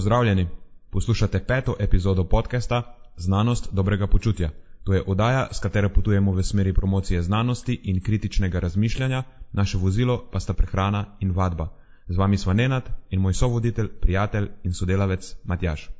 pozdravljeni. 0.00 0.46
Poslušate 0.90 1.44
peto 1.44 1.74
epizodo 1.78 2.24
podcasta 2.24 2.82
Znanost 3.16 3.68
dobrega 3.72 4.06
počutja. 4.06 4.50
To 4.84 4.94
je 4.94 5.02
oddaja, 5.06 5.48
s 5.52 5.60
katero 5.60 5.88
potujemo 5.88 6.32
v 6.32 6.42
smeri 6.42 6.72
promocije 6.72 7.22
znanosti 7.22 7.80
in 7.84 8.00
kritičnega 8.00 8.58
razmišljanja, 8.58 9.22
naše 9.52 9.78
vozilo 9.78 10.24
pa 10.32 10.40
sta 10.40 10.52
prehrana 10.52 11.04
in 11.20 11.30
vadba. 11.30 11.68
Z 12.08 12.16
vami 12.16 12.38
sva 12.38 12.52
Nenad 12.52 12.88
in 13.10 13.20
moj 13.20 13.34
sovoditelj, 13.34 13.88
prijatelj 14.00 14.48
in 14.64 14.72
sodelavec 14.72 15.36
Matjaš. 15.44 15.90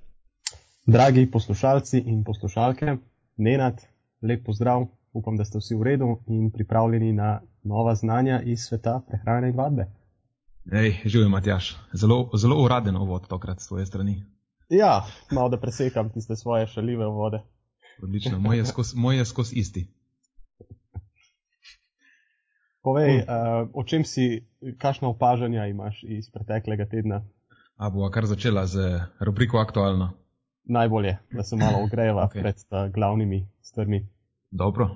Dragi 0.86 1.30
poslušalci 1.30 1.98
in 1.98 2.24
poslušalke, 2.24 2.96
Nenad, 3.36 3.84
lep 4.22 4.46
pozdrav, 4.46 4.86
upam, 5.12 5.36
da 5.36 5.44
ste 5.44 5.58
vsi 5.58 5.74
v 5.74 5.82
redu 5.82 6.18
in 6.26 6.50
pripravljeni 6.50 7.12
na 7.12 7.40
nova 7.62 7.94
znanja 7.94 8.40
iz 8.44 8.60
sveta 8.60 9.00
prehrane 9.08 9.48
in 9.48 9.56
vadbe. 9.56 9.99
Ej, 10.72 11.00
živi 11.04 11.28
Matjaš, 11.28 11.76
zelo, 11.92 12.30
zelo 12.34 12.62
uraden 12.64 12.96
uvod 12.96 13.28
tokrat 13.28 13.60
s 13.60 13.68
tvoje 13.68 13.86
strani. 13.86 14.24
Ja, 14.68 15.06
malo 15.30 15.48
da 15.48 15.60
presekam 15.60 16.10
tiste 16.12 16.36
svoje 16.36 16.66
šalive 16.66 17.06
vode. 17.06 17.40
Odlično, 18.02 18.38
moj 18.38 18.56
je 18.56 18.64
skozi 18.64 18.96
moj 18.96 19.24
skos 19.24 19.52
isti. 19.52 19.88
Povej, 22.82 23.18
uh, 23.18 23.68
o 23.74 23.84
čem 23.84 24.04
si, 24.04 24.46
kakšno 24.78 25.10
opažanja 25.10 25.66
imaš 25.66 26.02
iz 26.02 26.30
preteklega 26.30 26.86
tedna? 26.86 27.22
A 27.76 27.90
bo 27.90 28.08
kar 28.10 28.26
začela 28.26 28.66
z 28.66 29.00
rubriko 29.20 29.58
aktualno. 29.58 30.12
Najbolje, 30.64 31.18
da 31.32 31.42
se 31.42 31.56
malo 31.56 31.84
ogreva 31.84 32.28
okay. 32.28 32.40
pred 32.40 32.56
uh, 32.56 32.92
glavnimi 32.94 33.48
stvarmi. 33.62 34.08
Dobro. 34.50 34.88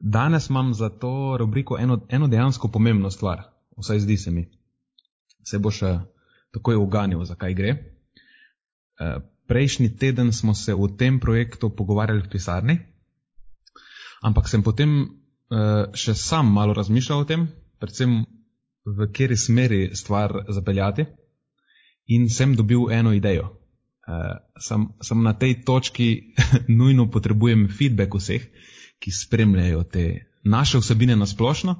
Danes 0.00 0.50
imam 0.50 0.74
za 0.74 0.88
to 0.88 1.36
rubriko 1.38 1.78
eno, 1.78 2.00
eno 2.08 2.26
dejansko 2.26 2.68
pomembno 2.68 3.10
stvar, 3.10 3.42
vsaj 3.76 3.98
zdi 3.98 4.16
se 4.16 4.30
mi. 4.30 4.61
Se 5.44 5.58
boš 5.58 5.82
takoj 6.52 6.76
uganil, 6.76 7.24
zakaj 7.24 7.54
gre. 7.54 7.72
Uh, 9.00 9.22
prejšnji 9.48 9.96
teden 9.96 10.32
smo 10.32 10.54
se 10.54 10.74
o 10.74 10.88
tem 10.88 11.20
projektu 11.20 11.70
pogovarjali 11.70 12.22
v 12.22 12.30
pisarni, 12.30 12.78
ampak 14.22 14.48
sem 14.48 14.62
potem 14.62 14.92
uh, 15.02 15.88
še 15.94 16.14
sam 16.14 16.52
malo 16.52 16.76
razmišljal 16.76 17.24
o 17.24 17.28
tem, 17.28 17.48
predvsem 17.80 18.22
v 18.84 19.08
kateri 19.08 19.36
smeri 19.36 19.80
stvar 19.96 20.44
zapeljati, 20.48 21.06
in 22.06 22.28
sem 22.30 22.54
dobil 22.56 22.90
eno 22.92 23.12
idejo. 23.14 23.48
Uh, 24.02 24.36
sem, 24.58 24.88
sem 25.02 25.22
na 25.22 25.32
tej 25.38 25.62
točki 25.64 26.34
nujno 26.80 27.08
potrebujem 27.10 27.68
feedback 27.70 28.14
vseh, 28.18 28.44
ki 29.02 29.10
spremljajo 29.10 29.82
te 29.90 30.04
naše 30.44 30.78
vsebine 30.78 31.16
na 31.16 31.26
splošno, 31.26 31.76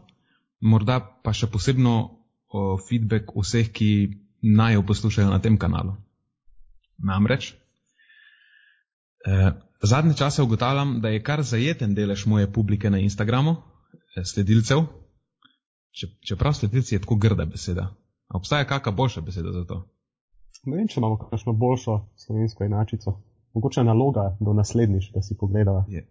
morda 0.61 1.01
pa 1.01 1.35
še 1.35 1.51
posebno 1.51 2.22
o 2.53 2.79
feedback 2.89 3.33
vseh, 3.37 3.73
ki 3.73 3.91
naj 4.43 4.75
jo 4.75 4.87
poslušajo 4.87 5.31
na 5.31 5.41
tem 5.41 5.59
kanalu. 5.59 5.97
Namreč, 6.99 7.55
Eh, 9.25 9.53
zadnje 9.83 10.15
čase 10.15 10.43
ugotavljam, 10.43 11.01
da 11.01 11.09
je 11.09 11.23
kar 11.23 11.43
zajeten 11.43 11.95
delež 11.95 12.27
moje 12.27 12.53
publike 12.53 12.91
na 12.91 12.99
Instagramu, 12.99 13.51
eh, 13.51 14.25
sledilcev, 14.25 14.79
čeprav 16.29 16.53
sledilci 16.53 16.95
je 16.95 17.01
tako 17.01 17.17
grda 17.17 17.45
beseda. 17.45 17.95
Obstaja 18.35 18.65
kakšna 18.65 18.93
boljša 18.93 19.21
beseda 19.21 19.53
za 19.53 19.65
to? 19.65 19.89
Ne 20.65 20.77
vem, 20.77 20.89
če 20.89 21.01
imamo 21.01 21.19
kakšno 21.19 21.53
boljšo 21.53 22.07
slovensko 22.17 22.65
enačico. 22.65 23.21
Mogoče 23.55 23.85
naloga 23.85 24.37
do 24.41 24.53
naslednjič, 24.53 25.11
da 25.15 25.23
si 25.23 25.37
pogledava. 25.41 25.85
Je. 25.89 26.09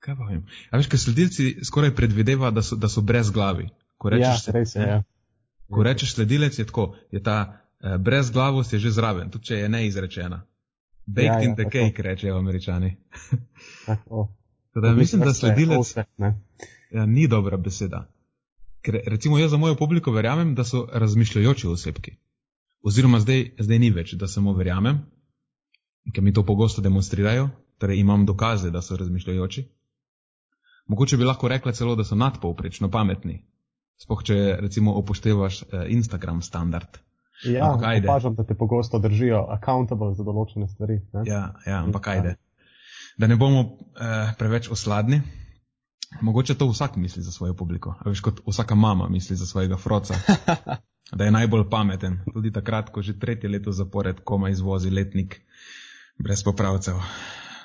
Kaj 0.00 0.16
pa 0.16 0.24
vem? 0.24 0.46
A 0.70 0.76
veš, 0.76 0.88
ker 0.88 0.98
sledilci 0.98 1.64
skoraj 1.64 1.94
predvideva, 1.94 2.50
da 2.50 2.62
so, 2.62 2.76
da 2.76 2.88
so 2.88 3.00
brez 3.00 3.30
glavi. 3.30 3.68
Ko 3.98 4.10
rečeš, 4.10 4.48
ja, 4.48 4.52
res 4.52 4.74
je. 4.74 4.82
Ja. 4.82 5.02
Ko 5.72 5.82
rečeš 5.82 6.14
sledilec, 6.14 6.58
je 6.58 6.66
tako, 6.66 6.94
je 7.10 7.22
ta 7.22 7.38
eh, 7.80 7.98
brez 7.98 8.30
glavost 8.30 8.72
je 8.72 8.78
že 8.78 8.90
zraven, 8.90 9.30
tudi 9.30 9.44
če 9.50 9.62
je 9.64 9.68
neizrečena. 9.68 10.42
Baked 11.06 11.26
ja, 11.26 11.38
ja, 11.40 11.42
in 11.42 11.54
the 11.54 11.64
tako. 11.64 11.78
cake, 11.78 12.02
rečejo 12.02 12.38
američani. 12.38 12.96
Teda, 14.74 14.92
mislim, 14.92 15.20
da 15.20 15.34
sledilec. 15.34 15.96
Ja, 16.92 17.06
ni 17.06 17.28
dobra 17.28 17.56
beseda. 17.56 18.06
Ker, 18.82 19.00
recimo, 19.06 19.38
jaz 19.38 19.50
za 19.50 19.56
mojo 19.56 19.74
publiko 19.76 20.12
verjamem, 20.12 20.54
da 20.54 20.64
so 20.64 20.86
razmišljajoči 20.92 21.66
osebki. 21.66 22.16
Oziroma, 22.82 23.20
zdaj, 23.20 23.50
zdaj 23.58 23.78
ni 23.78 23.90
več, 23.90 24.14
da 24.18 24.26
samo 24.28 24.54
verjamem, 24.58 24.98
ker 26.14 26.24
mi 26.24 26.32
to 26.32 26.42
pogosto 26.46 26.82
demonstrirajo, 26.82 27.48
torej 27.78 28.00
imam 28.00 28.26
dokaze, 28.26 28.70
da 28.70 28.82
so 28.82 28.96
razmišljajoči. 28.96 29.64
Mogoče 30.86 31.16
bi 31.16 31.24
lahko 31.24 31.48
rekla 31.48 31.72
celo, 31.72 31.94
da 31.96 32.04
so 32.04 32.18
nadpovprečno 32.18 32.90
pametni. 32.90 33.44
Spoh, 34.00 34.22
če 34.24 34.56
recimo 34.60 34.94
upoštevaš 34.98 35.62
eh, 35.62 35.86
Instagram 35.94 36.42
standard. 36.42 36.98
Ja, 37.44 37.72
opažam, 37.74 38.34
da 38.34 38.44
te 38.44 38.54
pogosto 38.54 38.98
držijo 39.02 39.46
accountable 39.50 40.14
za 40.14 40.22
določene 40.22 40.68
stvari. 40.70 41.00
Ne? 41.12 41.24
Ja, 41.26 41.54
ja, 41.66 41.82
ampak 41.82 42.06
ajde. 42.14 42.36
Da 43.18 43.26
ne 43.26 43.36
bomo 43.36 43.64
eh, 43.66 44.32
preveč 44.38 44.70
osladni, 44.70 45.20
mogoče 46.22 46.54
to 46.58 46.68
vsak 46.70 46.96
misli 46.96 47.22
za 47.22 47.32
svojo 47.34 47.54
publiko. 47.58 47.96
Veš, 48.06 48.22
kot 48.22 48.40
vsaka 48.46 48.74
mama 48.78 49.08
misli 49.10 49.36
za 49.36 49.46
svojega 49.46 49.76
froca, 49.76 50.14
da 51.18 51.24
je 51.24 51.34
najbolj 51.34 51.66
pameten. 51.70 52.20
Tudi 52.32 52.52
takrat, 52.54 52.90
ko 52.94 53.02
že 53.02 53.18
tretje 53.18 53.50
leto 53.50 53.72
zapored 53.72 54.22
koma 54.24 54.50
izvozi 54.54 54.90
letnik 54.90 55.40
brez 56.18 56.44
popravcev. 56.44 57.02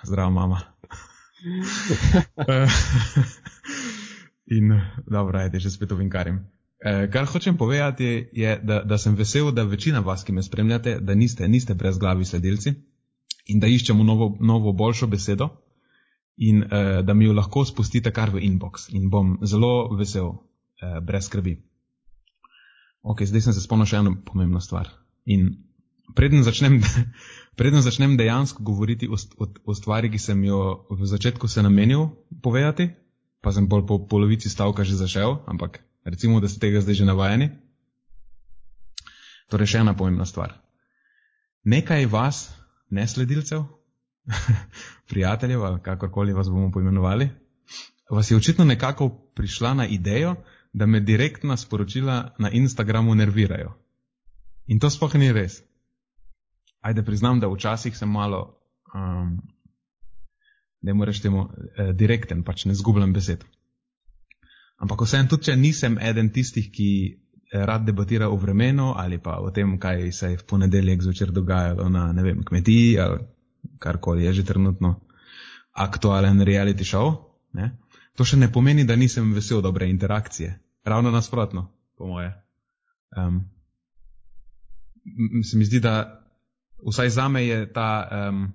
Zdravo, 0.03 0.31
mama. 0.31 0.61
In 4.47 4.71
dobro, 5.05 5.39
ajde, 5.39 5.59
že 5.59 5.71
spet 5.71 5.91
ovinkarim. 5.91 6.39
Eh, 6.79 7.09
kar 7.11 7.25
hočem 7.25 7.57
povedati, 7.57 8.29
je, 8.31 8.59
da, 8.63 8.83
da 8.83 8.97
sem 8.97 9.15
vesel, 9.15 9.51
da 9.51 9.63
večina 9.63 9.99
vas, 9.99 10.23
ki 10.23 10.31
me 10.31 10.43
spremljate, 10.43 10.99
da 11.01 11.15
niste, 11.15 11.47
niste 11.47 11.73
brez 11.73 11.97
glavi 11.97 12.25
sledilci 12.25 12.73
in 13.47 13.59
da 13.59 13.67
iščemo 13.67 14.03
novo, 14.03 14.37
novo 14.39 14.73
boljšo 14.73 15.07
besedo 15.07 15.49
in 16.37 16.61
uh, 16.63 16.69
da 17.05 17.13
mi 17.13 17.25
jo 17.25 17.33
lahko 17.33 17.65
spustite 17.65 18.11
kar 18.11 18.29
v 18.29 18.43
inbox 18.45 18.91
in 18.93 19.09
bom 19.09 19.39
zelo 19.41 19.95
vesel, 19.97 20.27
uh, 20.27 20.99
brez 21.01 21.25
skrbi. 21.25 21.55
Ok, 23.01 23.23
zdaj 23.25 23.41
sem 23.41 23.55
se 23.55 23.63
spomnil 23.63 23.89
še 23.89 23.97
eno 24.03 24.13
pomembno 24.25 24.61
stvar. 24.61 24.91
In 25.25 25.49
preden 26.15 26.43
začnem, 26.43 26.77
preden 27.59 27.81
začnem 27.81 28.17
dejansko 28.19 28.63
govoriti 28.63 29.09
o, 29.09 29.17
o, 29.17 29.49
o 29.65 29.73
stvari, 29.73 30.11
ki 30.13 30.21
sem 30.21 30.43
jo 30.45 30.85
v 30.91 31.09
začetku 31.09 31.49
se 31.49 31.65
namenil 31.65 32.11
povedati, 32.43 32.91
pa 33.47 33.53
sem 33.55 33.63
bolj 33.63 33.85
po 33.87 33.95
polovici 34.03 34.49
stavka 34.51 34.83
že 34.83 34.99
zašel, 34.99 35.39
ampak 35.47 35.79
recimo, 36.03 36.43
da 36.43 36.51
ste 36.51 36.59
tega 36.59 36.81
zdaj 36.83 36.99
že 36.99 37.05
navajeni. 37.07 37.47
Torej, 39.47 39.71
še 39.71 39.79
ena 39.79 39.93
pomembna 39.95 40.27
stvar. 40.27 40.51
Nekaj 41.63 42.09
vas, 42.11 42.51
nesledilcev, 42.91 43.63
prijateljev 45.09 45.79
kakorkoli 45.79 46.35
vas 46.35 46.51
bomo 46.51 46.73
poimenovali, 46.75 47.29
vas 48.11 48.27
je 48.27 48.35
očitno 48.35 48.67
nekako 48.67 49.07
prišla 49.39 49.73
na 49.79 49.87
idejo, 49.87 50.35
da 50.75 50.83
me 50.83 50.99
direktna 50.99 51.55
sporočila 51.55 52.35
na 52.43 52.51
Instagramu 52.51 53.15
nervirajo. 53.15 53.71
In 54.67 54.83
to 54.83 54.91
sploh 54.91 55.15
ni 55.15 55.31
res. 55.31 55.61
Ajde, 56.83 56.99
priznam, 57.07 57.39
da 57.39 57.47
včasih 57.47 57.95
sem 57.95 58.11
malo, 58.11 58.59
um, 58.91 59.39
da 60.81 60.93
moraš 60.93 61.21
temu 61.21 61.47
eh, 61.47 61.93
direkten, 61.93 62.43
pač 62.43 62.65
ne 62.65 62.75
zgubljam 62.75 63.13
besed. 63.13 63.43
Ampak 64.77 65.01
vsem, 65.01 65.27
tudi 65.27 65.49
če 65.49 65.55
nisem 65.57 65.97
eden 65.97 66.29
tistih, 66.33 66.69
ki 66.71 66.89
eh, 67.07 67.65
rad 67.65 67.85
debatira 67.85 68.29
o 68.29 68.37
vremenu 68.37 68.93
ali 68.95 69.17
pa 69.17 69.39
o 69.41 69.51
tem, 69.51 69.77
kaj 69.79 70.11
se 70.11 70.31
je 70.31 70.37
v 70.37 70.45
ponedeljek 70.45 71.01
zvečer 71.01 71.31
dogajalo 71.31 71.89
na 71.89 72.11
vem, 72.21 72.43
kmetiji 72.43 72.99
ali 72.99 73.25
karkoli 73.79 74.23
je 74.25 74.33
že 74.33 74.45
trenutno 74.45 74.99
aktualen 75.77 76.41
reality 76.41 76.85
show, 76.85 77.29
ne? 77.53 77.77
to 78.17 78.25
še 78.25 78.37
ne 78.37 78.49
pomeni, 78.51 78.83
da 78.83 78.95
nisem 78.97 79.33
vesel 79.33 79.61
dobre 79.61 79.89
interakcije. 79.89 80.55
Ravno 80.83 81.11
nasprotno, 81.11 81.67
po 81.97 82.07
moje. 82.07 82.31
Um, 83.13 83.43
se 85.43 85.57
mi 85.57 85.65
zdi, 85.65 85.79
da 85.79 86.23
vsaj 86.81 87.09
za 87.09 87.27
me 87.29 87.45
je 87.45 87.59
ta 87.73 87.89
um, 88.09 88.47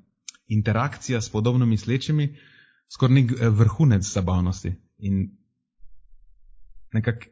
interakcija 0.52 1.20
s 1.20 1.31
podobno 1.31 1.66
mislečimi 1.66 2.37
skoraj 2.93 3.14
nek 3.14 3.32
eh, 3.32 3.49
vrhunec 3.49 4.06
zabavnosti. 4.12 4.75
In 4.99 5.31
nekako 6.93 7.26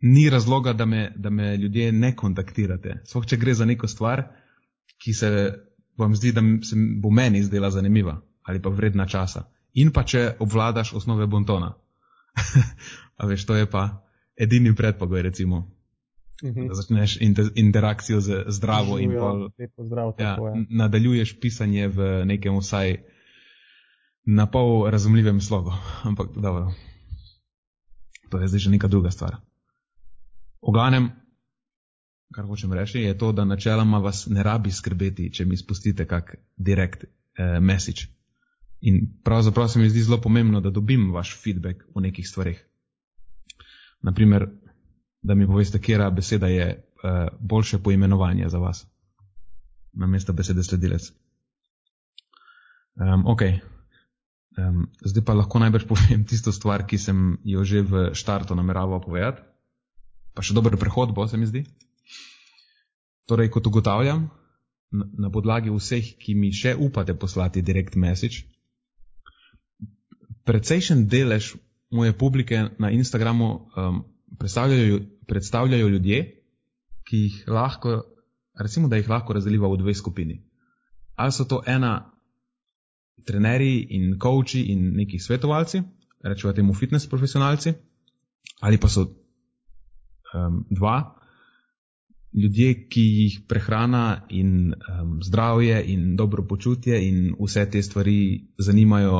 ni 0.00 0.30
razloga, 0.30 0.72
da 0.72 0.84
me, 0.86 1.12
da 1.16 1.30
me 1.30 1.56
ljudje 1.56 1.92
ne 1.92 2.16
kontaktirate. 2.16 3.02
Sploh 3.04 3.26
če 3.26 3.36
gre 3.36 3.54
za 3.54 3.64
neko 3.64 3.88
stvar, 3.88 4.22
ki 5.02 5.12
se 5.12 5.30
vam 5.98 6.14
zdi, 6.16 6.32
da 6.32 6.42
se 6.62 6.76
bo 7.02 7.10
meni 7.10 7.42
zdela 7.42 7.70
zanimiva 7.70 8.20
ali 8.48 8.62
pa 8.62 8.70
vredna 8.72 9.04
časa. 9.06 9.42
In 9.74 9.90
pa 9.92 10.02
če 10.08 10.36
obvladaš 10.40 10.94
osnove 10.96 11.26
bontona. 11.26 11.74
A 13.20 13.26
veš, 13.26 13.44
to 13.44 13.56
je 13.58 13.66
pa 13.70 13.82
edini 14.40 14.72
predpogoj, 14.74 15.22
recimo. 15.22 15.77
Mhm. 16.44 16.68
Da 16.68 16.74
začneš 16.74 17.20
inter, 17.20 17.50
interakcijo 17.54 18.20
z 18.20 18.44
zdravo 18.48 18.98
in 18.98 19.12
pol, 19.18 19.48
zdrav, 19.78 20.12
ja, 20.18 20.36
nadaljuješ 20.70 21.40
pisanje 21.40 21.88
v 21.88 22.24
nekem 22.24 22.58
vsaj 22.58 22.96
na 24.24 24.46
pol 24.46 24.90
razumljivem 24.90 25.40
slogu. 25.40 25.72
Ampak 26.02 26.28
dobro. 26.36 26.72
To 28.30 28.38
je 28.38 28.48
zdaj 28.48 28.60
že 28.60 28.70
neka 28.70 28.88
druga 28.88 29.10
stvar. 29.10 29.36
V 30.62 30.72
glavnem, 30.72 31.10
kar 32.34 32.44
hočem 32.44 32.72
reči, 32.72 33.00
je 33.00 33.18
to, 33.18 33.32
da 33.32 33.44
načeloma 33.44 33.98
vas 33.98 34.26
ne 34.26 34.42
rabi 34.42 34.70
skrbeti, 34.70 35.32
če 35.32 35.44
mi 35.44 35.56
spustite 35.56 36.06
kak 36.06 36.36
direkt 36.56 37.04
eh, 37.04 37.60
message. 37.60 38.10
In 38.80 39.00
pravzaprav 39.24 39.68
se 39.68 39.78
mi 39.78 39.90
zdi 39.90 40.02
zelo 40.02 40.20
pomembno, 40.20 40.60
da 40.60 40.70
dobim 40.70 41.10
vaš 41.12 41.34
feedback 41.42 41.82
o 41.94 42.00
nekih 42.00 42.28
stvarih. 42.28 42.60
Naprimer, 44.02 44.46
da 45.22 45.34
mi 45.34 45.46
poveste, 45.46 45.80
kera 45.80 46.10
beseda 46.10 46.46
je 46.46 46.66
eh, 46.68 47.28
boljše 47.40 47.78
poimenovanje 47.78 48.48
za 48.48 48.58
vas, 48.58 48.86
namesto 49.92 50.32
besede 50.32 50.62
sledilec. 50.62 51.10
Um, 52.98 53.26
ok. 53.26 53.42
Um, 54.58 54.88
zdaj 55.04 55.24
pa 55.24 55.34
lahko 55.38 55.58
najbrž 55.62 55.86
povem 55.86 56.24
tisto 56.26 56.52
stvar, 56.52 56.86
ki 56.86 56.98
sem 56.98 57.38
jo 57.44 57.62
že 57.64 57.82
v 57.82 58.10
štartu 58.14 58.54
nameraval 58.58 59.00
povedati. 59.00 59.42
Pa 60.34 60.42
še 60.42 60.54
dober 60.54 60.74
prehod 60.78 61.14
bo, 61.14 61.26
se 61.28 61.38
mi 61.38 61.46
zdi. 61.46 61.62
Torej, 63.30 63.50
kot 63.54 63.66
ugotavljam, 63.66 64.26
na 64.90 65.30
podlagi 65.30 65.70
vseh, 65.70 66.14
ki 66.18 66.34
mi 66.34 66.50
še 66.54 66.74
upate 66.74 67.14
poslati 67.14 67.62
direct 67.62 67.94
message, 67.94 68.46
precejšen 70.48 71.06
delež 71.06 71.52
moje 71.92 72.14
publike 72.16 72.70
na 72.80 72.90
Instagramu 72.90 73.48
um, 73.76 74.00
predstavljajo, 74.38 75.00
predstavljajo 75.26 75.88
ljudje, 75.88 76.20
ki 77.08 77.16
jih 77.16 77.44
lahko, 77.48 78.02
recimo, 78.60 78.88
da 78.88 78.96
jih 78.96 79.08
lahko 79.08 79.32
razdeliva 79.32 79.68
v 79.68 79.76
dve 79.76 79.94
skupini. 79.94 80.42
Ali 81.16 81.32
so 81.32 81.44
to 81.44 81.62
ena 81.66 82.12
trenerji 83.26 83.86
in 83.90 84.18
coachi 84.18 84.62
in 84.72 84.92
neki 84.96 85.18
svetovalci, 85.18 85.82
rečemo 86.24 86.52
temu 86.52 86.74
fitness 86.74 87.08
profesionalci, 87.08 87.72
ali 88.60 88.78
pa 88.78 88.88
so 88.88 89.02
um, 90.34 90.64
dva, 90.70 91.14
ljudje, 92.34 92.88
ki 92.88 93.02
jih 93.02 93.40
prehrana 93.48 94.26
in 94.28 94.72
um, 94.72 95.18
zdravje 95.22 95.82
in 95.92 96.16
dobro 96.16 96.46
počutje 96.46 97.00
in 97.08 97.34
vse 97.40 97.70
te 97.70 97.82
stvari 97.82 98.48
zanimajo 98.58 99.18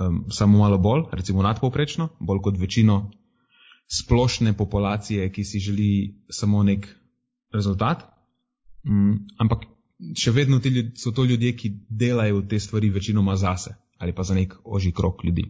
um, 0.00 0.24
samo 0.30 0.58
malo 0.58 0.78
bolj, 0.78 1.02
recimo 1.12 1.42
nadpovprečno, 1.42 2.08
bolj 2.20 2.40
kot 2.42 2.58
večino 2.58 3.10
splošne 3.86 4.56
populacije, 4.56 5.32
ki 5.32 5.44
si 5.44 5.60
želi 5.60 5.90
samo 6.30 6.62
nek 6.62 6.88
rezultat. 7.52 8.04
Um, 8.84 9.26
ampak 9.38 9.66
še 10.18 10.30
vedno 10.30 10.60
ljudje, 10.64 10.92
so 10.96 11.12
to 11.12 11.24
ljudje, 11.24 11.56
ki 11.56 11.72
delajo 11.88 12.42
te 12.42 12.60
stvari 12.60 12.90
večinoma 12.90 13.36
zase 13.36 13.74
ali 13.98 14.12
pa 14.12 14.22
za 14.22 14.34
nek 14.34 14.54
oži 14.64 14.92
krok 14.92 15.24
ljudi. 15.24 15.44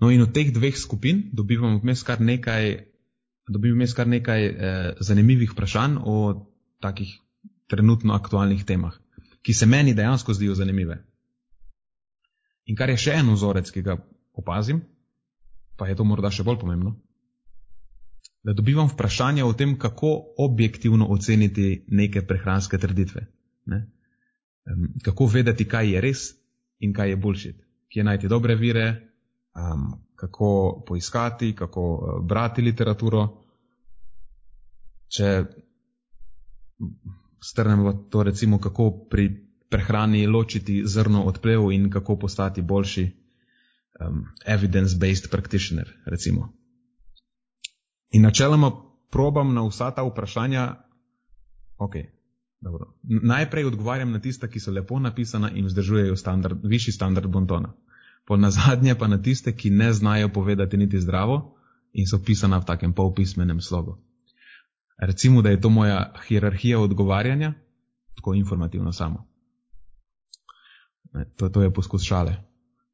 No 0.00 0.10
in 0.10 0.22
od 0.22 0.32
teh 0.32 0.52
dveh 0.52 0.76
skupin 0.76 1.30
dobivamo 1.32 1.80
vmes 1.82 2.02
kar 2.02 2.20
nekaj 2.20 2.90
dobim 3.48 3.74
vmes 3.74 3.94
kar 3.94 4.08
nekaj 4.08 4.46
eh, 4.46 4.92
zanimivih 5.00 5.52
vprašanj 5.52 5.96
o 6.04 6.46
takih 6.80 7.18
trenutno 7.66 8.14
aktualnih 8.14 8.64
temah, 8.64 8.94
ki 9.42 9.54
se 9.54 9.66
meni 9.66 9.94
dejansko 9.94 10.34
zdijo 10.34 10.54
zanimive. 10.54 11.00
In 12.66 12.76
kar 12.76 12.90
je 12.90 12.96
še 12.96 13.16
en 13.18 13.32
vzorec, 13.34 13.70
ki 13.70 13.82
ga 13.82 13.96
opazim, 14.32 14.82
pa 15.80 15.88
je 15.88 15.96
to 15.96 16.04
morda 16.04 16.28
še 16.28 16.44
bolj 16.44 16.58
pomembno, 16.60 16.90
da 18.44 18.52
dobivam 18.52 18.88
vprašanje 18.88 19.44
o 19.44 19.52
tem, 19.56 19.78
kako 19.80 20.10
objektivno 20.44 21.06
oceniti 21.08 21.86
neke 21.88 22.20
prehranske 22.26 22.78
trditve. 22.78 23.22
Ne? 23.72 23.80
Kako 25.04 25.26
vedeti, 25.32 25.64
kaj 25.64 25.88
je 25.94 26.02
res 26.04 26.26
in 26.84 26.92
kaj 26.92 27.14
je 27.14 27.16
boljši. 27.16 27.52
Kje 27.88 28.04
najti 28.04 28.28
dobre 28.28 28.58
vire, 28.60 28.84
um, 29.56 29.86
kako 30.20 30.50
poiskati, 30.88 31.54
kako 31.56 31.86
uh, 31.94 32.12
brati 32.28 32.62
literaturo. 32.62 33.24
Če 35.08 35.30
strnemo 37.40 37.92
to, 38.12 38.22
recimo, 38.22 38.60
kako 38.60 38.90
pri 39.10 39.30
prehrani 39.72 40.26
ločiti 40.26 40.82
zrno 40.84 41.24
od 41.24 41.40
plev 41.40 41.72
in 41.72 41.88
kako 41.90 42.18
postati 42.18 42.62
boljši 42.62 43.08
um, 44.00 44.24
evidence-based 44.46 45.30
practitioner, 45.30 45.88
recimo. 46.06 46.52
In 48.10 48.22
načeloma 48.22 48.72
probam 49.10 49.54
na 49.54 49.66
vsa 49.68 49.90
ta 49.90 50.02
vprašanja, 50.02 50.74
ok, 51.78 51.94
dobro. 52.60 52.94
Najprej 53.02 53.64
odgovarjam 53.64 54.12
na 54.12 54.20
tista, 54.20 54.48
ki 54.48 54.60
so 54.60 54.72
lepo 54.72 54.98
napisana 54.98 55.50
in 55.50 55.66
vzdržujejo 55.66 56.16
standard, 56.16 56.60
višji 56.62 56.92
standard 56.92 57.30
bontona. 57.30 57.72
Po 58.26 58.36
nazadnje 58.36 58.94
pa 58.94 59.08
na 59.08 59.22
tiste, 59.22 59.56
ki 59.56 59.70
ne 59.70 59.92
znajo 59.92 60.28
povedati 60.28 60.76
niti 60.76 61.00
zdravo 61.00 61.56
in 61.92 62.06
so 62.06 62.18
pisana 62.24 62.58
v 62.58 62.64
takem 62.64 62.92
polpismenem 62.92 63.60
slogu 63.60 63.98
recimo, 65.00 65.42
da 65.42 65.50
je 65.50 65.60
to 65.60 65.68
moja 65.68 66.12
hierarhija 66.28 66.80
odgovarjanja, 66.80 67.52
tako 68.14 68.34
informativno 68.34 68.92
samo. 68.92 69.26
To, 71.36 71.48
to 71.48 71.62
je 71.62 71.74
poskus 71.74 72.02
šale. 72.02 72.49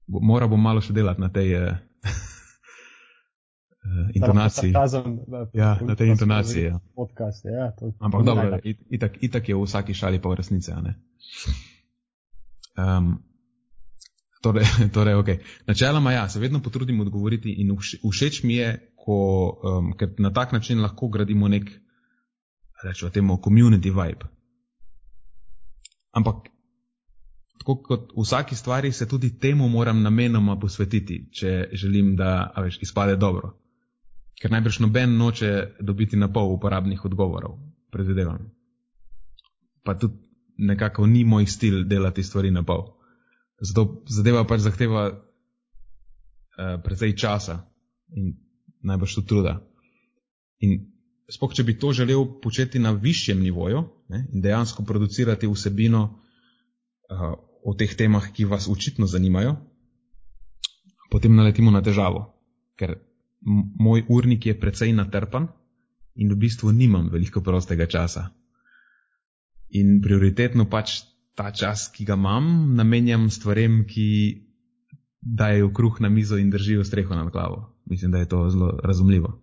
Mora 0.06 0.47
bom 0.47 0.62
malo 0.62 0.81
še 0.81 0.94
delati 0.94 1.20
na 1.20 1.29
tej 1.35 1.55
uh, 1.62 1.76
intonaciji. 4.14 4.73
Ja, 5.53 5.79
na 5.82 5.94
tej 5.99 6.14
intonaciji. 6.14 6.64
Ja. 6.70 6.81
Podcast, 6.94 7.44
ja, 7.44 7.73
Ampak 7.99 8.23
dobro, 8.23 8.58
itak, 8.91 9.19
itak 9.23 9.49
je 9.49 9.55
v 9.56 9.64
vsaki 9.67 9.94
šali 9.94 10.23
pa 10.23 10.31
v 10.31 10.38
resnici. 10.38 10.70
Um, 12.76 13.19
torej, 14.43 14.67
torej, 14.97 15.14
okay. 15.19 15.37
Načeloma, 15.67 16.12
ja, 16.12 16.29
se 16.29 16.41
vedno 16.41 16.62
potrudim 16.62 17.00
odgovoriti 17.00 17.50
in 17.62 17.75
všeč 17.76 18.43
mi 18.43 18.62
je, 18.62 18.93
ko, 18.94 19.19
um, 19.62 19.93
ker 19.99 20.14
na 20.19 20.31
tak 20.31 20.52
način 20.52 20.82
lahko 20.82 21.09
gradimo 21.09 21.49
nek 21.49 21.70
rečemo 22.85 23.11
temu, 23.11 23.38
community 23.43 23.91
vibe. 23.91 24.29
Ampak, 26.12 26.49
tako 27.58 27.76
kot 27.82 28.12
vsaki 28.17 28.56
stvari, 28.56 28.93
se 28.93 29.08
tudi 29.08 29.38
temu 29.38 29.69
moram 29.69 30.03
namenoma 30.03 30.58
posvetiti, 30.61 31.29
če 31.32 31.69
želim, 31.73 32.17
da 32.17 32.53
veš, 32.56 32.79
izpade 32.82 33.17
dobro. 33.17 33.55
Ker 34.43 34.53
najbrž 34.53 34.81
noben 34.85 35.17
noče 35.17 35.53
dobiti 35.81 36.17
na 36.17 36.29
pol 36.32 36.53
uporabnih 36.53 37.05
odgovorov, 37.05 37.56
predvidevam. 37.91 38.50
Pa 39.85 39.97
tudi 39.99 40.26
nekako 40.58 41.06
ni 41.06 41.25
moj 41.25 41.47
stil 41.47 41.85
delati 41.85 42.23
stvari 42.23 42.50
na 42.50 42.62
pol. 42.62 42.85
Zato 43.61 44.02
zadeva 44.09 44.44
pač 44.44 44.61
zahteva 44.61 45.06
uh, 45.09 46.76
precej 46.85 47.17
časa 47.17 47.62
in 48.12 48.35
najbrž 48.85 49.14
tudi 49.14 49.29
truda. 49.29 49.56
In 50.61 50.79
spoh, 51.32 51.52
če 51.52 51.64
bi 51.64 51.79
to 51.79 51.93
želel 51.93 52.26
početi 52.43 52.79
na 52.79 52.93
višjem 52.93 53.41
nivoju 53.41 53.82
ne, 54.09 54.26
in 54.32 54.44
dejansko 54.44 54.85
producirati 54.85 55.49
vsebino 55.49 56.02
uh, 56.05 57.32
o 57.66 57.75
teh 57.75 57.90
temah, 57.99 58.30
ki 58.30 58.46
vas 58.46 58.68
očitno 58.70 59.08
zanimajo, 59.11 59.56
potem 61.11 61.35
naletimo 61.35 61.73
na 61.75 61.82
težavo, 61.82 62.23
ker 62.78 62.94
moj 63.42 64.04
urnik 64.08 64.46
je 64.46 64.54
precej 64.54 64.94
natrpan 64.94 65.49
in 66.14 66.30
v 66.30 66.38
bistvu 66.46 66.70
nimam 66.70 67.11
veliko 67.11 67.42
prostega 67.42 67.90
časa. 67.90 68.30
In 69.75 69.99
prioritetno 70.02 70.68
pač 70.70 71.02
ta 71.35 71.50
čas, 71.50 71.90
ki 71.92 72.06
ga 72.06 72.14
imam, 72.14 72.75
namenjam 72.78 73.26
stvarem, 73.35 73.82
ki 73.85 74.06
dajo 75.20 75.73
kruh 75.75 75.99
na 76.00 76.08
mizo 76.08 76.38
in 76.38 76.50
držijo 76.54 76.85
streho 76.87 77.18
nad 77.18 77.32
glavo. 77.35 77.75
Mislim, 77.87 78.14
da 78.14 78.23
je 78.23 78.28
to 78.30 78.46
zelo 78.50 78.70
razumljivo. 78.82 79.35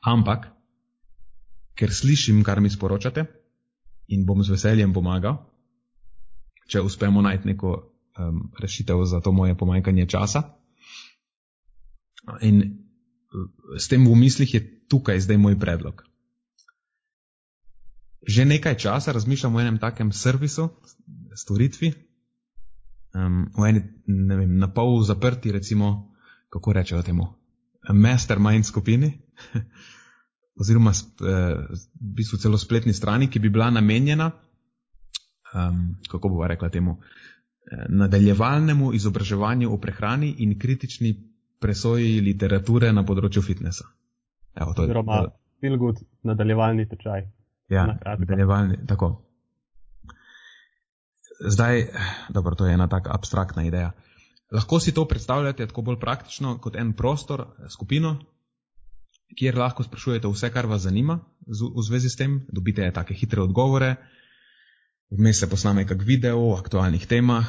Ampak, 0.00 0.48
ker 1.76 1.92
slišim, 1.92 2.42
kar 2.44 2.60
mi 2.60 2.72
sporočate 2.72 3.26
in 4.08 4.24
bom 4.24 4.42
z 4.42 4.56
veseljem 4.56 4.92
pomagal, 4.96 5.38
če 6.66 6.82
uspemo 6.82 7.22
najti 7.22 7.52
neko 7.52 7.72
um, 8.18 8.40
rešitev 8.60 9.04
za 9.04 9.20
to 9.20 9.32
moje 9.32 9.54
pomanjkanje 9.54 10.06
časa. 10.06 10.42
In 12.42 12.62
uh, 12.62 13.78
s 13.78 13.88
tem 13.88 14.06
v 14.06 14.16
mislih 14.18 14.54
je 14.54 14.62
tukaj 14.88 15.20
zdaj 15.20 15.38
moj 15.38 15.58
predlog. 15.60 16.02
Že 18.26 18.44
nekaj 18.44 18.78
časa 18.82 19.12
razmišljam 19.12 19.54
o 19.54 19.60
enem 19.60 19.78
takem 19.78 20.12
servisu, 20.12 20.68
storitvi, 21.36 21.92
um, 23.14 23.46
o 23.54 23.66
eni, 23.66 23.84
ne 24.06 24.36
vem, 24.36 24.58
na 24.58 24.72
pol 24.72 25.02
zaprti, 25.06 25.52
recimo, 25.52 26.12
kako 26.50 26.72
rečejo 26.72 27.02
temu, 27.02 27.28
mastermind 27.92 28.66
skupini, 28.66 29.12
oziroma 30.60 30.90
eh, 30.90 31.54
v 32.00 32.12
bistvu 32.16 32.38
celo 32.40 32.58
spletni 32.58 32.94
strani, 32.94 33.28
ki 33.30 33.38
bi 33.38 33.50
bila 33.52 33.70
namenjena, 33.70 34.30
um, 35.56 35.96
kako 36.08 36.28
bo 36.28 36.46
rekla 36.46 36.68
temu, 36.68 36.98
eh, 37.00 37.86
nadaljevalnemu 37.88 38.92
izobraževanju 38.94 39.72
o 39.72 39.78
prehrani 39.80 40.34
in 40.38 40.58
kritični 40.58 41.14
presoji 41.60 42.20
literature 42.20 42.92
na 42.92 43.04
področju 43.04 43.42
fitnesa. 43.42 43.88
Evo, 44.54 44.74
to 44.74 44.82
je 44.82 44.90
Oziroma, 44.90 45.22
feel 45.60 45.76
good, 45.80 46.00
nadaljevalni 46.22 46.88
tečaj. 46.88 47.28
Ja, 47.68 47.86
nadaljevalni, 48.18 48.78
tako. 48.86 49.22
Zdaj, 51.40 51.88
dobro, 52.32 52.54
to 52.54 52.66
je 52.66 52.74
ena 52.74 52.88
taka 52.88 53.12
abstraktna 53.12 53.64
ideja. 53.66 53.90
Lahko 54.52 54.78
si 54.80 54.94
to 54.94 55.04
predstavljate 55.04 55.66
tako 55.66 55.82
bolj 55.82 55.98
praktično 56.00 56.58
kot 56.62 56.76
en 56.76 56.92
prostor, 56.96 57.44
skupino, 57.68 58.14
kjer 59.36 59.58
lahko 59.58 59.82
sprašujete 59.82 60.30
vse, 60.30 60.50
kar 60.54 60.66
vas 60.70 60.86
zanima 60.86 61.18
v 61.46 61.82
zvezi 61.82 62.10
s 62.10 62.16
tem, 62.16 62.38
dobite 62.52 62.86
take 62.94 63.14
hitre 63.14 63.42
odgovore, 63.42 63.96
vmes 65.10 65.38
se 65.40 65.48
posname 65.50 65.86
kak 65.86 66.02
video 66.02 66.38
o 66.38 66.56
aktualnih 66.56 67.06
temah, 67.06 67.46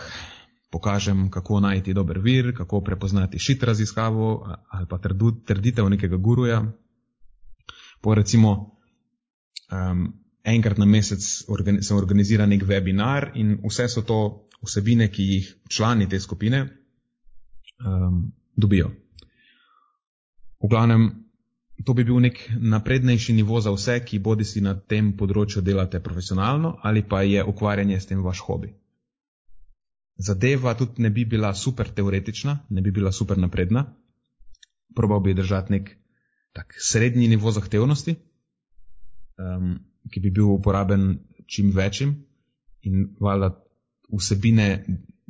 pokažem, 0.71 1.29
kako 1.31 1.59
najti 1.59 1.93
dober 1.93 2.19
vir, 2.19 2.53
kako 2.55 2.81
prepoznati 2.81 3.39
šit 3.39 3.63
raziskavo 3.63 4.47
ali 4.69 4.87
pa 4.89 4.99
trditev 5.45 5.89
nekega 5.89 6.17
guruja. 6.17 6.63
Po 8.01 8.15
recimo 8.15 8.77
um, 9.71 10.13
enkrat 10.43 10.77
na 10.77 10.85
mesec 10.85 11.43
organi 11.47 11.83
se 11.83 11.95
organizira 11.95 12.45
nek 12.45 12.63
webinar 12.63 13.31
in 13.35 13.57
vse 13.63 13.87
so 13.89 14.01
to 14.01 14.47
vsebine, 14.63 15.11
ki 15.11 15.23
jih 15.23 15.55
člani 15.69 16.09
te 16.09 16.19
skupine 16.19 16.67
um, 17.85 18.31
dobijo. 18.55 18.91
V 20.63 20.69
glavnem, 20.69 21.26
to 21.85 21.93
bi 21.93 22.03
bil 22.03 22.19
nek 22.19 22.39
naprednejši 22.59 23.33
nivo 23.33 23.61
za 23.61 23.71
vse, 23.71 23.99
ki 24.05 24.19
bodi 24.19 24.45
si 24.45 24.61
na 24.61 24.73
tem 24.79 25.11
področju 25.17 25.61
delate 25.61 25.99
profesionalno 25.99 26.77
ali 26.83 27.03
pa 27.03 27.21
je 27.21 27.43
ukvarjanje 27.43 27.99
s 27.99 28.09
tem 28.09 28.23
vaš 28.23 28.41
hobi. 28.47 28.73
Zadeva 30.17 30.73
tudi 30.73 31.01
ne 31.01 31.09
bi 31.09 31.25
bila 31.25 31.53
super 31.53 31.89
teoretična, 31.89 32.59
ne 32.69 32.81
bi 32.81 32.91
bila 32.91 33.11
super 33.11 33.37
napredna. 33.37 33.85
Probal 34.95 35.21
bi 35.21 35.33
držati 35.37 35.73
nek 35.73 35.91
tak 36.53 36.73
srednji 36.81 37.27
nivo 37.27 37.51
zahtevnosti, 37.51 38.15
um, 39.37 39.77
ki 40.09 40.19
bi 40.19 40.31
bil 40.31 40.49
uporaben 40.55 41.19
čim 41.45 41.69
večjim 41.75 42.15
in 42.81 43.15
valjda 43.19 43.51
vsebine 44.09 44.85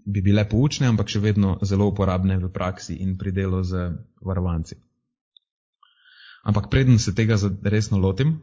bi 0.05 0.21
bile 0.21 0.47
poučne, 0.49 0.87
ampak 0.87 1.09
še 1.11 1.19
vedno 1.19 1.57
zelo 1.67 1.89
uporabne 1.91 2.37
v 2.39 2.49
praksi 2.53 2.95
in 3.03 3.17
pri 3.19 3.33
delu 3.35 3.59
z 3.63 3.89
varovanci. 4.23 4.77
Ampak 6.47 6.69
preden 6.71 6.99
se 6.99 7.11
tega 7.15 7.35
resno 7.63 7.97
lotim, 7.99 8.37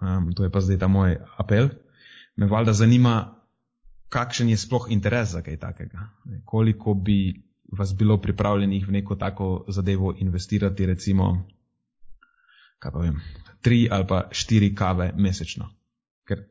um, 0.00 0.32
to 0.34 0.44
je 0.44 0.50
pa 0.50 0.60
zdaj 0.60 0.78
ta 0.78 0.88
moj 0.90 1.18
apel, 1.38 1.68
me 2.36 2.48
valjda 2.50 2.72
zanima, 2.72 3.12
kakšen 4.08 4.48
je 4.48 4.56
sploh 4.58 4.88
interes 4.90 5.36
za 5.36 5.42
kaj 5.42 5.58
takega. 5.62 6.08
Koliko 6.44 6.94
bi 6.94 7.44
vas 7.78 7.92
bilo 7.94 8.16
pripravljenih 8.18 8.88
v 8.88 8.92
neko 8.92 9.16
tako 9.16 9.64
zadevo 9.68 10.14
investirati, 10.18 10.86
recimo, 10.86 11.46
kaj 12.78 12.92
pa 12.92 12.98
vem, 12.98 13.20
tri 13.62 13.88
ali 13.90 14.06
pa 14.08 14.22
štiri 14.32 14.74
kave 14.74 15.12
mesečno. 15.16 15.68
Ker 16.26 16.42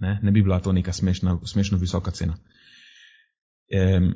ne, 0.00 0.18
ne 0.22 0.30
bi 0.30 0.42
bila 0.42 0.60
to 0.60 0.72
neka 0.72 0.92
smešna, 0.92 1.38
smešno 1.44 1.78
visoka 1.78 2.10
cena. 2.10 2.38
Um, 3.70 4.14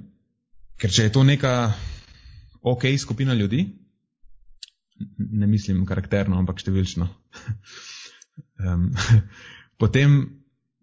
ker 0.81 0.91
če 0.91 1.09
je 1.09 1.12
to 1.12 1.25
neka 1.25 1.73
ok 2.62 2.88
skupina 2.99 3.35
ljudi, 3.35 3.67
ne 5.19 5.47
mislim 5.47 5.85
karakterno, 5.87 6.39
ampak 6.39 6.61
številčno. 6.63 7.09
um, 8.67 8.89
potem 9.83 10.19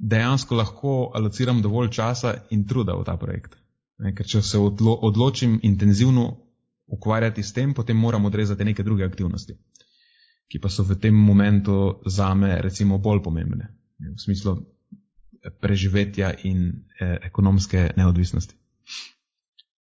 dejansko 0.01 0.57
lahko 0.57 0.93
alociram 1.15 1.61
dovolj 1.61 1.91
časa 1.95 2.35
in 2.51 2.65
truda 2.67 2.95
v 2.97 3.05
ta 3.07 3.17
projekt. 3.21 3.57
Ne, 4.01 4.15
ker 4.17 4.25
če 4.25 4.41
se 4.41 4.57
odlo 4.57 4.95
odločim 5.05 5.59
intenzivno 5.63 6.25
ukvarjati 6.91 7.43
s 7.43 7.53
tem, 7.53 7.73
potem 7.73 7.97
moram 7.97 8.25
odrezati 8.25 8.65
neke 8.65 8.83
druge 8.83 9.05
aktivnosti, 9.05 9.55
ki 10.51 10.59
pa 10.59 10.69
so 10.69 10.83
v 10.83 10.97
tem 10.99 11.15
momentu 11.15 12.01
zame 12.09 12.57
recimo 12.61 12.97
bolj 12.97 13.21
pomembne, 13.23 13.69
v 14.01 14.17
smislu 14.19 14.57
preživetja 15.61 16.33
in 16.43 16.65
eh, 16.99 17.17
ekonomske 17.29 17.91
neodvisnosti. 17.97 18.57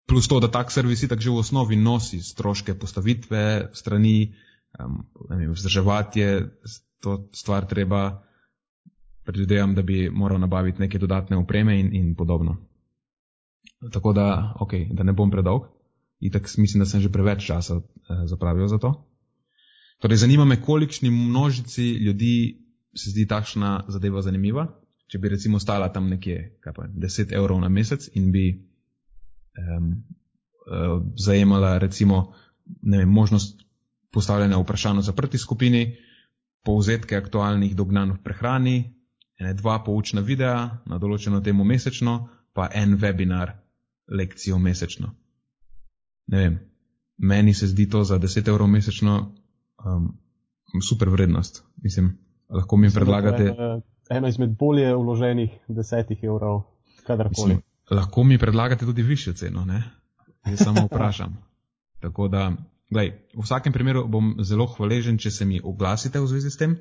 Plus 0.05 0.27
to, 0.27 0.39
da 0.39 0.47
tak 0.47 0.71
servis 0.71 1.03
itak 1.03 1.19
že 1.19 1.33
v 1.33 1.41
osnovi 1.41 1.75
nosi 1.75 2.21
stroške 2.21 2.75
postavitve 2.77 3.69
strani, 3.74 4.35
um, 4.79 5.01
vzdrževati 5.53 6.19
je 6.19 6.31
to 7.01 7.29
stvar 7.33 7.65
treba, 7.65 8.21
predvidevam, 9.25 9.75
da 9.75 9.81
bi 9.81 10.09
moral 10.09 10.39
nabaviti 10.39 10.81
neke 10.81 11.00
dodatne 11.01 11.38
opreme 11.38 11.79
in, 11.79 11.89
in 11.95 12.15
podobno. 12.15 12.57
Tako 13.91 14.13
da, 14.13 14.53
ok, 14.59 14.74
da 14.91 15.03
ne 15.03 15.13
bom 15.13 15.31
predolg. 15.31 15.67
Itak 16.19 16.50
mislim, 16.57 16.79
da 16.79 16.85
sem 16.85 17.01
že 17.01 17.12
preveč 17.12 17.45
časa 17.45 17.75
eh, 17.75 18.25
zapravil 18.25 18.67
za 18.67 18.77
to. 18.77 18.93
Torej, 20.00 20.17
zanima 20.17 20.45
me, 20.45 20.62
kolikšni 20.62 21.12
množici 21.12 21.91
ljudi 21.91 22.62
se 22.95 23.09
zdi 23.09 23.27
takšna 23.27 23.85
zadeva 23.88 24.21
zanimiva. 24.21 24.67
Če 25.07 25.19
bi 25.19 25.29
recimo 25.29 25.59
stala 25.59 25.91
tam 25.93 26.09
nekje, 26.09 26.57
kaj 26.63 26.74
pa, 26.74 26.88
10 26.88 27.33
evrov 27.35 27.59
na 27.62 27.69
mesec 27.69 28.09
in 28.13 28.31
bi 28.31 28.45
um, 29.57 29.91
uh, 29.91 31.03
zajemala 31.15 31.77
recimo 31.77 32.33
vem, 32.81 33.09
možnost 33.09 33.62
postavljanja 34.12 34.57
vprašanj 34.57 34.97
v 34.97 35.01
zaprti 35.01 35.38
skupini, 35.38 35.97
povzetke 36.65 37.17
aktualnih 37.17 37.75
dognanj 37.75 38.15
v 38.15 38.21
prehrani, 38.24 38.77
ene 39.39 39.53
dva 39.53 39.79
poučna 39.83 40.21
videa 40.21 40.81
na 40.85 40.97
določeno 40.97 41.41
temo 41.43 41.63
mesečno, 41.63 42.29
pa 42.55 42.69
en 42.74 42.95
webinar 42.97 43.51
lekcijo 44.07 44.57
mesečno. 44.59 45.12
Ne 46.31 46.38
vem, 46.38 46.59
meni 47.17 47.53
se 47.53 47.67
zdi 47.67 47.89
to 47.89 48.03
za 48.03 48.17
10 48.19 48.50
evrov 48.50 48.67
mesečno 48.71 49.17
um, 49.85 50.07
super 50.81 51.09
vrednost. 51.09 51.63
Mislim, 51.83 52.15
lahko 52.50 52.77
mi 52.77 52.89
predlagate. 52.93 53.51
Eno 54.09 54.27
izmed 54.27 54.55
bolje 54.57 54.95
vloženih 54.95 55.59
desetih 55.67 56.24
evrov, 56.24 56.62
kadarkoli. 57.05 57.57
Mislim, 57.57 57.62
lahko 57.91 58.23
mi 58.23 58.37
predlagate 58.37 58.85
tudi 58.85 59.03
višjo 59.03 59.33
ceno, 59.33 59.65
ne? 59.65 59.83
Jaz 60.45 60.63
samo 60.63 60.85
vprašam. 60.89 61.37
Tako 62.01 62.27
da, 62.27 62.51
gledaj, 62.89 63.11
v 63.35 63.43
vsakem 63.43 63.73
primeru 63.73 64.07
bom 64.07 64.35
zelo 64.43 64.67
hvaležen, 64.67 65.17
če 65.17 65.31
se 65.31 65.45
mi 65.45 65.61
oglasite 65.63 66.19
v 66.19 66.27
zvezi 66.27 66.51
s 66.51 66.57
tem. 66.57 66.77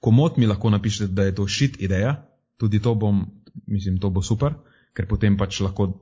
Komot 0.00 0.36
mi 0.36 0.46
lahko 0.46 0.70
napišete, 0.70 1.12
da 1.12 1.24
je 1.28 1.34
to 1.34 1.46
šit 1.46 1.80
ideja, 1.82 2.14
tudi 2.56 2.80
to 2.80 2.94
bom, 2.94 3.24
mislim, 3.66 3.98
to 3.98 4.10
bo 4.10 4.22
super, 4.22 4.54
ker 4.94 5.08
potem 5.08 5.36
pač 5.36 5.60
lahko 5.60 5.92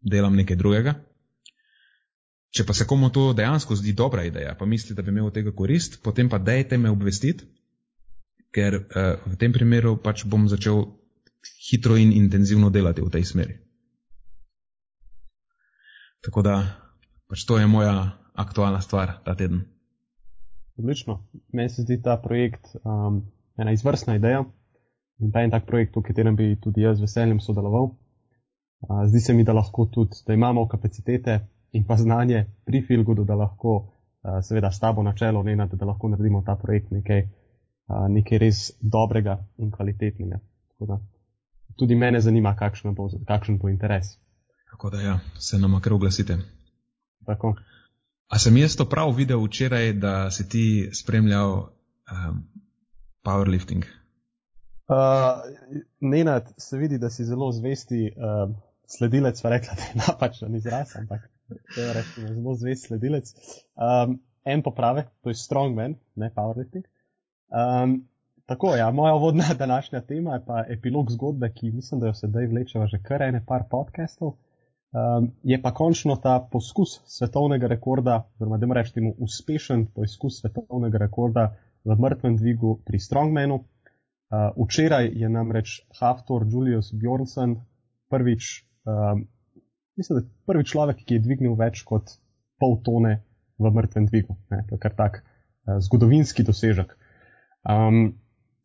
delam 0.00 0.36
nekaj 0.36 0.56
drugega. 0.56 0.96
Če 2.56 2.64
pa 2.64 2.72
se 2.72 2.86
komu 2.88 3.10
to 3.12 3.32
dejansko 3.36 3.76
zdi 3.76 3.92
dobra 3.92 4.24
ideja, 4.24 4.54
pa 4.58 4.66
mislite, 4.66 4.94
da 4.96 5.02
bi 5.02 5.12
imel 5.12 5.28
od 5.28 5.34
tega 5.34 5.52
korist, 5.52 6.00
potem 6.02 6.28
pa 6.32 6.38
dajte 6.38 6.78
me 6.78 6.90
obvestiti, 6.90 7.44
ker 8.54 8.78
uh, 8.78 9.18
v 9.26 9.36
tem 9.36 9.52
primeru 9.52 9.96
pač 10.00 10.24
bom 10.24 10.46
začel 10.48 10.86
hitro 11.70 11.96
in 11.96 12.12
intenzivno 12.12 12.70
delati 12.70 13.02
v 13.02 13.10
tej 13.10 13.24
smeri. 13.24 13.56
Tako 16.24 16.42
da, 16.42 16.54
pač 17.30 17.44
to 17.46 17.58
je 17.58 17.66
moja 17.66 18.18
aktualna 18.34 18.80
stvar 18.80 19.18
ta 19.24 19.34
teden. 19.34 19.64
Odlično. 20.78 21.22
Meni 21.52 21.68
se 21.68 21.82
zdi 21.82 22.02
ta 22.02 22.16
projekt 22.22 22.76
um, 22.84 23.22
ena 23.56 23.72
izvrstna 23.72 24.16
ideja 24.16 24.44
in 25.18 25.32
ta 25.32 25.40
en 25.40 25.50
tak 25.50 25.66
projekt, 25.66 25.96
v 25.96 26.02
katerem 26.02 26.36
bi 26.36 26.56
tudi 26.60 26.82
jaz 26.82 26.98
z 26.98 27.06
veseljem 27.06 27.40
sodeloval. 27.40 27.94
Uh, 28.80 29.06
zdi 29.08 29.20
se 29.20 29.34
mi, 29.34 29.44
da 29.44 29.54
lahko 29.56 29.86
tudi, 29.86 30.20
da 30.26 30.34
imamo 30.34 30.66
kapacitete 30.68 31.38
in 31.72 31.84
pa 31.84 31.96
znanje 31.96 32.44
pri 32.64 32.82
Filgudu, 32.82 33.24
da 33.24 33.34
lahko 33.34 33.76
uh, 33.76 34.42
seveda 34.42 34.70
s 34.70 34.80
tabo 34.80 35.02
na 35.02 35.14
čelo, 35.14 35.42
ne 35.42 35.56
da 35.56 35.86
lahko 35.86 36.08
naredimo 36.08 36.42
ta 36.42 36.56
projekt 36.56 36.90
nekaj, 36.90 37.22
uh, 37.22 38.08
nekaj 38.08 38.38
res 38.38 38.70
dobrega 38.80 39.38
in 39.58 39.70
kvalitetnega. 39.70 40.40
Tako 40.68 40.86
da 40.86 41.00
tudi 41.76 41.94
mene 41.94 42.20
zanima, 42.20 42.54
kakšen 42.56 42.94
bo, 42.94 43.08
kakšen 43.28 43.58
bo 43.58 43.68
interes. 43.68 44.16
Tako 44.70 44.90
da 44.90 45.00
ja, 45.00 45.18
se 45.38 45.58
nam 45.58 45.80
kar 45.80 45.92
oglasite. 45.92 46.38
Tako. 47.26 47.54
A 48.28 48.38
sem 48.38 48.56
jaz 48.56 48.76
to 48.76 48.84
prav 48.88 49.12
videl 49.14 49.44
včeraj, 49.44 49.92
da 49.92 50.30
si 50.30 50.48
ti 50.48 50.90
spremljal 50.92 51.52
um, 51.52 52.42
powerlifting? 53.24 53.84
Uh, 54.88 55.42
Nenad, 56.00 56.52
se 56.58 56.78
vidi, 56.78 56.98
da 56.98 57.10
si 57.10 57.24
zelo 57.24 57.52
zvesti 57.52 58.12
uh, 58.16 58.56
sledilec, 58.86 59.42
pa 59.42 59.50
rekla, 59.50 59.74
da 59.74 59.82
je 59.82 60.02
napačen 60.06 60.54
izraz, 60.54 60.96
ampak 60.96 61.30
rečemo, 61.76 62.34
zelo 62.34 62.54
zvest 62.54 62.86
sledilec. 62.86 63.32
Um, 63.74 64.20
en 64.44 64.62
popravek, 64.62 65.06
to 65.22 65.30
je 65.30 65.34
strongman, 65.34 65.94
ne 66.14 66.30
powerlifting. 66.34 66.86
Um, 67.48 68.08
Tako, 68.46 68.76
ja, 68.76 68.90
moja 68.90 69.14
vodna 69.14 69.44
današnja 69.58 70.00
tema 70.00 70.34
je 70.34 70.44
pa 70.46 70.64
epilog 70.68 71.10
zgodbe, 71.10 71.52
ki 71.52 71.70
mislim, 71.70 72.00
da 72.00 72.06
jo 72.06 72.14
sedaj 72.14 72.46
vlečeva 72.46 72.86
že 72.86 73.02
kar 73.02 73.22
ene 73.22 73.44
par 73.46 73.64
podcastov. 73.70 74.36
Um, 74.96 75.32
je 75.42 75.62
pa 75.62 75.74
končno 75.74 76.16
ta 76.16 76.48
poskus 76.52 77.00
svetovnega 77.06 77.66
rekorda, 77.66 78.30
oziroma 78.34 78.56
da 78.56 78.66
rečem 78.74 78.94
temu 78.94 79.14
uspešen 79.18 79.86
poskus 79.94 80.40
svetovnega 80.40 80.98
rekorda 80.98 81.56
v 81.84 81.96
mrtvem 82.00 82.36
dvigu 82.36 82.80
pri 82.86 82.98
Strongmanu. 82.98 83.54
Uh, 83.54 84.66
včeraj 84.66 85.10
je 85.14 85.28
namreč 85.28 85.80
Haftor 86.00 86.46
Julius 86.50 86.92
Bjornsen 86.94 87.56
prvič, 88.10 88.64
um, 88.86 89.26
mislim, 89.96 90.18
da 90.18 90.28
prvi 90.46 90.64
človek, 90.64 91.02
ki 91.06 91.14
je 91.14 91.20
dvignil 91.20 91.54
več 91.54 91.82
kot 91.82 92.14
pol 92.58 92.78
tone 92.82 93.18
v 93.58 93.74
mrtvem 93.74 94.06
dvigu. 94.06 94.38
Ne, 94.50 94.62
to 94.68 94.78
je 94.78 94.78
kar 94.78 94.94
tak 94.94 95.18
uh, 95.22 95.82
zgodovinski 95.82 96.46
dosežek. 96.46 96.94
Um, 97.66 98.14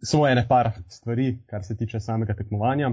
samo 0.04 0.28
ene 0.28 0.46
par 0.48 0.72
stvari, 0.88 1.40
kar 1.46 1.64
se 1.64 1.78
tiče 1.78 2.00
samega 2.00 2.34
tekmovanja. 2.34 2.92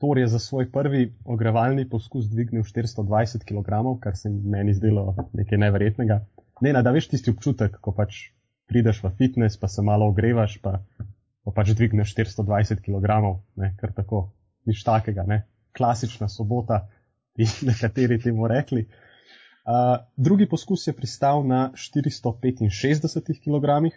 Tor 0.00 0.18
je 0.18 0.26
za 0.28 0.38
svoj 0.38 0.70
prvi 0.72 1.14
ogrevalni 1.24 1.88
poskus 1.88 2.26
dvignil 2.30 2.62
420 2.62 3.44
kg, 3.44 4.00
kar 4.00 4.16
se 4.16 4.28
meni 4.30 4.74
zdelo 4.74 5.14
nekaj 5.32 5.58
neverjetnega. 5.58 6.20
Ne, 6.60 6.72
da 6.82 6.90
veš 6.90 7.08
tisti 7.08 7.30
občutek, 7.30 7.78
ko 7.80 7.92
pač 7.94 8.18
prideš 8.70 9.02
v 9.04 9.10
fitness, 9.18 9.58
pa 9.60 9.68
se 9.68 9.82
malo 9.82 10.08
ogrevaš, 10.10 10.58
pa, 10.62 10.78
pa 11.44 11.54
pač 11.54 11.74
dvigneš 11.78 12.14
420 12.16 12.82
kg, 12.84 13.18
ne, 13.60 13.74
kar 13.80 13.92
tako, 13.96 14.28
nič 14.66 14.82
takega, 14.86 15.26
ne. 15.28 15.44
Klasična 15.74 16.28
sobota, 16.28 16.84
bi 17.36 17.46
nekateri 17.70 18.18
temu 18.22 18.48
rekli. 18.50 18.86
Uh, 19.64 19.96
drugi 20.16 20.46
poskus 20.48 20.86
je 20.86 20.92
pristal 20.92 21.46
na 21.46 21.70
465 21.74 23.40
kg, 23.40 23.94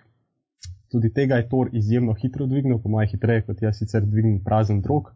tudi 0.92 1.12
tega 1.14 1.36
je 1.36 1.48
Thor 1.50 1.70
izjemno 1.74 2.14
hitro 2.14 2.46
dvignil, 2.46 2.80
po 2.84 2.90
mojem 2.90 3.10
hitreje 3.12 3.46
kot 3.48 3.62
jaz 3.62 3.78
sicer 3.80 4.06
dvignem 4.06 4.44
prazen 4.44 4.82
drog. 4.82 5.14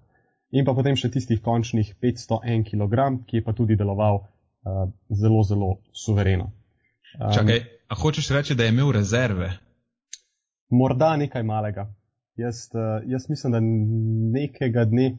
In 0.52 0.68
pa 0.68 0.76
potem 0.76 0.98
še 1.00 1.12
tistih 1.12 1.40
končnih 1.44 1.94
501 2.04 2.66
kg, 2.68 3.08
ki 3.28 3.40
je 3.40 3.44
pa 3.46 3.54
tudi 3.56 3.78
deloval 3.80 4.20
uh, 4.20 4.90
zelo, 5.10 5.44
zelo 5.48 5.70
suvereno. 5.96 6.52
Um, 7.16 7.32
Čakaj, 7.32 7.64
a 7.88 7.96
hočeš 7.96 8.32
reči, 8.36 8.56
da 8.60 8.68
je 8.68 8.74
imel 8.76 8.92
rezerve? 8.92 9.52
Morda 10.72 11.16
nekaj 11.20 11.44
malega. 11.48 11.88
Jaz, 12.40 12.68
uh, 12.76 13.00
jaz 13.08 13.30
mislim, 13.32 13.56
da 13.56 13.64
nekega 14.40 14.86
dne 14.92 15.14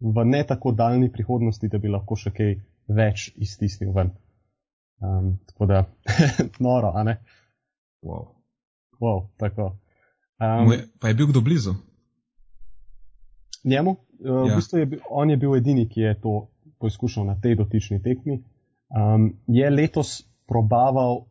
v 0.00 0.24
ne 0.24 0.42
tako 0.46 0.72
daljni 0.72 1.10
prihodnosti, 1.12 1.68
da 1.68 1.78
bi 1.78 1.90
lahko 1.90 2.16
še 2.16 2.32
kaj 2.34 2.54
več 2.90 3.30
iztisnil 3.36 3.92
ven. 3.96 4.14
Um, 5.00 5.38
tako 5.50 5.66
da, 5.66 5.84
noro, 6.66 6.92
a 6.94 7.04
ne? 7.06 7.18
Wow. 8.06 8.39
Wow, 9.00 9.28
tako. 9.36 9.76
Um, 10.40 10.72
je, 10.72 10.84
pa 11.00 11.08
je 11.08 11.14
bil 11.14 11.26
kdo 11.26 11.40
blizu? 11.40 11.74
Njemu? 13.64 13.90
Uh, 13.90 14.48
ja. 14.48 14.52
V 14.52 14.56
bistvu 14.56 14.78
je 14.78 15.00
on 15.10 15.30
je 15.30 15.36
bil 15.36 15.56
edini, 15.56 15.88
ki 15.88 16.00
je 16.00 16.14
to 16.20 16.48
poizkušal 16.78 17.24
na 17.24 17.36
tej 17.40 17.54
dotični 17.60 18.02
tekmi. 18.02 18.42
Um, 18.90 19.36
je 19.46 19.70
letos 19.70 20.22
probaval, 20.48 21.26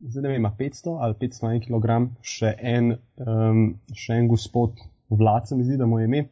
zdaj 0.00 0.22
ne 0.22 0.28
vem, 0.28 0.46
500 0.58 0.96
ali 1.00 1.14
501 1.20 1.66
kg, 1.66 1.98
še 2.22 2.54
en, 2.58 2.94
um, 3.18 3.64
še 3.94 4.18
en 4.18 4.30
gospod 4.30 4.78
Vlad, 5.12 5.48
se 5.48 5.56
mi 5.56 5.66
zdi, 5.66 5.76
da 5.76 5.86
mu 5.86 5.98
je 6.00 6.08
ime. 6.08 6.22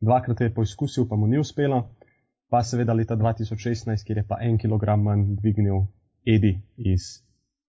Dvakrat 0.00 0.40
je 0.40 0.54
poizkusil, 0.54 1.06
pa 1.08 1.16
mu 1.16 1.28
ni 1.30 1.38
uspelo. 1.38 1.84
Pa 2.50 2.62
seveda 2.62 2.94
leta 2.94 3.16
2016, 3.16 4.04
kjer 4.06 4.22
je 4.22 4.26
pa 4.26 4.40
en 4.42 4.58
kg 4.58 4.96
manj 4.98 5.36
dvignil 5.40 5.86
Edi 6.26 6.56
iz 6.76 7.22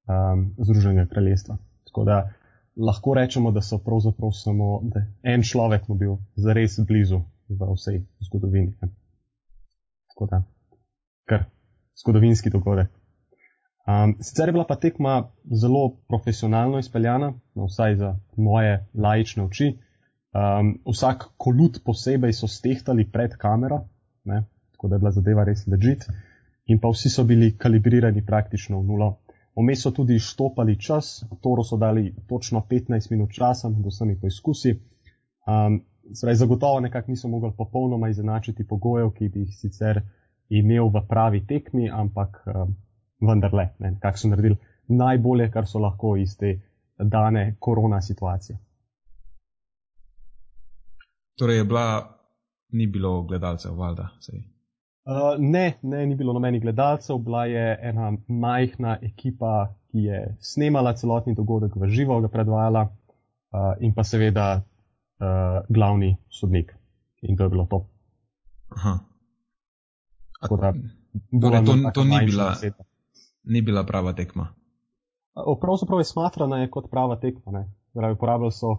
um, 0.09 0.51
Združenega 0.57 1.07
kraljestva. 1.11 1.57
Tako 1.87 2.03
da 2.03 2.17
lahko 2.77 3.13
rečemo, 3.13 3.51
da 3.51 3.61
so 3.61 3.77
pravzaprav 3.77 4.31
samo 4.31 4.81
en 5.23 5.43
človek 5.43 5.87
mu 5.87 5.95
bil 5.95 6.17
zares 6.35 6.79
blizu 6.79 7.21
v 7.49 7.73
vsej 7.73 8.01
zgodovini. 8.27 8.73
Tako 10.13 10.25
da, 10.31 10.43
kar 11.25 11.45
zgodovinski 12.01 12.49
dogodek. 12.49 12.89
Um, 13.87 14.17
sicer 14.19 14.49
je 14.49 14.51
bila 14.51 14.65
pa 14.67 14.75
tekma 14.75 15.29
zelo 15.61 15.97
profesionalno 16.07 16.79
izpeljana, 16.79 17.33
no, 17.55 17.65
vsaj 17.65 17.95
za 17.95 18.15
moje 18.35 18.85
lajične 18.93 19.43
oči. 19.43 19.77
Um, 20.35 20.79
vsak 20.85 21.23
kolut 21.37 21.79
posebej 21.85 22.33
so 22.33 22.47
stehtali 22.47 23.07
pred 23.11 23.37
kamero, 23.37 23.85
ne, 24.23 24.43
tako 24.71 24.87
da 24.87 24.95
je 24.95 24.99
bila 24.99 25.11
zadeva 25.11 25.43
res 25.43 25.63
ležit, 25.67 26.03
in 26.65 26.79
pa 26.79 26.91
vsi 26.91 27.09
so 27.09 27.23
bili 27.23 27.53
kalibrirani 27.57 28.25
praktično 28.25 28.81
v 28.81 28.85
nulo. 28.85 29.09
Vmes 29.57 29.81
so 29.81 29.91
tudi 29.91 30.19
štopali 30.19 30.75
čas, 30.79 31.25
Toro 31.41 31.63
so 31.63 31.77
dali 31.77 32.15
točno 32.27 32.61
15 32.69 33.11
minut 33.11 33.31
časa 33.33 33.69
med 33.69 33.85
vsemi 33.85 34.19
poizkusi. 34.19 34.75
Um, 35.47 35.81
Zdaj, 36.09 36.35
zagotovo 36.35 36.79
nekako 36.79 37.11
niso 37.11 37.27
mogli 37.27 37.51
popolnoma 37.57 38.09
izenačiti 38.09 38.67
pogojev, 38.67 39.09
ki 39.11 39.29
bi 39.29 39.39
jih 39.39 39.55
sicer 39.55 40.01
imel 40.49 40.87
v 40.87 41.01
pravi 41.09 41.41
tekmi, 41.47 41.89
ampak 41.91 42.37
um, 42.47 42.75
vendarle, 43.29 43.69
nekako 43.79 44.17
so 44.17 44.27
naredili 44.31 44.55
najbolje, 44.87 45.51
kar 45.51 45.67
so 45.67 45.79
lahko 45.79 46.15
iz 46.17 46.37
te 46.37 46.53
dane 46.97 47.55
korona 47.59 48.01
situacije. 48.01 48.57
Torej 51.37 51.57
je 51.57 51.63
bila, 51.63 52.17
ni 52.69 52.87
bilo 52.87 53.23
gledalcev, 53.23 53.75
valjda. 53.75 54.09
Uh, 55.07 55.39
ne, 55.39 55.77
ne, 55.81 56.05
ni 56.05 56.15
bilo 56.19 56.33
nobenih 56.35 56.61
gledalcev, 56.61 57.17
bila 57.23 57.45
je 57.45 57.79
ena 57.81 58.11
majhna 58.27 58.97
ekipa, 59.01 59.69
ki 59.87 60.03
je 60.03 60.17
snemala 60.43 60.91
celotni 60.99 61.35
dogodek 61.35 61.75
v 61.79 61.87
živo, 61.87 62.17
ga 62.21 62.27
predvajala 62.27 62.81
uh, 62.83 63.69
in 63.79 63.93
pa 63.95 64.03
seveda 64.03 64.47
uh, 64.59 65.61
glavni 65.69 66.17
sodnik. 66.27 66.73
In 67.21 67.37
to 67.37 67.47
je 67.47 67.49
bilo 67.49 67.65
to. 67.71 67.85
Aha. 68.75 68.99
Da, 70.41 70.47
torej, 70.49 70.73
to 71.31 71.91
to 71.93 72.03
ni, 72.03 72.19
bila, 72.25 72.51
ni 73.43 73.61
bila 73.61 73.85
prava 73.87 74.13
tekma. 74.13 74.49
Pravzaprav 75.61 75.99
je 75.99 76.11
smatrana 76.11 76.57
je 76.57 76.69
kot 76.69 76.91
prava 76.91 77.15
tekma. 77.15 77.63
Pravi, 77.93 78.13
uporabljali 78.13 78.51
so, 78.51 78.75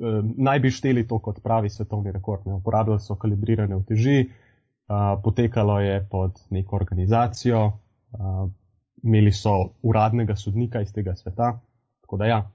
eh, 0.00 0.22
naj 0.36 0.58
bi 0.60 0.70
šteli 0.70 1.06
to 1.08 1.18
kot 1.18 1.42
pravi 1.44 1.70
svetovni 1.70 2.12
rekord. 2.12 2.46
Ne. 2.46 2.54
Uporabljali 2.54 3.00
so 3.00 3.14
kalibrirane 3.14 3.76
uteži, 3.76 4.18
eh, 4.20 4.45
potekalo 5.24 5.80
je 5.80 6.08
pod 6.10 6.38
neko 6.50 6.76
organizacijo, 6.76 7.66
uh, 7.66 8.50
imeli 9.02 9.32
so 9.32 9.54
uradnega 9.82 10.36
sodnika 10.36 10.80
iz 10.80 10.92
tega 10.92 11.14
sveta. 11.14 11.58
Tako 12.00 12.16
da 12.16 12.26
ja, 12.26 12.50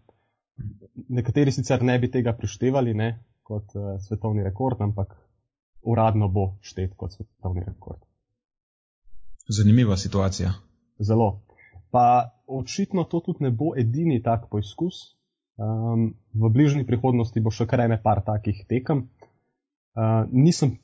nekateri 1.10 1.52
sicer 1.52 1.84
ne 1.84 2.00
bi 2.00 2.12
tega 2.12 2.34
prištevali 2.34 2.94
ne, 2.94 3.24
kot 3.44 3.76
uh, 3.76 4.00
svetovni 4.00 4.44
rekord, 4.44 4.82
ampak 4.82 5.16
uradno 5.82 6.28
bo 6.28 6.56
štet 6.62 6.94
kot 6.98 7.14
svetovni 7.14 7.64
rekord. 7.68 8.00
Zanimiva 9.50 9.98
situacija. 9.98 10.54
Zelo. 11.00 11.42
Pa 11.92 12.32
očitno 12.48 13.04
to 13.04 13.20
tudi 13.20 13.44
ne 13.44 13.52
bo 13.52 13.74
edini 13.78 14.22
tak 14.24 14.48
poizkus. 14.50 15.18
Um, 15.58 16.14
v 16.34 16.50
bližnji 16.50 16.86
prihodnosti 16.88 17.42
bo 17.44 17.52
še 17.52 17.68
kar 17.68 17.84
ene 17.84 18.00
par 18.02 18.24
takih 18.26 18.64
tekem. 18.70 19.10
Uh, 19.92 20.24
nisem 20.32 20.78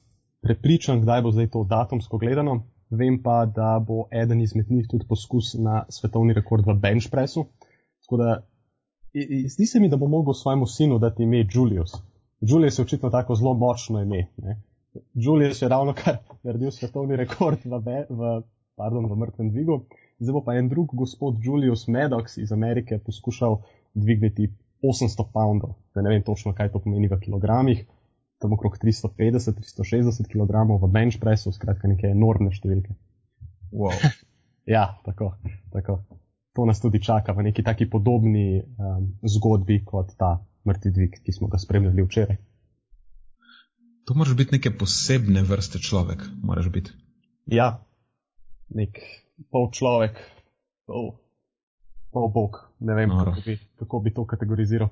prepričan, 0.48 1.02
kdaj 1.04 1.22
bo 1.22 1.32
zdaj 1.36 1.50
to 1.54 1.64
datumsko 1.68 2.18
gledano. 2.18 2.62
Vem 2.90 3.20
pa, 3.24 3.46
da 3.46 3.78
bo 3.88 4.06
eden 4.12 4.42
izmed 4.42 4.72
njih 4.72 4.88
tudi 4.88 5.08
poskus 5.08 5.56
na 5.60 5.84
svetovni 5.92 6.34
rekord 6.34 6.68
v 6.68 6.76
bench 6.80 7.10
pressu. 7.12 7.46
Tako 8.06 8.18
da 8.18 8.30
zdi 9.48 9.66
se 9.66 9.80
mi, 9.80 9.90
da 9.90 9.98
bo 9.98 10.08
mogel 10.08 10.34
svojemu 10.34 10.66
sinu 10.66 11.00
dati 11.00 11.24
ime 11.24 11.46
Julius. 11.54 11.98
Julius 12.42 12.80
je 12.80 12.84
očitno 12.84 13.10
tako 13.10 13.36
zelo 13.36 13.54
močno 13.54 14.02
ime. 14.02 14.28
Ne? 14.38 14.62
Julius 15.14 15.62
je 15.62 15.70
ravno 15.70 15.94
kar 15.94 16.18
naredil 16.44 16.72
svetovni 16.72 17.16
rekord 17.16 17.66
v, 17.66 17.80
be, 17.80 18.06
v, 18.10 18.42
pardon, 18.76 19.10
v 19.12 19.20
mrtvem 19.20 19.52
dvigu. 19.52 19.82
Zdaj 20.20 20.34
bo 20.34 20.44
pa 20.46 20.56
en 20.56 20.70
drug 20.70 20.96
gospod 20.96 21.44
Julius 21.44 21.88
Maddox 21.88 22.38
iz 22.38 22.52
Amerike 22.52 23.00
poskušal 23.04 23.60
dvigniti 23.94 24.48
800 24.82 25.28
poundov. 25.34 25.76
Ne 25.96 26.10
vem 26.10 26.24
točno, 26.24 26.54
kaj 26.54 26.72
to 26.72 26.80
pomeni 26.80 27.12
v 27.12 27.20
kilogramih 27.20 27.86
tam 28.38 28.54
okrog 28.54 28.78
350-360 28.78 30.30
kg 30.30 30.66
v 30.82 30.90
bench 30.92 31.20
pressu, 31.20 31.52
skratka 31.52 31.90
neke 31.90 32.10
enormne 32.12 32.54
številke. 32.54 32.94
Wow. 33.74 33.96
ja, 34.76 34.98
tako, 35.06 35.34
tako. 35.74 36.02
To 36.58 36.66
nas 36.66 36.82
tudi 36.82 37.02
čaka 37.04 37.34
v 37.38 37.50
neki 37.50 37.66
taki 37.66 37.86
podobni 37.90 38.62
um, 38.62 39.14
zgodbi 39.22 39.84
kot 39.86 40.16
ta 40.18 40.38
mrtvi 40.68 40.92
dvig, 40.94 41.20
ki 41.24 41.34
smo 41.34 41.50
ga 41.52 41.60
spremljali 41.62 42.06
včeraj. 42.06 42.38
To 44.08 44.16
moraš 44.16 44.38
biti 44.40 44.56
neke 44.56 44.72
posebne 44.72 45.44
vrste 45.44 45.82
človek, 45.84 46.24
moraš 46.42 46.70
biti. 46.72 46.94
Ja, 47.52 47.84
nek 48.72 49.02
pol 49.52 49.68
človek, 49.76 50.18
pol, 50.88 51.12
pol 52.16 52.30
bog, 52.32 52.62
ne 52.80 52.96
vem, 52.96 53.12
kako 53.12 53.44
bi, 53.46 53.58
kako 53.82 54.00
bi 54.06 54.14
to 54.16 54.26
kategoriziral. 54.26 54.90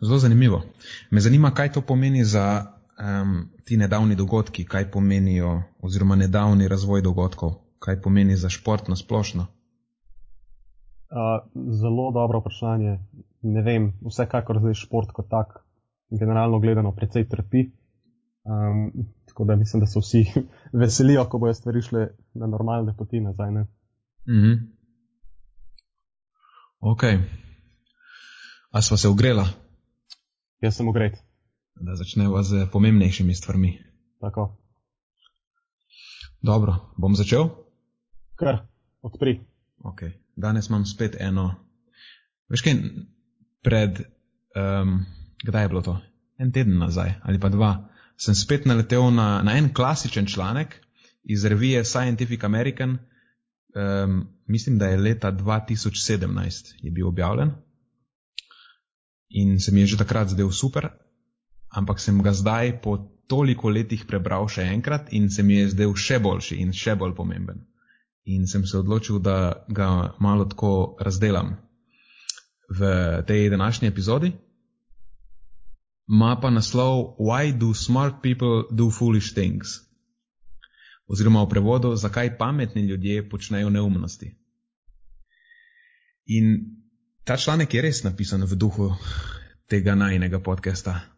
Zelo 0.00 0.18
zanimivo. 0.18 0.62
Me 1.10 1.20
zanima, 1.20 1.50
kaj 1.50 1.72
to 1.72 1.80
pomeni 1.84 2.24
za 2.24 2.75
um, 2.96 3.48
ti 3.64 3.76
nedavni 3.76 4.14
dogodki, 4.14 4.64
kaj 4.64 4.90
pomenijo, 4.90 5.62
oziroma 5.82 6.16
nedavni 6.16 6.68
razvoj 6.68 7.02
dogodkov, 7.02 7.54
kaj 7.78 8.00
pomeni 8.02 8.36
za 8.36 8.48
šport 8.48 8.88
na 8.88 8.96
splošno? 8.96 9.46
Uh, 11.06 11.62
zelo 11.80 12.10
dobro 12.12 12.40
vprašanje. 12.40 12.98
Ne 13.42 13.62
vem, 13.62 13.92
vsekakor 14.02 14.58
zdaj 14.60 14.74
šport 14.74 15.12
kot 15.12 15.28
tak, 15.30 15.60
generalno 16.10 16.60
gledano, 16.60 16.92
precej 16.92 17.28
trpi. 17.28 17.70
Um, 18.46 19.06
tako 19.26 19.44
da 19.44 19.56
mislim, 19.56 19.80
da 19.80 19.86
se 19.86 20.00
vsi 20.00 20.24
veselijo, 20.80 21.24
ko 21.24 21.38
bojo 21.38 21.54
stvari 21.54 21.82
šle 21.82 22.08
na 22.34 22.46
normalne 22.46 22.96
poti 22.96 23.20
nazaj. 23.20 23.50
Mm 23.50 23.66
-hmm. 24.26 24.56
Ok. 26.80 27.02
A 28.70 28.82
smo 28.82 28.96
se 28.96 29.08
ogrela? 29.08 29.46
Jaz 30.60 30.76
sem 30.76 30.88
ogret 30.88 31.25
da 31.80 31.96
začneva 31.96 32.42
z 32.42 32.66
pomembnejšimi 32.72 33.34
stvarmi. 33.34 33.78
Tako. 34.20 34.56
Dobro, 36.42 36.92
bom 36.96 37.16
začel? 37.16 37.48
Kar, 38.36 38.66
odpri. 39.02 39.40
Okay. 39.84 40.12
Danes 40.36 40.68
imam 40.68 40.84
spet 40.86 41.16
eno. 41.20 41.54
Veš 42.48 42.62
kaj, 42.62 42.74
pred, 43.64 44.00
um, 44.56 45.04
kdaj 45.44 45.64
je 45.64 45.68
bilo 45.68 45.82
to? 45.82 45.98
En 46.38 46.52
teden 46.52 46.78
nazaj 46.78 47.14
ali 47.24 47.40
pa 47.40 47.48
dva, 47.48 47.88
sem 48.16 48.34
spet 48.34 48.66
naletel 48.66 49.10
na, 49.10 49.42
na 49.42 49.56
en 49.56 49.72
klasičen 49.74 50.26
članek 50.26 50.76
iz 51.24 51.44
revije 51.44 51.84
Scientific 51.84 52.44
American. 52.44 52.98
Um, 53.76 54.28
mislim, 54.46 54.78
da 54.78 54.86
je 54.86 55.00
leta 55.00 55.32
2017 55.32 56.74
je 56.82 56.90
bil 56.90 57.08
objavljen. 57.08 57.50
in 59.28 59.60
se 59.60 59.72
mi 59.72 59.80
je 59.80 59.86
že 59.86 59.96
takrat 59.96 60.28
zdel 60.28 60.50
super, 60.50 60.88
ampak 61.76 62.00
sem 62.00 62.22
ga 62.24 62.32
zdaj 62.32 62.80
po 62.82 62.96
toliko 63.28 63.68
letih 63.68 64.06
prebral 64.08 64.48
še 64.48 64.64
enkrat 64.72 65.12
in 65.12 65.30
se 65.30 65.42
mi 65.42 65.60
je 65.60 65.70
zdel 65.74 65.94
še 65.98 66.18
boljši 66.22 66.60
in 66.62 66.72
še 66.72 66.96
bolj 66.96 67.14
pomemben. 67.18 67.64
In 68.26 68.46
sem 68.50 68.64
se 68.66 68.78
odločil, 68.78 69.20
da 69.22 69.66
ga 69.68 70.16
malo 70.18 70.46
tako 70.50 70.96
razdelam 70.98 71.56
v 72.68 72.90
tej 73.26 73.50
današnji 73.50 73.88
epizodi. 73.88 74.32
Ma 76.06 76.36
pa 76.40 76.50
naslov 76.50 77.18
Why 77.18 77.52
do 77.52 77.74
smart 77.74 78.22
people 78.22 78.66
do 78.70 78.90
foolish 78.90 79.34
things? 79.34 79.82
Oziroma 81.06 81.44
v 81.44 81.50
prevodu, 81.50 81.94
zakaj 81.94 82.34
pametni 82.38 82.82
ljudje 82.86 83.28
počnejo 83.30 83.70
neumnosti. 83.70 84.32
In 86.26 86.74
ta 87.24 87.36
članek 87.36 87.74
je 87.74 87.82
res 87.82 88.02
napisan 88.02 88.42
v 88.42 88.58
duhu 88.58 88.90
tega 89.70 89.94
najnega 89.94 90.42
podcasta. 90.42 91.15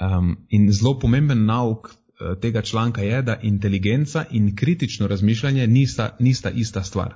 Um, 0.00 0.46
in 0.48 0.72
zelo 0.72 0.94
pomemben 0.98 1.44
nauk 1.44 1.90
uh, 1.90 2.38
tega 2.40 2.62
članka 2.62 3.02
je, 3.02 3.22
da 3.22 3.38
inteligenca 3.42 4.24
in 4.30 4.56
kritično 4.56 5.06
razmišljanje 5.06 5.66
nista, 5.66 6.16
nista 6.18 6.50
ista 6.50 6.82
stvar. 6.84 7.14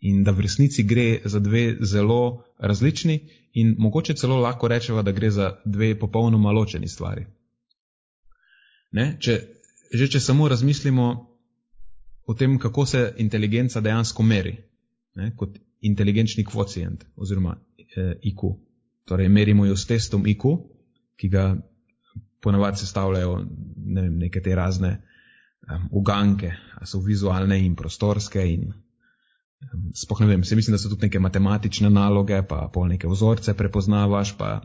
In 0.00 0.24
da 0.24 0.30
v 0.30 0.40
resnici 0.40 0.82
gre 0.82 1.20
za 1.24 1.38
dve 1.40 1.76
zelo 1.80 2.44
različni 2.58 3.18
in 3.52 3.74
mogoče 3.78 4.14
celo 4.14 4.36
lahko 4.36 4.68
rečemo, 4.68 5.02
da 5.02 5.12
gre 5.12 5.30
za 5.30 5.56
dve 5.64 5.98
popolnoma 5.98 6.50
ločeni 6.50 6.88
stvari. 6.88 7.26
Ne? 8.92 9.16
Če, 9.20 9.40
že 9.92 10.08
če 10.08 10.20
samo 10.20 10.48
razmislimo 10.48 11.06
o 12.26 12.34
tem, 12.34 12.58
kako 12.58 12.86
se 12.86 13.14
inteligenca 13.18 13.80
dejansko 13.80 14.22
meri, 14.22 14.56
ne? 15.14 15.32
kot 15.36 15.58
inteligenčni 15.80 16.44
kvocijent 16.44 17.04
oziroma 17.16 17.56
eh, 17.78 18.14
IQ. 18.22 18.54
Torej, 19.04 19.28
merimo 19.28 19.66
jo 19.66 19.76
s 19.76 19.86
testom 19.86 20.26
IQ, 20.26 20.56
ki 21.20 21.28
ga 21.28 21.44
ponavadi 22.44 22.82
sestavljajo 22.84 23.38
ne 23.86 24.02
vem, 24.06 24.18
neke 24.26 24.42
te 24.44 24.54
razne 24.54 24.94
um, 24.98 25.88
uganke, 26.00 26.52
so 26.84 27.00
vizualne 27.04 27.58
in 27.64 27.76
prostorske 27.76 28.44
in 28.52 28.68
um, 28.68 29.88
spoh 29.96 30.20
ne 30.20 30.30
vem, 30.34 30.44
se 30.44 30.56
mislim, 30.56 30.74
da 30.74 30.78
so 30.78 30.92
tudi 30.92 31.08
neke 31.08 31.22
matematične 31.24 31.90
naloge, 31.90 32.42
pa 32.48 32.68
pol 32.72 32.88
neke 32.92 33.08
vzorce 33.08 33.56
prepoznavaš, 33.56 34.36
pa 34.38 34.60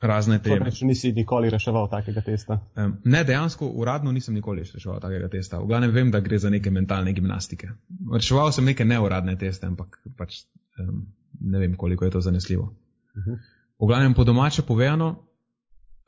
razne 0.00 0.38
te. 0.40 0.50
Torej, 0.54 0.72
če 0.78 0.88
nisi 0.88 1.12
nikoli 1.16 1.50
reševal 1.52 1.88
takega 1.92 2.22
testa? 2.24 2.58
Um, 2.76 2.96
ne, 3.04 3.22
dejansko 3.28 3.68
uradno 3.82 4.12
nisem 4.16 4.34
nikoli 4.34 4.64
reševal 4.64 5.00
takega 5.02 5.28
testa. 5.32 5.60
V 5.60 5.68
glavnem 5.70 5.94
vem, 5.94 6.12
da 6.12 6.22
gre 6.24 6.38
za 6.40 6.50
neke 6.50 6.72
mentalne 6.72 7.12
gimnastike. 7.16 7.72
Reševal 8.12 8.52
sem 8.56 8.68
neke 8.68 8.84
neuradne 8.88 9.36
teste, 9.40 9.68
ampak 9.68 10.00
pač 10.18 10.42
um, 10.80 11.04
ne 11.40 11.60
vem, 11.62 11.76
koliko 11.76 12.08
je 12.08 12.16
to 12.16 12.20
zanesljivo. 12.24 12.70
Uh 13.16 13.26
-huh. 13.26 13.36
V 13.80 13.86
glavnem, 13.88 14.14
po 14.14 14.24
domače 14.24 14.62
povedano, 14.62 15.26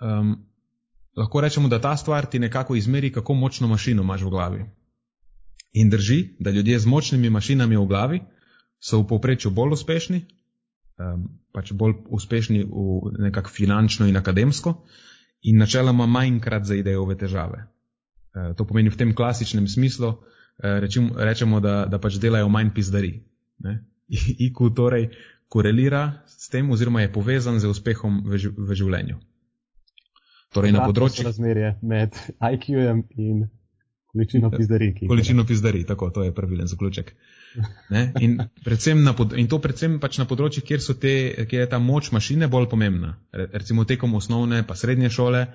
um, 0.00 0.36
lahko 1.16 1.40
rečemo, 1.40 1.68
da 1.68 1.80
ta 1.80 1.96
stvar 1.96 2.26
ti 2.26 2.38
nekako 2.38 2.74
izmeri, 2.74 3.12
kako 3.12 3.34
močno 3.34 3.68
mašino 3.68 4.02
imaš 4.02 4.22
v 4.22 4.30
glavi. 4.30 4.64
In 5.72 5.90
drži, 5.90 6.36
da 6.38 6.50
ljudje 6.50 6.78
z 6.78 6.86
močnimi 6.86 7.30
mašinami 7.30 7.76
v 7.76 7.86
glavi 7.86 8.20
so 8.80 9.00
v 9.00 9.06
povprečju 9.06 9.50
bolj 9.50 9.72
uspešni, 9.72 10.24
um, 10.98 11.28
pač 11.52 11.72
bolj 11.72 11.94
uspešni 12.10 12.64
v 12.64 13.12
nekako 13.28 13.50
finančno 13.50 14.06
in 14.06 14.16
akademsko, 14.16 14.74
in 15.42 15.58
načeloma 15.58 16.06
manjkrat 16.06 16.64
zaidejo 16.64 17.06
v 17.06 17.16
težave. 17.16 17.64
Uh, 18.34 18.52
to 18.56 18.64
pomeni 18.64 18.90
v 18.90 18.96
tem 18.96 19.14
klasičnem 19.14 19.68
smislu, 19.68 20.08
uh, 20.08 20.20
rečim, 20.60 21.12
rečemo, 21.16 21.60
da, 21.60 21.86
da 21.86 21.98
pač 21.98 22.18
delajo 22.20 22.48
manj 22.48 22.74
pizdari. 22.74 23.20
IQ 24.38 24.74
torej 24.76 25.08
korelira 25.48 26.24
s 26.26 26.48
tem 26.48 26.70
oziroma 26.70 27.00
je 27.00 27.12
povezan 27.12 27.60
z 27.60 27.68
uspehom 27.68 28.24
v, 28.26 28.40
v 28.56 28.74
življenju. 28.76 29.20
Torej 30.52 30.72
na 30.72 30.86
področju 30.86 31.24
razmerja 31.26 31.74
med 31.80 32.16
IQ-jem 32.38 33.04
in 33.16 33.44
količino 34.12 34.50
pizdari. 34.52 34.92
Količino 35.08 35.44
pizdari, 35.48 35.84
tako, 35.88 36.10
to 36.10 36.24
je 36.26 36.34
pravilen 36.34 36.68
zaključek. 36.68 37.14
In, 38.20 38.38
pod, 39.16 39.32
in 39.36 39.48
to 39.48 39.58
predvsem 39.64 39.98
pač 40.00 40.18
na 40.20 40.26
področjih, 40.28 40.64
kjer, 40.64 40.84
te, 41.00 41.14
kjer 41.48 41.64
je 41.64 41.68
ta 41.72 41.80
moč 41.80 42.12
mašine 42.12 42.48
bolj 42.52 42.68
pomembna. 42.68 43.14
Recimo 43.32 43.84
tekom 43.88 44.14
osnovne, 44.20 44.62
pa 44.68 44.76
srednje 44.76 45.10
šole, 45.12 45.46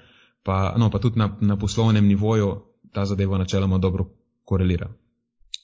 pa, 0.43 0.73
no, 0.77 0.89
pa 0.89 1.01
tudi 1.03 1.21
na, 1.21 1.29
na 1.41 1.57
poslovnem 1.57 2.05
nivoju 2.07 2.49
ta 2.93 3.05
zadeva 3.05 3.37
načeloma 3.37 3.77
dobro 3.77 4.09
korelira. 4.45 4.89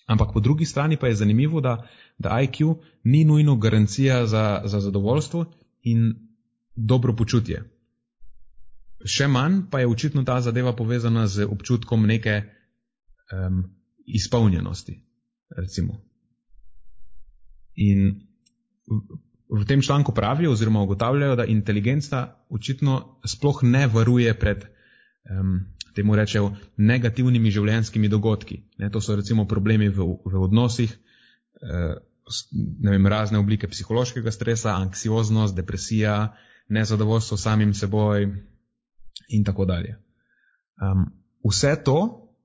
Ampak 0.05 0.33
po 0.35 0.39
drugi 0.43 0.65
strani 0.65 0.97
pa 0.99 1.07
je 1.07 1.15
zanimivo, 1.15 1.61
da, 1.61 1.77
da 2.19 2.37
IQ 2.43 2.75
ni 3.03 3.23
nujno 3.25 3.55
garancija 3.55 4.25
za, 4.25 4.61
za 4.65 4.79
zadovoljstvo 4.79 5.45
in 5.83 6.13
dobro 6.75 7.15
počutje. 7.15 7.63
Še 9.05 9.27
manj 9.27 9.65
pa 9.71 9.81
je 9.81 9.89
očitno 9.91 10.23
ta 10.23 10.39
zadeva 10.41 10.73
povezana 10.75 11.27
z 11.27 11.47
občutkom 11.49 12.05
neke 12.07 12.41
um, 12.43 13.63
izpolnjenosti. 14.05 14.95
Recimo. 15.57 15.99
In 17.75 18.23
v, 18.87 18.99
v 19.49 19.65
tem 19.67 19.81
članku 19.81 20.13
pravijo 20.15 20.51
oziroma 20.51 20.81
ugotavljajo, 20.81 21.35
da 21.35 21.45
inteligenca 21.45 22.25
očitno 22.49 23.19
sploh 23.25 23.63
ne 23.63 23.87
varuje 23.87 24.33
pred 24.39 24.65
um, 25.29 25.59
temu 25.95 26.15
rečejo, 26.15 26.53
negativnimi 26.77 27.51
življenjskimi 27.53 28.09
dogodki. 28.09 28.63
Ne, 28.81 28.89
to 28.89 29.01
so 29.01 29.15
recimo 29.15 29.45
problemi 29.47 29.89
v, 29.89 30.07
v 30.25 30.41
odnosih, 30.41 30.93
eh, 31.61 31.93
vem, 32.81 33.07
razne 33.07 33.37
oblike 33.37 33.69
psihološkega 33.69 34.31
stresa, 34.31 34.77
anksioznost, 34.79 35.55
depresija, 35.55 36.33
nezadovoljstvo 36.73 37.37
samim 37.37 37.73
seboj 37.77 38.31
in 39.29 39.43
tako 39.43 39.65
dalje. 39.65 39.95
Um, 40.81 41.05
vse 41.49 41.75
to, 41.85 41.97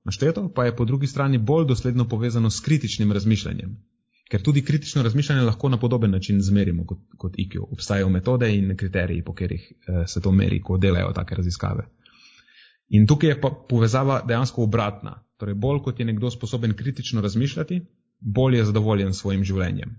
našteto, 0.05 0.49
pa 0.55 0.65
je 0.65 0.77
po 0.77 0.85
drugi 0.85 1.07
strani 1.07 1.39
bolj 1.39 1.67
dosledno 1.67 2.09
povezano 2.09 2.51
s 2.51 2.61
kritičnim 2.61 3.13
razmišljanjem. 3.13 3.77
Ker 4.31 4.43
tudi 4.43 4.65
kritično 4.65 5.03
razmišljanje 5.03 5.43
lahko 5.43 5.69
na 5.69 5.79
podoben 5.81 6.11
način 6.11 6.41
zmerimo 6.41 6.87
kot, 6.87 6.99
kot 7.17 7.35
IQ. 7.39 7.63
Obstajajo 7.73 8.09
metode 8.09 8.51
in 8.57 8.77
kriteriji, 8.77 9.25
po 9.25 9.35
katerih 9.35 9.73
eh, 9.73 10.07
se 10.07 10.21
to 10.21 10.33
meri, 10.33 10.63
ko 10.63 10.77
delajo 10.77 11.13
take 11.13 11.35
raziskave. 11.35 11.89
In 12.89 13.07
tukaj 13.07 13.31
je 13.31 13.41
pa 13.41 13.51
povezava 13.69 14.21
dejansko 14.29 14.63
obratna. 14.63 15.25
Torej, 15.37 15.55
bolj 15.55 15.83
kot 15.85 16.01
je 16.01 16.07
nekdo 16.07 16.31
sposoben 16.31 16.75
kritično 16.77 17.21
razmišljati, 17.21 17.81
bolj 18.21 18.57
je 18.57 18.65
zadovoljen 18.65 19.15
s 19.15 19.21
svojim 19.21 19.45
življenjem. 19.45 19.97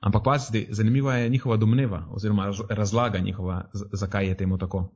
Ampak 0.00 0.24
pazite, 0.24 0.66
zanimiva 0.74 1.16
je 1.16 1.28
njihova 1.28 1.56
domneva 1.56 2.06
oziroma 2.10 2.52
razlaga 2.70 3.18
njihova, 3.18 3.70
zakaj 3.92 4.26
je 4.28 4.36
temu 4.36 4.58
tako. 4.58 4.94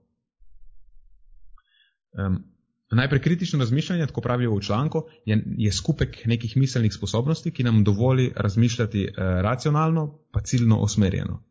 Um, 2.15 2.45
najprej 2.91 3.21
kritično 3.21 3.59
razmišljanje, 3.59 4.07
tako 4.07 4.21
pravijo 4.21 4.55
v 4.55 4.61
članku, 4.63 5.03
je, 5.27 5.43
je 5.59 5.73
skupek 5.73 6.27
nekih 6.27 6.57
miselnih 6.57 6.95
sposobnosti, 6.95 7.51
ki 7.51 7.65
nam 7.65 7.85
dovoli 7.85 8.33
razmišljati 8.37 9.09
uh, 9.09 9.17
racionalno, 9.43 10.19
pa 10.33 10.41
ciljno 10.41 10.79
osmerjeno. 10.79 11.43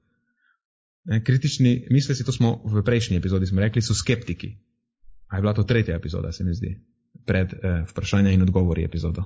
Kritični 1.23 1.88
misleci, 1.91 2.23
to 2.23 2.32
smo 2.32 2.62
v 2.65 2.84
prejšnji 2.84 3.17
epizodi 3.17 3.45
rekli, 3.60 3.82
so 3.82 3.93
skeptiki. 3.93 4.56
A 5.28 5.36
je 5.36 5.41
bila 5.41 5.54
to 5.54 5.63
tretja 5.63 5.95
epizoda, 5.95 6.32
se 6.32 6.43
mi 6.43 6.54
zdi, 6.54 6.80
pred 7.26 7.54
eh, 7.54 7.84
vprašanja 7.89 8.32
in 8.32 8.41
odgovori 8.41 8.84
epizodo. 8.84 9.23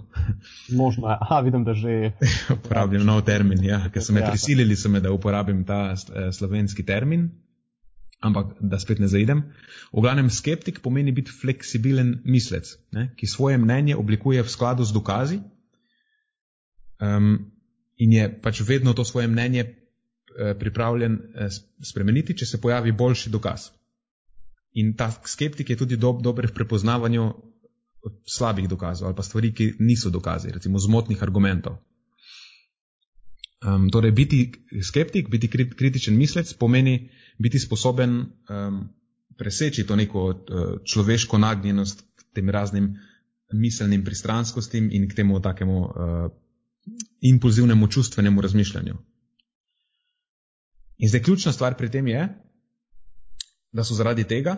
Možno, 0.69 1.07
aha, 1.07 1.39
vidim, 1.39 1.63
da 1.63 1.73
že. 1.73 2.11
Uporabljam 2.57 3.05
nov 3.05 3.21
termin, 3.21 3.63
ja, 3.63 3.89
ker 3.93 4.03
so 4.03 4.13
me 4.13 4.21
ja. 4.21 4.29
prisilili, 4.29 4.75
so 4.75 4.89
me, 4.89 4.99
da 4.99 5.11
uporabim 5.11 5.63
ta 5.65 5.93
eh, 5.93 6.31
slovenski 6.31 6.85
termin, 6.85 7.29
ampak 8.19 8.55
da 8.59 8.79
spet 8.79 8.99
ne 8.99 9.07
zaidem. 9.07 9.43
V 9.93 10.01
glavnem, 10.01 10.29
skeptik 10.29 10.81
pomeni 10.81 11.11
biti 11.11 11.31
fleksibilen 11.31 12.21
mislec, 12.25 12.73
ne, 12.91 13.11
ki 13.17 13.27
svoje 13.27 13.57
mnenje 13.57 13.95
oblikuje 13.95 14.43
v 14.43 14.49
skladu 14.49 14.85
z 14.85 14.93
dokazi 14.93 15.39
um, 17.01 17.51
in 17.97 18.13
je 18.13 18.29
pač 18.41 18.61
vedno 18.61 18.93
to 18.93 19.05
svoje 19.05 19.27
mnenje 19.27 19.63
eh, 19.65 20.53
pripravljen 20.59 21.13
eh, 21.13 21.49
spremeniti, 21.81 22.37
če 22.37 22.45
se 22.45 22.61
pojavi 22.61 22.91
boljši 22.91 23.29
dokaz. 23.33 23.71
In 24.77 24.93
ta 24.93 25.09
skeptik 25.25 25.69
je 25.69 25.77
tudi 25.77 25.97
dob, 25.97 26.21
dober 26.21 26.49
v 26.49 26.53
prepoznavanju 26.53 27.31
slabih 28.25 28.67
dokazov 28.69 29.07
ali 29.07 29.17
pa 29.17 29.23
stvari, 29.23 29.53
ki 29.53 29.73
niso 29.79 30.09
dokazi, 30.09 30.51
recimo 30.53 30.79
zmotnih 30.79 31.23
argumentov. 31.23 31.81
Um, 33.65 33.89
torej, 33.89 34.11
biti 34.11 34.51
skeptik, 34.83 35.29
biti 35.29 35.47
kritičen 35.49 36.17
mislec 36.17 36.53
pomeni 36.53 37.09
biti 37.37 37.59
sposoben 37.59 38.19
um, 38.19 38.89
preseči 39.37 39.85
to 39.87 39.95
neko 39.95 40.25
uh, 40.29 40.35
človeško 40.85 41.37
nagnjenost 41.37 42.01
k 42.15 42.23
tem 42.33 42.49
raznim 42.49 42.95
miselnim 43.53 44.03
pristranskostim 44.03 44.89
in 44.91 45.09
k 45.09 45.15
temu 45.15 45.41
takemu 45.41 45.79
uh, 45.81 45.91
impulzivnemu 47.21 47.87
čustvenemu 47.87 48.41
razmišljanju. 48.41 48.97
In 50.97 51.09
zdaj 51.09 51.23
ključna 51.23 51.51
stvar 51.51 51.77
pri 51.77 51.89
tem 51.91 52.07
je, 52.07 52.27
da 53.71 53.83
so 53.83 53.93
zaradi 53.93 54.23
tega 54.23 54.55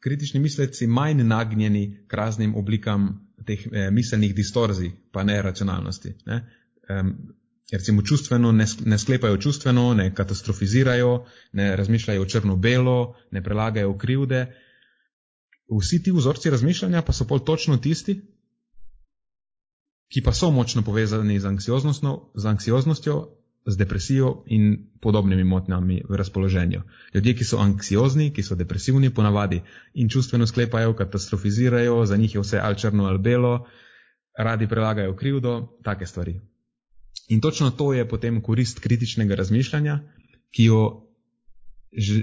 kritični 0.00 0.40
misleci 0.40 0.86
manj 0.86 1.22
nagnjeni 1.22 2.04
k 2.08 2.16
raznim 2.16 2.54
oblikam 2.54 3.28
teh 3.46 3.66
eh, 3.72 3.90
miselnih 3.90 4.34
distorzij, 4.34 4.90
pa 5.12 5.22
ne 5.22 5.42
racionalnosti. 5.42 6.14
Ne? 6.26 6.38
Um, 6.88 7.12
recimo 7.72 8.02
čustveno 8.02 8.52
ne, 8.52 8.66
ne 8.84 8.98
sklepajo 8.98 9.36
čustveno, 9.36 9.94
ne 9.94 10.14
katastrofizirajo, 10.14 11.24
ne 11.52 11.76
razmišljajo 11.76 12.24
črno-belo, 12.24 13.14
ne 13.30 13.42
prelagajo 13.42 13.98
krivde. 13.98 14.46
Vsi 15.80 16.02
ti 16.02 16.12
vzorci 16.12 16.50
razmišljanja 16.50 17.02
pa 17.02 17.12
so 17.12 17.24
pol 17.24 17.38
točno 17.38 17.76
tisti, 17.76 18.20
ki 20.12 20.22
pa 20.22 20.32
so 20.32 20.50
močno 20.50 20.82
povezani 20.82 21.40
z, 21.40 21.48
z 22.34 22.46
anksioznostjo, 22.46 23.28
z 23.66 23.76
depresijo 23.76 24.42
in 24.46 24.90
podobnimi 25.00 25.44
motnjami 25.44 26.02
v 26.08 26.16
razpoloženju. 26.16 26.82
Ljudje, 27.14 27.34
ki 27.34 27.44
so 27.44 27.58
anksiozni, 27.58 28.32
ki 28.34 28.42
so 28.42 28.54
depresivni 28.54 29.14
ponavadi 29.14 29.62
in 29.94 30.08
čustveno 30.08 30.46
sklepajo, 30.46 30.96
katastrofizirajo, 30.98 32.06
za 32.06 32.16
njih 32.16 32.34
je 32.34 32.40
vse 32.40 32.60
ali 32.62 32.78
črno 32.78 33.04
ali 33.04 33.18
belo, 33.18 33.66
radi 34.38 34.68
prelagajo 34.68 35.16
krivdo, 35.16 35.78
take 35.84 36.06
stvari. 36.06 36.51
In 37.32 37.40
točno 37.40 37.70
to 37.70 37.92
je 37.92 38.04
potem 38.08 38.42
korist 38.44 38.80
kritičnega 38.84 39.34
razmišljanja, 39.34 40.00
ki 40.52 40.64
jo 40.64 40.80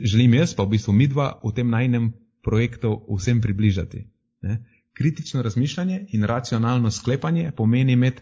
želim 0.03 0.33
jaz, 0.33 0.53
pa 0.53 0.63
v 0.63 0.75
bistvu 0.75 0.93
midva, 0.93 1.31
v 1.43 1.53
tem 1.55 1.69
najnem 1.69 2.11
projektu 2.45 2.91
vsem 3.09 3.41
približati. 3.41 4.03
Ne? 4.41 4.59
Kritično 4.93 5.41
razmišljanje 5.41 6.05
in 6.13 6.23
racionalno 6.23 6.91
sklepanje 6.91 7.51
pomeni 7.57 7.93
imeti 7.93 8.21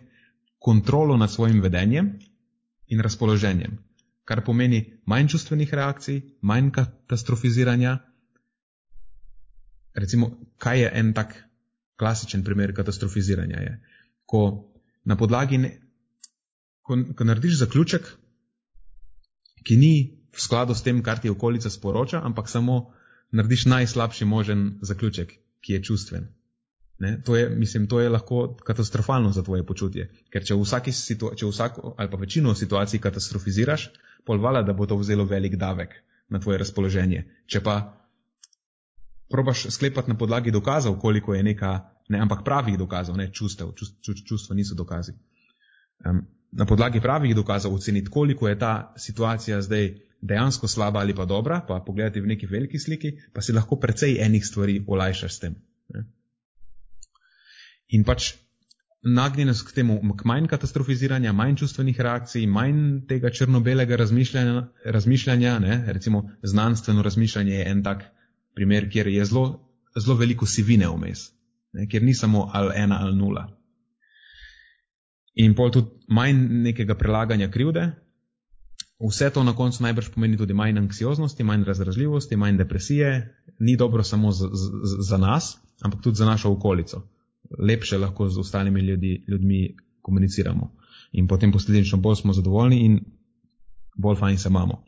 kontrolo 0.60 1.17
nad 1.17 1.32
svojim 1.32 1.62
vedenjem 1.62 2.19
in 2.88 3.02
razpoloženjem, 3.02 3.78
kar 4.26 4.43
pomeni 4.45 4.86
manj 5.06 5.28
čustvenih 5.28 5.73
reakcij, 5.73 6.21
manj 6.41 6.71
katastrofiziranja. 6.71 7.97
Recimo, 9.93 10.32
kaj 10.58 10.82
je 10.82 10.91
en 10.93 11.13
tak 11.13 11.36
klasičen 12.00 12.43
primer 12.43 12.76
katastrofiziranja? 12.76 13.60
Je, 13.60 13.84
ko 14.26 14.71
na 15.04 15.15
podlagi 15.15 15.60
ko, 16.88 16.97
ko 17.15 17.28
narediš 17.28 17.60
zaključek, 17.60 18.08
ki 19.67 19.76
ni 19.78 19.93
v 20.32 20.41
skladu 20.41 20.76
s 20.76 20.84
tem, 20.86 21.04
kar 21.04 21.19
ti 21.19 21.30
okolica 21.30 21.69
sporoča, 21.69 22.21
ampak 22.23 22.50
samo 22.50 22.80
narediš 23.36 23.67
najslabši 23.67 24.26
možen 24.26 24.67
zaključek, 24.82 25.34
ki 25.62 25.73
je 25.73 25.84
čustven. 25.84 26.28
Ne? 27.00 27.21
To, 27.26 27.36
je, 27.36 27.50
mislim, 27.50 27.88
to 27.88 28.00
je 28.00 28.10
lahko 28.10 28.56
katastrofalno 28.65 29.32
za 29.32 29.43
tvoje 29.43 29.65
počutje. 29.65 30.10
Ker 30.34 30.45
če, 30.45 30.56
situ, 30.91 31.30
če 31.36 31.45
vsako 31.45 31.93
ali 31.97 32.10
pa 32.10 32.17
večino 32.17 32.56
situacij 32.56 33.00
katastrofiziraš, 33.00 33.89
polvala, 34.26 34.63
da 34.63 34.73
bo 34.73 34.86
to 34.86 34.97
vzelo 34.97 35.26
velik 35.26 35.56
davek 35.56 35.93
na 36.30 36.39
tvoje 36.39 36.58
razpoloženje. 36.58 37.26
Če 37.45 37.62
pa 37.63 37.76
probaš 39.30 39.67
sklepati 39.69 40.10
na 40.10 40.17
podlagi 40.17 40.52
dokazov, 40.52 40.97
koliko 41.00 41.36
je 41.36 41.43
neka, 41.43 41.73
ne, 42.10 42.19
ampak 42.19 42.43
pravih 42.43 42.78
dokazov, 42.78 43.17
ne 43.17 43.30
čustev, 43.34 43.76
čustva, 43.76 44.15
čustva 44.26 44.56
niso 44.56 44.76
dokazi. 44.76 45.13
Um, 46.06 46.26
na 46.51 46.65
podlagi 46.65 47.01
pravih 47.01 47.36
dokazov 47.36 47.73
oceniti, 47.73 48.10
koliko 48.10 48.47
je 48.47 48.60
ta 48.60 48.93
situacija 48.97 49.62
zdaj 49.62 49.93
dejansko 50.21 50.67
slaba 50.67 50.99
ali 50.99 51.15
pa 51.15 51.25
dobra, 51.25 51.62
pa 51.67 51.83
pogledati 51.86 52.21
v 52.21 52.27
neki 52.27 52.45
veliki 52.45 52.79
sliki, 52.79 53.12
pa 53.33 53.41
si 53.41 53.53
lahko 53.53 53.75
precej 53.79 54.17
enih 54.19 54.45
stvari 54.45 54.83
olajšaš 54.88 55.36
s 55.36 55.39
tem. 55.39 55.55
Ne? 55.93 56.05
In 57.88 58.03
pač 58.03 58.33
nagnjenost 59.03 59.67
k 59.67 59.75
temu, 59.75 59.99
k 60.17 60.25
manj 60.25 60.47
katastrofiziranja, 60.47 61.33
manj 61.33 61.55
čustvenih 61.55 61.99
reakcij, 61.99 62.47
manj 62.47 63.05
tega 63.07 63.29
črno-belega 63.29 63.95
razmišljanja, 63.95 64.67
razmišljanja 64.86 65.60
ne? 65.60 65.83
recimo 65.88 66.29
znanstveno 66.43 67.01
razmišljanje 67.01 67.53
je 67.53 67.69
en 67.69 67.83
tak 67.83 68.03
primer, 68.55 68.89
kjer 68.89 69.07
je 69.07 69.25
zelo, 69.25 69.60
zelo 69.95 70.17
veliko 70.17 70.45
sivine 70.45 70.89
vmes, 70.89 71.29
ne? 71.73 71.88
kjer 71.88 72.03
ni 72.03 72.13
samo 72.13 72.49
ali 72.53 72.73
ena 72.75 72.97
ali 73.01 73.15
nula 73.17 73.56
in 75.38 75.54
pol 75.56 75.71
tudi 75.71 76.08
manj 76.08 76.38
nekega 76.65 76.95
prelaganja 76.97 77.50
krivde. 77.54 77.91
Vse 78.97 79.30
to 79.30 79.43
na 79.45 79.54
koncu 79.54 79.84
najbrž 79.84 80.10
pomeni 80.15 80.38
tudi 80.38 80.54
manj 80.58 80.80
anksioznosti, 80.80 81.45
manj 81.45 81.67
razražljivosti, 81.67 82.36
manj 82.36 82.58
depresije. 82.58 83.12
Ni 83.60 83.78
dobro 83.78 84.04
samo 84.04 84.32
z, 84.32 84.50
z, 84.54 84.97
za 85.10 85.17
nas, 85.17 85.58
ampak 85.82 86.02
tudi 86.02 86.17
za 86.17 86.26
našo 86.26 86.52
okolico. 86.52 87.04
Lepše 87.60 87.97
lahko 87.97 88.30
z 88.30 88.39
ostalimi 88.39 88.82
ljudi, 88.82 89.26
ljudmi 89.28 89.76
komuniciramo. 90.02 90.71
In 91.12 91.28
potem 91.28 91.52
posledično 91.52 91.97
bolj 91.97 92.15
smo 92.15 92.34
zadovoljni 92.34 92.80
in 92.86 93.00
bolj 93.97 94.15
fajn 94.15 94.38
se 94.38 94.50
imamo. 94.50 94.84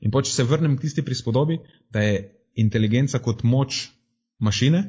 In 0.00 0.10
pa 0.10 0.22
če 0.22 0.32
se 0.32 0.44
vrnem 0.44 0.76
k 0.76 0.80
tisti 0.80 1.04
prispodobi, 1.04 1.58
da 1.90 2.00
je 2.00 2.16
inteligenca 2.54 3.18
kot 3.18 3.42
moč 3.42 3.88
mašine, 4.38 4.82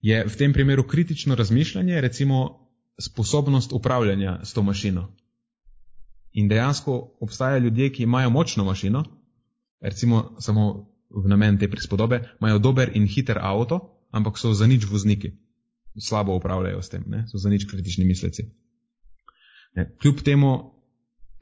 je 0.00 0.24
v 0.24 0.36
tem 0.36 0.52
primeru 0.52 0.86
kritično 0.86 1.34
razmišljanje, 1.34 2.00
recimo 2.00 2.67
sposobnost 2.98 3.72
upravljanja 3.72 4.40
s 4.44 4.52
to 4.52 4.62
mašino. 4.62 5.08
In 6.32 6.48
dejansko 6.48 7.16
obstajajo 7.20 7.58
ljudje, 7.58 7.92
ki 7.92 8.02
imajo 8.02 8.30
močno 8.30 8.64
mašino, 8.64 9.04
recimo 9.80 10.36
samo 10.38 10.88
v 11.10 11.28
namen 11.28 11.58
te 11.58 11.70
prispodobe, 11.70 12.20
imajo 12.40 12.58
dober 12.58 12.90
in 12.94 13.06
hiter 13.06 13.38
avto, 13.38 13.80
ampak 14.10 14.38
so 14.38 14.52
za 14.54 14.66
nič 14.66 14.86
vozniki. 14.90 15.32
Slabo 16.00 16.36
upravljajo 16.36 16.82
s 16.82 16.88
tem, 16.88 17.04
ne? 17.06 17.24
so 17.28 17.38
za 17.38 17.50
nič 17.50 17.64
kritični 17.70 18.04
misleci. 18.04 18.44
Ne? 19.74 19.96
Kljub 20.00 20.20
temu, 20.22 20.74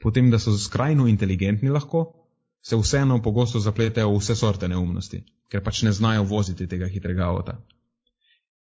potem, 0.01 0.31
da 0.31 0.39
so 0.39 0.57
skrajno 0.57 1.07
inteligentni 1.07 1.69
lahko, 1.69 2.27
se 2.61 2.75
vseeno 2.75 3.21
pogosto 3.21 3.59
zapletajo 3.59 4.09
v 4.09 4.17
vse 4.17 4.35
sorte 4.35 4.67
neumnosti, 4.67 5.21
ker 5.51 5.63
pač 5.63 5.83
ne 5.83 5.91
znajo 5.91 6.23
voziti 6.23 6.67
tega 6.67 6.87
hitrega 6.87 7.29
avta. 7.29 7.59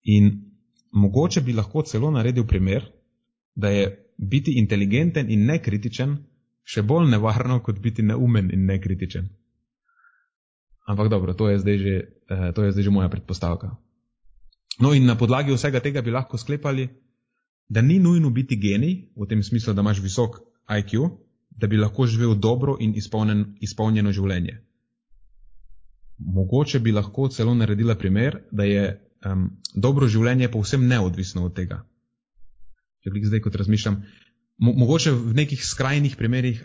In 0.04 0.47
mogoče 0.92 1.42
bi 1.42 1.54
lahko 1.54 1.82
celo 1.82 2.12
naredil 2.12 2.48
primer, 2.48 2.86
da 3.56 3.70
je 3.70 3.88
biti 4.18 4.54
inteligenten 4.60 5.30
in 5.32 5.46
nekritičen 5.46 6.18
še 6.68 6.84
bolj 6.84 7.10
nevarno, 7.12 7.60
kot 7.64 7.80
biti 7.80 8.04
neumen 8.04 8.52
in 8.54 8.66
nekritičen. 8.66 9.30
Ampak 10.88 11.10
dobro, 11.12 11.34
to 11.34 11.50
je 11.50 11.60
zdaj 11.60 11.78
že, 11.78 11.96
eh, 12.30 12.52
to 12.56 12.64
je 12.64 12.72
zdaj 12.72 12.84
že 12.84 12.92
moja 12.92 13.10
predpostavka. 13.10 13.76
No 14.80 14.94
in 14.94 15.06
na 15.06 15.18
podlagi 15.18 15.54
vsega 15.54 15.80
tega 15.80 16.02
bi 16.02 16.12
lahko 16.12 16.38
sklepali, 16.38 16.88
da 17.70 17.82
ni 17.82 18.00
nujno 18.00 18.30
biti 18.30 18.56
genij, 18.56 19.12
v 19.16 19.28
tem 19.28 19.44
smislu, 19.44 19.74
da 19.74 19.82
imaš 19.82 20.00
visok 20.00 20.40
IQ, 20.70 21.10
da 21.50 21.68
bi 21.68 21.78
lahko 21.78 22.06
živel 22.06 22.36
dobro 22.36 22.78
in 22.80 22.94
izpolnen, 22.96 23.58
izpolnjeno 23.60 24.12
življenje. 24.12 24.62
Mogoče 26.18 26.80
bi 26.80 26.92
lahko 26.92 27.28
celo 27.28 27.56
naredila 27.56 27.96
primer, 27.96 28.44
da 28.52 28.64
je 28.64 29.07
um, 29.26 29.50
dobro 29.74 30.08
življenje 30.08 30.52
pa 30.52 30.62
vsem 30.62 30.88
neodvisno 30.88 31.46
od 31.46 31.56
tega. 31.56 31.82
Če 33.04 33.14
bi 33.14 33.24
zdaj 33.26 33.42
kot 33.46 33.56
razmišljam, 33.56 34.02
mo 34.64 34.74
mogoče 34.74 35.14
v 35.16 35.36
nekih 35.38 35.64
skrajnih 35.64 36.18
primerih, 36.20 36.64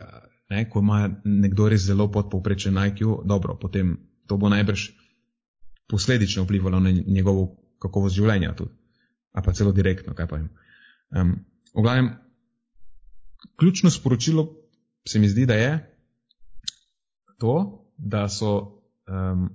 ne, 0.50 0.64
ko 0.68 0.82
ima 0.84 1.04
nekdo 1.24 1.68
res 1.72 1.84
zelo 1.86 2.08
podpovprečen 2.12 2.78
IQ, 2.88 3.22
dobro, 3.28 3.56
potem 3.60 3.96
to 4.28 4.36
bo 4.36 4.50
najbrž 4.52 4.88
posledično 5.88 6.44
vplivalo 6.44 6.80
na 6.80 6.90
njegovo 6.90 7.48
kakovost 7.82 8.16
življenja 8.16 8.54
tudi. 8.56 8.72
A 9.32 9.42
pa 9.42 9.52
celo 9.56 9.72
direktno, 9.72 10.14
kaj 10.14 10.28
pa 10.28 10.40
jim. 10.40 10.50
Um, 11.12 11.32
v 11.72 11.84
glavnem, 11.84 12.10
ključno 13.56 13.90
sporočilo 13.90 14.48
se 15.08 15.18
mi 15.18 15.28
zdi, 15.28 15.46
da 15.46 15.56
je 15.56 15.72
to, 17.40 17.54
da 17.96 18.28
so 18.28 18.82
um, 19.08 19.48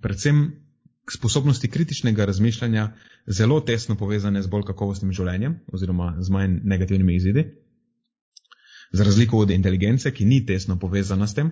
predvsem 0.00 0.61
sposobnosti 1.10 1.68
kritičnega 1.68 2.24
razmišljanja 2.24 2.92
zelo 3.26 3.60
tesno 3.60 3.96
povezane 3.96 4.42
z 4.42 4.46
bolj 4.46 4.62
kakovostnim 4.62 5.12
življenjem 5.12 5.58
oziroma 5.72 6.14
z 6.20 6.30
manj 6.30 6.60
negativnimi 6.64 7.16
izidi. 7.16 7.44
Za 8.92 9.04
razliko 9.04 9.38
od 9.38 9.50
inteligence, 9.50 10.12
ki 10.12 10.24
ni 10.24 10.46
tesno 10.46 10.78
povezana 10.78 11.26
s 11.26 11.34
tem 11.34 11.50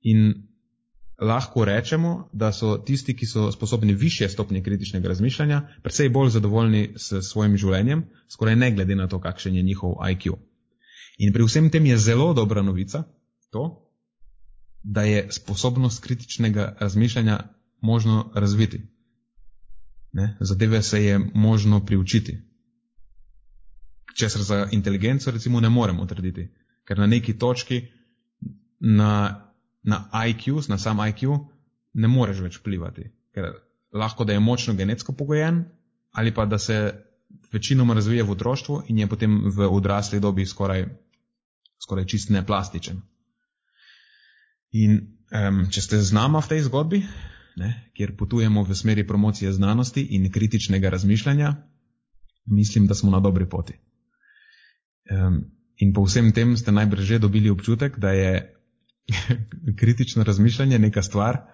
in 0.00 0.48
lahko 1.18 1.64
rečemo, 1.64 2.28
da 2.32 2.52
so 2.52 2.76
tisti, 2.78 3.16
ki 3.16 3.26
so 3.26 3.52
sposobni 3.52 3.94
više 3.94 4.28
stopnje 4.28 4.62
kritičnega 4.62 5.08
razmišljanja, 5.08 5.62
precej 5.82 6.08
bolj 6.08 6.30
zadovoljni 6.30 6.94
s 6.96 7.22
svojim 7.30 7.56
življenjem, 7.56 8.04
skoraj 8.30 8.56
ne 8.56 8.70
glede 8.70 8.94
na 8.94 9.08
to, 9.08 9.20
kakšen 9.20 9.56
je 9.56 9.62
njihov 9.62 9.96
IQ. 10.12 10.36
In 11.18 11.32
pri 11.32 11.44
vsem 11.44 11.70
tem 11.70 11.86
je 11.86 11.98
zelo 11.98 12.34
dobra 12.34 12.62
novica 12.62 13.02
to, 13.50 13.90
da 14.82 15.02
je 15.02 15.26
sposobnost 15.30 16.02
kritičnega 16.02 16.76
razmišljanja 16.80 17.38
možno 17.80 18.30
razviti. 18.34 18.82
Ne? 20.12 20.36
Zadeve 20.40 20.82
se 20.82 21.04
je 21.04 21.18
možno 21.34 21.86
priučiti. 21.86 22.38
Česar 24.18 24.42
za 24.42 24.68
inteligenco 24.72 25.30
recimo 25.30 25.60
ne 25.60 25.68
moremo 25.68 26.06
trditi, 26.06 26.48
ker 26.84 26.98
na 26.98 27.06
neki 27.06 27.38
točki 27.38 27.82
na, 28.80 29.44
na 29.82 30.10
IQ, 30.28 30.62
na 30.68 30.78
sam 30.78 30.98
IQ, 31.08 31.38
ne 31.94 32.08
moreš 32.08 32.40
več 32.40 32.58
vplivati. 32.58 33.10
Ker 33.34 33.52
lahko 33.92 34.24
da 34.24 34.32
je 34.32 34.40
močno 34.40 34.74
genetsko 34.74 35.12
pogojen 35.12 35.64
ali 36.12 36.34
pa 36.34 36.46
da 36.46 36.58
se 36.58 37.04
večinoma 37.52 37.94
razvije 37.94 38.22
v 38.22 38.30
otroštvu 38.30 38.82
in 38.88 38.98
je 38.98 39.06
potem 39.06 39.50
v 39.56 39.68
odrasli 39.68 40.20
dobi 40.20 40.46
skoraj, 40.46 40.86
skoraj 41.82 42.06
čist 42.06 42.30
neplastičen. 42.30 43.00
In 44.72 44.98
um, 45.32 45.66
če 45.70 45.82
ste 45.82 46.00
z 46.00 46.12
nama 46.12 46.40
v 46.40 46.48
tej 46.48 46.64
zgodbi, 46.66 47.02
ne, 47.58 47.90
kjer 47.96 48.16
potujemo 48.16 48.62
v 48.64 48.74
smeri 48.74 49.06
promocije 49.06 49.52
znanosti 49.52 50.06
in 50.16 50.30
kritičnega 50.32 50.90
razmišljanja, 50.90 51.54
mislim, 52.46 52.86
da 52.86 52.94
smo 52.94 53.10
na 53.10 53.20
dobri 53.20 53.48
poti. 53.48 53.74
Um, 55.10 55.44
In 55.78 55.94
po 55.94 56.02
vsem 56.02 56.34
tem 56.34 56.58
ste 56.58 56.74
najbrž 56.74 57.02
že 57.06 57.22
dobili 57.22 57.50
občutek, 57.50 57.98
da 58.02 58.10
je 58.10 58.50
kritično 59.80 60.26
razmišljanje 60.26 60.78
neka 60.78 61.02
stvar, 61.02 61.46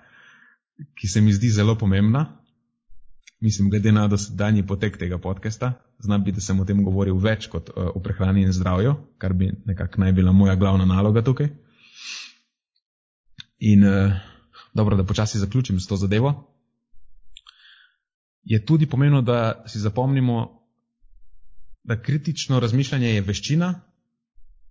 ki 0.96 1.08
se 1.08 1.20
mi 1.20 1.32
zdi 1.32 1.52
zelo 1.52 1.76
pomembna. 1.78 2.40
Mislim, 3.40 3.68
glede 3.68 3.92
na 3.92 4.08
dosedanji 4.08 4.64
potek 4.66 4.96
tega 4.96 5.18
podcasta, 5.18 5.74
znam 6.00 6.24
biti, 6.24 6.40
da 6.40 6.40
sem 6.40 6.60
o 6.60 6.64
tem 6.64 6.80
govoril 6.84 7.18
več 7.20 7.50
kot 7.52 7.68
uh, 7.68 7.92
o 7.92 8.00
prehrani 8.00 8.46
in 8.48 8.52
zdravju, 8.52 8.94
kar 9.20 9.36
bi 9.36 9.52
nekako 9.68 10.00
naj 10.00 10.12
bila 10.16 10.32
moja 10.32 10.54
glavna 10.56 10.86
naloga 10.88 11.20
tukaj. 11.20 11.50
In 13.60 13.84
uh, 13.84 14.16
dobro, 14.74 14.96
da 14.96 15.04
počasi 15.04 15.38
zaključim 15.38 15.80
s 15.80 15.86
to 15.86 15.96
zadevo. 15.96 16.50
Je 18.42 18.64
tudi 18.66 18.86
pomembno, 18.86 19.22
da 19.22 19.64
si 19.66 19.78
zapomnimo, 19.78 20.60
da 21.84 22.02
kritično 22.02 22.60
razmišljanje 22.60 23.14
je 23.14 23.20
veščina, 23.20 23.74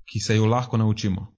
ki 0.06 0.20
se 0.20 0.36
jo 0.36 0.46
lahko 0.46 0.78
naučimo 0.78 1.34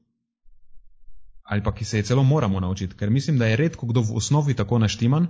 ali 1.45 1.63
pa 1.63 1.73
ki 1.75 1.86
se 1.86 1.97
je 1.97 2.04
celo 2.04 2.23
moramo 2.23 2.60
naučiti, 2.60 2.95
ker 2.97 3.10
mislim, 3.10 3.38
da 3.38 3.45
je 3.45 3.56
redko 3.56 3.88
kdo 3.88 4.01
v 4.01 4.15
osnovi 4.17 4.54
tako 4.54 4.80
naštiman, 4.80 5.28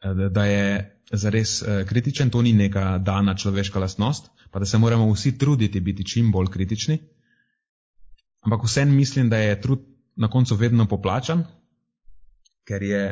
eh, 0.00 0.28
da 0.30 0.44
je 0.44 1.00
zares 1.12 1.62
eh, 1.62 1.84
kritičen, 1.88 2.30
to 2.30 2.42
ni 2.42 2.52
neka 2.52 2.98
dana 2.98 3.34
človeška 3.36 3.80
lastnost, 3.80 4.28
pa 4.50 4.58
da 4.58 4.66
se 4.66 4.78
moramo 4.78 5.12
vsi 5.12 5.38
truditi 5.38 5.80
biti 5.80 6.04
čim 6.04 6.32
bolj 6.32 6.46
kritični. 6.52 6.98
Ampak 8.40 8.64
vsem 8.64 8.94
mislim, 8.96 9.30
da 9.30 9.36
je 9.36 9.60
trud 9.60 9.80
na 10.16 10.28
koncu 10.28 10.56
vedno 10.56 10.86
poplačan, 10.86 11.44
ker 12.68 12.82
je, 12.82 13.02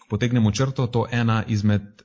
ko 0.00 0.08
potegnemo 0.10 0.50
črto, 0.52 0.86
to 0.86 1.06
ena 1.10 1.44
izmed, 1.48 2.02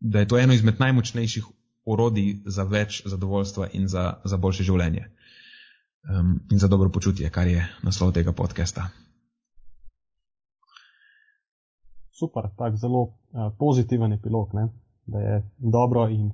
da 0.00 0.18
je 0.18 0.28
to 0.28 0.38
eno 0.38 0.52
izmed 0.52 0.80
najmočnejših 0.80 1.44
orodij 1.84 2.42
za 2.46 2.64
več 2.64 3.02
zadovoljstva 3.06 3.68
in 3.72 3.88
za, 3.88 4.14
za 4.24 4.36
boljše 4.36 4.64
življenje 4.64 5.08
um, 6.08 6.40
in 6.50 6.58
za 6.58 6.68
dobro 6.68 6.90
počutje, 6.90 7.30
kar 7.30 7.46
je 7.46 7.66
naslov 7.82 8.12
tega 8.12 8.32
podcasta. 8.32 8.88
Super, 12.14 12.48
tak 12.56 12.76
zelo 12.76 13.02
uh, 13.02 13.50
pozitiven 13.58 14.12
epilog, 14.12 14.54
ne? 14.54 14.68
da 15.06 15.20
je 15.20 15.42
dobro 15.58 16.08
in 16.08 16.30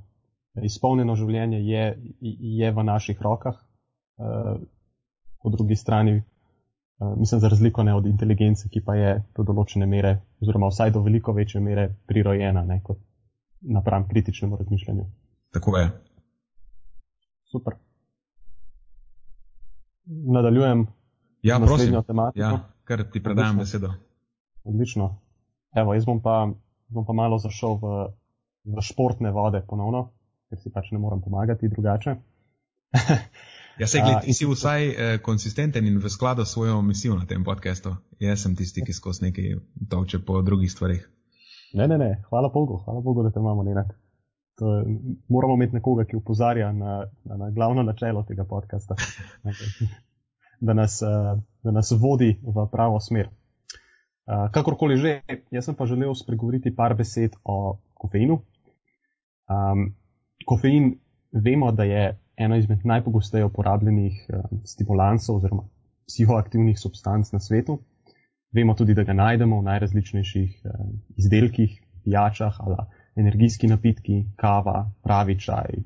izpolnjeno 0.62 1.16
življenje 1.16 1.58
je, 1.58 1.84
je 2.60 2.72
v 2.72 2.84
naših 2.84 3.18
rokah. 3.22 3.56
Uh, 4.20 4.60
po 5.42 5.50
drugi 5.50 5.76
strani, 5.76 6.22
mislim, 7.16 7.40
za 7.40 7.48
razliko 7.48 7.82
ne 7.82 7.94
od 7.94 8.06
inteligence, 8.06 8.68
ki 8.68 8.84
pa 8.84 8.94
je 8.94 9.12
do 9.36 9.44
določene 9.46 9.86
mere, 9.86 10.16
oziroma 10.42 10.68
vsaj 10.68 10.94
do 10.96 11.02
veliko 11.02 11.32
večje 11.32 11.60
mere 11.60 11.88
prirojena, 12.06 12.64
ne, 12.64 12.80
kot 12.84 12.98
napram 13.60 14.08
kritičnemu 14.08 14.56
razmišljanju. 14.56 15.06
Tako 15.52 15.76
je. 15.78 15.86
Super 17.50 17.80
nadaljujem. 20.10 20.86
Ja, 21.42 21.60
prosim. 21.60 21.94
Ja, 22.34 22.58
kar 22.84 23.04
ti 23.10 23.22
predajam 23.22 23.58
Odlično. 23.58 23.62
besedo. 23.62 23.92
Odlično. 24.64 25.18
Evo, 25.74 25.94
jaz 25.94 26.04
bom 26.04 26.20
pa, 26.22 26.48
bom 26.88 27.06
pa 27.06 27.12
malo 27.12 27.38
zašel 27.38 27.78
v, 27.82 27.92
v 28.64 28.82
športne 28.82 29.30
vode 29.30 29.62
ponovno, 29.68 30.10
ker 30.50 30.58
si 30.60 30.72
pač 30.72 30.90
ne 30.92 30.98
morem 30.98 31.22
pomagati 31.22 31.68
drugače. 31.68 32.16
Ja, 33.78 33.86
se 33.86 34.00
gled, 34.04 34.24
ti 34.24 34.34
si 34.34 34.46
vsaj 34.46 34.88
eh, 34.88 35.18
konsistenten 35.22 35.86
in 35.86 35.98
v 35.98 36.10
skladu 36.10 36.44
s 36.44 36.52
svojo 36.52 36.82
misijo 36.82 37.14
na 37.16 37.26
tem 37.26 37.44
podkastu. 37.44 37.94
Jaz 38.20 38.42
sem 38.42 38.56
tisti, 38.56 38.84
ki 38.84 38.92
skozi 38.92 39.24
nekaj 39.24 39.56
toče 39.90 40.20
po 40.26 40.42
drugih 40.42 40.72
stvarih. 40.72 41.06
Ne, 41.74 41.86
ne, 41.88 41.98
ne, 41.98 42.10
hvala 42.28 42.50
Bogu, 42.54 42.82
hvala 42.84 43.00
Bogu, 43.00 43.22
da 43.22 43.30
te 43.30 43.40
imamo, 43.40 43.62
ne. 43.62 43.84
Moramo 45.28 45.54
imeti 45.54 45.78
nekoga, 45.78 46.04
ki 46.04 46.16
upozarja 46.16 46.72
na, 46.72 47.06
na, 47.24 47.36
na 47.36 47.50
glavno 47.50 47.82
načelo 47.82 48.22
tega 48.28 48.44
podcasta. 48.44 48.94
da 50.60 50.74
nas, 50.74 51.02
uh, 51.02 51.40
da 51.62 51.70
nas 51.70 51.90
vodi 51.90 52.40
v 52.42 52.66
pravo 52.72 53.00
smer. 53.00 53.28
Uh, 54.26 54.50
kakorkoli 54.52 54.96
že, 54.96 55.20
jaz 55.50 55.64
sem 55.64 55.74
pa 55.74 55.86
želel 55.86 56.14
spregovoriti 56.14 56.74
par 56.76 56.94
besed 56.94 57.36
o 57.44 57.80
kofeinu. 57.94 58.42
Um, 59.48 59.94
kofein 60.46 60.98
vemo, 61.32 61.72
da 61.72 61.84
je 61.84 62.18
eno 62.40 62.56
izmed 62.56 62.84
najpogosteje 62.84 63.44
uporabljenih 63.44 64.24
uh, 64.28 64.44
stimulansov 64.64 65.36
oziroma 65.36 65.66
psihoaktivnih 66.08 66.78
substanc 66.78 67.32
na 67.32 67.40
svetu. 67.40 67.78
Vemo 68.52 68.74
tudi, 68.74 68.94
da 68.94 69.04
ga 69.04 69.14
najdemo 69.14 69.60
v 69.60 69.66
najrazličnejših 69.68 70.62
uh, 70.64 70.88
izdelkih, 71.16 71.76
pijačah 72.04 72.56
ali 72.64 72.76
energijski 73.20 73.68
napitki, 73.68 74.24
kava, 74.36 74.90
pravi 75.04 75.38
čaj, 75.38 75.82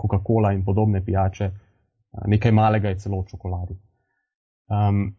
Coca-Cola 0.00 0.54
in 0.56 0.64
podobne 0.64 1.04
pijače. 1.04 1.50
Uh, 1.52 2.26
nekaj 2.26 2.52
malega 2.52 2.88
je 2.88 2.98
celo 3.04 3.20
v 3.20 3.30
čokoladi. 3.30 3.78
Um, 4.70 5.16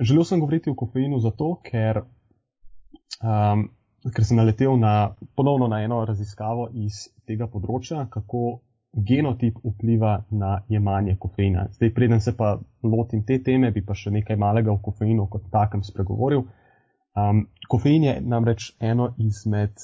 želel 0.00 0.24
sem 0.24 0.40
govoriti 0.40 0.70
o 0.70 0.74
kofeinu 0.74 1.20
zato, 1.20 1.60
ker, 1.62 2.02
um, 3.22 3.68
ker 4.14 4.24
sem 4.24 4.38
naletel 4.38 4.78
na, 4.78 5.14
ponovno 5.36 5.68
na 5.68 5.82
eno 5.84 6.04
raziskavo 6.04 6.68
iz 6.72 7.08
tega 7.26 7.46
področja, 7.50 8.06
kako 8.10 8.60
genotip 8.96 9.56
vpliva 9.64 10.22
na 10.30 10.60
jemanje 10.68 11.16
kofeina. 11.20 11.66
Zdaj, 11.72 11.94
preden 11.94 12.20
se 12.20 12.36
pa 12.36 12.58
lotim 12.82 13.24
te 13.26 13.42
teme, 13.42 13.70
bi 13.70 13.82
pa 13.84 13.94
še 13.94 14.10
nekaj 14.14 14.36
malega 14.36 14.72
o 14.72 14.78
kofeinu 14.78 15.26
kot 15.30 15.48
takem 15.52 15.82
spregovoril. 15.82 16.44
Um, 17.14 17.46
kofein 17.70 18.04
je 18.04 18.14
namreč 18.20 18.72
eno 18.80 19.12
izmed, 19.18 19.78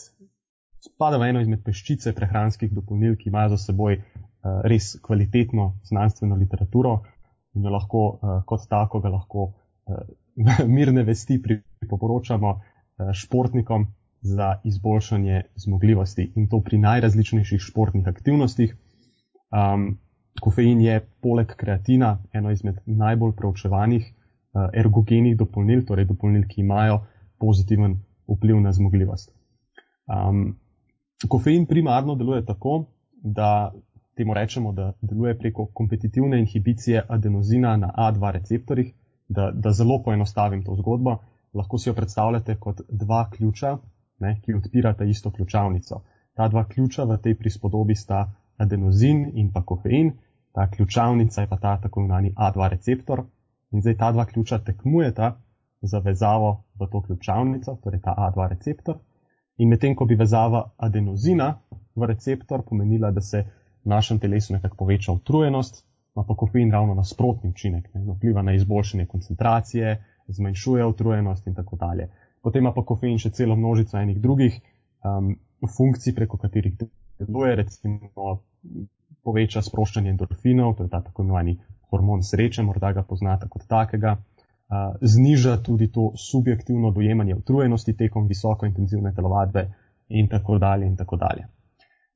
spada 0.82 1.18
v 1.18 1.30
eno 1.30 1.42
izmed 1.42 1.62
peščice 1.66 2.14
prehranskih 2.14 2.72
dopolnil, 2.74 3.16
ki 3.18 3.30
imajo 3.30 3.54
za 3.54 3.60
seboj 3.70 3.98
uh, 3.98 4.62
res 4.70 4.96
kvalitetno 5.02 5.72
znanstveno 5.90 6.38
literaturo, 6.38 7.00
in 7.54 7.66
jo 7.66 7.74
lahko 7.74 8.02
uh, 8.10 8.34
kot 8.46 8.66
tako 8.70 9.00
ga 9.02 9.14
lahko 9.14 9.46
uh, 9.50 10.02
mirne 10.76 11.06
vesti 11.06 11.40
priporočamo 11.42 12.54
uh, 12.54 13.10
športnikom 13.14 13.86
za 14.20 14.60
izboljšanje 14.64 15.42
zmogljivosti 15.56 16.32
in 16.36 16.48
to 16.48 16.60
pri 16.60 16.78
najrazličnejših 16.78 17.60
športnih 17.60 18.08
aktivnostih. 18.08 18.76
Um, 19.50 19.98
kofein 20.40 20.80
je 20.80 21.00
poleg 21.20 21.54
kreatina 21.56 22.18
eno 22.32 22.50
izmed 22.50 22.78
najbolj 22.86 23.32
preučevanih 23.36 24.06
uh, 24.06 24.68
ergogenih 24.72 25.36
dopolnil, 25.36 25.84
torej 25.86 26.06
dopolnil, 26.06 26.46
ki 26.48 26.62
imajo 26.62 27.00
pozitiven 27.38 27.98
vpliv 28.30 28.60
na 28.62 28.72
zmogljivost. 28.72 29.32
Um, 30.06 30.56
kofein 31.28 31.66
primarno 31.66 32.14
deluje 32.14 32.44
tako, 32.46 32.84
da 33.22 33.72
temu 34.16 34.34
rečemo, 34.34 34.72
da 34.72 34.92
deluje 35.00 35.38
preko 35.38 35.66
kompetitivne 35.74 36.38
inhibicije 36.38 37.04
adenozina 37.08 37.76
na 37.76 37.92
A2 37.96 38.32
receptorjih. 38.32 38.94
Da, 39.30 39.50
da 39.54 39.70
zelo 39.72 40.00
poenostavim 40.02 40.64
to 40.64 40.74
zgodbo, 40.74 41.20
lahko 41.54 41.78
si 41.78 41.88
jo 41.88 41.94
predstavljate 41.94 42.56
kot 42.56 42.80
dva 42.88 43.28
ključa, 43.30 43.76
ne, 44.18 44.40
ki 44.42 44.54
odpirata 44.54 45.04
isto 45.04 45.30
ključavnico. 45.30 46.00
Ta 46.34 46.48
dva 46.48 46.64
ključa 46.64 47.04
v 47.04 47.18
tej 47.22 47.36
prispodobi 47.38 47.94
sta 47.94 48.24
adenozin 48.60 49.30
in 49.34 49.52
pa 49.52 49.62
kofein, 49.62 50.12
ta 50.52 50.70
ključavnica 50.70 51.40
je 51.40 51.48
pa 51.48 51.56
ta 51.56 51.76
tako 51.82 52.00
imenovani 52.00 52.34
A2 52.36 52.68
receptor. 52.70 53.24
In 53.70 53.80
zdaj 53.80 53.96
ta 53.96 54.12
dva 54.12 54.24
ključa 54.24 54.58
tekmujeta 54.58 55.36
za 55.82 55.98
vezavo 55.98 56.64
v 56.80 56.86
to 56.92 57.02
ključavnico, 57.02 57.76
torej 57.82 58.00
ta 58.00 58.14
A2 58.18 58.48
receptor. 58.48 58.98
In 59.56 59.68
medtem, 59.68 59.94
ko 59.94 60.04
bi 60.04 60.14
vezava 60.14 60.70
adenozina 60.76 61.54
v 61.94 62.06
receptor 62.06 62.62
pomenila, 62.68 63.10
da 63.10 63.20
se 63.20 63.44
v 63.84 63.88
našem 63.88 64.18
telesu 64.18 64.52
nekako 64.52 64.76
poveča 64.76 65.12
utrujenost, 65.12 65.84
ima 66.16 66.24
pa 66.28 66.34
kofein 66.34 66.72
ravno 66.72 66.94
nasprotni 66.94 67.50
učinek, 67.50 67.94
ne, 67.94 68.02
vpliva 68.14 68.42
na 68.42 68.52
izboljšanje 68.52 69.06
koncentracije, 69.06 70.04
zmanjšuje 70.28 70.86
utrujenost 70.86 71.46
in 71.46 71.54
tako 71.54 71.76
dalje. 71.76 72.10
Potem 72.42 72.64
ima 72.64 72.72
pa 72.72 72.84
kofein 72.84 73.18
še 73.18 73.30
celo 73.30 73.56
množico 73.56 73.98
enih 73.98 74.20
drugih 74.20 74.60
um, 75.04 75.36
funkcij, 75.76 76.14
preko 76.14 76.36
katerih 76.36 76.76
deluje, 77.18 77.56
recimo 77.56 78.40
poveča 79.24 79.62
sproščanje 79.62 80.10
endorfinov, 80.10 80.76
to 80.76 80.86
je 80.86 80.92
ta 80.92 81.00
tako 81.04 81.22
imenovani 81.22 81.56
hormon 81.90 82.22
sreče, 82.22 82.62
morda 82.62 82.92
ga 82.92 83.02
poznate 83.02 83.48
kot 83.48 83.66
takega. 83.68 84.16
Zniža 85.02 85.56
tudi 85.66 85.90
to 85.92 86.12
subjektivno 86.16 86.92
dojemanje 86.94 87.34
utrujenosti 87.34 87.96
tekom 87.96 88.28
visokointenzivne 88.30 89.14
telovadbe 89.14 89.64
in 90.08 90.28
tako 90.28 90.58
dalje 90.58 90.86
in 90.86 90.96
tako 90.96 91.16
dalje. 91.16 91.48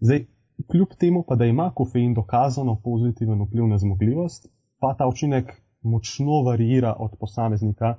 Zdaj, 0.01 0.25
kljub 0.71 0.95
temu 1.01 1.25
pa, 1.29 1.35
da 1.35 1.45
ima 1.45 1.71
kofein 1.75 2.15
dokazano 2.15 2.77
pozitiven 2.85 3.43
vpliv 3.43 3.67
na 3.67 3.79
zmogljivost, 3.79 4.47
pa 4.81 4.95
ta 4.95 5.09
učinek 5.09 5.51
močno 5.83 6.43
varira 6.47 6.95
od 6.99 7.17
posameznika 7.21 7.95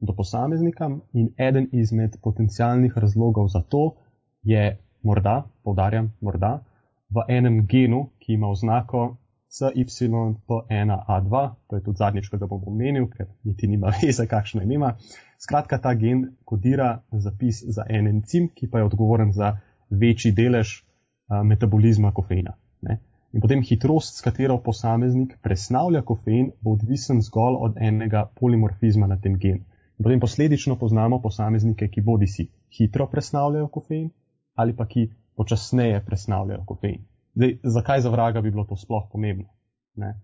do 0.00 0.12
posameznika 0.12 0.90
in 1.12 1.28
eden 1.38 1.68
izmed 1.72 2.16
potencialnih 2.22 2.92
razlogov 2.96 3.48
za 3.48 3.62
to 3.62 3.94
je 4.42 4.78
morda, 5.02 5.42
povdarjam, 5.64 6.12
morda 6.20 6.60
v 7.10 7.24
enem 7.28 7.66
genu, 7.66 8.10
ki 8.18 8.32
ima 8.34 8.48
oznako 8.48 9.16
CYP1A2, 9.56 11.50
to 11.68 11.76
je 11.76 11.82
tudi 11.82 11.96
zadnjič, 11.96 12.28
ki 12.30 12.38
ga 12.38 12.48
bom 12.50 12.64
omenil, 12.66 13.06
ker 13.08 13.28
niti 13.44 13.68
nima 13.70 13.92
veze, 14.00 14.26
kakšno 14.26 14.62
ime 14.62 14.74
ima. 14.74 14.94
Skratka, 15.38 15.78
ta 15.78 15.94
gen 15.94 16.36
kodira 16.44 17.02
zapis 17.12 17.62
za 17.62 17.86
en 17.88 18.08
encim, 18.08 18.48
ki 18.54 18.70
pa 18.70 18.78
je 18.78 18.88
odgovoren 18.90 19.32
za 19.32 19.56
večji 19.90 20.32
delež 20.32 20.80
metabolizma 21.44 22.12
kofeina. 22.12 22.56
Ne. 22.82 22.98
In 23.32 23.40
potem 23.40 23.62
hitrost, 23.62 24.16
s 24.16 24.24
katero 24.24 24.58
posameznik 24.62 25.36
presnavlja 25.42 26.02
kofein, 26.02 26.52
bo 26.60 26.76
odvisen 26.76 27.22
zgolj 27.22 27.58
od 27.68 27.80
enega 27.82 28.26
polimorfizma 28.40 29.06
na 29.06 29.18
tem 29.20 29.36
genu. 29.38 29.64
In 29.98 30.04
potem 30.04 30.20
posledično 30.20 30.76
poznamo 30.76 31.18
posameznike, 31.22 31.88
ki 31.88 32.00
bodi 32.00 32.26
si 32.26 32.48
hitro 32.78 33.06
presnavljajo 33.12 33.68
kofein 33.68 34.10
ali 34.56 34.72
pa 34.76 34.86
ki 34.88 35.10
počasneje 35.36 36.00
presnavljajo 36.04 36.64
kofein. 36.66 37.04
Zdaj, 37.34 37.58
zakaj 37.62 38.00
za 38.00 38.10
vraga 38.10 38.40
bi 38.40 38.50
bilo 38.50 38.64
to 38.64 38.76
sploh 38.76 39.08
pomembno? 39.12 39.48
Ne? 39.94 40.14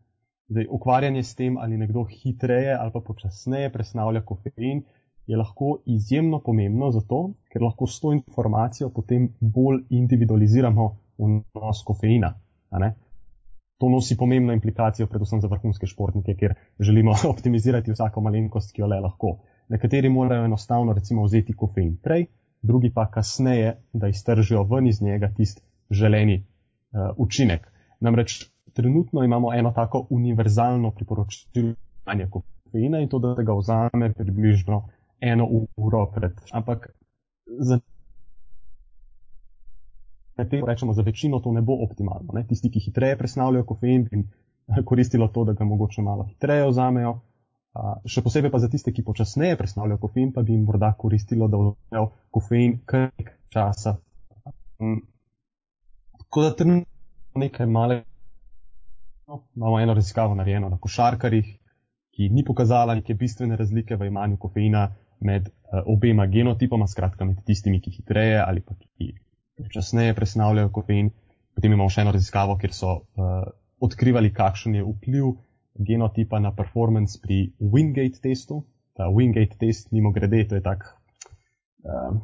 Zdaj, 0.48 0.66
ukvarjanje 0.70 1.22
s 1.22 1.34
tem, 1.34 1.56
ali 1.56 1.76
nekdo 1.76 2.04
hitreje 2.04 2.74
ali 2.74 2.92
pa 2.92 3.00
počasneje 3.00 3.72
presnavlja 3.72 4.24
kofein, 4.24 4.82
je 5.26 5.36
lahko 5.36 5.78
izjemno 5.86 6.40
pomembno 6.44 6.90
zato, 6.90 7.20
ker 7.52 7.62
lahko 7.62 7.86
s 7.86 8.00
to 8.00 8.12
informacijo 8.12 8.90
potem 8.90 9.28
bolj 9.40 9.84
individualiziramo 9.90 10.88
vnos 11.18 11.82
kofeina. 11.86 12.34
To 13.78 13.88
nosi 13.88 14.16
pomembno 14.16 14.52
implikacijo, 14.52 15.06
predvsem 15.06 15.40
za 15.40 15.48
vrhunske 15.48 15.86
športnike, 15.86 16.34
ker 16.36 16.54
želimo 16.80 17.14
optimizirati 17.34 17.92
vsako 17.92 18.20
malenkost, 18.20 18.72
ki 18.72 18.82
jo 18.82 18.86
le 18.86 19.00
lahko. 19.00 19.36
Nekateri 19.68 20.08
morajo 20.08 20.44
enostavno 20.44 20.92
recimo 20.92 21.24
vzeti 21.24 21.56
kofein 21.56 21.96
prej, 22.02 22.26
drugi 22.62 22.92
pa 22.94 23.10
kasneje, 23.10 23.76
da 23.92 24.08
iztržijo 24.08 24.62
ven 24.62 24.86
iz 24.86 25.02
njega 25.02 25.30
tisti 25.36 25.62
želeni 25.90 26.44
uh, 26.92 27.00
učinek. 27.16 27.72
Namreč 28.00 28.50
trenutno 28.72 29.24
imamo 29.24 29.54
eno 29.54 29.72
tako 29.72 30.06
univerzalno 30.10 30.90
priporočilo 30.90 31.74
kofeina 32.30 32.98
in 32.98 33.08
to, 33.08 33.18
da 33.18 33.42
ga 33.42 33.54
vzame 33.54 34.12
približno 34.12 34.88
eno 35.20 35.48
uro 35.76 36.06
pred. 36.14 36.32
Ampak 36.52 36.88
za 37.58 37.80
nekaj 40.36 40.60
rečemo, 40.66 40.92
za 40.92 41.02
večino 41.02 41.40
to 41.40 41.52
ne 41.52 41.60
bo 41.62 41.76
optimalno. 41.84 42.32
Ne? 42.32 42.46
Tisti, 42.46 42.70
ki 42.70 42.80
hitreje 42.80 43.18
presnavljajo 43.18 43.64
kofein, 43.64 44.04
bi 44.04 44.24
koristilo 44.84 45.28
to, 45.28 45.44
da 45.44 45.52
ga 45.52 45.64
mogoče 45.64 46.02
malo 46.02 46.24
hitreje 46.24 46.68
vzamejo. 46.68 47.20
Uh, 47.72 47.94
še 48.04 48.20
posebej 48.20 48.50
pa 48.52 48.60
za 48.60 48.68
tiste, 48.68 48.92
ki 48.92 49.04
počasneje 49.06 49.56
presnavljajo 49.56 50.00
kofein, 50.02 50.32
pa 50.34 50.42
bi 50.44 50.52
jim 50.52 50.66
morda 50.68 50.90
koristilo, 50.92 51.46
da 51.48 51.56
vzamejo 51.56 52.10
kofein 52.28 52.74
kar 52.84 53.06
nekaj 53.16 53.36
časa. 53.54 53.94
Um, 54.76 54.98
tako 56.18 56.42
da 56.44 56.50
trenutno 56.58 57.40
nekaj 57.40 57.66
malega. 57.66 58.04
No, 59.26 59.40
imamo 59.56 59.78
eno 59.80 59.94
raziskavo 59.96 60.36
narejeno 60.36 60.68
na 60.68 60.76
košarkarjih, 60.76 61.48
ki 62.12 62.28
ni 62.28 62.44
pokazala 62.44 62.98
neke 62.98 63.16
bistvene 63.16 63.56
razlike 63.56 63.96
v 63.96 64.10
imanju 64.10 64.36
kofeina 64.42 64.90
med 65.24 65.48
uh, 65.48 65.80
obema 65.88 66.26
genotipoma, 66.26 66.84
skratka 66.86 67.24
med 67.24 67.40
tistimi, 67.48 67.80
ki 67.80 67.94
hitreje 67.96 68.36
ali 68.42 68.60
pa 68.60 68.76
ki 68.76 69.14
počasneje 69.56 70.18
presnavljajo 70.18 70.74
kofein. 70.76 71.08
Potem 71.56 71.72
imamo 71.72 71.88
še 71.88 72.04
eno 72.04 72.12
raziskavo, 72.12 72.58
kjer 72.60 72.76
so 72.76 72.92
uh, 72.92 73.48
odkrivali, 73.80 74.32
kakšen 74.36 74.76
je 74.76 74.84
vpliv 74.84 75.32
genotipa 75.78 76.40
na 76.40 76.52
performance 76.52 77.20
pri 77.22 77.52
Wingate 77.60 78.20
testu. 78.20 78.62
Ta 78.92 79.08
Wingate 79.08 79.56
test, 79.58 79.92
mimo 79.92 80.12
grede, 80.12 80.44
to 80.48 80.54
je 80.54 80.62
tak 80.62 80.84
uh, 80.84 82.16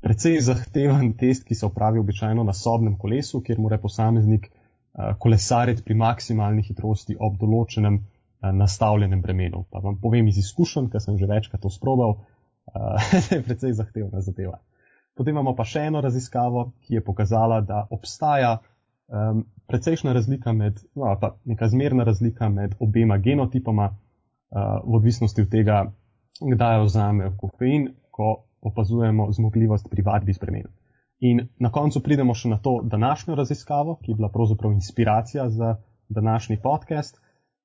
precej 0.00 0.40
zahteven 0.40 1.12
test, 1.18 1.44
ki 1.44 1.54
se 1.54 1.66
opravi 1.66 1.98
običajno 1.98 2.44
na 2.44 2.52
sobnem 2.52 2.98
kolesu, 2.98 3.42
kjer 3.42 3.58
mora 3.58 3.78
posameznik 3.78 4.48
uh, 4.50 5.16
kolesariti 5.18 5.82
pri 5.82 5.94
maksimalni 5.94 6.62
hitrosti 6.62 7.16
ob 7.18 7.38
določenem 7.40 8.00
nastavljenem 8.40 9.20
bremenu. 9.20 9.66
Pa 9.68 9.82
vam 9.84 9.98
povem 10.00 10.30
iz 10.30 10.38
izkušenj, 10.40 10.86
ker 10.88 11.02
sem 11.04 11.18
že 11.20 11.26
večkrat 11.28 11.60
to 11.60 11.70
sprobal, 11.70 12.16
uh, 12.72 13.12
je 13.30 13.42
precej 13.44 13.74
zahtevna 13.76 14.22
zadeva. 14.24 14.60
Potem 15.14 15.34
imamo 15.34 15.52
pa 15.56 15.66
še 15.68 15.82
eno 15.90 16.00
raziskavo, 16.00 16.70
ki 16.86 16.94
je 16.94 17.04
pokazala, 17.04 17.60
da 17.60 17.82
obstaja 17.90 18.54
um, 19.10 19.44
precejšna 19.66 20.12
razlika 20.12 20.52
med, 20.52 20.80
no, 20.94 21.16
pa 21.20 21.34
neka 21.44 21.68
zmerna 21.68 22.04
razlika 22.04 22.48
med 22.48 22.74
obema 22.80 23.18
genotipoma, 23.18 23.90
uh, 23.90 24.80
v 24.84 24.96
odvisnosti 24.96 25.42
od 25.42 25.50
tega, 25.50 25.80
kdaj 26.40 26.84
vzamejo 26.84 27.34
kofein, 27.38 27.88
ko 28.10 28.44
opazujemo 28.60 29.32
zmogljivost 29.32 29.90
pri 29.90 30.02
vadbi 30.02 30.34
s 30.34 30.40
bremenom. 30.40 30.72
In 31.20 31.48
na 31.58 31.70
koncu 31.72 32.00
pridemo 32.02 32.34
še 32.34 32.48
na 32.48 32.58
to 32.58 32.80
današnjo 32.82 33.34
raziskavo, 33.36 33.98
ki 34.00 34.12
je 34.12 34.16
bila 34.16 34.30
pravzaprav 34.32 34.72
inspiracija 34.72 35.48
za 35.50 35.74
današnji 36.08 36.56
podcast 36.62 37.20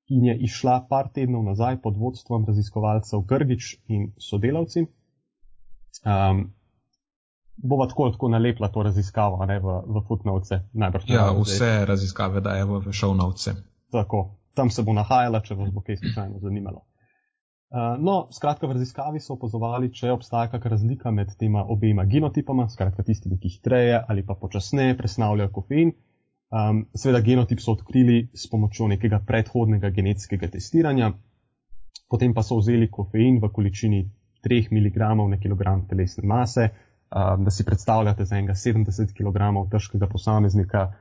in 0.07 0.25
je 0.25 0.35
išla 0.47 0.85
par 0.89 1.07
tednov 1.13 1.43
nazaj 1.43 1.79
pod 1.81 1.97
vodstvom 1.97 2.45
raziskovalcev 2.45 3.23
Grgič 3.29 3.77
in 3.87 4.11
sodelavci. 4.19 4.85
Um, 6.03 6.51
bova 7.57 7.87
tako 7.87 8.09
tako 8.11 8.29
nalepla 8.29 8.67
to 8.67 8.83
raziskavo 8.83 9.45
ne, 9.45 9.59
v, 9.59 9.77
v 9.87 10.03
footnote. 10.07 10.61
Ja, 11.07 11.31
vse 11.31 11.55
zdaj. 11.55 11.85
raziskave 11.85 12.41
dajo 12.41 12.79
v 12.79 12.93
šovnovce. 12.93 13.55
Tako, 13.91 14.25
tam 14.53 14.69
se 14.69 14.83
bo 14.83 14.93
nahajala, 14.93 15.41
če 15.41 15.55
vas 15.55 15.71
bo 15.73 15.81
kaj 15.81 15.97
slučajno 16.01 16.39
zanimalo. 16.39 16.85
Uh, 17.75 17.95
no, 17.99 18.27
skratka, 18.31 18.67
v 18.67 18.77
raziskavi 18.77 19.19
so 19.19 19.33
opazovali, 19.35 19.89
če 19.91 20.11
obstaja 20.13 20.47
kakšna 20.51 20.71
razlika 20.77 21.11
med 21.11 21.33
tema 21.39 21.65
obema 21.67 22.05
genotipoma, 22.05 22.69
skratka 22.69 23.03
tistimi, 23.03 23.39
ki 23.41 23.57
hitreje 23.57 24.03
ali 24.07 24.23
pa 24.23 24.35
počasneje 24.39 24.97
presnavljajo 24.97 25.51
kofein, 25.51 25.91
Um, 26.55 26.85
seveda, 26.93 27.19
genotip 27.25 27.59
so 27.59 27.73
odkrili 27.73 28.29
s 28.33 28.47
pomočjo 28.47 28.87
nekega 28.87 29.17
predhodnega 29.27 29.89
genetskega 29.89 30.47
testiranja, 30.53 31.09
potem 32.09 32.35
pa 32.37 32.43
so 32.45 32.59
vzeli 32.59 32.87
kofein 32.91 33.39
v 33.41 33.49
količini 33.51 34.03
3 34.45 34.69
mg 34.71 35.07
na 35.31 35.39
kg 35.41 35.73
telesne 35.89 36.23
mase. 36.29 36.69
Um, 37.15 37.43
da 37.45 37.51
si 37.51 37.63
predstavljate 37.63 38.25
za 38.25 38.35
enega 38.35 38.53
70 38.53 39.13
kg 39.15 39.69
težkega 39.71 40.07
posameznika, 40.07 40.93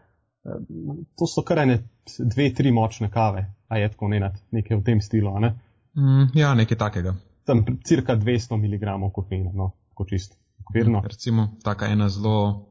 um, 0.45 1.01
to 1.19 1.27
so 1.27 1.43
kar 1.43 1.59
ene 1.59 1.81
dve, 2.19 2.53
tri 2.55 2.71
močne 2.71 3.11
kave, 3.11 3.49
a 3.69 3.79
je 3.79 3.89
tako 3.91 4.09
ne, 4.09 4.31
nekaj 4.55 4.77
v 4.77 4.85
tem 4.87 5.01
stilu. 5.03 5.33
Ne? 5.43 5.57
Mm, 5.99 6.29
ja, 6.39 6.53
nekaj 6.55 6.79
takega. 6.79 7.17
Tam 7.45 7.65
cirka 7.85 8.15
200 8.17 8.61
mg 8.61 9.13
kofeina, 9.13 9.51
no, 9.55 9.73
tako 9.91 10.07
čisto. 10.13 10.37
Mm, 10.75 11.03
recimo, 11.03 11.49
taka 11.65 11.91
ena 11.91 12.09
zelo 12.09 12.71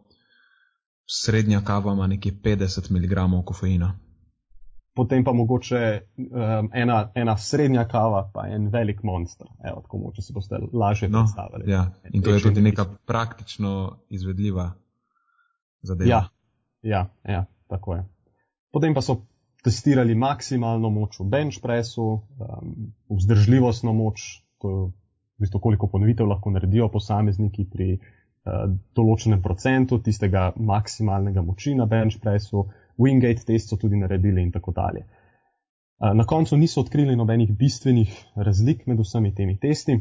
srednja 1.06 1.62
kava 1.62 1.94
ima 1.94 2.08
nekje 2.08 2.32
50 2.32 2.92
mg 2.92 3.46
kofeina. 3.46 4.00
Potem 4.94 5.24
pa 5.26 5.34
mogoče 5.34 6.02
um, 6.18 6.70
ena, 6.74 6.98
ena 7.18 7.34
srednja 7.38 7.88
kava, 7.90 8.28
pa 8.34 8.46
en 8.48 8.68
velik 8.70 9.02
monster. 9.04 9.48
Evo, 9.66 9.82
tako 9.82 9.98
moče 9.98 10.22
si 10.22 10.34
boste 10.34 10.60
lažje 10.74 11.10
no, 11.10 11.24
predstavljali. 11.24 11.72
Ja. 11.72 11.88
In 12.14 12.22
to 12.22 12.34
je 12.34 12.42
tudi 12.44 12.62
neka 12.62 12.86
praktično 13.06 13.98
izvedljiva 14.10 14.72
zadeva. 15.82 16.10
Ja, 16.10 16.24
ja, 16.82 17.06
ja, 17.34 17.46
tako 17.68 17.96
je. 17.96 18.04
Potem 18.72 18.94
pa 18.94 19.02
so 19.02 19.18
testirali 19.64 20.16
maksimalno 20.16 20.90
moč 20.90 21.20
v 21.20 21.26
bench 21.30 21.62
pressu, 21.64 22.06
um, 22.14 22.76
vzdržljivostno 23.10 23.94
moč, 23.94 24.44
to 24.62 24.70
je 24.70 24.84
v 24.84 25.48
bistvu 25.48 25.60
koliko 25.60 25.88
ponovitev 25.90 26.30
lahko 26.30 26.52
naredijo 26.54 26.92
posamezniki 26.94 27.66
pri 27.66 27.98
Eh, 28.44 28.64
določenem 28.92 29.40
procentu 29.40 30.02
tistega 30.04 30.50
maksimalnega 30.60 31.40
moči 31.48 31.72
na 31.80 31.86
bench 31.88 32.18
pressu, 32.20 32.66
Wingate 32.98 33.46
test 33.46 33.70
so 33.70 33.78
tudi 33.78 33.98
naredili 33.98 34.42
in 34.42 34.52
tako 34.52 34.72
dalje. 34.72 35.06
Na 36.14 36.26
koncu 36.26 36.58
niso 36.58 36.82
odkrili 36.82 37.16
nobenih 37.16 37.52
bistvenih 37.58 38.26
razlik 38.36 38.88
med 38.88 39.00
vsemi 39.00 39.36
temi 39.36 39.58
testi. 39.60 40.00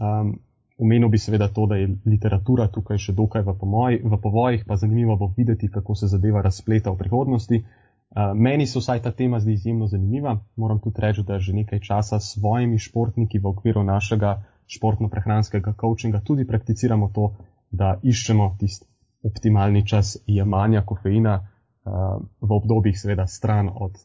Um, 0.00 0.38
Omenil 0.78 1.08
bi 1.08 1.18
seveda 1.18 1.48
to, 1.48 1.66
da 1.66 1.76
je 1.76 1.88
literatura 2.08 2.64
tukaj 2.72 2.98
še 2.98 3.12
dokaj 3.12 3.42
v, 3.46 3.52
pomoj, 3.60 3.98
v 4.02 4.18
povojih, 4.22 4.62
pa 4.66 4.76
zanimivo 4.80 5.16
bo 5.16 5.28
videti, 5.36 5.68
kako 5.68 5.94
se 5.94 6.08
zadeva 6.08 6.40
razpleta 6.42 6.90
v 6.90 6.98
prihodnosti. 6.98 7.60
Uh, 7.60 8.32
meni 8.34 8.66
se 8.66 8.80
vsaj 8.80 9.02
ta 9.04 9.12
tema 9.12 9.40
zdi 9.40 9.52
izjemno 9.52 9.86
zanimiva. 9.86 10.38
Moram 10.56 10.80
tudi 10.80 11.04
reči, 11.04 11.22
da 11.28 11.38
že 11.38 11.52
nekaj 11.52 11.80
časa 11.80 12.20
s 12.20 12.32
svojimi 12.38 12.78
športniki 12.78 13.38
v 13.38 13.52
okviru 13.52 13.84
našega 13.84 14.38
športno-prehranskega 14.72 15.76
coachinga 15.76 16.22
tudi 16.24 16.48
prakticiramo 16.48 17.10
to, 17.14 17.34
da 17.70 17.98
iščemo 18.02 18.56
tisti 18.58 18.88
optimalni 19.22 19.86
čas 19.86 20.16
jemanja 20.26 20.82
kofeina 20.82 21.36
v 21.84 22.50
obdobjih, 22.50 22.98
seveda, 22.98 23.26
stran 23.26 23.70
od 23.74 23.98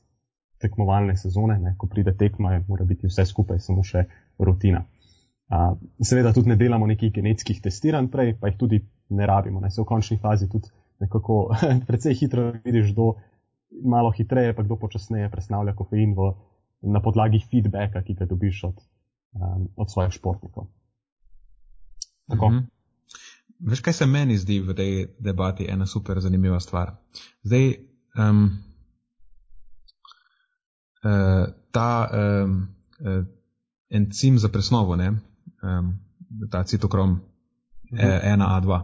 tekmovalne 0.61 1.17
sezone, 1.17 1.59
ne, 1.61 1.75
ko 1.77 1.87
pride 1.87 2.15
tekma, 2.17 2.55
mora 2.67 2.85
biti 2.85 3.07
vse 3.07 3.25
skupaj 3.29 3.59
samo 3.61 3.83
še 3.85 4.07
rutina. 4.41 4.83
Uh, 5.47 5.77
seveda 6.03 6.33
tudi 6.35 6.49
ne 6.51 6.57
delamo 6.59 6.87
nekih 6.89 7.13
genetskih 7.13 7.61
testiranj 7.63 8.09
prej, 8.11 8.33
pa 8.41 8.49
jih 8.49 8.57
tudi 8.59 8.81
ne 9.15 9.27
rabimo. 9.29 9.61
Ne, 9.63 9.71
se 9.71 9.81
v 9.81 9.87
končni 9.87 10.17
fazi 10.19 10.49
tudi 10.51 10.73
nekako 10.99 11.37
precej 11.87 12.17
hitro 12.19 12.49
vidiš, 12.65 12.91
kdo 12.95 13.13
malo 13.85 14.11
hitreje, 14.11 14.55
pa 14.57 14.65
kdo 14.65 14.79
počasneje 14.81 15.29
presnavlja 15.31 15.75
kofein 15.77 16.17
v, 16.17 16.33
na 16.89 17.01
podlagi 17.03 17.39
feedbacka, 17.45 18.01
ki 18.03 18.17
ga 18.17 18.27
dobiš 18.27 18.63
od, 18.71 18.81
um, 19.37 19.69
od 19.77 19.93
svojih 19.93 20.17
športnikov. 20.17 20.67
Tako. 22.27 22.49
Mm 22.49 22.57
-hmm. 22.57 22.76
Veš, 23.59 23.81
kaj 23.81 23.93
se 23.93 24.05
meni 24.05 24.37
zdi 24.37 24.59
v 24.61 24.75
tej 24.75 24.91
debati 25.19 25.65
ena 25.69 25.85
super 25.85 26.19
zanimiva 26.21 26.59
stvar? 26.59 26.93
Zdaj, 27.43 27.73
um, 28.19 28.43
uh, 31.03 31.47
ta 31.71 32.09
um, 32.11 32.67
uh, 32.99 33.25
encim 33.89 34.37
za 34.37 34.49
presnovo, 34.49 34.95
ne, 34.95 35.09
um, 35.63 35.93
ta 36.51 36.63
citokrom 36.63 37.19
mhm. 37.91 38.41
1A2, 38.41 38.81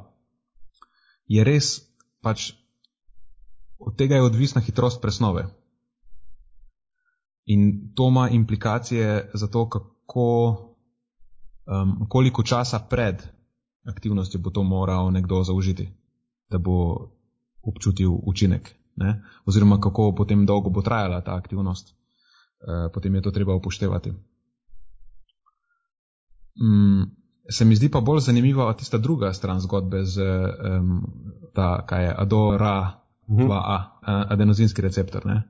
je 1.28 1.44
res 1.44 1.80
pač 2.22 2.54
od 3.84 3.98
tega 3.98 4.16
je 4.16 4.24
odvisna 4.24 4.62
hitrost 4.62 5.02
presnove. 5.02 5.46
In 7.46 7.92
to 7.96 8.08
ima 8.08 8.30
implikacije 8.30 9.32
za 9.34 9.48
to, 9.48 9.70
kako, 9.70 10.28
um, 11.66 12.06
koliko 12.10 12.44
časa 12.44 12.80
pred 12.80 13.24
aktivnostjo 13.86 14.40
bo 14.40 14.50
to 14.50 14.64
moral 14.64 15.12
nekdo 15.12 15.44
zaužiti, 15.44 15.90
da 16.50 16.58
bo 16.58 17.10
občutil 17.62 18.12
učinek. 18.24 18.76
Ne? 18.96 19.24
Oziroma, 19.46 19.82
kako 19.82 20.14
potem 20.16 20.46
dolgo 20.46 20.70
bo 20.70 20.82
trajala 20.82 21.22
ta 21.22 21.36
aktivnost, 21.36 21.90
uh, 21.90 22.92
potem 22.94 23.16
je 23.16 23.22
to 23.22 23.32
treba 23.32 23.56
upoštevati. 23.56 24.14
Mm, 26.62 27.04
se 27.50 27.66
mi 27.66 27.76
zdi 27.76 27.92
pa 27.92 28.02
bolj 28.02 28.20
zanimiva 28.20 28.74
tista 28.74 28.98
druga 28.98 29.34
stran 29.34 29.60
zgodbe 29.60 30.06
z 30.06 30.22
um, 30.22 31.04
ta, 31.54 31.86
kaj 31.86 32.04
je, 32.04 32.16
ADORA 32.18 33.02
2A, 33.28 33.80
uh, 33.80 34.32
adenozinski 34.32 34.82
receptor. 34.82 35.24
Um, 35.26 35.42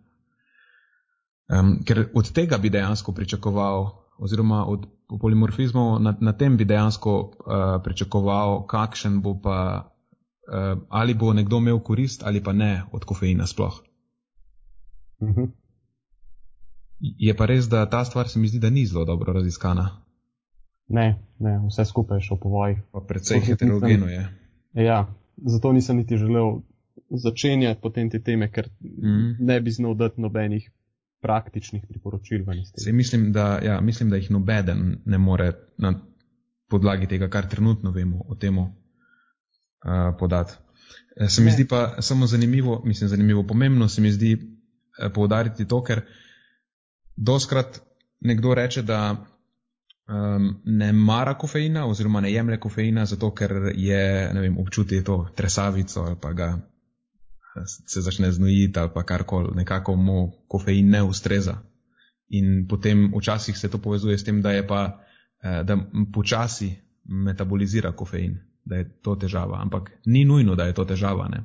ker 1.85 2.09
od 2.13 2.31
tega 2.31 2.57
bi 2.57 2.69
dejansko 2.69 3.11
pričakoval, 3.11 4.02
oziroma 4.17 4.65
od 4.65 4.85
polimorfizmov, 5.21 5.99
na, 6.01 6.17
na 6.21 6.33
tem 6.33 6.57
bi 6.57 6.65
dejansko 6.65 7.15
uh, 7.19 7.33
pričakoval, 7.83 8.65
kakšen 8.67 9.21
bo 9.21 9.35
pa, 9.41 9.57
uh, 10.47 10.83
ali 10.89 11.13
bo 11.13 11.33
nekdo 11.33 11.57
imel 11.57 11.79
korist 11.79 12.23
ali 12.23 12.43
pa 12.43 12.53
ne 12.53 12.83
od 12.91 13.05
kofeina 13.05 13.47
sploh. 13.47 13.81
Uh 15.19 15.29
-huh. 15.29 15.49
Je 16.99 17.33
pa 17.35 17.45
res, 17.45 17.67
da 17.69 17.89
ta 17.89 18.05
stvar 18.05 18.27
se 18.27 18.39
mi 18.39 18.47
zdi, 18.47 18.59
da 18.59 18.69
ni 18.69 18.85
zelo 18.85 19.05
dobro 19.05 19.33
raziskana. 19.33 19.89
Ne, 20.87 21.19
ne, 21.39 21.59
vse 21.67 21.85
skupaj 21.85 22.17
je 22.17 22.21
šlo 22.21 22.37
po 22.37 22.49
vojih. 22.49 22.77
Predvsej 23.07 23.39
heterogeno 23.39 24.07
je. 24.07 24.27
Ja, 24.73 25.13
zato 25.37 25.71
nisem 25.71 25.97
niti 25.97 26.17
želel 26.17 26.59
začenjati 27.09 27.81
potem 27.81 28.09
te 28.09 28.19
teme, 28.23 28.51
ker 28.51 28.69
mm. 28.81 29.45
ne 29.45 29.61
bi 29.61 29.71
znal 29.71 29.95
dati 29.95 30.21
nobenih 30.21 30.71
praktičnih 31.23 31.85
priporočil. 31.89 32.45
Mislim 32.91 33.31
da, 33.33 33.59
ja, 33.63 33.81
mislim, 33.81 34.09
da 34.09 34.19
jih 34.19 34.31
nobeden 34.31 34.97
ne 35.05 35.17
more 35.17 35.51
na 35.77 35.93
podlagi 36.69 37.07
tega, 37.07 37.29
kar 37.29 37.47
trenutno 37.49 37.91
vemo 37.91 38.25
o 38.27 38.35
tem, 38.35 38.57
uh, 38.57 38.69
podati. 40.19 40.53
Eh, 41.15 41.29
se 41.29 41.41
mi 41.41 41.45
ne. 41.45 41.53
zdi 41.53 41.67
pa 41.67 42.01
samo 42.01 42.27
zanimivo, 42.27 42.81
mislim, 42.85 43.09
zanimivo, 43.09 43.43
pomembno 43.47 43.87
se 43.87 44.01
mi 44.01 44.11
zdi 44.11 44.33
uh, 44.35 45.11
poudariti 45.13 45.67
to, 45.67 45.83
ker 45.83 46.01
doskrat 47.15 47.79
nekdo 48.19 48.53
reče, 48.53 48.81
da 48.81 49.15
um, 50.07 50.61
ne 50.65 50.93
mara 50.93 51.37
kofeina 51.37 51.85
oziroma 51.85 52.21
ne 52.21 52.33
jemlje 52.33 52.59
kofeina, 52.59 53.05
zato 53.05 53.31
ker 53.35 53.51
je, 53.75 54.29
ne 54.33 54.41
vem, 54.41 54.57
občuti 54.57 55.03
to 55.03 55.27
tresavico 55.35 56.01
ali 56.01 56.15
pa 56.21 56.33
ga 56.33 56.72
se 57.65 58.01
začne 58.01 58.31
znojiti 58.31 58.79
ali 58.79 58.89
pa 58.93 59.03
karkoli, 59.03 59.55
nekako 59.55 59.95
mu 59.95 60.31
kofein 60.47 60.89
ne 60.89 61.03
ustreza. 61.03 61.57
In 62.29 62.67
potem 62.67 63.11
včasih 63.17 63.57
se 63.57 63.69
to 63.69 63.77
povezuje 63.77 64.17
s 64.17 64.23
tem, 64.23 64.41
da 64.41 64.51
je 64.51 64.67
pa, 64.67 64.99
eh, 65.43 65.63
da 65.63 65.77
počasi 66.13 66.75
metabolizira 67.03 67.91
kofein, 67.91 68.39
da 68.65 68.75
je 68.75 68.89
to 69.01 69.15
težava. 69.15 69.61
Ampak 69.61 69.91
ni 70.05 70.25
nujno, 70.25 70.55
da 70.55 70.65
je 70.65 70.73
to 70.73 70.85
težava, 70.85 71.27
ne? 71.29 71.43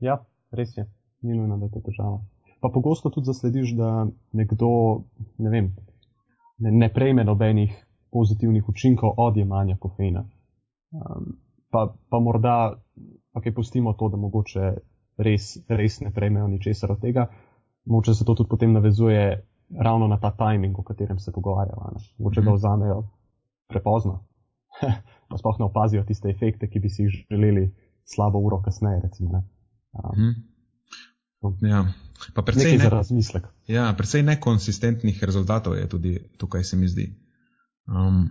Ja, 0.00 0.24
res 0.50 0.76
je. 0.76 0.86
Ni 1.22 1.36
nujno, 1.36 1.58
da 1.58 1.64
je 1.64 1.72
to 1.72 1.80
težava 1.86 2.18
pa 2.62 2.68
pogosto 2.68 3.10
tudi 3.10 3.26
zaslediš, 3.26 3.74
da 3.74 4.06
nekdo 4.32 5.02
ne, 5.38 5.50
vem, 5.50 5.72
ne, 6.58 6.70
ne 6.70 6.88
prejme 6.94 7.24
nobenih 7.24 7.74
pozitivnih 8.10 8.68
učinkov 8.68 9.14
od 9.16 9.36
jemanja 9.36 9.76
kofeina. 9.80 10.22
Um, 10.92 11.41
pa, 11.72 11.86
pa 12.08 12.20
morda, 12.20 12.56
pa 13.32 13.40
kaj 13.40 13.54
pustimo 13.54 13.94
to, 13.98 14.10
da 14.12 14.20
mogoče 14.20 14.72
res, 15.22 15.56
res 15.68 16.00
ne 16.04 16.12
prejmejo 16.12 16.50
ničesar 16.52 16.92
od 16.92 17.00
tega, 17.00 17.26
mogoče 17.84 18.14
se 18.14 18.26
to 18.28 18.34
tudi 18.34 18.50
potem 18.50 18.72
navezuje 18.72 19.24
ravno 19.80 20.08
na 20.08 20.20
ta 20.20 20.34
timing, 20.36 20.78
o 20.78 20.84
katerem 20.84 21.18
se 21.18 21.32
pogovarjamo. 21.32 21.94
Mogoče 22.18 22.40
mm 22.40 22.44
-hmm. 22.44 22.50
ga 22.50 22.54
vzamejo 22.54 23.02
prepozno, 23.68 24.24
pa 25.28 25.38
sploh 25.38 25.58
ne 25.58 25.64
opazijo 25.64 26.04
tiste 26.04 26.30
efekte, 26.30 26.70
ki 26.70 26.80
bi 26.80 26.88
si 26.88 27.02
jih 27.02 27.26
želeli 27.30 27.74
slabo 28.04 28.38
uro 28.38 28.62
kasneje. 28.62 29.00
Recimo, 29.00 29.42
um, 29.92 30.10
mm 30.16 30.34
-hmm. 31.42 31.68
Ja, 31.68 31.84
Pa 32.34 32.42
precej, 32.42 32.78
ne. 32.78 32.86
Ja, 33.66 33.90
precej 33.98 34.22
nekonsistentnih 34.22 35.18
rezultatov 35.24 35.74
je 35.74 35.88
tudi 35.88 36.12
tukaj, 36.38 36.62
se 36.64 36.76
mi 36.76 36.86
zdi. 36.86 37.10
Um, 37.90 38.30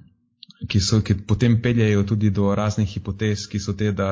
ki, 0.67 0.79
so, 0.79 1.01
ki 1.01 1.15
potem 1.27 1.61
peljajo 1.61 2.03
tudi 2.03 2.29
do 2.29 2.51
raznih 2.55 2.89
hipotez, 2.89 3.47
ki 3.49 3.59
so 3.59 3.73
te, 3.77 3.91
da 3.91 4.11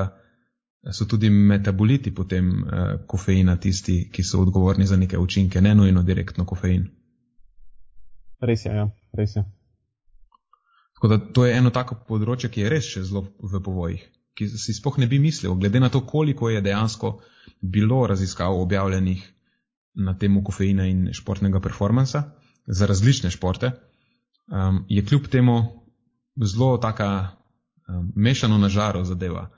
so 0.91 1.05
tudi 1.05 1.29
metaboliti 1.29 2.13
potem 2.15 2.51
uh, 2.63 2.91
kofeina 3.07 3.57
tisti, 3.59 4.09
ki 4.11 4.23
so 4.23 4.41
odgovorni 4.41 4.85
za 4.87 4.97
neke 4.97 5.17
učinke, 5.17 5.61
ne 5.61 5.75
nujno 5.75 6.03
direktno 6.03 6.45
kofein. 6.45 6.87
Res 8.41 8.65
je, 8.65 8.75
ja, 8.75 8.87
res 9.13 9.35
je. 9.35 9.43
Tako 10.95 11.07
da 11.07 11.17
to 11.33 11.45
je 11.45 11.55
eno 11.55 11.71
tako 11.75 11.95
področje, 12.07 12.49
ki 12.51 12.63
je 12.63 12.69
res 12.71 12.87
še 12.87 13.03
zelo 13.07 13.25
v 13.39 13.59
povojih, 13.63 14.01
ki 14.35 14.47
si 14.51 14.75
spoh 14.75 14.97
ne 14.99 15.07
bi 15.07 15.19
mislil, 15.19 15.55
glede 15.59 15.79
na 15.79 15.89
to, 15.91 16.01
koliko 16.07 16.49
je 16.51 16.63
dejansko 16.63 17.17
bilo 17.61 18.05
raziskav 18.07 18.55
objavljenih 18.59 19.21
na 19.99 20.15
temo 20.19 20.43
kofeina 20.43 20.87
in 20.87 21.09
športnega 21.15 21.59
performansa 21.63 22.23
za 22.67 22.87
različne 22.87 23.31
športe, 23.31 23.71
um, 24.51 24.85
je 24.87 25.03
kljub 25.05 25.27
temu 25.31 25.57
zelo 26.45 26.77
taka 26.77 27.09
um, 27.87 28.11
mešano 28.15 28.57
na 28.57 28.69
žaro 28.69 29.03
zadeva, 29.03 29.49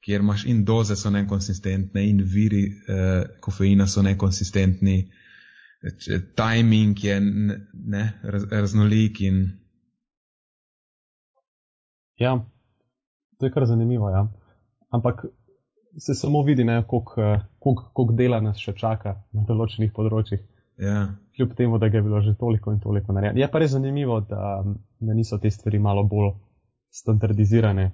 kjer 0.00 0.20
imaš 0.20 0.44
in 0.46 0.64
doze 0.64 0.96
so 0.96 1.10
nekonsistentne 1.10 2.04
in 2.08 2.22
viri 2.24 2.64
uh, 2.68 3.26
kofeina 3.40 3.86
so 3.86 4.02
nekonsistentni, 4.02 5.10
timing 6.36 7.04
je 7.04 7.20
ne, 7.20 8.20
raz, 8.22 8.44
raznolik 8.50 9.20
in. 9.20 9.42
Ja, 12.16 12.44
to 13.38 13.46
je 13.46 13.52
kar 13.52 13.66
zanimivo, 13.66 14.10
ja. 14.10 14.28
Ampak 14.90 15.24
se 15.98 16.14
samo 16.14 16.42
vidi, 16.42 16.64
koliko 16.88 18.12
dela 18.12 18.40
nas 18.40 18.58
še 18.58 18.72
čaka 18.78 19.16
na 19.32 19.44
določenih 19.48 19.92
področjih. 19.92 20.40
Ja. 20.78 21.14
Kljub 21.36 21.54
temu, 21.56 21.78
da 21.78 21.86
je 21.86 22.02
bilo 22.02 22.20
že 22.20 22.34
toliko 22.34 22.72
in 22.72 22.80
toliko 22.80 23.12
narejenega. 23.12 23.40
Je 23.40 23.50
pa 23.50 23.58
res 23.58 23.70
zanimivo, 23.70 24.20
da, 24.20 24.64
da 25.00 25.14
niso 25.14 25.38
te 25.38 25.50
stvari 25.50 25.78
malo 25.78 26.04
bolj 26.04 26.32
standardizirane, 26.92 27.90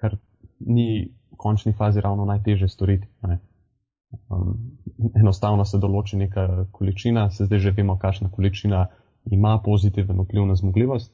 kar 0.00 0.16
ni 0.60 1.14
v 1.32 1.36
končni 1.36 1.72
fazi 1.72 2.00
ravno 2.00 2.24
najtežje 2.24 2.68
storiti. 2.68 3.08
Um, 4.30 4.78
enostavno 5.16 5.64
se 5.64 5.78
določi 5.78 6.16
neka 6.16 6.66
količina, 6.72 7.30
se 7.30 7.48
zdaj 7.48 7.58
že 7.58 7.72
vemo, 7.76 7.96
kakšna 7.98 8.30
količina 8.30 8.86
ima 9.32 9.58
pozitiven 9.64 10.20
vpliv 10.20 10.46
na 10.46 10.54
zmogljivost, 10.54 11.12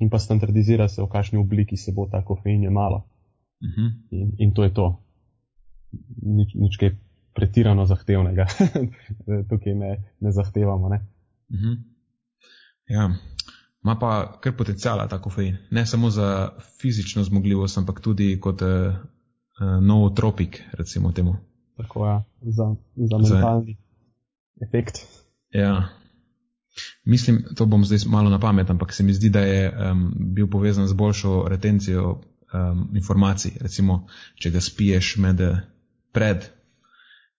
in 0.00 0.10
pa 0.10 0.18
standardizira 0.18 0.88
se, 0.88 1.02
v 1.02 1.10
kakšni 1.10 1.38
obliki 1.38 1.76
se 1.76 1.92
bo 1.92 2.06
ta 2.06 2.22
kofein 2.24 2.62
jemalo. 2.62 3.04
Uh 3.60 3.68
mhm. 3.68 3.86
-huh. 3.86 3.92
in, 4.10 4.32
in 4.38 4.54
to 4.54 4.64
je 4.64 4.74
to. 4.74 5.02
Nič, 6.22 6.54
nič 6.54 6.76
kaj 6.76 6.94
pretirano 7.38 7.86
zahtevnega, 7.86 8.46
tukaj 9.50 9.74
ne, 9.78 9.92
ne 10.20 10.32
zahtevamo. 10.34 10.88
Ne? 10.88 11.00
Uh 11.48 11.56
mhm. 11.56 11.68
-huh. 11.68 11.78
Ja, 12.88 13.10
ima 13.84 13.98
pa 13.98 14.38
kar 14.40 14.56
potencijala 14.56 15.08
ta 15.08 15.20
kofein. 15.22 15.56
Ne 15.70 15.86
samo 15.86 16.10
za 16.10 16.50
fizično 16.80 17.22
zmogljivost, 17.22 17.78
ampak 17.78 18.00
tudi 18.00 18.40
kot 18.40 18.62
uh, 18.62 18.68
uh, 18.68 19.84
nootropik, 19.84 20.62
recimo 20.72 21.12
temu. 21.12 21.36
Tako 21.76 22.06
je, 22.06 22.12
ja. 22.12 22.24
za, 22.40 22.74
za 22.96 23.18
mentalni 23.18 23.76
za, 23.76 24.66
efekt. 24.66 24.98
Ja. 25.50 25.88
Mislim, 27.04 27.44
to 27.56 27.66
bom 27.66 27.84
zdaj 27.84 27.98
malo 28.06 28.30
na 28.30 28.38
pamet, 28.38 28.70
ampak 28.70 28.92
se 28.92 29.02
mi 29.02 29.12
zdi, 29.12 29.30
da 29.30 29.40
je 29.40 29.90
um, 29.90 30.14
bil 30.16 30.46
povezan 30.46 30.86
z 30.86 30.92
boljšo 30.92 31.44
retencijo 31.48 32.20
um, 32.52 32.88
informacij. 32.94 33.52
Recimo, 33.60 34.06
če 34.34 34.50
ga 34.50 34.60
spiješ 34.60 35.16
med, 35.16 35.40
pred 36.12 36.50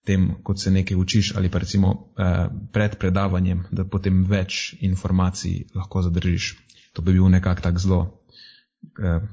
tem, 0.06 0.30
kot 0.44 0.60
se 0.60 0.72
nekaj 0.72 0.98
učiš, 0.98 1.34
ali 1.38 1.50
pa 1.52 1.60
recimo 1.60 1.92
uh, 1.92 2.48
pred 2.74 2.96
predavanjem, 3.00 3.66
da 3.72 3.86
potem 3.86 4.24
več 4.26 4.76
informacij 4.82 5.70
lahko 5.76 6.02
zadržiš. 6.02 6.54
To 6.94 7.02
bi 7.02 7.14
bil 7.14 7.30
nekak 7.30 7.62
tak 7.62 7.80
zelo 7.80 8.00
uh, 8.02 9.24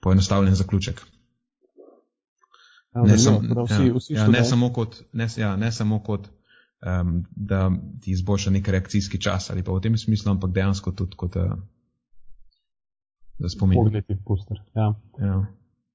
poenostavljen 0.00 0.54
zaključek. 0.54 1.02
Ja, 2.94 3.02
ne, 3.06 3.18
sam, 3.18 3.42
vsi, 3.66 3.86
ja, 3.86 3.94
vsi 3.94 4.14
ja, 4.14 4.26
ne 4.28 4.44
samo 4.44 4.72
kot, 4.74 4.96
ne, 5.12 5.28
ja, 5.36 5.54
ne 5.56 5.72
samo 5.72 6.00
kot 6.02 6.26
um, 6.26 7.24
da 7.30 7.70
ti 8.00 8.10
izboljša 8.10 8.50
nek 8.50 8.68
reakcijski 8.68 9.20
čas 9.20 9.50
ali 9.50 9.62
pa 9.62 9.72
v 9.72 9.80
tem 9.80 9.98
smislu, 9.98 10.32
ampak 10.32 10.50
dejansko 10.50 10.92
tudi 10.92 11.16
kot 11.16 11.36
uh, 11.36 11.52
za 13.38 13.48
spomin. 13.48 13.78
Pogledi 13.78 14.16
puster. 14.26 14.58
Ja. 14.74 14.94
Ja. 15.18 15.46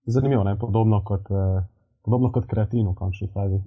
Zanimivo, 0.06 0.44
ne? 0.44 0.60
Podobno 0.60 1.04
kot, 1.04 1.26
eh, 1.30 1.68
podobno 2.06 2.32
kot 2.32 2.46
kreatin 2.46 2.88
v 2.88 2.94
končni 2.96 3.28
fazi. 3.34 3.60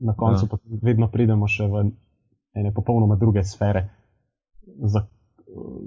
Na 0.00 0.14
koncu 0.14 0.46
ja. 0.46 0.48
pa 0.50 0.58
vedno 0.82 1.08
pridemo 1.10 1.48
še 1.48 1.66
v 1.70 1.82
ene 2.54 2.72
popolnoma 2.74 3.16
druge 3.16 3.44
sfere, 3.44 3.88
za, 4.82 5.04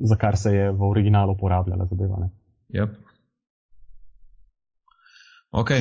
za 0.01 0.15
kar 0.15 0.37
se 0.37 0.53
je 0.55 0.69
v 0.71 0.87
originalu 0.87 1.35
uporabljala 1.35 1.85
zadeva. 1.85 2.29
Yep. 2.75 2.95
Ok. 5.51 5.71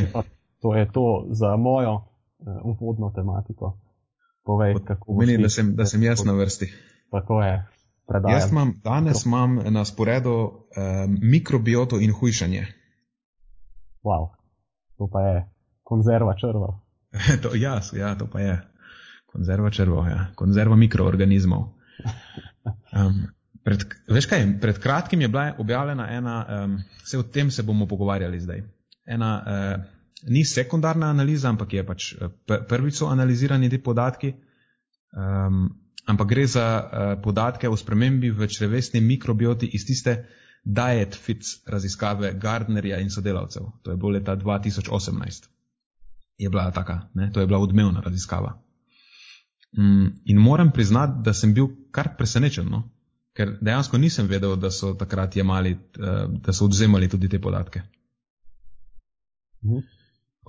to 0.63 0.75
je 0.75 0.91
to 0.93 1.27
za 1.31 1.57
mojo 1.57 1.95
uh, 1.95 2.03
uvodno 2.65 3.11
tematiko. 3.15 3.79
Povej, 4.45 4.75
kako 4.85 5.15
Meni, 5.15 5.39
da 5.43 5.49
sem, 5.49 5.75
da 5.77 5.87
sem 5.87 6.03
jaz 6.03 6.25
na 6.25 6.33
vrsti. 6.33 6.69
Tako 7.11 7.43
je. 7.43 7.67
Predajam. 8.07 8.37
Jaz 8.37 8.51
imam, 8.53 8.75
danes 8.85 9.25
imam 9.27 9.57
na 9.73 9.85
sporedu 9.85 10.35
um, 10.35 11.19
mikrobioto 11.23 11.97
in 12.01 12.13
hujšanje. 12.13 12.67
Wow, 14.05 14.37
to 14.99 15.09
pa 15.09 15.21
je 15.21 15.54
konzerva 15.85 16.35
črva. 16.41 16.73
to, 17.43 17.55
ja, 17.55 17.79
ja, 17.93 18.15
to 18.19 18.27
pa 18.27 18.41
je 18.41 18.57
konzerva 19.27 19.71
črva, 19.71 20.09
ja. 20.09 20.27
konzerva 20.35 20.77
mikroorganizmov. 20.77 21.69
Um, 22.95 23.27
pred, 23.61 23.83
veš 24.09 24.25
kaj, 24.31 24.45
pred 24.63 24.79
kratkim 24.81 25.21
je 25.21 25.29
bila 25.29 25.51
objavljena 25.61 26.07
ena, 26.15 26.37
um, 26.65 26.79
vse 27.03 27.19
o 27.19 27.23
tem 27.23 27.51
se 27.51 27.63
bomo 27.63 27.85
pogovarjali 27.87 28.39
zdaj. 28.41 28.63
Ena, 29.05 29.31
uh, 29.45 30.31
ni 30.33 30.45
sekundarna 30.49 31.11
analiza, 31.13 31.51
ampak 31.51 31.75
je 31.75 31.85
pač 31.87 32.07
prvič 32.69 33.03
so 33.03 33.11
analizirani 33.13 33.69
ti 33.71 33.83
podatki. 33.83 34.33
Um, 35.13 35.67
ampak 36.09 36.29
gre 36.29 36.47
za 36.47 36.65
uh, 36.81 37.23
podatke 37.23 37.69
o 37.69 37.77
spremembi 37.77 38.31
v 38.31 38.49
črevesni 38.49 39.05
mikrobioti 39.05 39.69
iz 39.77 39.85
tiste 39.85 40.17
Diet 40.65 41.15
Fits 41.15 41.59
raziskave 41.69 42.33
Gardnerja 42.41 42.99
in 43.05 43.11
sodelavcev. 43.11 43.69
To 43.83 43.91
je 43.91 43.97
bilo 43.97 44.17
leta 44.17 44.37
2018. 44.37 45.54
Je 46.39 46.51
bila 46.51 46.71
taka, 46.71 47.09
ne? 47.15 47.31
to 47.33 47.41
je 47.41 47.47
bila 47.47 47.59
odmevna 47.59 48.01
raziskava. 48.01 48.63
Um, 49.79 50.21
in 50.25 50.39
moram 50.39 50.71
priznati, 50.73 51.23
da 51.25 51.35
sem 51.35 51.55
bil 51.55 51.67
kar 51.91 52.17
presenečen, 52.19 52.69
no? 52.71 52.91
ker 53.35 53.57
dejansko 53.61 53.99
nisem 53.99 54.27
vedel, 54.31 54.57
da 54.57 54.71
so 54.71 54.93
takrat 54.95 55.37
jemali, 55.37 55.75
uh, 55.75 56.27
da 56.43 56.53
so 56.53 56.65
odzemali 56.65 57.09
tudi 57.09 57.29
te 57.29 57.41
podatke. 57.41 57.83
Mhm. 59.65 59.87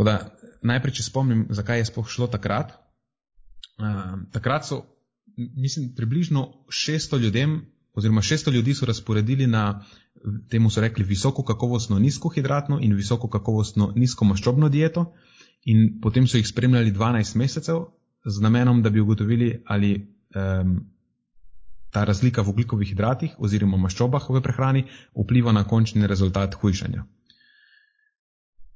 Da, 0.06 0.18
najprej, 0.62 0.98
če 0.98 1.06
spomnim, 1.08 1.46
zakaj 1.50 1.80
je 1.80 1.88
sploh 1.90 2.10
šlo 2.10 2.28
takrat. 2.28 2.76
Uh, 3.80 4.20
takrat 4.32 4.68
so, 4.68 4.82
mislim, 5.38 5.94
približno 5.96 6.46
600 6.70 7.22
ljudem, 7.22 7.62
oziroma 7.96 8.22
600 8.22 8.52
ljudi 8.52 8.74
so 8.76 8.86
razporedili 8.86 9.48
na 9.48 9.86
temu 10.50 10.70
so 10.70 10.82
rekli 10.82 11.04
visoko 11.04 11.44
kakovostno 11.44 12.00
nizkohidratno 12.00 12.80
in 12.82 12.94
visoko 12.96 13.30
kakovostno 13.30 13.94
nizkomaščobno 13.96 14.70
dieto, 14.70 15.14
in 15.66 16.00
potem 16.02 16.28
so 16.28 16.38
jih 16.38 16.48
spremljali 16.48 16.92
12 16.94 17.36
mesecev 17.36 17.86
z 18.26 18.42
namenom, 18.42 18.82
da 18.82 18.90
bi 18.90 19.00
ugotovili, 19.00 19.64
ali 19.66 19.96
um, 20.36 20.78
ta 21.92 22.04
razlika 22.04 22.42
v 22.42 22.50
ugljikovih 22.50 22.90
hidratih 22.90 23.36
oziroma 23.40 23.78
maščobah 23.78 24.30
v 24.30 24.42
prehrani 24.44 24.84
vpliva 25.16 25.54
na 25.56 25.64
končni 25.64 26.08
rezultat 26.08 26.58
hujšanja. 26.62 27.06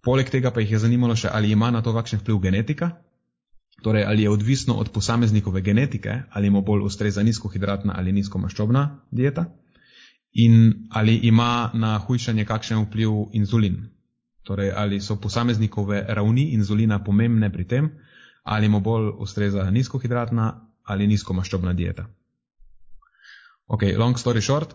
Poleg 0.01 0.29
tega 0.31 0.51
pa 0.55 0.63
jih 0.63 0.71
je 0.71 0.79
zanimalo 0.85 1.15
še, 1.19 1.29
ali 1.31 1.51
ima 1.51 1.71
na 1.75 1.81
to 1.83 1.93
kakšen 1.93 2.21
vpliv 2.21 2.39
genetika, 2.45 2.93
torej 3.83 4.05
ali 4.07 4.23
je 4.23 4.29
odvisno 4.31 4.77
od 4.79 4.91
posameznikove 4.95 5.61
genetike, 5.61 6.21
ali 6.31 6.49
mu 6.49 6.61
bolj 6.61 6.85
ustreza 6.87 7.23
nizkohidratna 7.23 7.93
ali 7.97 8.15
nizkomaščobna 8.15 8.85
dieta, 9.11 9.45
in 10.33 10.87
ali 10.89 11.19
ima 11.27 11.71
na 11.73 11.97
hujšanje 11.97 12.45
kakšen 12.45 12.85
vpliv 12.85 13.11
inzulin. 13.33 13.81
Torej, 14.43 14.71
ali 14.75 15.01
so 15.01 15.19
posameznikove 15.21 16.05
ravni 16.07 16.49
inzulina 16.53 17.03
pomembne 17.03 17.51
pri 17.51 17.67
tem, 17.67 17.89
ali 18.43 18.69
mu 18.69 18.79
bolj 18.79 19.11
ustreza 19.19 19.69
nizkohidratna 19.71 20.51
ali 20.83 21.07
nizkomaščobna 21.07 21.73
dieta. 21.73 22.07
Ok, 23.67 23.83
long 23.97 24.17
story 24.17 24.41
short, 24.41 24.73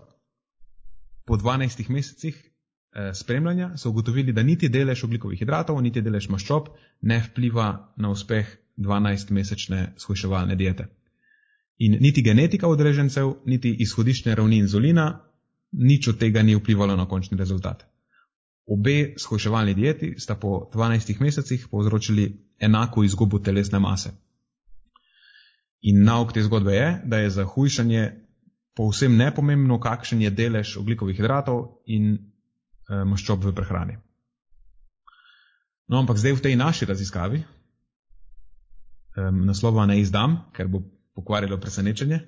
po 1.24 1.36
12 1.36 1.88
mesecih 1.90 2.54
Eh, 2.94 3.14
spremljanja 3.14 3.76
so 3.76 3.90
ugotovili, 3.90 4.32
da 4.32 4.42
niti 4.42 4.68
delež 4.68 5.04
oglikovih 5.04 5.38
hidratov, 5.38 5.80
niti 5.82 6.00
delež 6.00 6.28
maščob 6.30 6.68
ne 7.02 7.16
vpliva 7.24 7.64
na 7.96 8.10
uspeh 8.10 8.52
12-mesečne 8.76 9.80
shujševalne 9.98 10.54
diete. 10.54 10.86
In 11.78 11.96
niti 12.00 12.22
genetika 12.22 12.70
udeležencev, 12.70 13.32
niti 13.50 13.72
izhodiščne 13.82 14.34
ravni 14.38 14.60
inzulina, 14.62 15.08
nič 15.72 16.08
od 16.08 16.20
tega 16.20 16.42
ni 16.42 16.54
vplivalo 16.54 16.94
na 16.96 17.08
končni 17.10 17.38
rezultat. 17.38 17.82
Obe 18.66 19.14
shujševalni 19.20 19.74
dieti 19.74 20.14
sta 20.18 20.34
po 20.40 20.70
12 20.74 21.20
mesecih 21.20 21.66
povzročili 21.70 22.28
enako 22.58 23.04
izgubo 23.04 23.38
telesne 23.38 23.78
mase. 23.78 24.10
In 25.82 26.04
nauk 26.04 26.32
te 26.32 26.42
zgodbe 26.42 26.72
je, 26.72 27.00
da 27.04 27.18
je 27.18 27.30
za 27.30 27.44
hujšanje 27.44 28.12
povsem 28.74 29.16
nepomembno, 29.16 29.80
kakšen 29.80 30.22
je 30.22 30.30
delež 30.30 30.76
oglikovih 30.80 31.16
hidratov 31.16 31.66
in 31.86 32.16
Eh, 32.84 33.04
maščob 33.08 33.46
v 33.46 33.54
prehrani. 33.56 33.94
No, 35.88 36.02
ampak 36.02 36.18
zdaj 36.20 36.36
v 36.36 36.42
tej 36.44 36.56
naši 36.60 36.88
raziskavi, 36.88 37.38
um, 39.20 39.38
naslova 39.48 39.86
ne 39.88 39.96
izdam, 40.00 40.36
ker 40.56 40.68
bo 40.68 40.82
pokvarilo 41.16 41.56
presenečenje. 41.60 42.20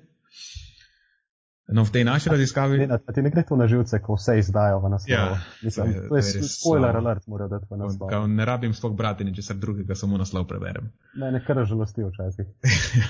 No, 1.67 1.83
v 1.83 1.91
tej 1.91 2.03
naši 2.07 2.31
raziskavi. 2.31 2.87
Ne, 2.87 2.95
ti 2.95 3.21
ne 3.21 3.29
gre 3.29 3.43
to 3.43 3.57
na 3.59 3.67
živce, 3.67 3.99
ko 3.99 4.15
vse 4.15 4.37
izdajo 4.39 4.79
v 4.79 4.89
naslovu. 4.93 5.11
Ja, 5.11 5.35
Mislim, 5.61 5.93
to 5.93 5.99
je, 5.99 6.07
to 6.07 6.15
je 6.15 6.47
spoiler 6.47 6.95
so, 6.95 6.99
alert, 7.03 7.23
mora 7.27 7.47
dati 7.51 7.67
v 7.69 7.79
naslov. 7.81 8.07
Kao, 8.07 8.27
ne 8.27 8.45
rabim 8.47 8.71
sploh 8.73 8.93
brati 8.95 9.27
ničesar 9.27 9.59
drugega, 9.59 9.95
samo 9.95 10.17
naslov 10.17 10.47
preberem. 10.47 10.87
Ne, 11.19 11.31
ne 11.31 11.41
kar 11.43 11.59
žalosti 11.65 12.05
včasih. 12.05 12.45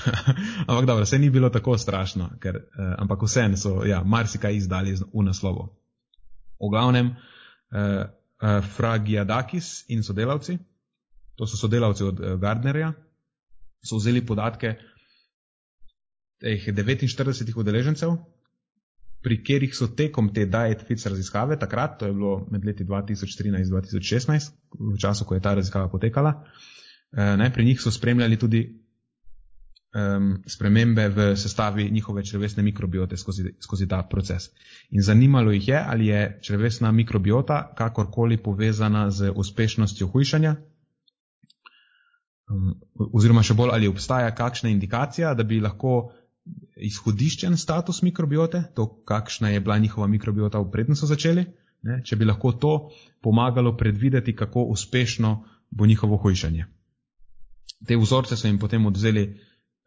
ampak 0.70 0.86
dobro, 0.86 1.04
vse 1.04 1.20
ni 1.20 1.30
bilo 1.30 1.50
tako 1.54 1.78
strašno, 1.78 2.30
ker, 2.40 2.56
uh, 2.56 2.94
ampak 2.98 3.22
vse 3.28 3.44
so, 3.62 3.84
ja, 3.86 4.02
marsikaj 4.04 4.56
izdali 4.56 4.96
v 4.96 5.24
naslovu. 5.28 5.68
V 6.58 6.70
glavnem, 6.72 7.12
uh, 7.14 8.08
uh, 8.42 8.64
Fragiadakis 8.64 9.86
in 9.94 10.02
sodelavci, 10.04 10.58
to 11.36 11.46
so 11.46 11.60
sodelavci 11.60 12.04
od 12.04 12.20
uh, 12.20 12.40
Gardnerja, 12.42 12.94
so 13.86 14.00
vzeli 14.00 14.26
podatke 14.26 14.78
teh 16.42 16.64
49 16.74 17.54
udeležencev, 17.58 18.18
pri 19.24 19.40
katerih 19.42 19.76
so 19.76 19.88
tekom 19.88 20.30
te 20.34 20.46
Diet 20.46 20.84
Fits 20.88 21.06
raziskave, 21.06 21.58
takrat, 21.60 21.98
to 22.00 22.06
je 22.06 22.14
bilo 22.14 22.48
med 22.52 22.66
leti 22.66 22.86
2013-2016, 22.86 24.52
v 24.80 24.98
času, 25.02 25.26
ko 25.26 25.36
je 25.36 25.42
ta 25.42 25.56
raziskava 25.58 25.90
potekala, 25.90 26.34
uh, 26.38 27.34
ne, 27.40 27.50
pri 27.54 27.66
njih 27.66 27.82
so 27.82 27.92
spremljali 27.92 28.38
tudi 28.38 28.66
um, 29.96 30.44
spremembe 30.46 31.10
v 31.10 31.36
sestavi 31.36 31.90
njihove 31.92 32.26
črvesne 32.26 32.64
mikrobiote 32.64 33.18
skozi, 33.18 33.54
skozi 33.60 33.88
ta 33.88 34.04
proces. 34.04 34.50
In 34.90 35.02
zanimalo 35.02 35.52
jih 35.52 35.68
je, 35.68 35.84
ali 35.88 36.08
je 36.08 36.40
črvesna 36.42 36.92
mikrobiota 36.92 37.74
kakorkoli 37.78 38.38
povezana 38.38 39.12
z 39.12 39.32
uspešnostjo 39.36 40.08
hujšanja, 40.08 40.56
um, 42.50 42.76
oziroma 43.14 43.44
še 43.44 43.54
bolj, 43.54 43.74
ali 43.74 43.88
obstaja 43.88 44.36
kakšna 44.36 44.70
indikacija, 44.70 45.34
da 45.34 45.44
bi 45.44 45.60
lahko 45.60 46.12
izhodiščen 46.80 47.58
status 47.58 48.02
mikrobiote, 48.06 48.64
to, 48.76 48.88
kakšna 49.06 49.50
je 49.50 49.60
bila 49.60 49.78
njihova 49.78 50.08
mikrobiota 50.08 50.60
v 50.60 50.72
prednjem 50.72 50.96
so 50.96 51.10
začeli, 51.10 51.46
ne, 51.84 52.02
če 52.06 52.16
bi 52.16 52.26
lahko 52.26 52.52
to 52.52 52.74
pomagalo 53.24 53.76
predvideti, 53.78 54.36
kako 54.36 54.68
uspešno 54.74 55.34
bo 55.72 55.86
njihovo 55.86 56.18
hujšanje. 56.18 56.66
Te 57.88 57.98
vzorce 57.98 58.38
so 58.38 58.48
jim 58.48 58.60
potem 58.60 58.86
odzeli 58.86 59.28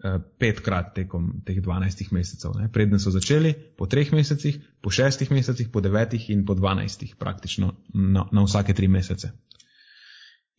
Eh, 0.00 0.16
petkrat 0.40 0.94
tekom 0.96 1.42
teh 1.44 1.58
12 1.60 2.08
mesecev. 2.16 2.54
Ne. 2.56 2.70
Preden 2.72 2.96
so 2.96 3.10
začeli, 3.12 3.52
po 3.76 3.84
treh 3.84 4.08
mesecih, 4.16 4.56
po 4.80 4.88
šestih 4.88 5.28
mesecih, 5.28 5.68
po 5.68 5.82
devetih 5.84 6.30
in 6.32 6.46
po 6.48 6.54
dvanajstih, 6.56 7.18
praktično 7.20 7.74
na, 7.92 8.24
na 8.32 8.44
vsake 8.46 8.72
tri 8.72 8.88
mesece. 8.88 9.28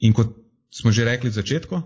In 0.05 0.13
kot 0.13 0.35
smo 0.69 0.93
že 0.93 1.07
rekli 1.09 1.33
v 1.33 1.39
začetku, 1.39 1.81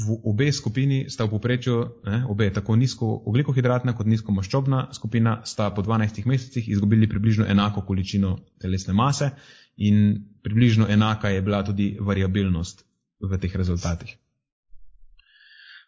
v 0.00 0.16
obe 0.24 0.52
skupini 0.52 1.10
sta 1.10 1.24
v 1.24 1.30
poprečju, 1.30 1.76
ne, 2.06 2.22
obe 2.28 2.50
tako 2.52 2.76
nizko 2.76 3.08
oglikohidratna 3.26 3.92
kot 3.96 4.06
nizko 4.06 4.32
maščobna 4.32 4.88
skupina, 4.92 5.40
sta 5.44 5.70
po 5.74 5.82
12 5.82 6.26
mesecih 6.26 6.68
izgubili 6.68 7.08
približno 7.08 7.46
enako 7.48 7.82
količino 7.82 8.38
telesne 8.60 8.94
mase 8.94 9.30
in 9.76 10.24
približno 10.42 10.88
enaka 10.88 11.28
je 11.28 11.42
bila 11.42 11.62
tudi 11.64 11.96
variabilnost 12.00 12.84
v 13.20 13.38
teh 13.38 13.56
rezultatih. 13.56 14.16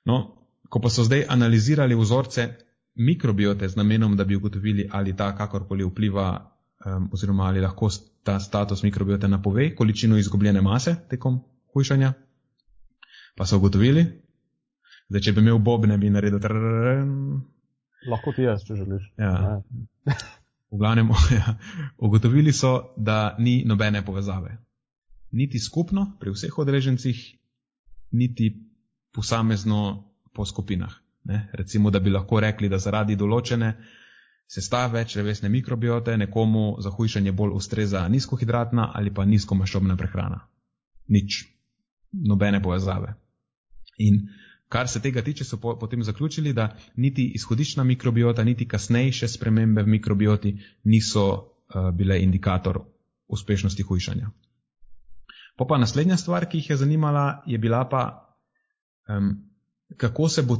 No, 0.04 0.42
Ko 0.72 0.80
pa 0.80 0.88
so 0.88 1.04
zdaj 1.04 1.26
analizirali 1.28 1.94
vzorce 1.94 2.46
mikrobiote 2.96 3.68
z 3.68 3.76
namenom, 3.76 4.16
da 4.16 4.24
bi 4.24 4.36
ugotovili, 4.36 4.88
ali 4.92 5.12
ta 5.16 5.34
kakorkoli 5.36 5.84
vpliva, 5.84 6.28
um, 6.86 7.10
oziroma 7.12 7.44
ali 7.44 7.60
lahko 7.60 7.90
ta 8.24 8.38
status 8.40 8.82
mikrobiote 8.82 9.28
napove 9.28 9.74
količino 9.76 10.16
izgubljene 10.16 10.60
mase 10.60 10.96
tekom 11.10 11.40
hujšanja, 11.74 12.12
pa 13.34 13.46
so 13.46 13.58
ugotovili, 13.58 14.04
da 15.08 15.20
če 15.20 15.32
bi 15.32 15.40
imel 15.44 15.58
Bob, 15.58 15.86
ne 15.86 15.98
bi 15.98 16.10
naredil. 16.10 16.40
Lahko 18.10 18.32
ti 18.36 18.46
jaz, 18.46 18.64
če 18.66 18.76
želiš. 18.80 19.12
Ja. 19.20 19.60
V 20.72 20.80
glavnem, 20.80 21.12
ja. 21.38 21.56
ugotovili 21.98 22.52
so, 22.52 22.94
da 22.96 23.36
ni 23.38 23.62
nobene 23.66 24.04
povezave. 24.04 24.56
Niti 25.32 25.60
skupno 25.60 26.16
pri 26.20 26.32
vseh 26.32 26.58
odrežencih, 26.58 27.20
niti 28.12 28.50
posamezno 29.12 30.12
po 30.32 30.44
skupinah. 30.44 30.92
Ne? 31.24 31.48
Recimo, 31.52 31.90
da 31.90 32.00
bi 32.00 32.10
lahko 32.10 32.40
rekli, 32.40 32.68
da 32.68 32.80
zaradi 32.82 33.16
določene 33.16 33.72
sestave 34.52 35.04
črevesne 35.08 35.48
mikrobiote 35.48 36.16
nekomu 36.16 36.76
za 36.80 36.90
hujšanje 36.90 37.32
bolj 37.32 37.54
ustreza 37.56 38.02
nizkohidratna 38.08 38.90
ali 38.94 39.14
pa 39.14 39.24
nizkomaščobna 39.24 39.96
prehrana. 39.96 40.42
Nič. 41.08 41.51
Nobene 42.12 42.62
povezave. 42.62 43.14
In 43.98 44.28
kar 44.68 44.88
se 44.88 45.00
tega 45.00 45.22
tiče, 45.22 45.44
so 45.44 45.56
po, 45.60 45.76
potem 45.78 46.02
zaključili, 46.02 46.52
da 46.52 46.76
niti 46.96 47.32
izhodišna 47.34 47.84
mikrobiota, 47.84 48.44
niti 48.44 48.68
kasnejše 48.68 49.28
spremembe 49.28 49.82
v 49.82 49.86
mikrobioti 49.86 50.56
niso 50.84 51.26
uh, 51.28 51.90
bile 51.94 52.22
indikator 52.22 52.80
uspešnosti 53.28 53.82
hujšanja. 53.82 54.30
Pa 55.56 55.64
pa 55.68 55.78
naslednja 55.78 56.16
stvar, 56.16 56.48
ki 56.48 56.58
jih 56.58 56.70
je 56.70 56.76
zanimala, 56.76 57.42
je 57.46 57.58
bila 57.58 57.88
pa, 57.88 58.02
um, 59.08 59.34
kako 59.96 60.28
se 60.28 60.42
bo 60.42 60.56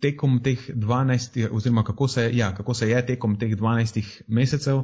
tekom 0.00 0.40
teh 0.42 0.70
12, 0.74 1.48
oziroma 1.50 1.84
kako 1.84 2.08
se, 2.08 2.30
ja, 2.36 2.54
kako 2.54 2.74
se 2.74 2.90
je 2.90 3.06
tekom 3.06 3.38
teh 3.38 3.56
12 3.56 4.22
mesecev 4.28 4.82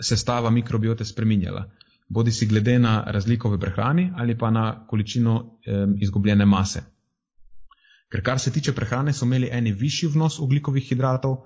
sestava 0.00 0.50
mikrobiote 0.50 1.04
spreminjala. 1.04 1.70
Bodi 2.08 2.32
si 2.32 2.46
glede 2.46 2.78
na 2.78 3.04
razliko 3.06 3.50
v 3.50 3.58
prehrani 3.60 4.10
ali 4.16 4.38
pa 4.38 4.50
na 4.50 4.86
količino 4.86 5.36
um, 5.40 5.96
izgubljene 6.00 6.44
mase. 6.46 6.82
Ker 8.12 8.22
kar 8.22 8.38
se 8.38 8.52
tiče 8.52 8.72
prehrane, 8.72 9.12
so 9.12 9.24
imeli 9.24 9.48
eni 9.52 9.72
višji 9.72 10.08
vnos 10.14 10.38
ugljikovih 10.38 10.84
hidratov, 10.88 11.36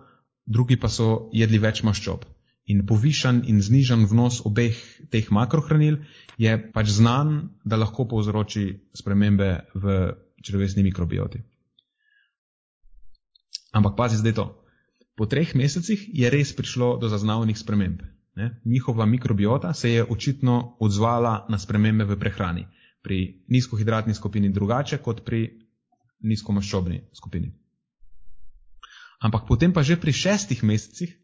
drugi 0.46 0.76
pa 0.76 0.88
so 0.88 1.30
jedli 1.32 1.58
več 1.58 1.82
maščob. 1.82 2.26
In 2.68 2.82
povišan 2.86 3.42
in 3.48 3.62
znižan 3.64 4.04
vnos 4.10 4.42
obeh 4.44 4.76
teh 5.10 5.30
makrohranil 5.32 6.02
je 6.36 6.52
pač 6.74 6.90
znan, 6.98 7.54
da 7.64 7.78
lahko 7.80 8.04
povzroči 8.10 8.66
spremembe 8.92 9.48
v 9.74 9.96
črvesni 10.44 10.84
mikrobioti. 10.84 11.40
Ampak 13.72 13.96
pazi 13.96 14.20
zdaj 14.20 14.34
to. 14.36 14.46
Po 15.16 15.26
treh 15.26 15.54
mesecih 15.54 16.04
je 16.12 16.28
res 16.30 16.52
prišlo 16.52 16.96
do 17.00 17.08
zaznavnih 17.08 17.56
sprememb. 17.58 18.04
Ne? 18.38 18.60
Njihova 18.64 19.06
mikrobiota 19.06 19.72
se 19.74 19.90
je 19.92 20.04
očitno 20.04 20.76
odzvala 20.80 21.46
na 21.48 21.58
spremembe 21.58 22.04
v 22.04 22.16
prehrani. 22.18 22.66
Pri 23.02 23.44
nizkohidratni 23.48 24.14
skupini 24.14 24.52
drugače 24.54 24.98
kot 25.02 25.24
pri 25.26 25.40
nizkomaščobni 26.20 27.00
skupini. 27.18 27.50
Ampak 29.20 29.48
potem 29.48 29.72
pa 29.74 29.82
že 29.82 29.96
pri 29.98 30.12
šestih 30.12 30.62
mesecih 30.62 31.16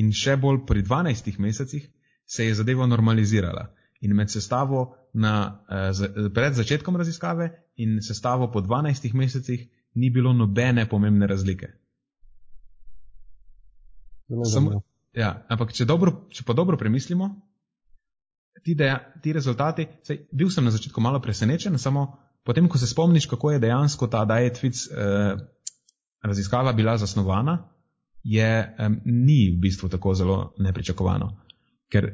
in 0.00 0.12
še 0.12 0.38
bolj 0.40 0.62
pri 0.66 0.82
dvanajstih 0.82 1.36
mesecih 1.38 1.84
se 2.24 2.46
je 2.46 2.54
zadeva 2.54 2.86
normalizirala. 2.86 3.66
In 4.00 4.16
med 4.16 4.32
sestavo 4.32 4.86
na, 5.12 5.60
eh, 5.68 6.30
pred 6.34 6.56
začetkom 6.56 6.96
raziskave 6.96 7.50
in 7.76 8.00
sestavo 8.00 8.48
po 8.52 8.60
dvanajstih 8.60 9.14
mesecih 9.14 9.68
ni 9.94 10.10
bilo 10.10 10.32
nobene 10.32 10.88
pomembne 10.88 11.26
razlike. 11.26 11.68
Samo, 14.52 14.80
ja, 15.14 15.46
ampak 15.48 15.72
če, 15.72 15.86
dobro, 15.88 16.26
če 16.34 16.44
pa 16.46 16.56
dobro 16.56 16.78
premislimo, 16.80 17.30
ti, 18.64 18.74
deja, 18.74 18.98
ti 19.22 19.32
rezultati, 19.32 19.86
sej, 20.06 20.24
bil 20.32 20.50
sem 20.50 20.64
na 20.64 20.72
začetku 20.74 21.00
malo 21.00 21.20
presenečen, 21.22 21.78
samo 21.78 22.06
potem, 22.44 22.68
ko 22.68 22.78
se 22.78 22.86
spomniš, 22.86 23.26
kako 23.26 23.54
je 23.54 23.62
dejansko 23.64 24.08
ta 24.08 24.24
Dietfits 24.28 24.86
eh, 24.90 25.36
raziskava 26.22 26.72
bila 26.72 26.96
zasnovana, 26.98 27.58
je, 28.24 28.50
eh, 28.78 28.90
ni 29.04 29.50
v 29.52 29.60
bistvu 29.60 29.88
tako 29.88 30.14
zelo 30.14 30.38
nepričakovano. 30.58 31.34
Ker 31.92 32.10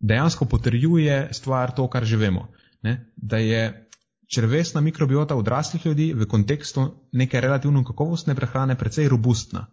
dejansko 0.00 0.46
potrjuje 0.46 1.28
stvar 1.32 1.74
to, 1.74 1.88
kar 1.90 2.04
že 2.04 2.16
vemo. 2.16 2.48
Ne? 2.82 3.12
Da 3.16 3.38
je 3.42 3.88
črvesna 4.28 4.80
mikrobiota 4.80 5.36
odraslih 5.36 5.86
ljudi 5.86 6.12
v 6.14 6.26
kontekstu 6.26 6.84
neke 7.12 7.40
relativno 7.40 7.84
kakovostne 7.84 8.34
prehrane 8.34 8.76
precej 8.78 9.08
robustna. 9.08 9.66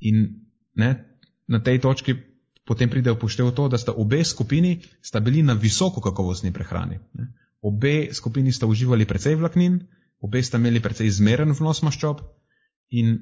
In 0.00 0.26
ne, 0.74 1.11
na 1.46 1.60
tej 1.62 1.80
točki 1.80 2.14
potem 2.64 2.90
pride 2.90 3.10
upoštev 3.10 3.50
to, 3.54 3.68
da 3.68 3.78
sta 3.78 3.92
obe 3.92 4.24
skupini 4.24 4.80
sta 5.02 5.20
bili 5.20 5.42
na 5.42 5.52
visoko 5.52 6.00
kakovostni 6.00 6.52
prehrani. 6.52 6.98
Ne? 7.14 7.32
Obe 7.62 8.08
skupini 8.12 8.52
sta 8.52 8.66
uživali 8.66 9.06
precej 9.06 9.34
vlaknin, 9.34 9.80
obe 10.20 10.42
sta 10.42 10.58
imeli 10.58 10.80
precej 10.80 11.10
zmeren 11.10 11.54
vnos 11.58 11.82
maščob 11.82 12.22
in 12.90 13.18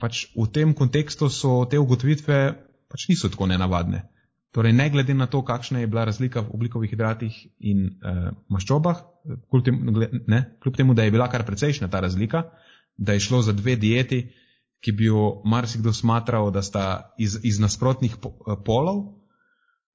pač 0.00 0.26
v 0.36 0.46
tem 0.52 0.72
kontekstu 0.74 1.28
so 1.28 1.64
te 1.70 1.78
ugotovitve 1.78 2.38
pač 2.90 3.08
niso 3.08 3.28
tako 3.28 3.46
nenavadne. 3.46 4.06
Torej, 4.50 4.72
ne 4.74 4.88
glede 4.90 5.14
na 5.14 5.28
to, 5.30 5.44
kakšna 5.46 5.80
je 5.80 5.86
bila 5.86 6.04
razlika 6.04 6.42
v 6.42 6.56
oglikovih 6.56 6.90
hidratih 6.90 7.34
in 7.60 7.84
uh, 7.86 8.32
maščobah, 8.50 9.04
kljub 9.52 9.64
temu, 9.64 9.92
ne, 10.26 10.40
kljub 10.62 10.76
temu, 10.76 10.94
da 10.94 11.06
je 11.06 11.12
bila 11.14 11.28
kar 11.30 11.44
precejšna 11.46 11.86
ta 11.88 12.00
razlika, 12.02 12.48
da 12.96 13.14
je 13.14 13.22
šlo 13.22 13.42
za 13.46 13.52
dve 13.52 13.76
dieti, 13.76 14.24
ki 14.80 14.92
bi 14.92 15.04
jo 15.04 15.42
marsikdo 15.44 15.92
smatral, 15.92 16.50
da 16.50 16.62
sta 16.62 17.14
iz, 17.18 17.38
iz 17.42 17.60
nasprotnih 17.60 18.16
eh, 18.16 18.56
polov, 18.64 19.02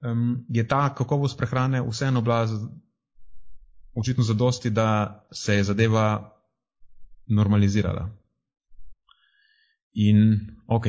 um, 0.05 0.45
je 0.49 0.67
ta 0.67 0.93
kakovost 0.95 1.37
prehrane 1.37 1.81
vseeno 1.81 2.21
bila 2.21 2.45
očitno 3.95 4.23
zadosti, 4.23 4.69
da 4.69 5.25
se 5.33 5.55
je 5.55 5.63
zadeva 5.63 6.31
normalizirala. 7.27 8.09
In 9.93 10.39
ok, 10.67 10.85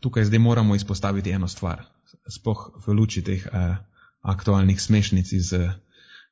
tukaj 0.00 0.24
zdaj 0.24 0.38
moramo 0.38 0.74
izpostaviti 0.74 1.30
eno 1.30 1.48
stvar, 1.48 1.84
spoh 2.28 2.68
v 2.86 2.92
luči 2.92 3.24
teh 3.24 3.46
uh, 3.46 3.76
aktualnih 4.22 4.80
smešnic 4.80 5.32
iz 5.32 5.52
uh, 5.52 5.70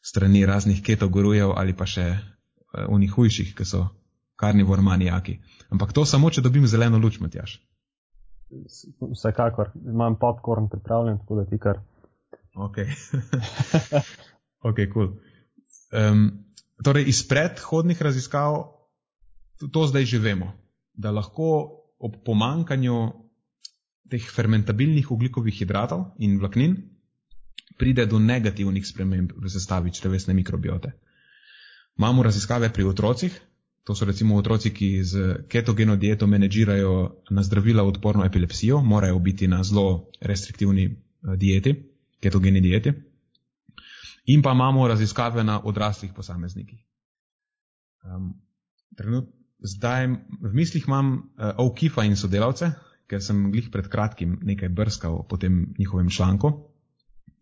strani 0.02 0.46
raznih 0.46 0.82
ketogurujev 0.82 1.56
ali 1.56 1.76
pa 1.76 1.86
še 1.86 2.06
uh, 2.12 2.84
unih 2.88 3.10
hujših, 3.10 3.54
ki 3.56 3.64
so 3.64 3.88
karnivor 4.36 4.80
manijaki. 4.80 5.38
Ampak 5.70 5.92
to 5.92 6.04
samo, 6.04 6.30
če 6.30 6.44
dobim 6.44 6.66
zeleno 6.66 6.98
luč, 6.98 7.18
Matjaš. 7.20 7.58
Vsekakor, 9.12 9.72
imam 9.88 10.18
popkorn 10.20 10.68
pripravljen, 10.70 11.18
tako 11.18 11.40
da 11.40 11.44
ti 11.50 11.58
kar. 11.58 11.80
Ok, 12.54 12.78
ok, 14.68 14.78
cool. 14.94 15.10
Um, 15.92 16.28
torej, 16.84 17.08
iz 17.10 17.24
predhodnih 17.28 18.00
raziskav 18.02 18.76
to 19.72 19.86
zdaj 19.88 20.04
že 20.04 20.18
vemo, 20.20 20.52
da 20.92 21.10
lahko 21.10 21.48
ob 21.98 22.20
pomankanju 22.24 22.96
teh 24.10 24.22
fermentabilnih 24.22 25.10
ugljikovih 25.10 25.54
hidratov 25.54 26.12
in 26.18 26.38
vlaknin 26.38 26.76
pride 27.78 28.06
do 28.06 28.18
negativnih 28.18 28.86
sprememb 28.86 29.32
v 29.36 29.50
sestavi 29.50 29.92
črevesne 29.92 30.34
mikrobiote. 30.34 30.92
Imamo 31.98 32.22
raziskave 32.22 32.72
pri 32.72 32.84
otrocih, 32.84 33.32
To 33.86 33.94
so 33.94 34.04
recimo 34.04 34.34
otroci, 34.34 34.72
ki 34.74 35.04
z 35.04 35.12
ketogeno 35.46 35.94
dieto 35.96 36.26
menedžirajo 36.26 37.22
na 37.30 37.42
zdravila 37.46 37.84
odporno 37.86 38.24
epilepsijo, 38.26 38.80
morajo 38.82 39.18
biti 39.18 39.46
na 39.48 39.62
zelo 39.62 40.10
restriktivni 40.20 40.84
eh, 40.90 41.36
dieti, 41.36 41.76
ketogeni 42.18 42.60
dieti. 42.60 42.92
In 44.26 44.42
pa 44.42 44.52
imamo 44.58 44.88
raziskave 44.88 45.44
na 45.44 45.60
odraslih 45.62 46.10
posameznikih. 46.16 46.82
Um, 48.02 48.34
trenut, 48.98 49.30
zdaj 49.62 50.06
v 50.42 50.52
mislih 50.52 50.84
imam 50.88 51.30
uh, 51.38 51.54
O'Keefa 51.62 52.02
in 52.06 52.18
sodelavce, 52.18 52.72
ker 53.06 53.22
sem 53.22 53.52
glih 53.52 53.70
pred 53.70 53.86
kratkim 53.86 54.40
nekaj 54.42 54.68
brskal 54.68 55.22
po 55.30 55.38
tem 55.38 55.74
njihovem 55.78 56.10
članku. 56.10 56.50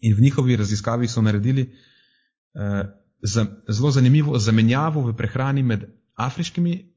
In 0.05 0.13
v 0.13 0.21
njihovi 0.21 0.61
raziskavi 0.61 1.09
so 1.09 1.25
naredili 1.25 1.71
uh, 1.73 2.85
za, 3.23 3.47
zelo 3.69 3.91
zanimivo 3.91 4.39
zamenjavo 4.39 5.09
v 5.09 5.17
prehrani 5.17 5.63
med 5.63 5.89
afriškimi 6.15 6.95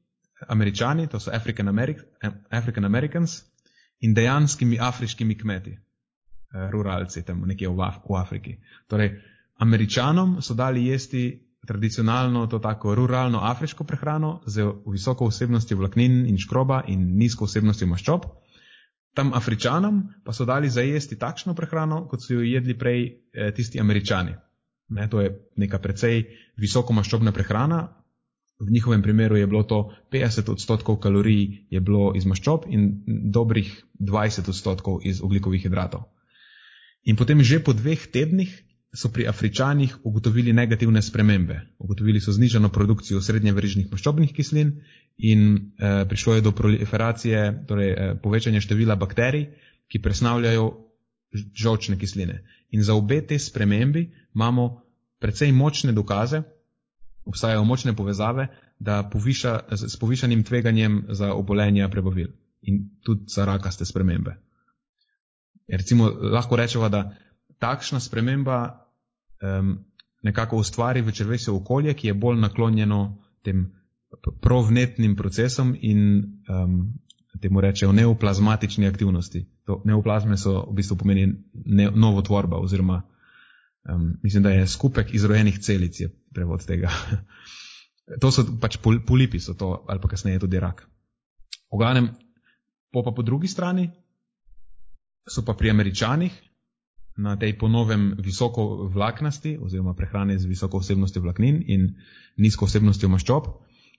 američani, 0.48 1.06
to 1.06 1.20
so 1.20 1.30
African, 1.34 1.68
Americ 1.68 1.98
African 2.50 2.84
Americans, 2.84 3.42
in 4.00 4.14
dejanskimi 4.14 4.78
afriškimi 4.80 5.38
kmeti, 5.38 5.70
eh, 5.70 6.70
ruralci 6.70 7.22
tam 7.22 7.42
nekje 7.46 7.68
v, 7.68 7.80
Af 7.82 7.96
v 8.08 8.16
Afriki. 8.16 8.56
Torej, 8.86 9.20
američanom 9.58 10.42
so 10.42 10.54
dali 10.54 10.86
jesti 10.86 11.48
tradicionalno 11.66 12.46
to 12.46 12.58
tako 12.58 12.94
ruralno 12.94 13.38
afriško 13.42 13.84
prehrano 13.84 14.40
z 14.46 14.64
visoko 14.86 15.26
vsebnostjo 15.26 15.76
vlaknin 15.76 16.26
in 16.26 16.38
škroba 16.38 16.82
in 16.86 17.16
nizko 17.18 17.44
vsebnostjo 17.44 17.86
maščob. 17.86 18.24
Tam 19.14 19.32
afričanom 19.34 20.02
pa 20.24 20.32
so 20.32 20.44
dali 20.44 20.70
zajesti 20.70 21.18
takšno 21.18 21.54
prehrano, 21.54 22.06
kot 22.08 22.22
so 22.22 22.34
jo 22.34 22.40
jedli 22.40 22.78
prej 22.78 23.02
eh, 23.32 23.52
tisti 23.54 23.80
američani. 23.80 24.36
Ne, 24.88 25.08
to 25.08 25.20
je 25.20 25.34
neka 25.56 25.78
precej 25.78 26.22
visoko 26.56 26.92
maščobna 26.92 27.32
prehrana, 27.32 27.97
v 28.58 28.70
njihovem 28.70 29.02
primeru 29.02 29.36
je 29.36 29.46
bilo 29.46 29.62
to 29.62 29.94
50 30.10 30.50
odstotkov 30.50 30.96
kalorij 30.98 31.66
je 31.70 31.80
bilo 31.80 32.12
iz 32.16 32.26
maščob 32.26 32.66
in 32.68 33.02
dobrih 33.06 33.84
20 34.00 34.48
odstotkov 34.48 35.00
iz 35.04 35.22
oglikovih 35.22 35.62
hidratov. 35.62 36.08
In 37.04 37.16
potem 37.16 37.42
že 37.42 37.62
po 37.62 37.72
dveh 37.72 38.06
tednih 38.10 38.50
so 38.92 39.12
pri 39.12 39.28
Afričanih 39.28 39.96
ugotovili 40.02 40.52
negativne 40.52 41.02
spremembe. 41.02 41.60
Ugotovili 41.78 42.20
so 42.20 42.32
znižano 42.32 42.68
produkcijo 42.68 43.20
srednje 43.20 43.52
verižnih 43.52 43.92
maščobnih 43.92 44.32
kislin 44.32 44.80
in 45.18 45.72
eh, 45.78 46.04
prišlo 46.08 46.34
je 46.34 46.40
do 46.40 46.52
proliferacije, 46.52 47.64
torej 47.68 47.90
eh, 47.90 48.14
povečanja 48.22 48.60
števila 48.60 48.96
bakterij, 48.96 49.46
ki 49.88 50.02
presnavljajo 50.02 50.68
žolčne 51.54 51.98
kisline. 51.98 52.42
In 52.70 52.82
za 52.82 52.94
obe 52.94 53.20
te 53.26 53.38
spremembi 53.38 54.08
imamo 54.34 54.82
precej 55.20 55.52
močne 55.52 55.92
dokaze, 55.92 56.42
obstajajo 57.28 57.64
močne 57.64 57.92
povezave, 57.96 58.48
da 58.78 59.02
poviša, 59.12 59.60
s 59.70 59.96
povišanim 60.00 60.42
tveganjem 60.44 61.06
za 61.08 61.32
obolenja 61.34 61.88
prebavil 61.88 62.28
in 62.62 62.88
tudi 63.04 63.24
za 63.28 63.44
rakaste 63.44 63.84
spremembe. 63.84 64.36
Recimo, 65.68 66.08
lahko 66.32 66.56
rečemo, 66.56 66.88
da 66.88 67.16
takšna 67.58 68.00
sprememba 68.00 68.88
um, 69.42 69.84
nekako 70.22 70.56
ustvari 70.56 71.02
v 71.02 71.12
črvesju 71.12 71.56
okolje, 71.56 71.94
ki 71.94 72.06
je 72.06 72.14
bolj 72.14 72.40
naklonjeno 72.40 73.18
tem 73.42 73.66
provnetnim 74.40 75.16
procesom 75.16 75.76
in 75.80 76.24
um, 76.48 76.94
temu 77.40 77.60
rečejo 77.60 77.92
neoplazmatični 77.92 78.86
aktivnosti. 78.86 79.44
To 79.66 79.82
neoplazme 79.84 80.36
so 80.36 80.64
v 80.70 80.74
bistvu 80.74 80.96
pomeni 80.96 81.28
ne, 81.52 81.90
novo 81.94 82.22
tvorba 82.22 82.56
oziroma 82.56 83.02
um, 83.88 84.14
mislim, 84.22 84.42
da 84.42 84.50
je 84.50 84.66
skupek 84.66 85.14
izrojenih 85.14 85.58
celic 85.58 86.00
je 86.00 86.08
prevod 86.38 86.62
tega. 86.66 86.92
to 88.22 88.30
so 88.30 88.46
pač 88.62 88.78
pol, 88.82 89.02
polipi, 89.02 89.42
so 89.42 89.58
to 89.58 89.74
ali 89.90 90.00
pa 90.00 90.08
kasneje 90.14 90.46
tudi 90.46 90.62
rak. 90.62 90.86
Oganem, 91.74 92.14
po 92.94 93.02
pa 93.02 93.12
po 93.12 93.26
drugi 93.26 93.50
strani 93.50 93.90
so 95.28 95.44
pa 95.44 95.52
pri 95.52 95.74
američanih 95.74 96.32
na 97.18 97.34
tej 97.36 97.58
ponovem 97.58 98.14
visoko 98.22 98.88
vlaknasti 98.88 99.58
oziroma 99.58 99.92
prehrane 99.98 100.38
z 100.38 100.46
visoko 100.46 100.78
vsebnostjo 100.78 101.22
vlaknin 101.26 101.58
in 101.66 101.90
nizko 102.38 102.68
vsebnostjo 102.70 103.10
maščob, 103.10 103.50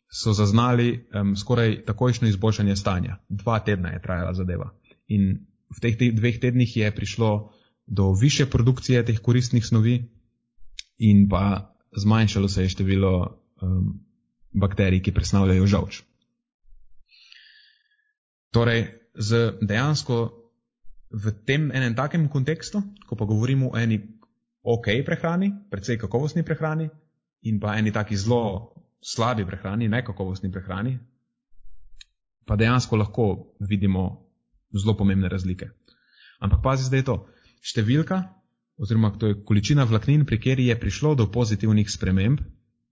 so 0.10 0.34
zaznali 0.34 1.06
um, 1.14 1.36
skoraj 1.36 1.84
takojšno 1.86 2.32
izboljšanje 2.32 2.76
stanja. 2.76 3.20
Dva 3.30 3.60
tedna 3.60 3.92
je 3.94 4.02
trajala 4.02 4.34
zadeva. 4.34 4.72
In 5.12 5.46
v 5.70 5.84
teh 5.84 6.00
dveh 6.16 6.40
tednih 6.42 6.78
je 6.78 6.96
prišlo 6.96 7.52
do 7.86 8.14
više 8.14 8.46
produkcije 8.50 9.06
teh 9.06 9.20
koristnih 9.20 9.66
snovi 9.66 10.00
in 10.98 11.28
pa 11.30 11.76
zmanjšalo 12.00 12.48
se 12.48 12.64
je 12.64 12.74
število 12.74 13.14
um, 13.62 14.00
bakterij, 14.52 15.02
ki 15.04 15.14
predstavljajo 15.14 15.68
žavč. 15.68 16.02
Torej, 18.56 18.88
z 19.14 19.60
dejansko 19.62 20.18
v 21.10 21.34
tem 21.46 21.70
enem 21.74 21.96
takem 21.96 22.30
kontekstu, 22.30 22.82
ko 23.06 23.16
pa 23.16 23.26
govorimo 23.26 23.74
o 23.74 23.78
eni 23.78 24.00
ok 24.64 25.02
prehrani, 25.06 25.52
predvsej 25.70 25.98
kakovostni 25.98 26.44
prehrani 26.44 26.90
in 27.42 27.60
pa 27.60 27.78
eni 27.78 27.92
taki 27.92 28.18
zelo 28.18 28.74
slabi 29.02 29.46
prehrani, 29.46 29.88
nekakovostni 29.88 30.52
prehrani, 30.52 30.98
pa 32.46 32.56
dejansko 32.56 32.98
lahko 32.98 33.56
vidimo 33.60 34.30
zelo 34.74 34.98
pomembne 34.98 35.30
razlike. 35.30 35.70
Ampak 36.40 36.62
pazi 36.64 36.88
zdaj 36.88 37.06
to. 37.06 37.16
Številka, 37.62 38.24
oziroma 38.80 39.12
to 39.20 39.28
je 39.28 39.38
količina 39.46 39.84
vlaknin, 39.84 40.26
pri 40.26 40.40
kateri 40.40 40.68
je 40.68 40.80
prišlo 40.80 41.16
do 41.16 41.28
pozitivnih 41.32 41.92
sprememb, 41.92 42.40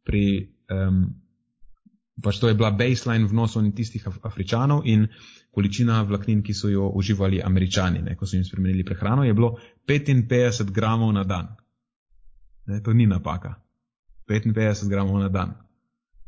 pri, 0.04 0.24
um, 0.72 1.06
pač 2.24 2.40
to 2.40 2.52
je 2.52 2.56
bila 2.60 2.72
baseline 2.72 3.28
vnosov 3.28 3.64
tistih 3.76 4.08
afričanov 4.24 4.84
in 4.86 5.08
količina 5.52 6.02
vlaknin, 6.04 6.44
ki 6.44 6.54
so 6.54 6.70
jo 6.70 6.90
uživali 6.96 7.42
američani, 7.44 8.02
ne, 8.04 8.16
ko 8.16 8.26
so 8.26 8.36
jim 8.36 8.46
spremenili 8.46 8.86
prehrano, 8.86 9.24
je 9.24 9.34
bilo 9.34 9.56
55 9.88 10.72
gramov 10.72 11.14
na 11.14 11.24
dan. 11.24 11.56
Ne, 12.68 12.82
to 12.84 12.94
ni 12.94 13.08
napaka. 13.08 13.56
55 14.28 14.90
gramov 14.92 15.20
na 15.24 15.30
dan. 15.30 15.56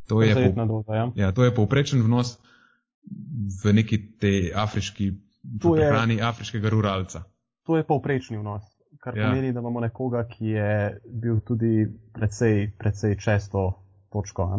To 0.07 0.22
je, 0.24 0.34
po, 0.34 0.66
doza, 0.66 0.95
ja. 0.95 1.12
Ja, 1.16 1.32
to 1.32 1.43
je 1.43 1.53
povprečen 1.53 2.01
vnos 2.01 2.39
v 3.64 3.74
neki 3.74 3.97
tej 4.18 4.53
afriški 4.55 5.12
prehrani 5.62 6.22
afriškega 6.22 6.70
ruralca. 6.70 7.24
To 7.70 7.78
je 7.78 7.86
povprečni 7.86 8.39
vnos, 8.41 8.64
kar 9.00 9.18
ja. 9.18 9.30
pomeni, 9.30 9.54
da 9.54 9.60
imamo 9.60 9.80
nekoga, 9.80 10.26
ki 10.28 10.45
je 10.45 11.00
bil 11.06 11.39
tudi 11.47 11.88
precej, 12.14 12.72
precej 12.78 13.16
često 13.20 13.72
točko. 14.12 14.50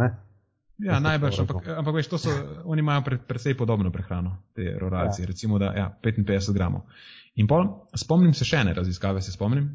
Ja, 0.80 1.01
najbrž, 1.01 1.43
ampak, 1.45 1.68
ampak 1.76 1.95
veš, 1.95 2.09
so, 2.16 2.32
oni 2.64 2.80
imajo 2.80 3.05
pre, 3.05 3.18
precej 3.18 3.57
podobno 3.57 3.93
prehrano, 3.93 4.38
te 4.57 4.72
ruralci, 4.80 5.22
ja. 5.22 5.26
recimo 5.26 5.59
da 5.59 5.72
ja, 5.76 5.91
55 6.03 6.55
gramov. 6.57 6.88
In 7.36 7.47
pol, 7.47 7.68
spomnim 7.95 8.32
se 8.34 8.49
še 8.49 8.64
ene 8.64 8.74
raziskave, 8.74 9.20
se 9.22 9.32
spomnim. 9.32 9.68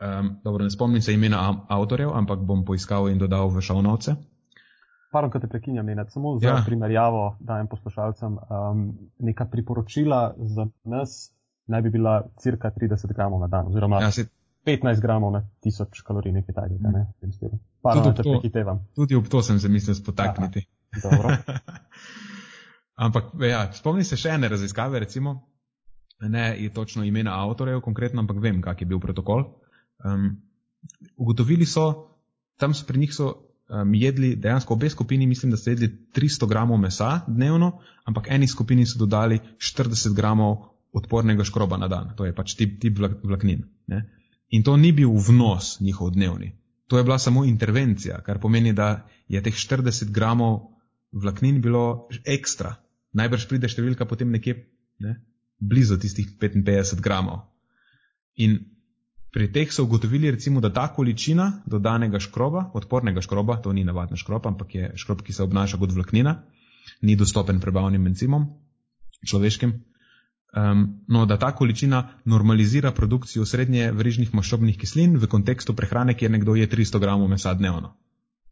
Um, 0.00 0.34
dobro, 0.44 0.64
ne 0.64 0.72
spomnim 0.72 1.02
se 1.04 1.14
imena 1.14 1.40
avtorjev, 1.68 2.10
ampak 2.16 2.42
bom 2.48 2.64
poiskal 2.64 3.10
in 3.12 3.20
dodal 3.20 3.52
v 3.52 3.62
šovnovce. 3.62 4.16
Pardon, 5.10 5.30
ko 5.30 5.40
te 5.42 5.48
prekinjam, 5.50 5.86
ne, 5.86 6.04
samo 6.08 6.36
za 6.38 6.48
ja. 6.48 6.62
primerjavo 6.66 7.36
dajem 7.40 7.66
poslušalcem. 7.68 8.38
Um, 8.38 8.84
neka 9.18 9.46
priporočila 9.50 10.34
za 10.38 10.66
nas 10.84 11.32
naj 11.70 11.82
bi 11.86 11.90
bila 11.94 12.20
cirka 12.42 12.70
30 12.74 13.14
gramov 13.14 13.40
na 13.40 13.48
dan, 13.48 13.70
oziroma 13.70 14.02
ja, 14.02 14.10
si... 14.14 14.26
15 14.66 15.00
gramov 15.00 15.32
na 15.32 15.44
1000 15.64 16.02
kalorij, 16.04 16.32
nekaj 16.32 16.54
takega. 16.54 16.90
Ne, 16.92 17.06
Pardon, 17.80 18.14
te 18.14 18.22
prehitevam. 18.22 18.82
Tudi 18.94 19.16
ob 19.16 19.28
to 19.32 19.42
sem 19.42 19.60
se 19.60 19.68
mislil 19.68 19.96
spotakniti. 19.96 20.66
ampak, 23.04 23.32
ja, 23.40 23.64
spomni 23.72 24.04
se 24.04 24.18
še 24.20 24.34
ene 24.36 24.50
raziskave, 24.52 25.00
recimo, 25.00 25.38
ne 26.20 26.50
je 26.60 26.68
točno 26.74 27.04
imena 27.08 27.38
avtorjev 27.46 27.80
konkretno, 27.80 28.20
ampak 28.20 28.42
vem, 28.42 28.60
kak 28.60 28.82
je 28.82 28.88
bil 28.90 29.00
protokol. 29.00 29.46
Um, 30.04 30.34
ugotovili 31.16 31.66
so, 31.66 31.86
tam 32.60 32.74
so 32.76 32.84
pri 32.88 33.00
njih 33.00 33.14
so 33.16 33.30
um, 33.32 33.94
jedli, 33.94 34.34
dejansko 34.36 34.76
obe 34.76 34.90
skupini, 34.90 35.26
mislim, 35.26 35.54
da 35.54 35.56
so 35.56 35.70
jedli 35.72 35.88
300 36.16 36.48
gramov 36.48 36.78
mesa 36.78 37.20
dnevno, 37.28 37.78
ampak 38.04 38.28
eni 38.28 38.48
skupini 38.48 38.86
so 38.86 39.00
dodali 39.00 39.40
40 39.56 40.16
gramov 40.16 40.69
odpornega 40.92 41.44
škroba 41.44 41.78
na 41.78 41.88
dan, 41.88 42.14
to 42.16 42.26
je 42.26 42.34
pač 42.34 42.54
tip, 42.58 42.78
tip 42.82 42.98
vlaknin. 42.98 43.64
Ne? 43.86 44.02
In 44.50 44.64
to 44.66 44.76
ni 44.76 44.92
bil 44.92 45.12
vnos 45.14 45.78
njihov 45.80 46.10
dnevni, 46.16 46.52
to 46.90 46.98
je 46.98 47.06
bila 47.06 47.18
samo 47.18 47.44
intervencija, 47.44 48.18
kar 48.26 48.40
pomeni, 48.42 48.72
da 48.72 49.06
je 49.28 49.42
teh 49.42 49.54
40 49.54 50.10
gramov 50.10 50.72
vlaknin 51.12 51.60
bilo 51.62 52.08
ekstra. 52.24 52.74
Najbrž 53.14 53.46
pride 53.50 53.70
številka 53.70 54.06
potem 54.06 54.30
nekje 54.30 54.56
ne? 54.98 55.16
blizu 55.58 55.98
tistih 55.98 56.34
55 56.40 57.02
gramov. 57.02 57.46
In 58.36 58.58
Pri 59.30 59.46
teh 59.54 59.70
so 59.70 59.84
ugotovili, 59.86 60.30
recimo, 60.30 60.60
da 60.60 60.72
ta 60.74 60.88
količina 60.94 61.62
dodanega 61.66 62.18
škroba, 62.18 62.70
odpornega 62.74 63.22
škroba, 63.22 63.60
to 63.62 63.72
ni 63.72 63.84
navadna 63.84 64.16
škroba, 64.18 64.50
ampak 64.50 64.74
je 64.74 64.92
škrob, 64.98 65.22
ki 65.22 65.32
se 65.32 65.42
obnaša 65.42 65.78
kot 65.78 65.92
vlaknina, 65.94 66.34
ni 67.06 67.14
dostopen 67.16 67.60
prebavnim 67.62 68.06
encimom, 68.10 68.48
človeškim. 69.22 69.76
Um, 70.50 71.04
no, 71.08 71.26
da 71.30 71.36
ta 71.38 71.52
količina 71.54 72.00
normalizira 72.24 72.90
produkcijo 72.90 73.44
srednje 73.46 73.92
verižnih 73.94 74.32
maščobnih 74.34 74.78
kislin 74.78 75.14
v 75.16 75.28
kontekstu 75.30 75.76
prehrane, 75.78 76.16
kjer 76.18 76.30
nekdo 76.30 76.56
je 76.58 76.66
300 76.66 76.98
gramov 76.98 77.30
mesa 77.30 77.54
dnevno, 77.54 77.92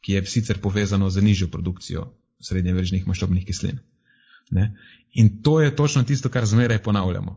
ki 0.01 0.12
je 0.12 0.26
sicer 0.26 0.61
povezano 0.62 1.11
z 1.11 1.24
nižjo 1.26 1.49
produkcijo 1.51 2.07
srednje 2.38 2.76
verižnih 2.76 3.07
maščobnih 3.07 3.44
kislin. 3.46 3.82
Ne? 4.55 4.70
In 5.18 5.40
to 5.42 5.59
je 5.61 5.74
točno 5.76 6.05
tisto, 6.07 6.30
kar 6.30 6.46
zmeraj 6.46 6.78
ponavljamo 6.86 7.34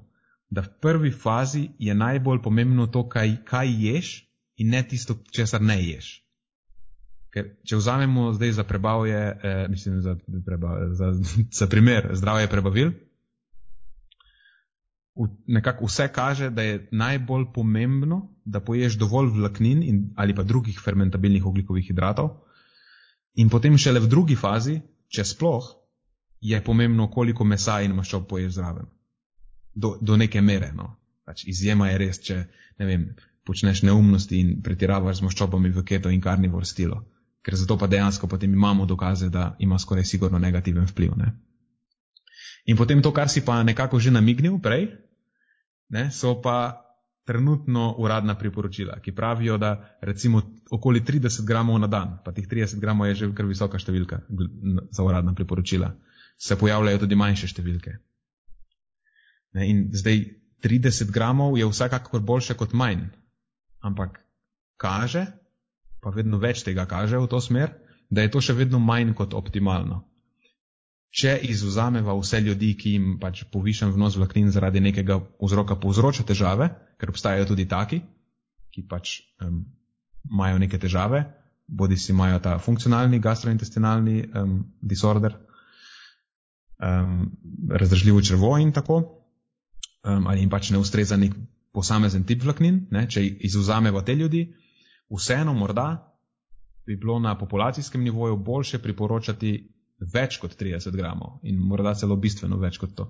da 0.52 0.62
v 0.62 0.70
prvi 0.82 1.12
fazi 1.12 1.70
je 1.80 1.96
najbolj 1.96 2.42
pomembno 2.44 2.88
to, 2.88 3.08
kaj, 3.10 3.38
kaj 3.48 3.72
ješ 3.86 4.10
in 4.56 4.70
ne 4.70 4.84
tisto, 4.84 5.16
česar 5.32 5.62
ne 5.62 5.80
ješ. 5.80 6.18
Ker, 7.32 7.54
če 7.64 7.80
vzamemo 7.80 8.34
zdaj 8.36 8.52
za 8.60 8.66
prebavje, 8.68 9.20
eh, 9.32 9.62
mislim, 9.72 10.02
za, 10.04 10.18
prebav, 10.46 10.92
za, 11.00 11.14
za 11.60 11.68
primer 11.72 12.10
zdravje 12.20 12.50
prebavil, 12.52 12.92
nekako 15.48 15.86
vse 15.86 16.08
kaže, 16.14 16.50
da 16.50 16.62
je 16.62 16.88
najbolj 16.92 17.46
pomembno, 17.54 18.22
da 18.46 18.60
poješ 18.60 18.98
dovolj 18.98 19.30
vlaknin 19.36 19.84
in, 19.84 20.00
ali 20.16 20.36
pa 20.36 20.44
drugih 20.44 20.80
fermentabilnih 20.84 21.46
oglikovih 21.46 21.86
hidratov, 21.88 22.30
in 23.36 23.50
potem 23.50 23.78
šele 23.78 24.00
v 24.00 24.08
drugi 24.08 24.36
fazi, 24.36 24.80
če 25.08 25.26
sploh, 25.26 25.68
je 26.42 26.64
pomembno, 26.64 27.10
koliko 27.12 27.46
mesa 27.46 27.82
in 27.82 27.94
maščob 27.96 28.28
poješ 28.28 28.58
zraven 28.58 28.90
do, 29.74 29.98
do 30.02 30.18
neke 30.18 30.42
mere. 30.42 30.72
No. 30.76 30.96
Pač 31.26 31.46
izjema 31.48 31.92
je 31.92 32.00
res, 32.02 32.20
če 32.24 32.38
ne 32.80 32.88
vem, 32.88 33.06
počneš 33.48 33.84
neumnosti 33.88 34.40
in 34.40 34.60
pretiravaš 34.64 35.20
z 35.20 35.28
maščobami 35.28 35.72
v 35.74 35.84
keto 35.88 36.12
in 36.12 36.22
karnivor 36.22 36.66
stilo. 36.66 37.02
Ker 37.42 37.58
zato 37.58 37.78
pa 37.78 37.88
dejansko 37.90 38.28
potem 38.30 38.54
imamo 38.54 38.86
dokaze, 38.86 39.30
da 39.30 39.56
ima 39.60 39.80
skoraj 39.80 40.06
sigurno 40.06 40.40
negativen 40.40 40.86
vpliv. 40.90 41.16
Ne. 41.18 41.32
In 42.70 42.78
potem 42.78 43.02
to, 43.02 43.14
kar 43.14 43.30
si 43.30 43.42
pa 43.42 43.64
nekako 43.64 44.00
že 44.00 44.14
namignil 44.14 44.60
prej, 44.62 44.92
ne, 45.92 46.08
so 46.12 46.38
pa 46.42 46.58
trenutno 47.28 47.96
uradna 48.02 48.36
priporočila, 48.36 49.00
ki 49.00 49.14
pravijo, 49.16 49.58
da 49.58 49.98
recimo 50.02 50.42
okoli 50.72 51.02
30 51.02 51.46
gramov 51.46 51.80
na 51.80 51.88
dan, 51.88 52.18
pa 52.26 52.32
teh 52.32 52.48
30 52.48 52.80
gramov 52.80 53.08
je 53.08 53.16
že 53.16 53.30
kar 53.36 53.46
visoka 53.46 53.80
številka 53.80 54.24
za 54.92 55.04
uradna 55.04 55.34
priporočila, 55.38 55.94
se 56.38 56.58
pojavljajo 56.58 57.04
tudi 57.04 57.16
manjše 57.16 57.48
številke. 57.48 57.94
Ne, 59.54 59.68
in 59.68 59.90
zdaj 59.94 60.24
30 60.64 61.12
gramov 61.12 61.58
je 61.60 61.68
vsekakor 61.68 62.22
boljše 62.22 62.56
kot 62.58 62.74
manj, 62.74 63.06
ampak 63.82 64.20
kaže, 64.78 65.26
pa 66.02 66.10
vedno 66.10 66.40
več 66.42 66.64
tega 66.66 66.86
kaže 66.86 67.20
v 67.20 67.30
to 67.30 67.42
smer, 67.42 67.76
da 68.10 68.26
je 68.26 68.32
to 68.32 68.42
še 68.42 68.58
vedno 68.58 68.80
manj 68.80 69.14
kot 69.14 69.34
optimalno. 69.34 70.02
Če 71.12 71.34
izuzameva 71.44 72.14
vse 72.16 72.40
ljudi, 72.40 72.72
ki 72.80 72.96
jim 72.96 73.08
pač 73.20 73.44
povišen 73.52 73.92
vnos 73.92 74.16
vlaknin 74.16 74.52
zaradi 74.56 74.80
nekega 74.80 75.18
vzroka 75.44 75.76
povzroča 75.76 76.24
težave, 76.24 76.70
ker 77.02 77.12
obstajajo 77.12 77.50
tudi 77.50 77.66
taki, 77.68 78.00
ki 78.72 78.86
pač 78.88 79.18
um, 79.44 79.66
imajo 80.32 80.62
neke 80.64 80.80
težave, 80.80 81.26
bodi 81.68 81.98
si 82.00 82.14
imajo 82.14 82.40
ta 82.40 82.58
funkcionalni 82.64 83.20
gastrointestinalni 83.20 84.16
um, 84.24 84.54
disorder, 84.82 85.36
um, 86.80 87.28
razdražljivo 87.70 88.22
črvo 88.22 88.54
in 88.64 88.72
tako, 88.72 89.02
um, 90.08 90.28
ali 90.28 90.46
jim 90.46 90.50
pač 90.50 90.72
ne 90.72 90.80
ustreza 90.80 91.20
nek 91.20 91.36
posamezen 91.76 92.24
tip 92.24 92.44
vlaknin, 92.44 92.86
ne, 92.92 93.04
če 93.08 93.26
izuzamemo 93.52 94.02
te 94.02 94.16
ljudi, 94.16 94.46
vseeno 95.12 95.54
morda 95.54 95.90
bi 96.88 96.96
bilo 96.96 97.20
na 97.20 97.36
populacijskem 97.38 98.04
nivoju 98.04 98.38
boljše 98.38 98.80
priporočati 98.80 99.52
več 100.02 100.40
kot 100.42 100.56
30 100.58 100.96
gramov 100.98 101.40
in 101.44 101.60
morda 101.62 101.94
celo 101.96 102.18
bistveno 102.18 102.58
več 102.58 102.80
kot 102.82 102.96
to. 102.98 103.08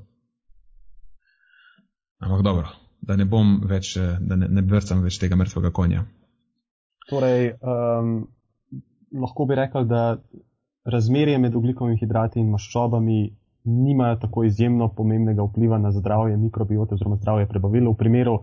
Ampak 2.22 2.44
dobro, 2.46 2.72
da 3.02 3.16
ne 3.18 3.26
bom 3.26 3.62
več, 3.68 3.96
da 3.98 4.38
ne, 4.38 4.48
ne 4.48 4.62
vrcam 4.62 5.02
več 5.02 5.18
tega 5.22 5.38
mrtvega 5.40 5.72
konja. 5.74 6.04
Torej, 7.10 7.56
um, 7.66 8.12
lahko 9.24 9.48
bi 9.50 9.58
rekel, 9.58 9.88
da 9.90 10.20
razmerje 10.86 11.40
med 11.42 11.56
ugljikovimi 11.56 11.98
hidrati 11.98 12.40
in 12.40 12.52
maščobami 12.54 13.20
nimajo 13.72 14.20
tako 14.22 14.44
izjemno 14.44 14.88
pomembnega 14.98 15.44
vpliva 15.46 15.78
na 15.78 15.92
zdravje 15.92 16.38
mikrobiote 16.38 16.96
oziroma 16.98 17.18
zdravje 17.18 17.50
prebavil, 17.50 17.90
v 17.92 17.98
primeru, 17.98 18.38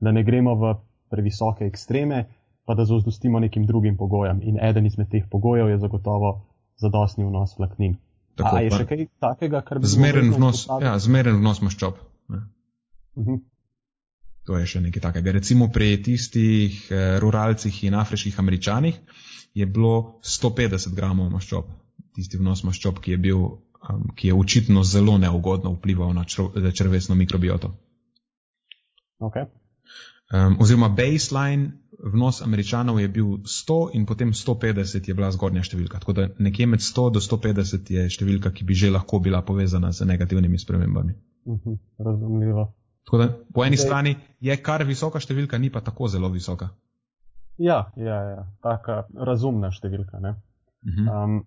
da 0.00 0.12
ne 0.12 0.24
gremo 0.26 0.54
v 0.54 0.72
previsoke 1.10 1.66
ekstreme, 1.66 2.24
pa 2.64 2.74
da 2.74 2.84
zadostimo 2.84 3.40
nekim 3.40 3.66
drugim 3.66 3.96
pogojem. 3.96 4.40
In 4.42 4.58
eden 4.62 4.86
izmed 4.86 5.10
teh 5.10 5.26
pogojev 5.30 5.68
je 5.70 5.78
zagotovo 5.78 6.34
zadostni 6.80 7.24
vnos 7.24 7.56
vlaknin. 7.58 7.96
Tako, 8.34 8.56
A 8.56 8.60
je 8.64 8.70
še 8.74 8.86
kaj 8.90 9.06
takega, 9.22 9.62
kar 9.62 9.78
bi 9.78 9.90
zmeren 9.90 10.32
vnos, 10.34 10.64
ja, 10.82 10.96
zmeren 10.98 11.38
vnos 11.38 11.60
maščob. 11.62 12.00
Uh 12.28 12.38
-huh. 13.16 13.38
To 14.44 14.58
je 14.58 14.66
še 14.66 14.80
nekaj 14.80 15.02
takega. 15.02 15.32
Recimo 15.32 15.68
pri 15.72 16.02
tistih 16.02 16.90
eh, 16.90 17.18
ruralcih 17.20 17.84
in 17.84 17.94
afriških 17.94 18.38
američanih 18.38 18.98
je 19.54 19.66
bilo 19.66 20.20
150 20.22 20.94
gramov 20.94 21.30
maščob, 21.30 21.64
tisti 22.14 22.36
vnos 22.38 22.64
maščob, 22.64 22.98
ki 23.00 23.10
je 23.10 23.18
bil 23.18 23.38
um, 23.38 24.08
ki 24.16 24.28
je 24.28 24.34
očitno 24.34 24.82
zelo 24.82 25.18
neugodno 25.18 25.72
vplival 25.72 26.12
na 26.14 26.24
črvesno 26.72 27.14
mikrobioto. 27.14 27.74
Okay. 29.18 29.46
Um, 30.32 30.56
oziroma, 30.60 30.88
baseline 30.88 31.72
vnos 32.12 32.42
američanov 32.42 33.00
je 33.00 33.08
bil 33.08 33.26
100 33.44 33.90
in 33.92 34.06
potem 34.06 34.32
150 34.32 35.08
je 35.08 35.14
bila 35.14 35.30
zgornja 35.30 35.62
številka. 35.62 36.00
Tako 36.00 36.12
da 36.12 36.28
nekje 36.38 36.66
med 36.66 36.80
100 36.80 37.10
do 37.16 37.20
150 37.20 37.90
je 37.90 38.06
številka, 38.10 38.52
ki 38.52 38.64
bi 38.64 38.74
že 38.74 38.90
lahko 38.90 39.20
bila 39.20 39.42
povezana 39.42 39.92
z 39.92 40.08
negativnimi 40.08 40.58
spremembami. 40.58 41.14
Uh 41.44 41.54
mhm, 41.54 41.70
-huh, 41.70 41.78
razumljivo. 41.98 42.72
Tako 43.04 43.18
da 43.18 43.28
po 43.54 43.64
eni 43.64 43.76
Zdaj, 43.76 43.86
strani 43.86 44.16
je 44.40 44.56
kar 44.56 44.84
visoka 44.84 45.20
številka, 45.20 45.58
ni 45.58 45.70
pa 45.70 45.80
tako 45.80 46.08
zelo 46.08 46.28
visoka. 46.28 46.70
Ja, 47.58 47.92
ja, 47.96 48.18
ja. 48.30 48.46
taka 48.62 49.04
razumna 49.14 49.70
številka. 49.70 50.18
Uh 50.18 50.24
-huh. 50.24 51.24
um, 51.24 51.46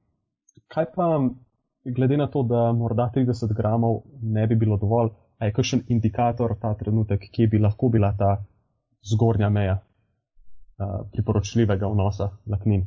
kaj 0.68 0.86
pa 0.96 1.30
glede 1.96 2.18
na 2.18 2.28
to, 2.28 2.44
da 2.44 2.74
morda 2.74 3.12
30 3.16 3.54
gramov 3.54 4.04
ne 4.22 4.48
bi 4.48 4.56
bilo 4.56 4.78
dovolj, 4.78 5.10
a 5.40 5.46
je 5.46 5.52
kakšen 5.52 5.84
indikator 5.88 6.56
ta 6.62 6.74
trenutek, 6.74 7.30
kje 7.32 7.48
bi 7.48 7.60
lahko 7.60 7.90
bila 7.90 8.14
ta 8.18 8.46
zgornja 9.04 9.50
meja 9.50 9.80
uh, 9.80 11.10
priporočljivega 11.12 11.88
vnosa 11.88 12.30
vlaknin? 12.46 12.86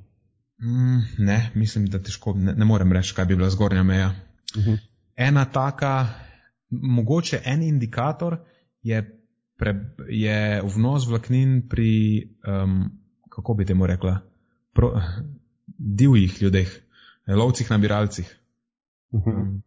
Mm, 0.63 1.25
ne, 1.25 1.51
mislim, 1.55 1.87
da 1.87 2.03
težko, 2.03 2.35
ne, 2.37 2.53
ne 2.53 2.65
morem 2.65 2.93
reči, 2.93 3.15
kaj 3.15 3.25
bi 3.25 3.37
bila 3.37 3.51
zgornja 3.51 3.83
meja. 3.83 4.09
Uh 4.57 4.63
mhm. 4.63 4.71
-huh. 4.71 4.79
Ena 5.17 5.45
taka, 5.45 6.09
mogoče 6.71 7.41
en 7.45 7.63
indikator 7.63 8.39
je, 8.83 9.21
pre, 9.57 9.95
je 10.09 10.63
vnos 10.75 11.07
vlaknin 11.07 11.69
pri, 11.69 12.23
um, 12.47 12.91
kako 13.31 13.55
bi 13.55 13.65
temu 13.65 13.87
rekla, 13.87 14.21
pro, 14.73 15.03
divjih 15.79 16.43
ljudeh, 16.43 16.69
lovcih, 17.27 17.71
nabiralcih. 17.71 18.41
Uh 19.11 19.23
-huh. 19.23 19.43
um, 19.43 19.63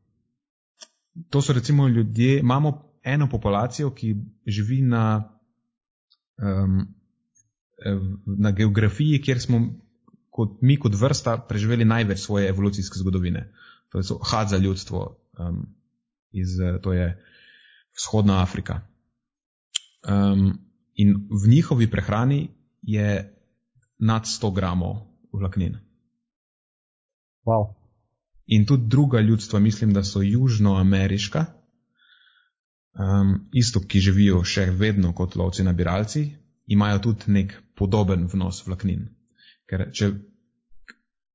to 1.30 1.42
so 1.42 1.54
recimo 1.54 1.88
ljudje, 1.88 2.40
imamo 2.40 2.94
eno 3.04 3.30
populacijo, 3.30 3.90
ki 3.90 4.16
živi 4.48 4.82
na, 4.82 5.33
um, 6.38 6.88
na 8.26 8.52
geografiji, 8.52 9.22
kjer 9.22 9.42
smo 9.42 9.62
kot, 10.30 10.58
mi 10.62 10.78
kot 10.80 10.96
vrsta 10.96 11.38
preživeli 11.50 11.86
največ 11.86 12.20
svoje 12.20 12.50
evolucijske 12.50 13.00
zgodovine. 13.00 13.52
To 13.90 14.00
je 14.00 14.18
Hadza 14.24 14.58
ljudstvo, 14.58 15.18
um, 15.40 15.66
iz, 16.32 16.58
to 16.82 16.94
je 16.94 17.24
vzhodna 17.98 18.42
Afrika. 18.42 18.82
Um, 20.10 20.60
in 20.96 21.16
v 21.44 21.50
njihovi 21.50 21.92
prehrani 21.92 22.50
je 22.82 23.34
nad 24.00 24.24
100 24.26 24.54
gramov 24.56 24.96
vlaknin. 25.34 25.78
Wow 27.46 27.84
in 28.46 28.66
tudi 28.66 28.88
druga 28.88 29.20
ljudstva, 29.20 29.60
mislim, 29.60 29.94
da 29.94 30.04
so 30.04 30.22
južnoameriška, 30.22 31.46
um, 33.00 33.34
isto, 33.54 33.82
ki 33.88 34.00
živijo 34.00 34.44
še 34.44 34.68
vedno 34.78 35.14
kot 35.14 35.36
lovci 35.36 35.64
nabiralci, 35.64 36.26
imajo 36.68 37.00
tudi 37.10 37.34
nek 37.34 37.56
podoben 37.76 38.28
vnos 38.32 38.64
vlaknin. 38.68 39.08
Če, 39.68 40.10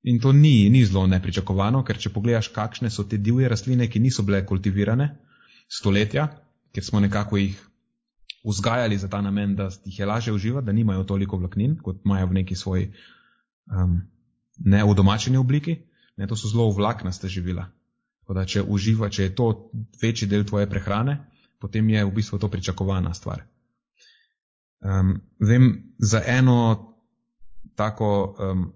in 0.07 0.19
to 0.23 0.31
ni, 0.33 0.69
ni 0.71 0.85
zelo 0.87 1.05
nepričakovano, 1.11 1.83
ker 1.83 1.99
če 1.99 2.13
pogledaš, 2.15 2.51
kakšne 2.55 2.91
so 2.93 3.03
te 3.03 3.19
divje 3.19 3.49
rastline, 3.51 3.89
ki 3.91 3.99
niso 3.99 4.23
bile 4.23 4.45
kultivirane 4.47 5.11
stoletja, 5.69 6.29
ker 6.73 6.85
smo 6.85 7.01
nekako 7.03 7.41
jih 7.41 7.57
vzgajali 8.45 8.97
za 8.97 9.09
ta 9.11 9.19
namen, 9.21 9.55
da 9.55 9.67
jih 9.85 9.99
je 9.99 10.05
lažje 10.05 10.33
uživati, 10.33 10.65
da 10.65 10.71
nimajo 10.71 11.03
toliko 11.03 11.37
vlaknin, 11.37 11.75
kot 11.83 11.99
imajo 12.05 12.29
v 12.29 12.39
neki 12.39 12.55
svoji 12.55 12.91
um, 13.67 13.99
neudomačeni 14.59 15.37
obliki. 15.37 15.81
Ne, 16.17 16.27
to 16.27 16.35
so 16.35 16.47
zelo 16.51 16.69
vlaknaste 16.75 17.27
živila. 17.27 17.69
Da, 18.29 18.43
če 18.45 18.61
uživa, 18.61 19.09
če 19.09 19.23
je 19.23 19.35
to 19.35 19.45
večji 20.01 20.27
del 20.29 20.43
tvoje 20.45 20.67
prehrane, 20.69 21.15
potem 21.59 21.89
je 21.89 22.05
v 22.05 22.11
bistvu 22.11 22.39
to 22.39 22.49
pričakovana 22.49 23.13
stvar. 23.13 23.43
Um, 24.79 25.19
vem 25.39 25.93
za 25.99 26.21
eno 26.25 26.85
tako, 27.75 28.35
um, 28.39 28.73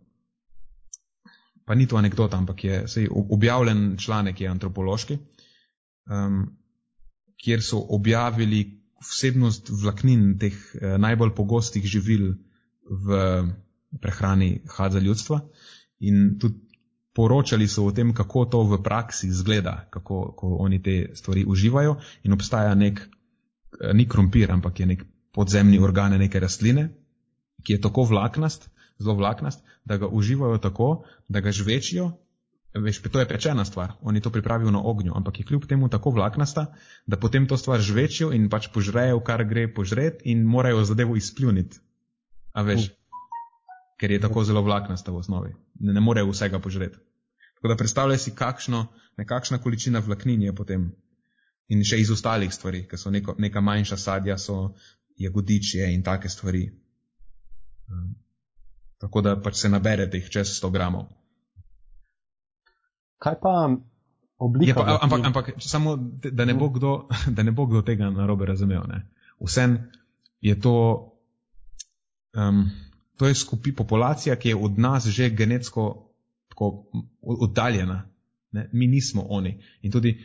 pa 1.65 1.75
ni 1.75 1.87
to 1.87 1.97
anekdota, 1.97 2.37
ampak 2.37 2.63
je 2.63 2.87
sej, 2.87 3.07
objavljen 3.11 3.97
članek, 3.97 4.41
je 4.41 4.47
antropološki, 4.47 5.17
um, 6.11 6.57
kjer 7.39 7.63
so 7.63 7.79
objavili 7.89 8.83
vsebnost 9.03 9.69
vlaknin 9.69 10.37
teh 10.39 10.53
eh, 10.53 10.97
najbolj 10.97 11.33
pogostih 11.35 11.83
živil 11.83 12.33
v 12.83 13.17
prehrani 14.01 14.61
hadza 14.75 14.99
ljudstva 14.99 15.41
in 15.99 16.37
tudi 16.39 16.72
poročali 17.13 17.67
so 17.67 17.85
o 17.85 17.91
tem, 17.91 18.13
kako 18.13 18.45
to 18.45 18.63
v 18.63 18.81
praksi 18.83 19.27
izgleda, 19.27 19.87
kako 19.89 20.57
oni 20.59 20.81
te 20.83 21.11
stvari 21.13 21.45
uživajo 21.47 21.97
in 22.23 22.33
obstaja 22.33 22.75
nek, 22.75 22.99
eh, 22.99 23.93
ni 23.93 24.07
krompir, 24.09 24.51
ampak 24.51 24.79
je 24.79 24.85
nek 24.85 25.05
podzemni 25.33 25.79
organ 25.79 26.17
neke 26.17 26.39
rastline, 26.39 26.89
ki 27.63 27.73
je 27.73 27.81
tako 27.81 28.03
vlaknast, 28.03 28.69
zelo 28.99 29.15
vlaknast, 29.15 29.63
da 29.85 29.97
ga 29.97 30.07
uživajo 30.07 30.57
tako, 30.57 31.03
da 31.27 31.39
ga 31.39 31.51
žvečijo. 31.51 32.11
Veš, 32.73 33.01
to 33.01 33.19
je 33.19 33.27
pečena 33.29 33.65
stvar, 33.65 33.91
oni 34.01 34.21
to 34.21 34.31
pripravijo 34.33 34.71
na 34.71 34.81
ognju, 34.81 35.11
ampak 35.15 35.39
je 35.39 35.45
kljub 35.45 35.65
temu 35.69 35.89
tako 35.89 36.09
vlaknasta, 36.09 36.73
da 37.05 37.17
potem 37.17 37.47
to 37.47 37.57
stvar 37.57 37.79
žvečijo 37.79 38.31
in 38.33 38.49
pač 38.49 38.67
požrejo, 38.73 39.19
kar 39.19 39.43
gre 39.45 39.67
požret 39.73 40.21
in 40.25 40.41
morajo 40.41 40.83
zadevo 40.83 41.15
izpljuniti. 41.15 41.77
A 42.53 42.61
veš, 42.61 42.89
ker 44.01 44.11
je 44.11 44.19
tako 44.19 44.43
zelo 44.43 44.61
vlaknasta 44.61 45.11
v 45.11 45.21
osnovi. 45.21 45.53
Ne, 45.79 45.93
ne 45.93 46.01
more 46.01 46.23
vsega 46.23 46.59
požreti. 46.59 46.97
Tako 47.55 47.67
da 47.67 47.77
predstavljaj 47.77 48.17
si, 48.17 48.35
kakšno, 48.35 48.85
nekakšna 49.17 49.57
količina 49.57 49.99
vlaknin 49.99 50.41
je 50.41 50.55
potem. 50.55 50.91
In 51.71 51.83
še 51.87 52.01
iz 52.01 52.11
ostalih 52.11 52.51
stvari, 52.53 52.83
ki 52.87 52.97
so 52.99 53.09
neko, 53.09 53.37
neka 53.39 53.61
manjša 53.63 53.97
sadja, 53.97 54.35
so 54.37 54.73
jagodičje 55.17 55.87
in 55.93 56.03
take 56.03 56.29
stvari. 56.29 56.65
Um, 57.87 58.15
tako 58.99 59.21
da 59.23 59.37
pač 59.41 59.61
se 59.61 59.71
nabere 59.71 60.09
teh 60.11 60.27
čez 60.29 60.51
100 60.59 60.71
gramov. 60.75 61.07
Kaj 63.23 63.39
pa 63.41 63.55
oblika? 64.37 64.83
Pa, 64.83 64.99
ampak, 65.01 65.25
ampak 65.31 65.51
samo, 65.63 65.95
da 66.23 66.45
ne 66.45 66.53
bo 66.53 66.67
kdo, 66.69 67.07
da 67.37 67.47
ne 67.47 67.55
bo 67.55 67.65
kdo 67.71 67.81
tega 67.81 68.11
narobe 68.11 68.45
razumel. 68.45 68.83
Vsem 69.39 69.79
je 70.41 70.59
to. 70.59 70.75
Um, 72.35 72.67
to 73.17 73.27
je 73.27 73.35
skupi 73.35 73.71
populacija, 73.75 74.35
ki 74.35 74.49
je 74.49 74.55
od 74.55 74.79
nas 74.79 75.07
že 75.07 75.29
genetsko 75.29 76.09
tako 76.49 76.85
oddaljena. 77.21 78.09
Ne? 78.51 78.69
Mi 78.73 78.87
nismo 78.87 79.25
oni. 79.29 79.57
In 79.81 79.91
tudi 79.91 80.17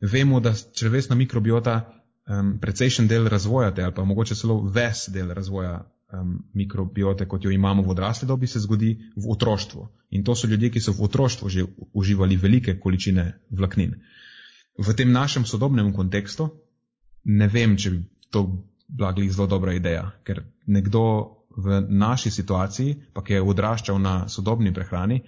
vemo, 0.00 0.40
da 0.40 0.54
črvesna 0.54 1.16
mikrobiota 1.16 1.80
um, 2.26 2.58
precejšen 2.60 3.08
del 3.08 3.28
razvoja 3.28 3.74
te, 3.74 3.82
ali 3.82 3.94
pa 3.94 4.04
mogoče 4.04 4.34
celo 4.34 4.60
ves 4.60 5.08
del 5.08 5.30
razvoja 5.34 5.80
um, 6.12 6.38
mikrobiote, 6.54 7.28
kot 7.28 7.44
jo 7.44 7.50
imamo 7.50 7.82
v 7.82 7.90
odrasli 7.90 8.28
dobi, 8.28 8.46
se 8.46 8.60
zgodi 8.60 8.94
v 9.16 9.30
otroštvu. 9.30 9.88
In 10.10 10.24
to 10.24 10.34
so 10.34 10.46
ljudje, 10.46 10.70
ki 10.70 10.80
so 10.80 10.92
v 10.92 11.02
otroštvu 11.08 11.48
že 11.48 11.66
uživali 11.92 12.36
velike 12.36 12.78
količine 12.80 13.32
vlaknin. 13.50 13.94
V 14.78 14.94
tem 14.94 15.12
našem 15.12 15.46
sodobnem 15.46 15.92
kontekstu 15.92 16.50
ne 17.24 17.48
vem, 17.48 17.76
če 17.76 17.90
bi 17.90 18.04
to 18.30 18.66
bila 18.88 19.12
glih 19.12 19.32
zelo 19.32 19.46
dobra 19.46 19.74
ideja, 19.74 20.10
ker 20.24 20.42
nekdo 20.66 21.02
v 21.56 21.80
naši 21.88 22.30
situaciji, 22.30 22.96
pa 23.14 23.22
ki 23.22 23.38
je 23.38 23.42
odraščal 23.42 23.98
na 24.00 24.14
sodobni 24.28 24.72
prehrani, 24.74 25.20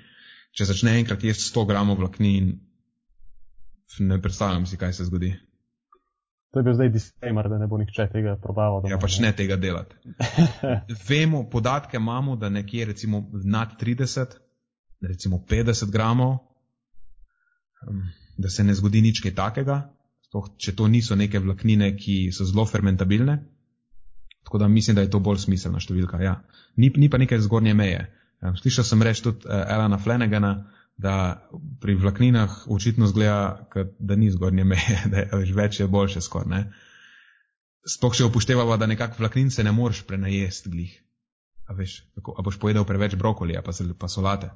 če 0.57 0.69
začne 0.71 0.97
enkrat 1.01 1.25
jesti 1.25 1.51
100 1.53 1.67
gramov 1.69 2.01
vlaknin, 2.01 2.55
ne 4.01 4.19
predstavljam 4.23 4.67
si, 4.67 4.79
kaj 4.81 4.93
se 4.93 5.07
zgodi. 5.07 5.35
To 6.55 6.61
je 6.61 6.65
bil 6.65 6.75
zdaj 6.75 6.89
disclaimer, 6.89 7.49
da 7.53 7.59
ne 7.59 7.67
bo 7.69 7.77
nihče 7.77 8.07
tega 8.13 8.37
probaval. 8.41 8.87
Ja, 8.89 8.97
pač 8.99 9.19
ne 9.21 9.33
tega 9.37 9.59
delati. 9.61 9.97
Vemo, 11.09 11.43
podatke 11.53 12.01
imamo, 12.01 12.37
da 12.37 12.49
nekje 12.49 12.87
recimo 12.93 13.27
nad 13.45 13.75
30, 13.81 14.39
recimo 15.05 15.43
50 15.51 15.93
gramov, 15.93 16.39
da 18.37 18.49
se 18.51 18.65
ne 18.65 18.75
zgodi 18.75 19.03
nič 19.05 19.21
kaj 19.25 19.35
takega, 19.37 19.77
sploh 20.29 20.49
če 20.57 20.75
to 20.77 20.89
niso 20.89 21.17
neke 21.17 21.41
vlaknine, 21.45 21.93
ki 21.97 22.33
so 22.33 22.49
zelo 22.49 22.65
fermentabilne. 22.67 23.37
Tako 24.47 24.59
da 24.63 24.69
mislim, 24.69 24.97
da 24.97 25.03
je 25.03 25.11
to 25.11 25.19
bolj 25.19 25.41
smiselna 25.43 25.81
številka. 25.83 26.21
Ja. 26.23 26.37
Ni, 26.79 26.93
ni 26.95 27.11
pa 27.11 27.19
neke 27.19 27.39
zgornje 27.43 27.75
meje. 27.75 28.05
Slišal 28.61 28.87
sem 28.87 29.03
reči 29.03 29.25
tudi 29.25 29.49
uh, 29.49 29.65
Elana 29.67 29.99
Flanagana, 29.99 30.53
da 30.97 31.43
pri 31.83 31.97
vlakninah 31.99 32.63
očitno 32.73 33.09
zgleda, 33.11 33.67
da 33.99 34.17
ni 34.17 34.31
zgornje 34.31 34.65
meje, 34.65 35.01
da 35.13 35.25
je 35.27 35.51
več 35.57 35.81
je 35.81 35.89
boljše 35.91 36.23
skoraj. 36.23 36.69
Sploh 37.87 38.15
še 38.15 38.29
upoštevamo, 38.31 38.77
da 38.79 38.87
nekako 38.87 39.21
vlaknin 39.25 39.51
se 39.51 39.65
ne 39.67 39.75
moreš 39.75 40.05
prenajesti 40.07 40.71
glih. 40.71 40.95
A, 41.67 41.75
veš, 41.75 41.99
kako, 42.15 42.37
a 42.39 42.47
boš 42.47 42.61
pojedel 42.63 42.87
preveč 42.87 43.19
brokolija, 43.19 43.63
pa, 43.67 43.75
pa 43.99 44.09
solate. 44.11 44.53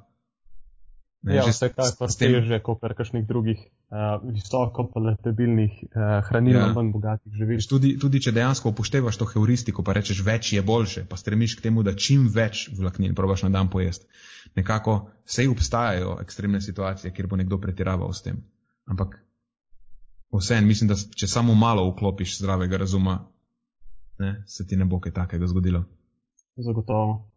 Ne, 1.20 1.34
ja, 1.36 1.42
vse 1.44 1.68
kaj 1.68 1.90
pa 1.98 2.06
ste 2.08 2.30
že 2.40 2.58
kot 2.64 2.80
kakšnih 2.80 3.26
drugih 3.28 3.58
uh, 3.60 4.22
visoko 4.24 4.86
paletabilnih 4.88 5.72
uh, 5.84 6.24
hranil, 6.24 6.56
ja. 6.56 6.70
manj 6.72 6.94
bogatih 6.94 7.34
živil. 7.36 7.60
Tudi, 7.68 7.90
tudi 8.00 8.22
če 8.24 8.32
dejansko 8.32 8.72
upoštevaš 8.72 9.18
to 9.20 9.28
heuristiko, 9.28 9.84
pa 9.84 9.92
rečeš 9.98 10.22
več 10.24 10.54
je 10.56 10.62
boljše, 10.64 11.04
pa 11.10 11.20
stremiš 11.20 11.58
k 11.58 11.68
temu, 11.68 11.84
da 11.84 11.92
čim 11.92 12.24
več 12.32 12.70
vlaknin 12.72 13.12
probaš 13.14 13.44
na 13.44 13.52
dan 13.52 13.68
pojesti. 13.68 14.08
Nekako 14.56 15.10
sej 15.28 15.52
obstajajo 15.52 16.16
ekstremne 16.24 16.62
situacije, 16.64 17.12
kjer 17.12 17.28
bo 17.28 17.36
nekdo 17.36 17.60
pretiraval 17.60 18.16
s 18.16 18.24
tem. 18.24 18.40
Ampak 18.88 19.20
vseeno 20.32 20.72
mislim, 20.72 20.88
da 20.88 20.96
če 20.96 21.28
samo 21.28 21.52
malo 21.54 21.84
vklopiš 21.90 22.38
zdravega 22.40 22.80
razuma, 22.80 23.18
ne, 24.18 24.38
se 24.48 24.64
ti 24.66 24.76
ne 24.80 24.88
bo 24.88 25.04
kaj 25.04 25.12
takega 25.20 25.52
zgodilo. 25.52 25.84
Zagotovo. 26.56 27.29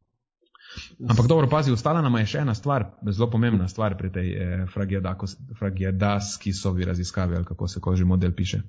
Ampak 1.09 1.27
dobro, 1.27 1.49
pazi, 1.49 1.71
ostala 1.71 2.01
nam 2.01 2.15
je 2.17 2.25
še 2.25 2.39
ena 2.43 2.55
stvar, 2.55 2.85
zelo 3.11 3.29
pomembna 3.29 3.67
stvar 3.67 3.97
pri 3.97 4.11
tej 4.11 4.29
eh, 4.33 4.65
fragiadaski 5.59 6.53
sovi 6.53 6.85
raziskavi, 6.85 7.35
ali 7.35 7.45
kako 7.45 7.67
se 7.67 7.81
koži 7.81 8.05
model 8.05 8.31
piše. 8.31 8.61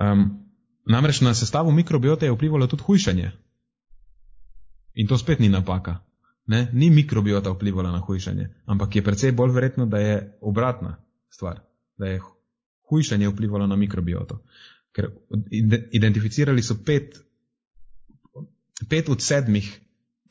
Um, 0.00 0.48
namreč 0.86 1.20
na 1.20 1.34
sestavu 1.34 1.72
mikrobiote 1.72 2.26
je 2.26 2.32
vplivalo 2.32 2.66
tudi 2.66 2.82
hujšanje. 2.86 3.30
In 4.94 5.06
to 5.06 5.18
spet 5.18 5.40
ni 5.40 5.48
napaka. 5.48 5.98
Ne? 6.46 6.68
Ni 6.72 6.90
mikrobiota 6.90 7.50
vplivala 7.50 7.92
na 7.92 8.00
hujšanje, 8.00 8.48
ampak 8.66 8.96
je 8.96 9.04
precej 9.04 9.32
bolj 9.32 9.52
verjetno, 9.54 9.86
da 9.86 9.98
je 9.98 10.38
obratna 10.40 10.96
stvar, 11.30 11.60
da 11.98 12.06
je 12.06 12.20
hujšanje 12.90 13.28
vplivalo 13.28 13.66
na 13.66 13.76
mikrobioto. 13.76 14.40
Ker 14.92 15.12
identificirali 15.92 16.62
so 16.62 16.74
pet, 16.86 17.20
pet 18.88 19.08
od 19.08 19.22
sedmih 19.22 19.68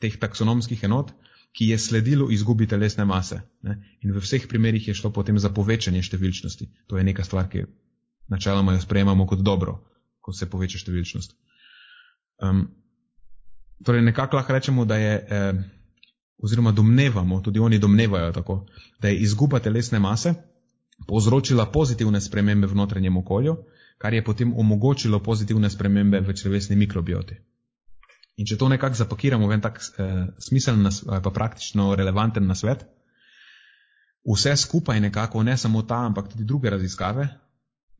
teh 0.00 0.16
taksonomskih 0.20 0.82
enot, 0.88 1.12
ki 1.52 1.70
je 1.72 1.78
sledilo 1.78 2.30
izgubi 2.30 2.66
telesne 2.66 3.04
mase. 3.04 3.40
Ne? 3.62 3.76
In 4.02 4.14
v 4.14 4.22
vseh 4.22 4.46
primerjih 4.48 4.88
je 4.88 4.94
šlo 4.94 5.10
potem 5.10 5.38
za 5.38 5.50
povečanje 5.50 6.02
številčnosti. 6.02 6.68
To 6.86 6.98
je 6.98 7.04
neka 7.04 7.26
stvar, 7.26 7.48
ki 7.50 7.64
načeloma 8.30 8.76
jo 8.76 8.84
sprejemamo 8.84 9.26
kot 9.26 9.42
dobro, 9.42 9.80
ko 10.22 10.32
se 10.32 10.46
poveča 10.46 10.78
številčnost. 10.78 11.34
Um, 12.40 12.68
torej, 13.84 14.04
nekako 14.06 14.38
lahko 14.38 14.54
rečemo, 14.54 14.86
da 14.86 14.96
je, 14.96 15.16
eh, 15.18 15.58
oziroma 16.38 16.72
domnevamo, 16.72 17.40
tudi 17.42 17.58
oni 17.58 17.78
domnevajo 17.78 18.32
tako, 18.32 18.62
da 19.02 19.10
je 19.10 19.20
izguba 19.26 19.58
telesne 19.60 19.98
mase 19.98 20.34
povzročila 21.06 21.66
pozitivne 21.72 22.20
spremembe 22.20 22.66
v 22.66 22.76
notranjem 22.76 23.16
okolju, 23.16 23.56
kar 23.98 24.14
je 24.14 24.24
potem 24.24 24.52
omogočilo 24.56 25.20
pozitivne 25.20 25.70
spremembe 25.70 26.20
v 26.20 26.32
črvesni 26.32 26.76
mikrobioti. 26.76 27.34
In 28.40 28.48
če 28.48 28.56
to 28.56 28.70
nekako 28.72 28.96
zapakiramo 28.96 29.48
v 29.48 29.56
en 29.58 29.62
tak 29.64 29.78
eh, 29.80 30.24
smiseln, 30.40 30.88
ali 30.88 31.22
pa 31.22 31.32
praktično 31.34 31.90
relevanten 31.98 32.46
nasvet, 32.48 32.86
vse 34.24 34.56
skupaj 34.56 35.00
nekako, 35.00 35.42
ne 35.44 35.56
samo 35.60 35.82
ta, 35.82 36.00
ampak 36.08 36.32
tudi 36.32 36.46
druge 36.48 36.72
raziskave, 36.72 37.28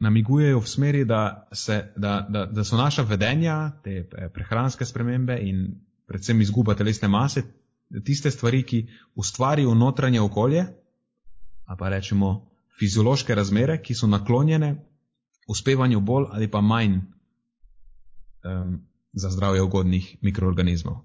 namigujejo 0.01 0.63
v 0.63 0.69
smeri, 0.69 1.05
da, 1.05 1.47
se, 1.53 1.93
da, 1.97 2.27
da, 2.29 2.47
da 2.47 2.65
so 2.65 2.81
naša 2.81 3.05
vedenja, 3.05 3.59
te 3.85 4.01
eh, 4.09 4.29
prehranske 4.33 4.89
spremembe 4.89 5.37
in 5.45 5.67
predvsem 6.09 6.41
izguba 6.41 6.75
telesne 6.75 7.09
mase, 7.09 7.45
tiste 8.05 8.31
stvari, 8.33 8.63
ki 8.65 8.87
ustvarijo 9.21 9.75
notranje 9.75 10.21
okolje, 10.25 10.65
a 11.69 11.77
pa 11.77 11.89
rečemo 11.93 12.49
fiziološke 12.81 13.35
razmere, 13.35 13.77
ki 13.83 13.95
so 13.95 14.09
naklonjene 14.09 14.73
uspevanju 15.51 16.01
bolj 16.01 16.31
ali 16.33 16.49
pa 16.51 16.61
manj 16.61 16.97
um, 18.45 18.79
za 19.13 19.31
zdravje 19.31 19.63
ugodnih 19.63 20.17
mikroorganizmov. 20.23 20.97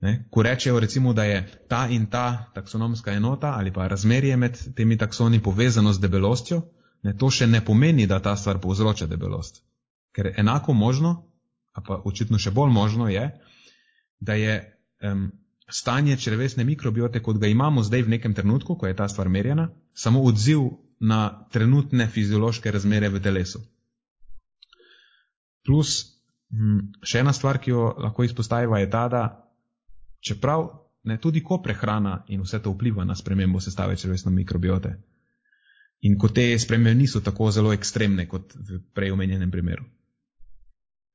Ne? 0.00 0.28
Ko 0.30 0.42
rečejo 0.42 0.80
recimo, 0.80 1.12
da 1.12 1.24
je 1.24 1.64
ta 1.68 1.88
in 1.88 2.06
ta 2.06 2.50
taksonomska 2.54 3.12
enota 3.12 3.54
ali 3.56 3.72
pa 3.72 3.86
razmerje 3.88 4.36
med 4.36 4.74
temi 4.76 4.98
taksoni 4.98 5.42
povezano 5.42 5.92
z 5.92 6.00
debelostjo, 6.00 6.62
ne, 7.02 7.16
to 7.16 7.30
še 7.30 7.46
ne 7.46 7.60
pomeni, 7.64 8.06
da 8.06 8.20
ta 8.20 8.36
stvar 8.36 8.60
povzroča 8.60 9.06
debelost. 9.06 9.62
Ker 10.14 10.32
enako 10.36 10.72
možno, 10.72 11.14
a 11.72 11.80
pa 11.80 12.00
očitno 12.04 12.38
še 12.38 12.50
bolj 12.50 12.72
možno 12.72 13.08
je, 13.08 13.24
da 14.20 14.34
je 14.34 14.54
um, 15.02 15.30
stanje 15.68 16.16
črvesne 16.16 16.64
mikrobiote, 16.64 17.22
kot 17.22 17.38
ga 17.40 17.50
imamo 17.50 17.82
zdaj 17.82 18.02
v 18.02 18.14
nekem 18.16 18.34
trenutku, 18.34 18.76
ko 18.78 18.86
je 18.86 18.96
ta 18.96 19.08
stvar 19.08 19.28
merjena, 19.28 19.70
samo 19.94 20.22
odziv 20.22 20.68
na 21.00 21.46
trenutne 21.52 22.06
fiziološke 22.08 22.70
razmere 22.70 23.08
v 23.08 23.20
telesu. 23.20 23.60
Plus 25.64 26.13
še 27.02 27.20
ena 27.22 27.32
stvar, 27.32 27.58
ki 27.58 27.70
jo 27.70 27.88
lahko 27.98 28.24
izpostavimo, 28.24 28.76
je 28.78 28.90
ta, 28.90 29.08
da 29.08 29.22
čeprav 30.24 30.68
ne, 31.04 31.18
tudi 31.20 31.42
ko 31.44 31.60
prehrana 31.62 32.22
in 32.28 32.42
vse 32.44 32.60
to 32.62 32.72
vpliva 32.74 33.04
na 33.04 33.16
spremembo 33.16 33.60
sestave 33.60 33.96
črvesne 33.96 34.32
mikrobiote, 34.32 34.94
in 36.08 36.18
ko 36.18 36.28
te 36.28 36.46
spremembe 36.58 36.94
niso 37.00 37.20
tako 37.20 37.50
zelo 37.50 37.72
ekstremne 37.72 38.26
kot 38.28 38.54
v 38.54 38.80
prej 38.94 39.12
omenjenem 39.12 39.50
primeru. 39.50 39.84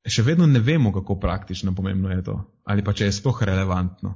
Še 0.09 0.23
vedno 0.23 0.47
ne 0.47 0.61
vemo, 0.63 0.93
kako 0.95 1.19
praktično 1.19 1.73
pomembno 1.75 2.11
je 2.13 2.23
to, 2.23 2.35
ali 2.63 2.83
pa 2.85 2.93
če 2.95 3.09
je 3.09 3.17
sploh 3.19 3.41
relevantno. 3.45 4.15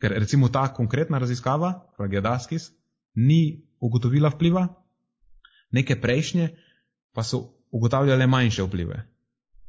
Ker 0.00 0.16
recimo 0.18 0.48
ta 0.48 0.64
konkretna 0.74 1.20
raziskava, 1.22 1.74
Fragiadaskis, 1.96 2.70
ni 3.14 3.62
ugotovila 3.78 4.32
vpliva, 4.32 4.64
neke 5.70 6.00
prejšnje 6.00 6.48
pa 7.12 7.22
so 7.22 7.42
ugotavljale 7.70 8.26
manjše 8.26 8.64
vplive. 8.66 9.02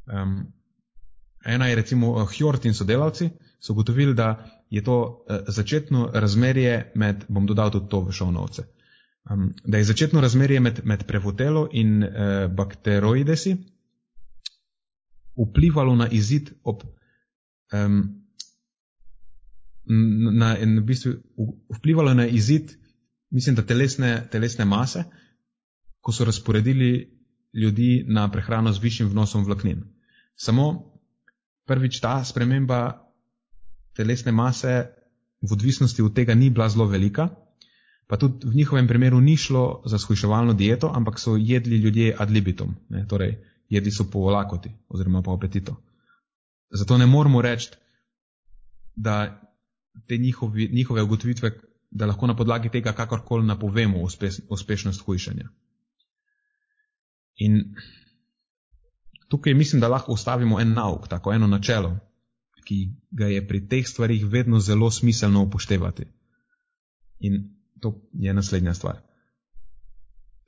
Um, 0.06 0.40
Ena 1.44 1.66
je 1.66 1.74
recimo 1.74 2.20
eh, 2.20 2.26
Hjort 2.36 2.64
in 2.64 2.74
sodelavci, 2.74 3.30
so 3.60 3.72
ugotovili, 3.72 4.14
da 4.14 4.50
je 4.70 4.82
to 4.84 5.24
eh, 5.28 5.44
začetno 5.48 6.10
razmerje 6.14 6.92
med, 6.94 7.24
bom 7.28 7.46
dodal 7.46 7.70
tudi 7.70 7.88
to 7.88 8.00
v 8.00 8.12
šovnovce, 8.12 8.64
um, 9.30 9.52
da 9.64 9.78
je 9.78 9.84
začetno 9.84 10.20
razmerje 10.20 10.60
med, 10.60 10.80
med 10.84 11.06
prevotelo 11.06 11.68
in 11.72 12.02
uh, 12.02 12.10
bakteroidesi 12.50 13.56
vplivalo 15.36 15.96
na 15.96 16.08
izid 16.08 16.50
ob 16.62 16.82
um, 17.72 18.24
na, 20.32 20.56
in 20.58 20.78
v 20.78 20.84
bistvu 20.84 21.12
vplivalo 21.76 22.14
na 22.14 22.26
izid, 22.26 22.72
mislim, 23.30 23.56
da 23.56 23.66
telesne, 23.66 24.28
telesne 24.32 24.64
mase, 24.64 25.04
ko 26.00 26.12
so 26.12 26.24
razporedili 26.24 27.10
ljudi 27.52 28.04
na 28.08 28.30
prehrano 28.30 28.72
z 28.72 28.80
višjim 28.82 29.08
vnosom 29.08 29.44
vlaknin. 29.44 29.84
Samo 30.36 30.93
prvič 31.66 32.00
ta 32.00 32.24
sprememba 32.24 33.04
telesne 33.96 34.32
mase 34.32 34.90
v 35.42 35.52
odvisnosti 35.52 36.02
od 36.02 36.14
tega 36.14 36.34
ni 36.34 36.50
bila 36.50 36.68
zelo 36.68 36.86
velika, 36.86 37.28
pa 38.06 38.16
tudi 38.16 38.46
v 38.46 38.54
njihovem 38.54 38.88
primeru 38.88 39.20
ni 39.20 39.36
šlo 39.36 39.82
za 39.86 39.98
shujševalno 39.98 40.52
dieto, 40.52 40.90
ampak 40.94 41.18
so 41.18 41.36
jedli 41.36 41.76
ljudje 41.76 42.16
ad 42.18 42.30
libitum, 42.30 42.76
ne, 42.88 43.06
torej 43.08 43.38
jedli 43.68 43.90
so 43.90 44.04
po 44.10 44.30
lakoti 44.30 44.70
oziroma 44.88 45.22
po 45.22 45.34
apetitu. 45.34 45.76
Zato 46.70 46.98
ne 46.98 47.06
moramo 47.06 47.42
reči, 47.42 47.70
da 48.96 49.40
te 50.08 50.16
njihovi, 50.16 50.68
njihove 50.72 51.02
ugotovitve, 51.02 51.50
da 51.90 52.06
lahko 52.06 52.26
na 52.26 52.36
podlagi 52.36 52.68
tega 52.68 52.92
kakorkoli 52.92 53.46
napovemo 53.46 54.02
uspeš, 54.02 54.40
uspešnost 54.50 55.00
hujšanja. 55.00 55.48
In 57.36 57.74
tukaj 59.34 59.54
mislim, 59.54 59.80
da 59.80 59.88
lahko 59.88 60.12
ustavimo 60.12 60.60
en 60.60 60.72
nauk, 60.72 61.08
tako 61.08 61.32
eno 61.32 61.46
načelo, 61.46 61.96
ki 62.64 62.76
ga 63.10 63.26
je 63.26 63.46
pri 63.48 63.66
teh 63.68 63.88
stvarih 63.88 64.26
vedno 64.30 64.60
zelo 64.60 64.90
smiselno 64.90 65.42
upoštevati. 65.42 66.06
In 67.18 67.40
to 67.80 67.96
je 68.12 68.34
naslednja 68.34 68.74
stvar. 68.74 69.00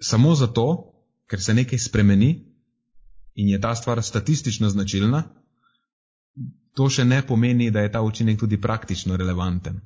Samo 0.01 0.35
zato, 0.35 0.67
ker 1.27 1.43
se 1.43 1.55
nekaj 1.55 1.79
spremeni 1.79 2.31
in 3.35 3.49
je 3.49 3.61
ta 3.61 3.75
stvar 3.75 4.03
statistično 4.03 4.71
značilna, 4.71 5.23
to 6.77 6.89
še 6.89 7.05
ne 7.05 7.23
pomeni, 7.27 7.71
da 7.71 7.83
je 7.83 7.93
ta 7.93 8.03
učinek 8.07 8.39
tudi 8.39 8.61
praktično 8.61 9.17
relevanten. 9.17 9.81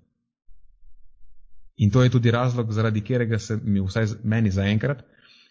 In 1.77 1.91
to 1.91 2.03
je 2.03 2.11
tudi 2.11 2.31
razlog, 2.31 2.73
zaradi 2.73 3.01
katerega 3.01 3.39
se 3.39 3.57
mi, 3.65 3.81
vsaj 3.81 4.13
meni 4.25 4.51
zaenkrat, 4.51 5.03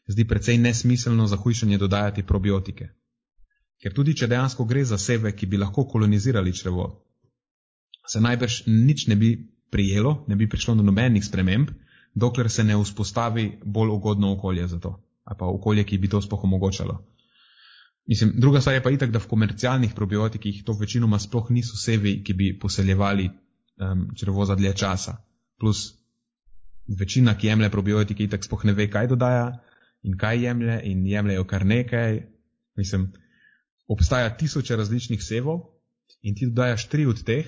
zdi 0.07 0.27
precej 0.27 0.57
nesmiselno 0.57 1.27
za 1.27 1.37
hujšanje 1.37 1.77
dodajati 1.77 2.23
probiotike. 2.23 2.89
Ker 3.79 3.93
tudi, 3.95 4.15
če 4.15 4.27
dejansko 4.27 4.65
gre 4.67 4.83
za 4.83 4.97
sebe, 4.99 5.31
ki 5.31 5.47
bi 5.47 5.59
lahko 5.59 5.85
kolonizirali 5.87 6.53
črevo, 6.53 6.89
se 8.07 8.19
najbrž 8.21 8.63
nič 8.67 9.07
ne 9.07 9.15
bi 9.15 9.29
prijelo, 9.71 10.25
ne 10.27 10.35
bi 10.35 10.49
prišlo 10.49 10.75
do 10.75 10.83
nobenih 10.83 11.23
sprememb, 11.25 11.69
dokler 12.15 12.49
se 12.51 12.63
ne 12.63 12.75
vzpostavi 12.75 13.45
bolj 13.63 13.93
ugodno 13.93 14.33
okolje 14.33 14.67
za 14.67 14.79
to, 14.79 14.95
ali 15.23 15.37
pa 15.39 15.45
okolje, 15.45 15.85
ki 15.85 15.97
bi 15.97 16.09
to 16.09 16.21
spoh 16.21 16.43
omogočalo. 16.43 16.97
Mislim, 18.09 18.33
druga 18.35 18.61
stvar 18.61 18.75
je 18.75 18.83
pa 18.83 18.89
itak, 18.89 19.11
da 19.13 19.19
v 19.19 19.29
komercialnih 19.29 19.93
probiotikih 19.95 20.63
to 20.65 20.73
večinoma 20.73 21.19
sploh 21.19 21.51
niso 21.53 21.77
sevi, 21.77 22.23
ki 22.23 22.33
bi 22.33 22.47
poseljevali 22.59 23.29
um, 23.29 24.07
črevo 24.17 24.45
za 24.45 24.55
dlje 24.55 24.73
časa. 24.73 25.17
Plus, 25.59 25.93
večina, 26.99 27.37
ki 27.37 27.47
jemlje 27.47 27.69
probiotike, 27.69 28.23
itak 28.23 28.43
sploh 28.43 28.65
ne 28.65 28.73
ve, 28.73 28.89
kaj 28.89 29.07
dodaja 29.07 29.59
in 30.03 30.17
kaj 30.17 30.41
jemlje 30.45 30.81
in 30.89 31.05
jemljejo 31.07 31.43
kar 31.43 31.65
nekaj. 31.65 32.23
Mislim, 32.77 33.11
obstaja 33.89 34.29
tisoče 34.37 34.75
različnih 34.75 35.23
sevov 35.23 35.63
in 36.21 36.35
ti 36.35 36.45
dodajaš 36.45 36.87
tri 36.89 37.05
od 37.09 37.23
teh, 37.25 37.47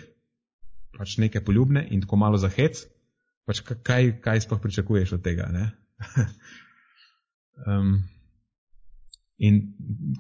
pač 0.98 1.18
neke 1.18 1.44
poljubne 1.46 1.86
in 1.92 2.02
tako 2.02 2.18
malo 2.18 2.38
za 2.38 2.50
hec, 2.50 2.82
pač 3.46 3.62
kaj, 3.62 4.16
kaj 4.22 4.42
sploh 4.48 4.62
pričakuješ 4.62 5.14
od 5.18 5.24
tega. 5.24 5.50
um, 7.68 7.94
in 9.48 9.62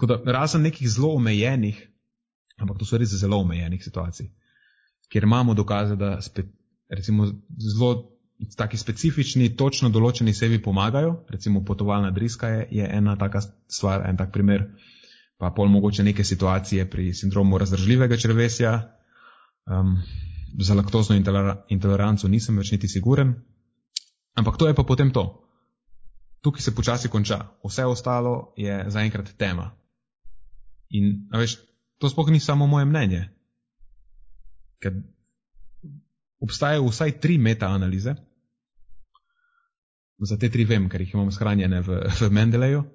da, 0.08 0.22
razen 0.26 0.62
nekih 0.62 0.90
zelo 0.90 1.16
omejenih, 1.16 1.82
ampak 2.58 2.78
to 2.78 2.86
so 2.86 2.98
res 2.98 3.14
zelo 3.18 3.42
omejenih 3.42 3.84
situacij, 3.84 4.30
kjer 5.10 5.24
imamo 5.24 5.54
dokaze, 5.54 5.96
da 5.96 6.22
spet, 6.22 6.50
recimo 6.90 7.28
zelo 7.58 7.92
taki 8.58 8.78
specifični, 8.78 9.56
točno 9.58 9.90
določeni 9.90 10.34
sebi 10.34 10.62
pomagajo, 10.62 11.26
recimo 11.30 11.62
potovalna 11.66 12.12
driska 12.12 12.48
je, 12.50 12.64
je 12.80 12.88
ena 12.98 13.16
taka 13.18 13.42
stvar, 13.70 14.06
en 14.10 14.18
tak 14.18 14.32
primer 14.34 14.66
pa 15.42 15.50
pol 15.50 15.72
mogoče 15.74 16.04
neke 16.04 16.24
situacije 16.24 16.90
pri 16.90 17.14
sindromu 17.14 17.58
razdržljivega 17.58 18.18
črvesja. 18.18 18.98
Um, 19.66 19.98
za 20.60 20.74
laktozno 20.74 21.16
intoleranco 21.70 22.28
nisem 22.28 22.58
več 22.62 22.72
niti 22.72 22.88
siguren. 22.88 23.34
Ampak 24.38 24.60
to 24.62 24.68
je 24.68 24.76
pa 24.78 24.84
potem 24.84 25.10
to. 25.10 25.24
Tukaj 26.46 26.62
se 26.62 26.76
počasi 26.76 27.10
konča. 27.10 27.40
Vse 27.66 27.86
ostalo 27.90 28.54
je 28.58 28.84
zaenkrat 28.88 29.34
tema. 29.38 29.72
In 30.94 31.26
veš, 31.34 31.58
to 31.98 32.10
sploh 32.10 32.30
ni 32.30 32.40
samo 32.40 32.68
moje 32.68 32.86
mnenje. 32.86 33.24
Ker 34.78 35.02
obstajajo 36.40 36.86
vsaj 36.86 37.18
tri 37.18 37.42
metaanalize. 37.42 38.14
Za 40.22 40.38
te 40.38 40.54
tri 40.54 40.70
vem, 40.70 40.86
ker 40.90 41.02
jih 41.02 41.18
imam 41.18 41.34
shranjene 41.34 41.82
v, 41.82 42.04
v 42.22 42.30
Mendeleju. 42.30 42.86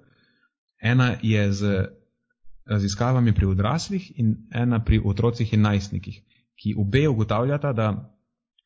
Ena 0.79 1.17
je 1.19 1.47
z 1.51 1.87
raziskavami 2.69 3.33
pri 3.33 3.45
odraslih 3.45 4.11
in 4.19 4.35
ena 4.51 4.83
pri 4.83 5.01
otrocih 5.05 5.53
in 5.53 5.61
najstnikih, 5.61 6.21
ki 6.55 6.75
obe 6.77 7.07
ugotavljata, 7.07 7.73
da 7.73 8.17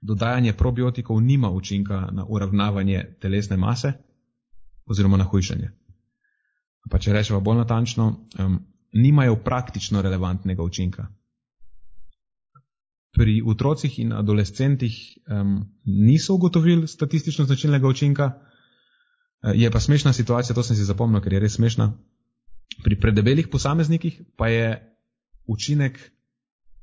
dodajanje 0.02 0.54
probiotikov 0.54 1.22
nima 1.22 1.50
učinka 1.50 2.08
na 2.12 2.26
uravnavanje 2.30 3.16
telesne 3.22 3.58
mase 3.58 3.94
oziroma 4.86 5.18
na 5.18 5.24
hujšanje. 5.24 5.70
Pa 6.92 6.98
če 6.98 7.14
rečemo 7.14 7.40
bolj 7.40 7.58
natančno, 7.58 8.28
um, 8.40 8.60
nimajo 8.94 9.36
praktično 9.36 10.02
relevantnega 10.02 10.64
učinka. 10.64 11.08
Pri 13.14 13.42
otrocih 13.46 14.00
in 14.00 14.14
adolescentih 14.14 14.98
um, 15.28 15.60
niso 15.86 16.34
ugotovili 16.34 16.88
statistično 16.88 17.46
značilnega 17.46 17.88
učinka, 17.88 18.32
je 19.54 19.72
pa 19.72 19.80
smešna 19.80 20.14
situacija, 20.14 20.56
to 20.56 20.64
sem 20.64 20.76
si 20.76 20.86
zapomnil, 20.86 21.22
ker 21.22 21.34
je 21.34 21.40
res 21.40 21.56
smešna. 21.58 21.92
Pri 22.84 23.00
predebelih 23.00 23.48
posameznikih 23.52 24.22
pa 24.36 24.48
je 24.48 24.96
učinek 25.46 26.00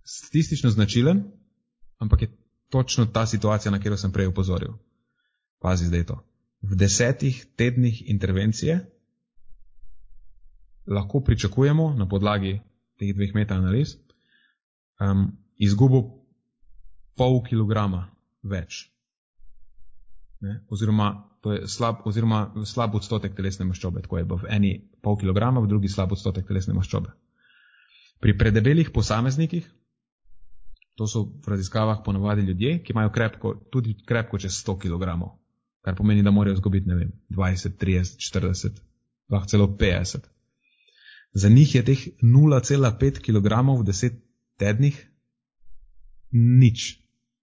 statistično 0.04 0.70
značilen, 0.70 1.24
ampak 1.98 2.22
je 2.22 2.28
točno 2.68 3.06
ta 3.06 3.26
situacija, 3.26 3.72
na 3.72 3.78
katero 3.78 3.96
sem 3.96 4.12
prej 4.12 4.26
upozoril. 4.26 4.76
Pazi 5.58 5.86
zdaj 5.86 6.04
to. 6.04 6.24
V 6.62 6.76
desetih 6.76 7.46
tednih 7.56 8.10
intervencije 8.10 8.78
lahko 10.86 11.20
pričakujemo 11.20 11.94
na 11.94 12.08
podlagi 12.08 12.60
teh 12.98 13.14
dveh 13.14 13.34
metaanaliz 13.34 13.96
um, 15.00 15.32
izgubo 15.56 16.24
pol 17.16 17.42
kilograma 17.44 18.08
več. 18.42 18.88
Ne? 20.40 20.64
Oziroma 20.70 21.28
to 21.42 21.52
je 21.52 21.68
slab, 21.68 22.02
slab 22.64 22.94
odstotek 22.94 23.34
telesne 23.36 23.66
maščobe, 23.66 24.02
tako 24.02 24.18
je 24.18 24.24
v 24.24 24.50
eni 24.50 24.72
pol 25.02 25.16
kilograma, 25.16 25.60
v 25.60 25.70
drugi 25.70 25.88
slab 25.88 26.12
odstotek 26.12 26.46
telesne 26.46 26.74
maščobe. 26.74 27.12
Pri 28.18 28.34
predebelih 28.38 28.90
posameznikih, 28.94 29.66
to 30.98 31.06
so 31.06 31.22
v 31.30 31.52
raziskavah 31.54 32.00
ponovadi 32.04 32.42
ljudje, 32.42 32.80
ki 32.82 32.92
imajo 32.92 33.12
krepko, 33.14 33.54
tudi 33.70 33.94
krepko 34.06 34.38
čez 34.38 34.58
100 34.64 34.78
kg, 34.82 35.12
kar 35.86 35.94
pomeni, 35.94 36.24
da 36.26 36.34
morajo 36.34 36.58
izgubiti, 36.58 36.88
ne 36.90 36.96
vem, 36.98 37.12
20, 37.30 37.78
30, 37.78 38.18
40, 38.18 38.80
lahko 39.30 39.48
celo 39.48 39.68
50. 39.80 40.26
Za 41.32 41.48
njih 41.48 41.74
je 41.74 41.84
teh 41.84 42.02
0,5 42.22 43.22
kg 43.22 43.62
v 43.78 43.86
10 43.86 44.18
tednih 44.58 44.98
nič, 46.32 46.98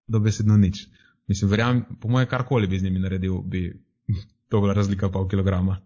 dobesedno 0.07 0.57
nič. 0.57 0.87
Mislim, 1.27 1.49
verjamem, 1.49 1.85
po 2.01 2.09
moje 2.09 2.27
karkoli 2.29 2.67
bi 2.67 2.79
z 2.79 2.83
njimi 2.83 2.99
naredil, 2.99 3.41
bi 3.41 3.81
to 4.49 4.61
bila 4.61 4.73
razlika 4.73 5.09
pol 5.09 5.27
kilograma. 5.27 5.79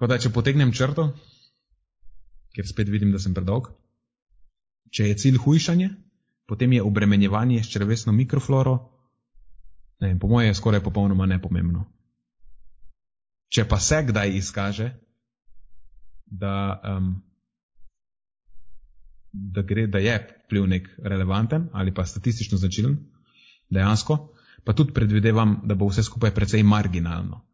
Tako 0.00 0.08
da, 0.08 0.16
če 0.16 0.30
potegnem 0.32 0.70
črto, 0.72 1.10
ker 2.56 2.64
spet 2.64 2.88
vidim, 2.88 3.10
da 3.12 3.18
sem 3.20 3.34
predolg, 3.36 3.66
če 4.96 5.10
je 5.10 5.16
cilj 5.20 5.36
hujšanje, 5.44 5.90
potem 6.48 6.72
je 6.72 6.86
obremenjevanje 6.88 7.58
s 7.60 7.68
črvesno 7.68 8.14
mikrofloro, 8.16 8.78
ne 10.00 10.14
po 10.16 10.30
moje 10.32 10.46
je 10.48 10.54
skoraj 10.56 10.80
popolnoma 10.80 11.26
nepomembno. 11.28 11.84
Če 13.52 13.66
pa 13.68 13.76
se 13.76 13.98
kdaj 14.08 14.32
izkaže, 14.38 14.88
da, 16.24 16.54
um, 16.96 17.12
da, 19.36 19.66
gre, 19.68 19.84
da 19.84 20.00
je 20.00 20.16
vplivnik 20.46 20.88
relevanten 21.04 21.68
ali 21.76 21.92
pa 21.92 22.08
statistično 22.08 22.56
značilen, 22.56 22.96
dejansko, 23.68 24.16
pa 24.64 24.72
tudi 24.72 24.96
predvidevam, 24.96 25.58
da 25.68 25.76
bo 25.76 25.92
vse 25.92 26.08
skupaj 26.08 26.32
precej 26.32 26.64
marginalno. 26.64 27.44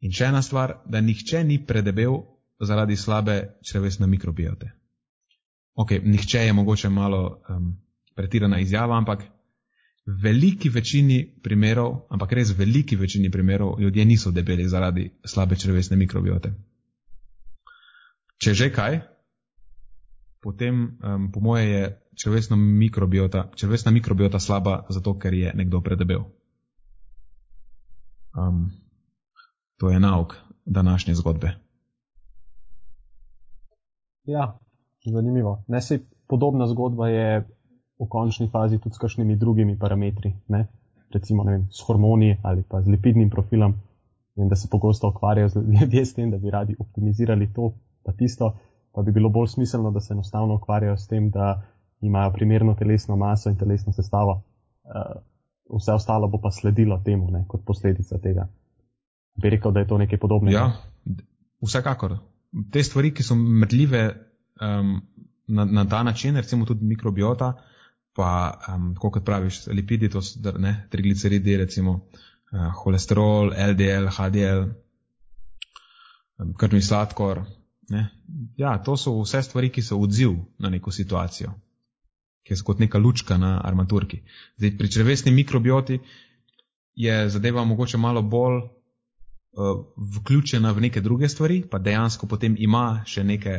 In 0.00 0.12
še 0.12 0.28
ena 0.28 0.42
stvar, 0.42 0.80
da 0.86 1.00
nihče 1.00 1.44
ni 1.44 1.60
predebel 1.66 2.18
zaradi 2.60 2.96
slabe 2.96 3.36
črvesne 3.62 4.06
mikrobiote. 4.06 4.72
Ok, 5.74 5.90
nihče 6.04 6.46
je 6.46 6.52
mogoče 6.52 6.88
malo 6.88 7.42
um, 7.48 7.72
pretirana 8.14 8.60
izjava, 8.60 8.98
ampak 8.98 9.24
v 10.06 10.18
veliki 10.22 10.68
večini 10.68 11.18
primerov, 11.42 12.06
ampak 12.10 12.32
res 12.32 12.52
v 12.52 12.58
veliki 12.58 12.96
večini 12.96 13.30
primerov, 13.30 13.80
ljudje 13.80 14.04
niso 14.04 14.30
debeli 14.30 14.68
zaradi 14.68 15.10
slabe 15.24 15.56
črvesne 15.56 15.96
mikrobiote. 15.96 16.52
Če 18.38 18.54
že 18.54 18.70
kaj, 18.72 19.00
potem 20.42 20.98
um, 21.00 21.30
po 21.32 21.40
moje 21.40 21.68
je 21.68 21.84
črvesna 22.20 22.56
mikrobiota, 22.56 23.50
mikrobiota 23.90 24.38
slaba 24.38 24.84
zato, 24.90 25.18
ker 25.18 25.34
je 25.34 25.52
nekdo 25.54 25.80
predebel. 25.80 26.24
Um, 28.36 28.70
to 29.78 29.90
je 29.90 30.00
nauk 30.00 30.34
današnje 30.64 31.14
zgodbe. 31.14 31.50
Ja, 34.24 34.58
zanimivo. 35.04 35.64
Ne 35.68 35.80
se 35.80 35.98
podobna 36.28 36.66
zgodba 36.66 37.08
je 37.08 37.40
v 38.00 38.08
končni 38.08 38.48
fazi 38.48 38.78
tudi 38.78 38.94
s 38.94 38.98
kakšnimi 38.98 39.36
drugimi 39.36 39.78
parametri, 39.78 40.32
ne? 40.48 40.66
recimo 41.14 41.44
ne 41.44 41.52
vem, 41.52 41.66
s 41.70 41.84
hormoni 41.86 42.36
ali 42.42 42.62
pa 42.68 42.82
z 42.82 42.90
lipidnim 42.90 43.30
profilom. 43.30 43.74
Vem, 44.36 44.48
da 44.48 44.56
se 44.56 44.68
pogosto 44.70 45.08
ukvarjajo 45.08 45.48
ljudje 45.80 46.04
s 46.04 46.14
tem, 46.14 46.30
da 46.30 46.38
bi 46.38 46.50
radi 46.50 46.76
optimizirali 46.78 47.52
to, 47.52 47.72
pa 48.04 48.12
tisto, 48.12 48.54
pa 48.92 49.02
bi 49.02 49.12
bilo 49.12 49.28
bolj 49.28 49.46
smiselno, 49.46 49.90
da 49.90 50.00
se 50.00 50.14
enostavno 50.14 50.54
ukvarjajo 50.54 50.96
s 50.96 51.06
tem, 51.06 51.30
da 51.30 51.62
imajo 52.00 52.32
primerno 52.32 52.74
telesno 52.74 53.16
maso 53.16 53.50
in 53.50 53.56
telesno 53.56 53.92
sestavo. 53.92 54.42
Uh, 54.84 55.22
vse 55.76 55.92
ostalo 55.92 56.28
bo 56.28 56.38
pa 56.38 56.50
sledilo 56.50 57.00
temu, 57.04 57.30
ne, 57.30 57.44
kot 57.48 57.64
posledica 57.64 58.18
tega. 58.18 58.48
Bi 59.34 59.50
rekel, 59.50 59.72
da 59.72 59.80
je 59.80 59.88
to 59.88 59.98
nekaj 59.98 60.18
podobnega. 60.18 60.58
Ja, 60.58 61.16
vsekakor. 61.64 62.18
Te 62.72 62.82
stvari, 62.84 63.10
ki 63.14 63.24
so 63.26 63.34
mrljive 63.34 64.04
um, 64.62 65.00
na, 65.46 65.64
na 65.64 65.84
ta 65.88 66.02
način, 66.02 66.36
recimo 66.36 66.66
tudi 66.66 66.86
mikrobiota, 66.86 67.52
pa 68.14 68.28
um, 68.68 68.92
kot 69.00 69.24
praviš, 69.24 69.66
lipidi, 69.66 70.10
to 70.10 70.22
so 70.22 70.54
ne, 70.58 70.76
trigliceridi, 70.90 71.56
recimo 71.56 71.94
uh, 71.94 72.70
holesterol, 72.84 73.50
LDL, 73.70 74.08
HDL, 74.14 74.68
um, 76.38 76.54
krvni 76.54 76.82
sladkor. 76.82 77.42
Ne. 77.90 78.06
Ja, 78.56 78.78
to 78.82 78.96
so 78.96 79.18
vse 79.20 79.42
stvari, 79.42 79.68
ki 79.70 79.82
so 79.82 79.98
odziv 80.00 80.38
na 80.58 80.70
neko 80.70 80.94
situacijo 80.94 81.52
ki 82.44 82.52
je 82.52 82.62
kot 82.64 82.78
neka 82.78 82.98
lučka 82.98 83.38
na 83.38 83.56
armaturki. 83.64 84.20
Zdaj, 84.56 84.76
pri 84.78 84.90
črvesni 84.90 85.32
mikrobioti 85.32 85.98
je 86.94 87.28
zadeva 87.28 87.64
mogoče 87.64 87.98
malo 87.98 88.22
bolj 88.22 88.60
vključena 89.96 90.72
v 90.72 90.80
neke 90.80 91.00
druge 91.00 91.28
stvari, 91.28 91.62
pa 91.70 91.78
dejansko 91.78 92.26
potem 92.26 92.56
ima 92.58 93.02
še 93.06 93.24
neke 93.24 93.52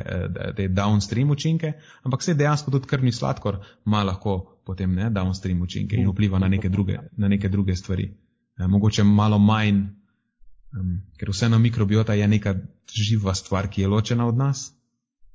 te 0.56 0.68
downstream 0.68 1.32
učinke, 1.32 1.74
ampak 2.04 2.24
se 2.24 2.34
dejansko 2.34 2.72
tudi 2.72 2.88
krvni 2.88 3.12
sladkor 3.12 3.62
ima 3.86 4.04
lahko 4.04 4.56
potem 4.66 4.96
ne, 4.96 5.10
downstream 5.10 5.62
učinke 5.62 5.96
in 5.96 6.10
vpliva 6.10 6.40
na 6.40 6.48
neke 6.48 6.70
druge, 6.70 6.98
na 7.18 7.28
neke 7.28 7.50
druge 7.50 7.76
stvari. 7.76 8.10
Mogoče 8.58 9.04
malo 9.04 9.40
manj, 9.40 9.86
ker 11.20 11.32
vseeno 11.32 11.60
mikrobiota 11.60 12.14
je 12.14 12.28
neka 12.28 12.56
živa 12.92 13.36
stvar, 13.36 13.70
ki 13.70 13.82
je 13.82 13.88
ločena 13.88 14.28
od 14.28 14.38
nas, 14.38 14.72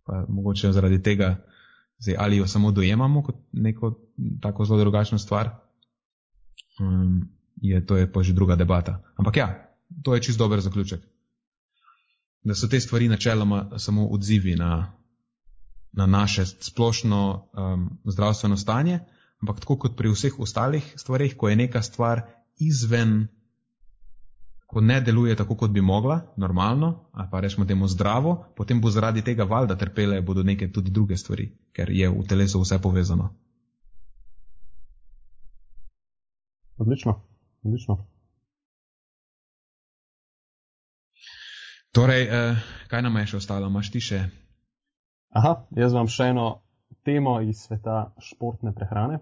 pa 0.05 0.25
mogoče 0.29 0.73
zaradi 0.73 1.03
tega, 1.03 1.37
zdaj, 1.99 2.17
ali 2.19 2.37
jo 2.37 2.47
samo 2.47 2.73
dojemamo 2.73 3.23
kot 3.23 3.37
neko 3.53 3.95
tako 4.41 4.65
zelo 4.65 4.79
drugačno 4.81 5.19
stvar, 5.19 5.51
je, 7.61 7.87
to 7.87 7.97
je 7.97 8.13
pa 8.13 8.23
že 8.23 8.33
druga 8.33 8.57
debata. 8.57 9.03
Ampak 9.17 9.37
ja, 9.37 9.70
to 10.03 10.15
je 10.15 10.23
čist 10.23 10.39
dober 10.39 10.61
zaključek. 10.61 11.01
Da 12.45 12.55
so 12.55 12.69
te 12.69 12.81
stvari 12.81 13.09
načeloma 13.09 13.79
samo 13.79 14.07
odzivi 14.07 14.57
na, 14.57 14.93
na 15.93 16.07
naše 16.07 16.47
splošno 16.47 17.49
um, 17.53 17.91
zdravstveno 18.05 18.57
stanje, 18.57 19.01
ampak 19.41 19.61
tako 19.61 19.77
kot 19.77 19.97
pri 19.97 20.09
vseh 20.09 20.39
ostalih 20.39 20.95
stvarih, 20.97 21.37
ko 21.37 21.49
je 21.49 21.57
neka 21.57 21.83
stvar 21.83 22.23
izven, 22.59 23.29
ko 24.67 24.81
ne 24.81 25.01
deluje 25.01 25.37
tako, 25.37 25.57
kot 25.57 25.71
bi 25.71 25.81
mogla, 25.81 26.21
normalno, 26.37 27.09
ali 27.13 27.29
pa 27.31 27.41
rečemo 27.41 27.67
temu 27.67 27.89
zdravo, 27.89 28.45
potem 28.57 28.81
bo 28.81 28.91
zaradi 28.91 29.23
tega 29.23 29.45
valjda 29.45 29.77
trpele 29.77 30.21
bodo 30.21 30.43
neke 30.43 30.73
tudi 30.73 30.91
druge 30.91 31.17
stvari, 31.17 31.51
ker 31.73 31.91
je 31.91 32.09
v 32.09 32.27
telesu 32.29 32.61
vse 32.61 32.79
povezano. 32.83 33.35
Odlično, 36.79 37.21
odlično. 37.63 38.10
Torej, 41.91 42.23
eh, 42.23 42.57
kaj 42.87 43.03
nam 43.03 43.17
je 43.19 43.27
še 43.33 43.37
ostalo, 43.41 43.67
imaš 43.67 43.89
ti 43.91 43.99
še? 43.99 44.21
Aha, 45.35 45.57
jaz 45.75 45.95
imam 45.95 46.07
še 46.07 46.29
eno 46.31 46.45
temo 47.03 47.41
iz 47.43 47.65
sveta 47.67 48.13
športne 48.23 48.71
prehrane. 48.77 49.19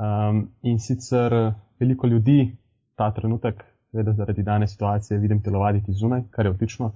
Um, 0.00 0.42
in 0.60 0.76
sicer 0.80 1.32
veliko 1.80 2.08
ljudi 2.08 2.52
ta 3.00 3.08
trenutek, 3.16 3.64
seveda 3.88 4.12
zaradi 4.16 4.44
dane 4.44 4.68
situacije, 4.68 5.18
vidim 5.20 5.40
telovaditi 5.44 5.96
zunaj, 5.96 6.26
kar 6.36 6.48
je 6.48 6.52
odlično. 6.52 6.90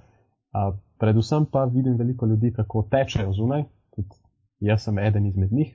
Uh, 0.53 0.69
predvsem 1.01 1.49
pa 1.49 1.65
vidim 1.65 1.97
veliko 1.97 2.29
ljudi, 2.29 2.53
kako 2.53 2.85
tečejo 2.91 3.33
zunaj, 3.33 3.65
tudi 3.97 4.21
jaz 4.69 4.85
sem 4.85 5.01
eden 5.01 5.25
izmed 5.25 5.53
njih. 5.53 5.73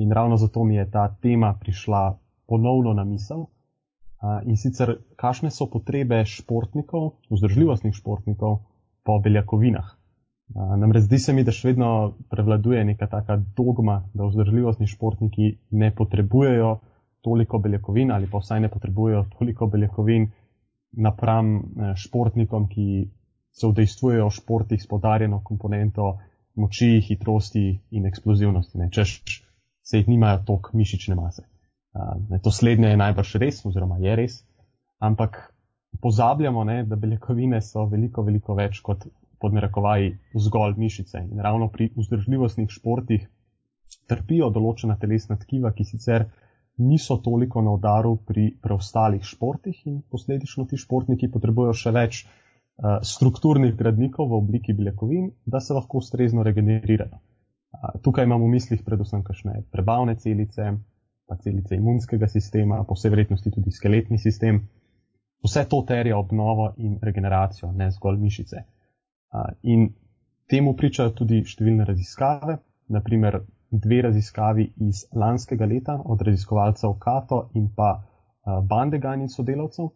In 0.00 0.12
ravno 0.12 0.40
zato 0.40 0.64
mi 0.64 0.80
je 0.80 0.90
ta 0.90 1.04
tema 1.20 1.52
prišla 1.60 2.18
ponovno 2.48 2.96
na 2.96 3.04
misel. 3.04 3.44
In 4.18 4.56
sicer, 4.58 4.96
kakšne 5.16 5.50
so 5.54 5.68
potrebe 5.70 6.24
športnikov, 6.26 7.12
vzdržljivostnih 7.30 7.94
športnikov 7.94 8.58
po 9.06 9.18
beljakovinah. 9.22 9.92
Namreč 10.54 11.04
zdi 11.04 11.18
se 11.22 11.32
mi, 11.36 11.44
da 11.44 11.52
še 11.52 11.68
vedno 11.70 11.90
prevladuje 12.32 12.80
neka 12.88 13.06
taka 13.06 13.36
dogma, 13.56 14.00
da 14.16 14.26
vzdržljivostni 14.26 14.88
športniki 14.90 15.52
ne 15.70 15.92
potrebujejo 15.94 16.78
toliko 17.22 17.58
beljakovin 17.58 18.10
ali 18.14 18.30
pa 18.30 18.40
vsaj 18.40 18.60
ne 18.64 18.70
potrebujejo 18.72 19.24
toliko 19.38 19.66
beljakovin 19.66 20.30
napram 20.92 21.56
e, 21.56 21.92
športnikom, 21.96 22.68
ki 22.68 23.10
se 23.50 23.68
vdejstvujejo 23.68 24.28
v 24.28 24.34
športih 24.34 24.82
s 24.82 24.86
podarjeno 24.86 25.42
komponento 25.44 26.16
moči, 26.54 26.98
hitrosti 27.04 27.66
in 27.90 28.06
eksplozivnosti, 28.06 28.88
če 28.90 29.04
se 29.04 30.00
jih 30.00 30.08
nimajo 30.08 30.42
tok 30.46 30.72
mišične 30.74 31.16
mase. 31.18 31.47
Uh, 31.98 32.38
to 32.42 32.50
slednje 32.54 32.92
je 32.92 33.00
najbrž 33.00 33.34
res, 33.42 33.62
oziroma 33.66 33.98
je 33.98 34.16
res, 34.16 34.34
ampak 35.02 35.40
pozabljamo, 36.00 36.64
ne, 36.64 36.82
da 36.86 36.96
beljakovine 36.96 37.60
so 37.64 37.86
veliko, 37.90 38.22
veliko 38.22 38.54
več 38.54 38.80
kot 38.86 39.08
podnarekovaji 39.42 40.12
zgolj 40.34 40.76
mišice. 40.78 41.22
In 41.30 41.40
ravno 41.42 41.68
pri 41.74 41.90
vzdržljivostnih 41.96 42.70
športih 42.70 43.26
trpijo 44.10 44.50
določena 44.54 44.96
telesna 45.00 45.36
tkiva, 45.40 45.72
ki 45.74 45.86
sicer 45.86 46.26
niso 46.78 47.18
toliko 47.24 47.62
na 47.62 47.74
udaru 47.74 48.16
pri 48.26 48.52
preostalih 48.62 49.24
športih 49.26 49.80
in 49.90 50.02
posledično 50.10 50.66
ti 50.70 50.78
športniki 50.78 51.30
potrebujejo 51.34 51.74
še 51.80 51.94
več 51.94 52.20
uh, 52.24 53.00
strukturnih 53.02 53.74
gradnikov 53.78 54.30
v 54.30 54.38
obliki 54.38 54.74
beljakovin, 54.78 55.32
da 55.46 55.60
se 55.60 55.74
lahko 55.74 56.02
ustrezno 56.02 56.46
regenerirajo. 56.46 57.18
Uh, 57.18 57.98
tukaj 58.02 58.28
imamo 58.28 58.46
v 58.46 58.54
mislih 58.54 58.84
predvsem 58.86 59.24
kakšne 59.26 59.64
prebavne 59.74 60.14
celice, 60.22 60.70
pa 61.28 61.36
celice 61.36 61.76
imunskega 61.76 62.28
sistema, 62.28 62.84
po 62.88 62.96
vsej 62.96 63.12
verjetnosti 63.12 63.50
tudi 63.50 63.70
skeletni 63.70 64.18
sistem. 64.18 64.62
Vse 65.44 65.64
to 65.68 65.82
terja 65.86 66.18
obnovo 66.18 66.72
in 66.76 66.98
regeneracijo, 67.02 67.72
ne 67.72 67.90
zgolj 67.90 68.16
mišice. 68.18 68.64
In 69.62 69.90
temu 70.48 70.72
pričajo 70.76 71.12
tudi 71.20 71.42
številne 71.44 71.84
raziskave, 71.84 72.56
naprimer 72.88 73.42
dve 73.70 74.00
raziskavi 74.02 74.72
iz 74.88 75.04
lanskega 75.12 75.68
leta 75.68 75.98
od 76.04 76.24
raziskovalcev 76.24 76.96
Kato 76.98 77.50
in 77.54 77.68
pa 77.76 77.90
Bandegan 78.68 79.20
in 79.20 79.28
sodelavcev. 79.28 79.92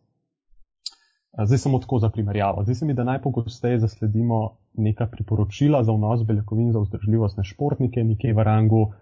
Zdaj 1.33 1.59
samo 1.59 1.79
tako 1.81 1.99
za 1.99 2.11
primerjavo. 2.13 2.65
Zdi 2.65 2.75
se 2.75 2.87
mi, 2.87 2.95
da 2.95 3.05
najpogosteje 3.09 3.79
zasledimo 3.81 4.59
neka 4.75 5.07
priporočila 5.07 5.85
za 5.85 5.93
vnos 5.93 6.27
beljakovin 6.27 6.73
za 6.73 6.81
vzdržljivost 6.81 7.37
na 7.37 7.45
športnike, 7.45 8.05
nekje 8.05 8.35
v 8.35 8.45
rangu 8.45 8.93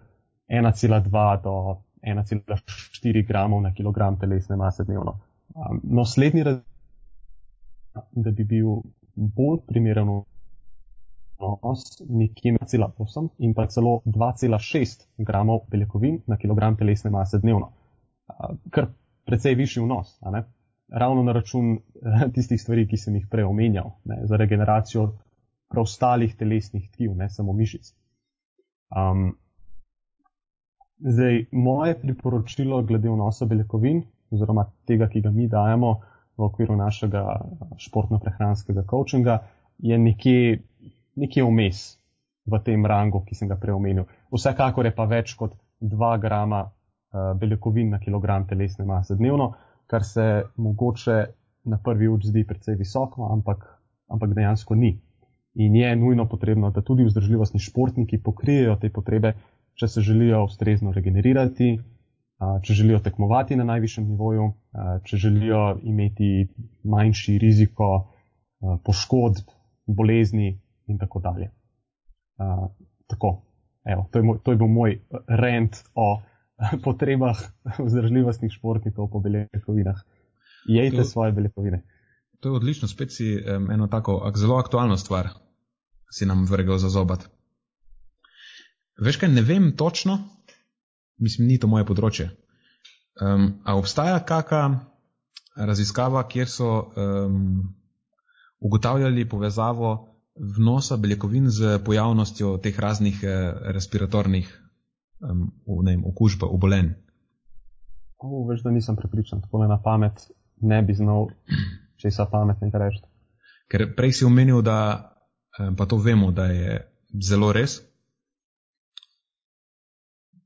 1,2 0.47 1.41
do 1.43 1.81
1,4 2.03 3.27
gramov 3.27 3.61
na 3.61 3.73
kilogram 3.73 4.19
telesne 4.19 4.55
mase 4.55 4.83
dnevno. 4.83 5.19
Um, 5.55 5.81
no, 5.83 6.05
slednji 6.05 6.43
razred, 6.43 6.65
da 8.11 8.31
bi 8.31 8.43
bil 8.43 8.81
bolj 9.15 9.59
primeren 9.67 10.07
vnos, 11.41 11.83
nekje 12.09 12.53
1,8 12.53 13.29
in 13.39 13.53
pa 13.53 13.67
celo 13.67 13.99
2,6 14.05 15.07
gramov 15.17 15.65
beljakovin 15.71 16.21
na 16.27 16.37
kilogram 16.37 16.77
telesne 16.77 17.11
mase 17.11 17.39
dnevno. 17.39 17.71
Uh, 18.27 18.55
kar 18.69 18.87
precej 19.25 19.55
višji 19.55 19.83
vnos, 19.83 20.19
ravno 20.89 21.23
na 21.23 21.31
račun 21.31 21.73
uh, 21.73 22.23
tistih 22.35 22.61
stvari, 22.61 22.87
ki 22.87 22.97
sem 22.97 23.15
jih 23.15 23.27
prej 23.29 23.45
omenjal, 23.45 23.91
ne, 24.05 24.21
za 24.27 24.37
regeneracijo 24.37 25.11
preostalih 25.71 26.35
telesnih 26.35 26.89
tkiv, 26.91 27.15
ne 27.15 27.29
samo 27.29 27.53
mišic. 27.53 27.93
Um, 28.91 29.37
Zdaj, 31.01 31.45
moje 31.51 31.95
priporočilo 31.99 32.81
glede 32.81 33.09
vnosa 33.09 33.45
beljakovin, 33.45 34.03
oziroma 34.31 34.67
tega, 34.85 35.07
ki 35.09 35.21
ga 35.21 35.31
mi 35.31 35.47
dajemo 35.49 35.95
v 36.37 36.43
okviru 36.45 36.75
našega 36.77 37.23
športno-prehranskega 37.81 38.83
coachinga, 38.89 39.39
je 39.81 39.97
nekje, 39.97 40.59
nekje 41.15 41.43
vmes 41.43 41.81
v 42.45 42.59
tem 42.65 42.85
rangu, 42.85 43.23
ki 43.25 43.35
sem 43.35 43.49
ga 43.49 43.57
prej 43.57 43.75
omenil. 43.79 44.05
Vsekakor 44.29 44.85
je 44.85 44.93
pa 44.95 45.07
več 45.09 45.33
kot 45.39 45.55
2 45.81 46.11
grama 46.21 46.63
uh, 46.67 47.33
beljakovin 47.37 47.89
na 47.89 47.99
kilogram 47.99 48.45
telesne 48.47 48.85
mase 48.85 49.17
dnevno, 49.17 49.53
kar 49.89 50.05
se 50.05 50.27
mogoče 50.57 51.17
na 51.65 51.77
prvi 51.77 52.07
oči 52.07 52.29
zdi 52.29 52.45
precej 52.45 52.77
visoko, 52.77 53.25
ampak, 53.33 53.65
ampak 54.09 54.37
dejansko 54.37 54.77
ni. 54.77 54.99
In 55.53 55.75
je 55.75 55.95
nujno 55.95 56.27
potrebno, 56.29 56.69
da 56.71 56.81
tudi 56.81 57.03
vzdržljivostni 57.09 57.59
športniki 57.59 58.21
pokrijejo 58.23 58.77
te 58.79 58.89
potrebe 58.89 59.33
če 59.75 59.87
se 59.87 60.01
želijo 60.01 60.43
ustrezno 60.45 60.91
regenerirati, 60.91 61.79
če 62.63 62.73
želijo 62.73 62.99
tekmovati 62.99 63.55
na 63.55 63.63
najvišjem 63.63 64.07
nivoju, 64.07 64.51
če 65.05 65.17
želijo 65.17 65.79
imeti 65.83 66.47
manjši 66.83 67.37
riziko 67.37 67.89
poškodb, 68.85 69.53
bolezni 69.85 70.59
in 70.87 70.97
tako 70.97 71.19
dalje. 71.19 71.51
Tako, 73.07 73.31
evo, 73.85 74.07
to, 74.11 74.19
je 74.19 74.23
moj, 74.23 74.39
to 74.43 74.51
je 74.51 74.57
bil 74.57 74.67
moj 74.67 74.99
rent 75.27 75.83
o 75.95 76.21
potrebah 76.85 77.37
vzdržljivostnih 77.79 78.51
športnikov 78.51 79.09
po 79.11 79.19
beljakovinah. 79.19 80.01
Jejte 80.69 80.97
to, 80.97 81.03
svoje 81.03 81.31
beljakovine. 81.31 81.83
To 82.41 82.49
je 82.49 82.55
odlično, 82.55 82.87
spet 82.87 83.13
si 83.13 83.35
um, 83.37 83.71
eno 83.71 83.87
tako 83.87 84.31
zelo 84.35 84.57
aktualno 84.57 84.97
stvar 84.97 85.29
si 86.11 86.25
nam 86.25 86.45
vrgel 86.49 86.77
za 86.77 86.89
zobat. 86.89 87.29
Veš 88.99 89.17
kaj, 89.21 89.29
ne 89.31 89.41
vem 89.41 89.71
točno, 89.77 90.17
mislim, 91.21 91.47
ni 91.47 91.59
to 91.59 91.67
moje 91.67 91.85
področje. 91.87 92.31
Um, 93.21 93.61
a 93.63 93.75
obstaja 93.77 94.19
kakšna 94.25 94.87
raziskava, 95.55 96.23
kjer 96.31 96.47
so 96.47 96.69
um, 96.95 97.75
ugotavljali 98.59 99.27
povezavo 99.29 99.91
vnosa 100.57 100.97
beljakovin 100.97 101.49
z 101.51 101.77
pojavnostjo 101.85 102.55
teh 102.63 102.77
raznih 102.79 103.19
eh, 103.23 103.51
respiratornih 103.75 104.47
um, 105.27 105.51
ne 105.83 105.91
vem, 105.91 106.05
okužb, 106.07 106.45
obolenj? 106.47 106.93
O, 108.17 108.45
veš, 108.47 108.63
da 108.63 108.71
nisem 108.71 108.95
prepričan, 108.95 109.41
tako 109.41 109.65
na 109.65 109.81
pamet 109.81 110.23
ne 110.61 110.81
bi 110.81 110.93
znal 110.93 111.27
česa 112.01 112.25
pametnega 112.31 112.79
reči. 112.79 113.03
Ker 113.71 113.89
prej 113.95 114.19
si 114.19 114.25
omenil, 114.25 114.61
da 114.61 114.77
pa 115.77 115.85
to 115.85 115.97
vemo, 115.97 116.31
da 116.31 116.45
je 116.51 116.79
zelo 117.23 117.51
res, 117.53 117.79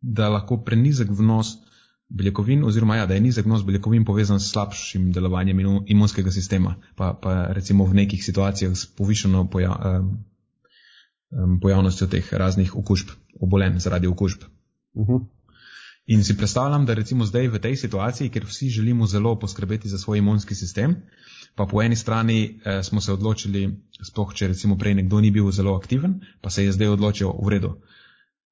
da 0.06 0.30
lahko 0.30 0.60
prenizek 0.64 1.10
vnos 1.10 1.56
beljakovin, 2.10 2.64
oziroma 2.64 2.96
ja, 2.96 3.06
da 3.06 3.14
je 3.14 3.22
nizek 3.22 3.46
vnos 3.46 3.64
beljakovin 3.66 4.06
povezan 4.06 4.40
s 4.40 4.52
slabšim 4.52 5.12
delovanjem 5.12 5.60
imunskega 5.88 6.32
sistema, 6.32 6.76
pa, 6.96 7.14
pa 7.22 7.48
recimo 7.58 7.86
v 7.86 8.02
nekih 8.02 8.26
situacijah 8.26 8.76
s 8.78 8.86
povišeno 8.86 9.48
pojav, 9.50 9.80
um, 9.82 10.12
um, 11.32 11.60
pojavnostjo 11.60 12.08
teh 12.08 12.34
raznih 12.34 12.76
okužb, 12.76 13.10
obolen 13.42 13.80
zaradi 13.80 14.08
okužb. 14.08 14.46
Uh 14.94 15.02
mhm. 15.04 15.14
-huh. 15.14 15.26
In 16.06 16.24
si 16.24 16.38
predstavljam, 16.38 16.86
da 16.86 16.94
recimo 16.94 17.26
zdaj 17.26 17.48
v 17.48 17.60
tej 17.60 17.76
situaciji, 17.76 18.30
ker 18.30 18.46
vsi 18.46 18.70
želimo 18.70 19.08
zelo 19.08 19.40
poskrbeti 19.40 19.90
za 19.90 19.98
svoj 19.98 20.18
imunski 20.18 20.56
sistem, 20.56 20.96
pa 21.56 21.66
po 21.66 21.82
eni 21.82 21.96
strani 21.96 22.60
eh, 22.66 22.84
smo 22.84 23.02
se 23.02 23.14
odločili, 23.14 23.82
sploh 24.04 24.34
če 24.34 24.48
recimo 24.48 24.78
prej 24.78 24.94
nekdo 24.94 25.22
ni 25.22 25.32
bil 25.32 25.52
zelo 25.52 25.76
aktiven, 25.76 26.20
pa 26.42 26.50
se 26.50 26.64
je 26.66 26.72
zdaj 26.72 26.88
odločil 26.88 27.32
v 27.44 27.50
redu. 27.50 27.82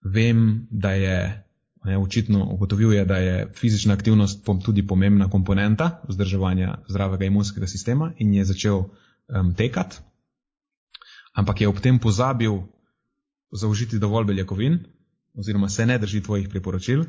Vem, 0.04 0.68
da 0.72 0.92
je 0.92 1.43
Ne, 1.84 1.98
očitno 1.98 2.46
ugotovil 2.54 2.94
je, 2.94 3.06
da 3.06 3.18
je 3.18 3.48
fizična 3.60 3.94
aktivnost 3.94 4.46
tudi 4.66 4.88
pomembna 4.88 5.30
komponenta 5.30 6.02
vzdrževanja 6.10 6.78
zdravega 6.88 7.26
imunskega 7.26 7.68
sistema 7.68 8.12
in 8.18 8.34
je 8.34 8.46
začel 8.46 8.78
um, 8.78 9.54
tekati, 9.56 9.98
ampak 11.34 11.62
je 11.62 11.68
ob 11.68 11.80
tem 11.80 12.00
pozabil 12.00 12.62
zaužiti 13.52 14.00
dovolj 14.00 14.26
beljakovin 14.26 14.80
oziroma 15.34 15.70
se 15.70 15.86
ne 15.86 15.98
drži 15.98 16.22
tvojih 16.24 16.50
priporočil, 16.50 17.04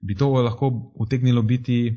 bi 0.00 0.14
to 0.14 0.28
lahko 0.28 0.92
utegnilo 0.94 1.42
biti 1.42 1.96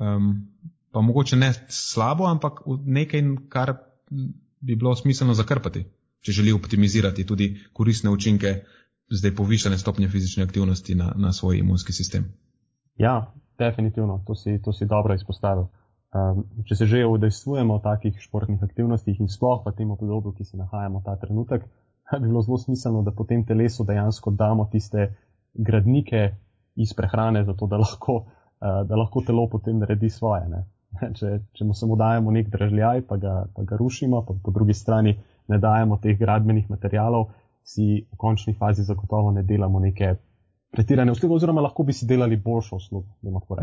um, 0.00 0.48
pa 0.92 1.00
mogoče 1.00 1.36
ne 1.36 1.52
slabo, 1.68 2.26
ampak 2.26 2.52
nekaj, 2.86 3.22
kar 3.48 3.74
bi 4.60 4.76
bilo 4.76 4.94
smiselno 4.96 5.34
zakrpati, 5.34 5.84
če 6.20 6.32
želi 6.32 6.52
optimizirati 6.52 7.26
tudi 7.26 7.60
koristne 7.72 8.10
učinke 8.10 8.62
zdaj 9.12 9.34
povišene 9.36 9.78
stopnje 9.78 10.08
fizične 10.08 10.44
aktivnosti 10.44 10.94
na, 10.94 11.12
na 11.16 11.32
svoj 11.32 11.58
imunski 11.58 11.92
sistem. 11.92 12.32
Ja, 12.96 13.32
definitivno, 13.58 14.22
to 14.26 14.34
si, 14.34 14.58
to 14.64 14.72
si 14.72 14.86
dobro 14.86 15.14
izpostavil. 15.14 15.68
Um, 16.12 16.44
če 16.68 16.76
se 16.76 16.86
že 16.86 17.06
udejstvujemo 17.08 17.78
v 17.78 17.82
takih 17.84 18.16
športnih 18.20 18.60
aktivnostih 18.60 19.20
in 19.20 19.30
sploh 19.32 19.62
v 19.64 19.72
tem 19.76 19.90
obdobju, 19.90 20.34
ki 20.36 20.44
se 20.44 20.60
nahajamo 20.60 21.00
ta 21.04 21.16
trenutek, 21.16 21.64
bi 22.20 22.28
bilo 22.28 22.42
zelo 22.44 22.58
smiselno, 22.60 23.00
da 23.02 23.14
po 23.16 23.24
tem 23.24 23.46
telesu 23.48 23.84
dejansko 23.88 24.34
damo 24.36 24.68
tiste 24.72 25.08
gradnike 25.54 26.36
iz 26.76 26.92
prehrane, 26.96 27.44
zato 27.44 27.66
da 27.66 27.80
lahko, 27.80 28.24
uh, 28.24 28.82
da 28.88 28.96
lahko 28.96 29.24
telo 29.24 29.48
potem 29.48 29.80
naredi 29.80 30.10
svoje. 30.10 30.48
Ne? 30.52 30.64
Če, 31.18 31.38
če 31.56 31.64
mu 31.64 31.72
samo 31.72 31.96
dajemo 31.96 32.30
nek 32.30 32.50
dražljaj, 32.52 33.06
pa 33.08 33.16
ga, 33.16 33.34
pa 33.56 33.64
ga 33.64 33.80
rušimo, 33.80 34.20
pa 34.28 34.36
po 34.36 34.52
drugi 34.52 34.76
strani 34.76 35.16
ne 35.48 35.58
dajemo 35.58 35.96
teh 35.96 36.18
gradbenih 36.18 36.68
materijalov, 36.70 37.30
si 37.64 38.06
v 38.12 38.16
končni 38.16 38.54
fazi 38.58 38.84
zagotovo 38.84 39.30
ne 39.30 39.42
delamo 39.42 39.80
neke 39.80 40.14
pretirane 40.72 41.12
usluge, 41.12 41.34
oziroma 41.34 41.60
lahko 41.60 41.84
bi 41.84 41.92
si 41.92 42.06
delali 42.06 42.36
boljšo 42.36 42.76
uslugo. 42.76 43.08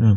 Ja. 0.00 0.16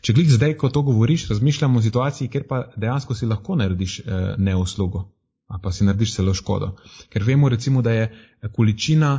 Če 0.00 0.14
glih 0.14 0.30
zdaj, 0.30 0.56
ko 0.58 0.70
to 0.70 0.82
govoriš, 0.86 1.28
razmišljamo 1.30 1.78
o 1.78 1.82
situaciji, 1.82 2.28
kjer 2.28 2.46
pa 2.48 2.62
dejansko 2.76 3.14
si 3.14 3.26
lahko 3.26 3.56
narediš 3.58 3.98
eh, 4.00 4.34
ne 4.38 4.56
uslugo, 4.56 5.06
ali 5.46 5.62
pa 5.62 5.72
si 5.72 5.86
narediš 5.86 6.16
celo 6.18 6.34
škodo. 6.34 6.74
Ker 7.12 7.24
vemo, 7.26 7.48
recimo, 7.48 7.82
da 7.82 7.94
je 7.94 8.10
količina 8.54 9.18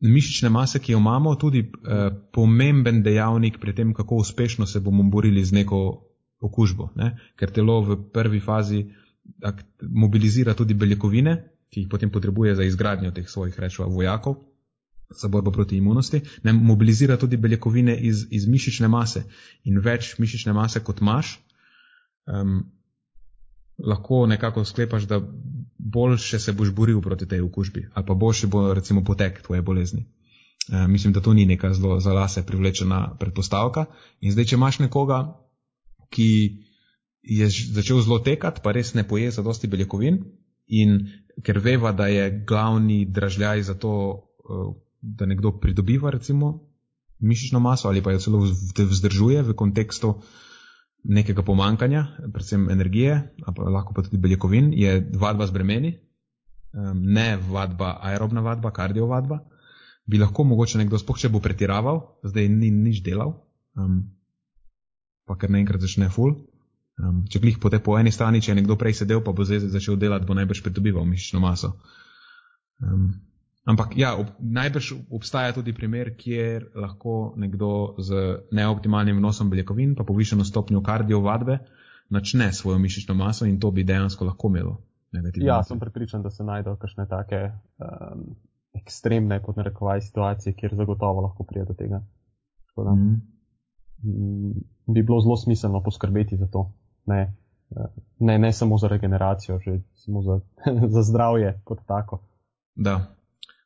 mišične 0.00 0.50
mase, 0.52 0.78
ki 0.78 0.92
jo 0.92 0.98
imamo, 1.02 1.34
tudi 1.34 1.64
eh, 1.66 2.08
pomemben 2.32 3.02
dejavnik 3.02 3.60
pri 3.60 3.74
tem, 3.74 3.94
kako 3.94 4.22
uspešno 4.22 4.66
se 4.66 4.80
bomo 4.80 5.02
borili 5.10 5.44
z 5.44 5.60
neko 5.60 5.82
okužbo. 6.40 6.90
Ne? 6.94 7.16
Ker 7.36 7.50
telo 7.50 7.80
v 7.82 7.98
prvi 8.12 8.40
fazi 8.40 8.84
mobilizira 9.82 10.54
tudi 10.54 10.74
beljakovine, 10.74 11.36
ki 11.76 11.82
jih 11.84 11.88
potem 11.92 12.08
potrebuje 12.08 12.54
za 12.56 12.64
izgradnjo 12.64 13.10
teh 13.12 13.28
svojih 13.28 13.58
rečeva 13.60 13.84
vojakov, 13.92 14.38
za 15.12 15.28
borbo 15.28 15.52
proti 15.52 15.76
imunosti, 15.76 16.22
ne 16.42 16.52
mobilizira 16.52 17.18
tudi 17.20 17.36
beljakovine 17.36 17.96
iz, 18.00 18.22
iz 18.30 18.46
mišične 18.48 18.88
mase. 18.88 19.26
In 19.68 19.76
več 19.84 20.14
mišične 20.18 20.54
mase, 20.56 20.80
kot 20.80 21.02
imaš, 21.04 21.34
um, 22.32 22.62
lahko 23.78 24.22
nekako 24.26 24.64
sklepaš, 24.64 25.04
da 25.04 25.20
boljše 25.78 26.40
se 26.40 26.54
boš 26.56 26.72
boril 26.72 27.02
proti 27.04 27.28
tej 27.28 27.44
okužbi, 27.44 27.84
ali 27.92 28.06
pa 28.08 28.14
boljši 28.14 28.46
bo 28.46 28.64
recimo 28.74 29.04
potek 29.04 29.42
tvoje 29.44 29.62
bolezni. 29.62 30.06
Uh, 30.72 30.88
mislim, 30.88 31.12
da 31.12 31.20
to 31.20 31.36
ni 31.36 31.44
neka 31.46 31.74
zelo 31.76 32.00
za 32.00 32.16
lase 32.16 32.46
privlečena 32.46 33.18
predpostavka. 33.20 33.84
In 34.24 34.32
zdaj, 34.32 34.48
če 34.48 34.56
imaš 34.56 34.80
nekoga, 34.86 35.20
ki 36.08 36.32
je 37.20 37.52
začel 37.52 38.00
zelo 38.00 38.18
tekati, 38.24 38.64
pa 38.64 38.72
res 38.72 38.94
ne 38.96 39.04
poje 39.04 39.28
za 39.30 39.44
dosti 39.44 39.68
beljakovin, 39.68 40.24
in 40.66 40.98
ker 41.44 41.58
veva, 41.58 41.92
da 41.92 42.06
je 42.06 42.44
glavni 42.48 43.04
dražljaj 43.04 43.62
za 43.62 43.74
to, 43.74 43.92
eh, 44.44 44.72
da 45.00 45.26
nekdo 45.26 45.58
pridobiva 45.60 46.10
recimo 46.10 46.66
mišično 47.18 47.60
maso 47.60 47.88
ali 47.88 48.02
pa 48.02 48.12
jo 48.12 48.18
celo 48.18 48.38
vzdržuje 48.78 49.42
v 49.42 49.54
kontekstu 49.54 50.14
nekega 51.04 51.42
pomankanja, 51.42 52.06
predvsem 52.32 52.70
energije, 52.70 53.34
pa 53.46 53.62
lahko 53.62 53.94
pa 53.94 54.02
tudi 54.02 54.18
beljakovin, 54.18 54.72
je 54.74 55.10
vadba 55.14 55.46
z 55.46 55.54
bremeni, 55.54 55.92
ne 56.94 57.36
vadba, 57.36 57.98
aerobna 58.02 58.40
vadba, 58.40 58.70
kardiovadba, 58.70 59.38
bi 60.06 60.18
lahko 60.18 60.44
mogoče 60.44 60.78
nekdo, 60.78 60.98
spoh 60.98 61.18
če 61.18 61.30
bo 61.30 61.40
pretiraval, 61.40 62.02
zdaj 62.26 62.48
ni 62.50 62.70
nič 62.70 63.04
delal, 63.06 63.36
pa 65.26 65.38
ker 65.38 65.50
naenkrat 65.50 65.80
začne 65.80 66.10
full, 66.10 66.34
Um, 66.96 67.26
če 67.28 67.42
glih 67.42 67.58
po, 67.60 67.68
po 67.84 67.98
eni 68.00 68.08
strani, 68.12 68.40
če 68.40 68.54
je 68.54 68.58
nekdo 68.62 68.78
prej 68.80 69.02
sedel, 69.02 69.20
pa 69.24 69.34
bo 69.36 69.44
zdaj 69.44 69.68
začel 69.68 69.98
delati, 70.00 70.24
bo 70.24 70.36
najbrž 70.36 70.62
pridobival 70.64 71.04
mišično 71.04 71.42
maso. 71.44 71.74
Um, 72.80 73.10
ampak 73.68 73.92
ja, 74.00 74.14
ob, 74.16 74.30
najbrž 74.40 74.94
obstaja 75.12 75.52
tudi 75.52 75.74
primer, 75.76 76.14
kjer 76.16 76.70
lahko 76.72 77.34
nekdo 77.36 77.98
z 78.00 78.22
neoptimalnim 78.56 79.20
vnosom 79.20 79.52
beljakovin, 79.52 79.92
pa 79.98 80.06
povišeno 80.08 80.46
stopnjo 80.48 80.80
kardiovadbe, 80.86 81.58
načne 82.16 82.48
svojo 82.56 82.80
mišično 82.80 83.16
maso 83.18 83.44
in 83.44 83.60
to 83.60 83.70
bi 83.76 83.84
dejansko 83.84 84.30
lahko 84.30 84.52
imelo. 84.54 84.78
Ja, 85.40 85.60
sem 85.64 85.80
pripričan, 85.80 86.24
da 86.24 86.32
se 86.32 86.44
najdejo 86.44 86.76
kakšne 86.80 87.06
take 87.08 87.42
um, 87.80 88.24
ekstremne, 88.76 89.38
pod 89.44 89.60
narekovaj, 89.60 90.00
situacije, 90.08 90.56
kjer 90.56 90.74
zagotovo 90.80 91.28
lahko 91.28 91.44
prije 91.44 91.64
do 91.68 91.76
tega. 91.76 92.00
Da, 92.76 92.92
mm. 92.92 93.14
m, 94.04 94.56
bi 94.94 95.02
bilo 95.02 95.20
zelo 95.20 95.36
smiselno 95.36 95.80
poskrbeti 95.84 96.36
za 96.36 96.48
to 96.52 96.66
ne, 97.06 97.36
ne, 98.18 98.38
ne 98.38 98.52
samo 98.52 98.78
za 98.78 98.88
regeneracijo, 98.88 99.58
že 99.58 99.80
samo 99.94 100.22
za, 100.22 100.40
za 100.94 101.02
zdravje 101.02 101.60
kot 101.64 101.78
tako. 101.86 102.20
Da, 102.74 103.16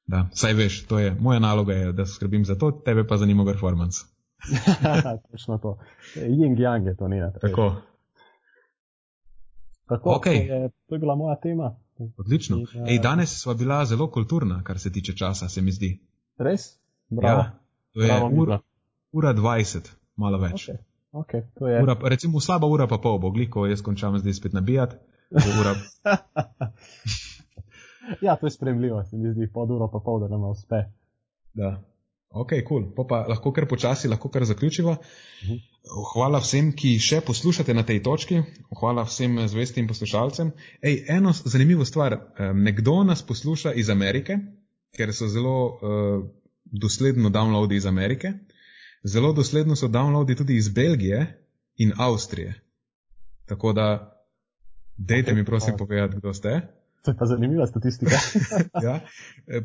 da, 0.07 0.29
saj 0.33 0.53
veš, 0.53 0.87
to 0.87 0.99
je 0.99 1.17
moja 1.21 1.39
naloga, 1.39 1.73
je, 1.73 1.93
da 1.93 2.07
skrbim 2.07 2.45
za 2.45 2.55
to, 2.55 2.71
tebe 2.71 3.07
pa 3.07 3.17
zanima 3.17 3.45
performance. 3.45 3.99
Točno 5.31 5.59
to. 5.59 5.79
Ying 6.17 6.59
yang 6.59 6.87
je 6.87 6.97
to, 6.97 7.09
ne. 7.09 7.33
Tako. 7.41 7.75
Tako, 9.89 10.11
okay. 10.11 10.49
to, 10.49 10.55
je, 10.55 10.71
to 10.89 10.95
je 10.95 10.99
bila 10.99 11.15
moja 11.15 11.37
tema. 11.37 11.77
Odlično. 12.17 12.57
In, 12.57 12.63
uh, 12.63 12.89
Ej, 12.89 12.99
danes 12.99 13.41
sva 13.41 13.55
bila 13.55 13.85
zelo 13.85 14.11
kulturna, 14.11 14.63
kar 14.63 14.79
se 14.79 14.93
tiče 14.93 15.17
časa, 15.17 15.49
se 15.49 15.63
mi 15.63 15.73
zdi. 15.73 16.01
Res? 16.39 16.79
Bravo. 17.09 17.39
Ja, 17.39 17.59
to 17.93 18.01
je 18.01 18.07
Bravo, 18.07 18.43
ura, 18.43 18.59
ura 19.13 19.35
20, 19.35 19.91
malo 20.17 20.39
več. 20.39 20.69
Okay. 20.69 20.77
Okay, 21.13 21.43
ura, 21.59 21.97
recimo 22.07 22.41
slaba 22.41 22.67
ura 22.71 22.87
pa 22.87 22.99
pol, 23.03 23.19
bo 23.19 23.31
gliko, 23.35 23.67
jaz 23.67 23.83
končam 23.83 24.19
zdaj 24.19 24.35
spet 24.39 24.53
nabijati. 24.53 24.97
Ja, 28.21 28.37
to 28.37 28.47
je 28.47 28.51
spremljivo, 28.51 29.05
se 29.05 29.17
mi 29.17 29.33
zdi, 29.33 29.47
pod 29.55 29.71
uro 29.71 29.87
pa 29.93 30.01
pol, 30.05 30.21
da 30.21 30.29
nam 30.29 30.45
uspe. 30.51 30.83
Da. 31.55 31.83
Ok, 32.31 32.53
cool. 32.69 32.89
Pa, 32.95 33.05
pa 33.05 33.19
lahko 33.29 33.53
kar 33.53 33.67
počasi, 33.71 34.09
lahko 34.09 34.29
kar 34.31 34.45
zaključiva. 34.45 34.97
Uh-huh. 34.97 35.61
Hvala 36.13 36.41
vsem, 36.43 36.73
ki 36.77 36.97
še 37.03 37.21
poslušate 37.27 37.75
na 37.75 37.83
tej 37.87 38.03
točki. 38.07 38.43
Hvala 38.81 39.03
vsem 39.07 39.39
zvestim 39.51 39.89
poslušalcem. 39.91 40.53
Ej, 40.83 41.05
eno 41.11 41.33
zanimivo 41.33 41.87
stvar. 41.89 42.19
Nekdo 42.55 43.01
nas 43.07 43.23
posluša 43.27 43.73
iz 43.73 43.91
Amerike, 43.91 44.39
ker 44.95 45.15
so 45.15 45.27
zelo 45.31 45.57
uh, 45.67 46.23
dosledno 46.65 47.31
downloadi 47.35 47.81
iz 47.81 47.87
Amerike. 47.87 48.35
Zelo 49.03 49.33
dosledno 49.33 49.77
so 49.77 49.89
downloadi 49.89 50.37
tudi 50.37 50.57
iz 50.57 50.69
Belgije 50.69 51.45
in 51.77 51.93
Avstrije. 51.97 52.55
Tako 53.47 53.73
da, 53.73 54.17
dejte 54.97 55.35
mi 55.35 55.45
prosim 55.45 55.77
povedati, 55.79 56.17
kdo 56.17 56.35
ste. 56.35 56.61
To 57.03 57.11
je 57.11 57.17
pa 57.17 57.27
zanimiva 57.27 57.67
statistika. 57.67 58.17
ja, 58.87 59.01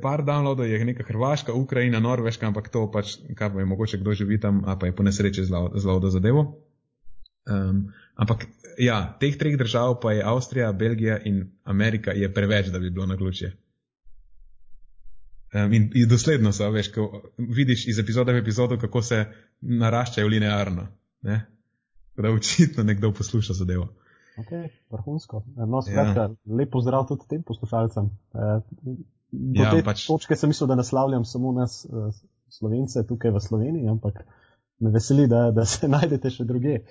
par 0.01 0.23
downloadov 0.23 0.65
je 0.65 0.85
neka 0.85 1.03
Hrvaška, 1.03 1.53
Ukrajina, 1.53 1.99
Norveška, 1.99 2.47
ampak 2.47 2.69
to 2.69 2.87
pač, 2.91 3.17
kaj 3.35 3.51
pa 3.53 3.59
je 3.59 3.65
mogoče 3.65 3.97
kdo 3.97 4.13
živi 4.13 4.39
tam, 4.39 4.63
a 4.65 4.77
pa 4.79 4.85
je 4.85 4.95
po 4.95 5.03
nesreči 5.03 5.43
zelo 5.43 5.99
do 5.99 6.09
zadevo. 6.09 6.63
Um, 7.45 7.91
ampak 8.15 8.47
ja, 8.79 9.17
teh 9.19 9.35
treh 9.37 9.57
držav 9.57 9.99
pa 10.01 10.15
je 10.15 10.23
Avstrija, 10.23 10.71
Belgija 10.71 11.19
in 11.23 11.51
Amerika 11.63 12.11
je 12.11 12.33
preveč, 12.33 12.71
da 12.71 12.79
bi 12.79 12.89
bilo 12.89 13.05
na 13.05 13.17
ključje. 13.17 13.51
In, 15.55 15.89
in 15.95 16.07
dosledno 16.09 16.51
so, 16.51 16.67
veš, 16.71 16.89
ko 16.91 17.21
vidiš 17.37 17.87
iz 17.87 17.99
epizode 17.99 18.33
v 18.35 18.41
epizodo, 18.43 18.75
kako 18.79 19.01
se 19.01 19.21
naraščajo 19.61 20.27
linearno. 20.27 20.87
Ne? 21.23 21.37
Da 22.19 22.31
očitno 22.31 22.83
nekdo 22.83 23.13
posluša 23.15 23.55
zadevo. 23.55 23.87
Ok, 24.37 24.51
vrhunsko. 24.91 25.43
No, 25.55 25.79
skratka, 25.81 26.27
ja. 26.27 26.55
lepo 26.59 26.81
zdrav 26.83 27.07
tudi 27.07 27.27
tem 27.29 27.43
poslušalcem. 27.47 28.09
E, 28.35 28.49
do 29.31 29.63
ja, 29.63 29.71
te 29.71 29.83
pač... 29.83 30.03
točke 30.09 30.35
sem 30.35 30.51
mislil, 30.51 30.67
da 30.67 30.75
naslavljam 30.75 31.23
samo 31.25 31.53
nas, 31.55 31.85
e, 31.87 32.09
slovence 32.51 33.05
tukaj 33.07 33.31
v 33.31 33.43
Sloveniji, 33.43 33.87
ampak 33.91 34.25
me 34.83 34.91
veseli, 34.91 35.29
da, 35.31 35.47
da 35.55 35.65
se 35.65 35.87
najdete 35.95 36.33
še 36.35 36.47
druge. 36.47 36.81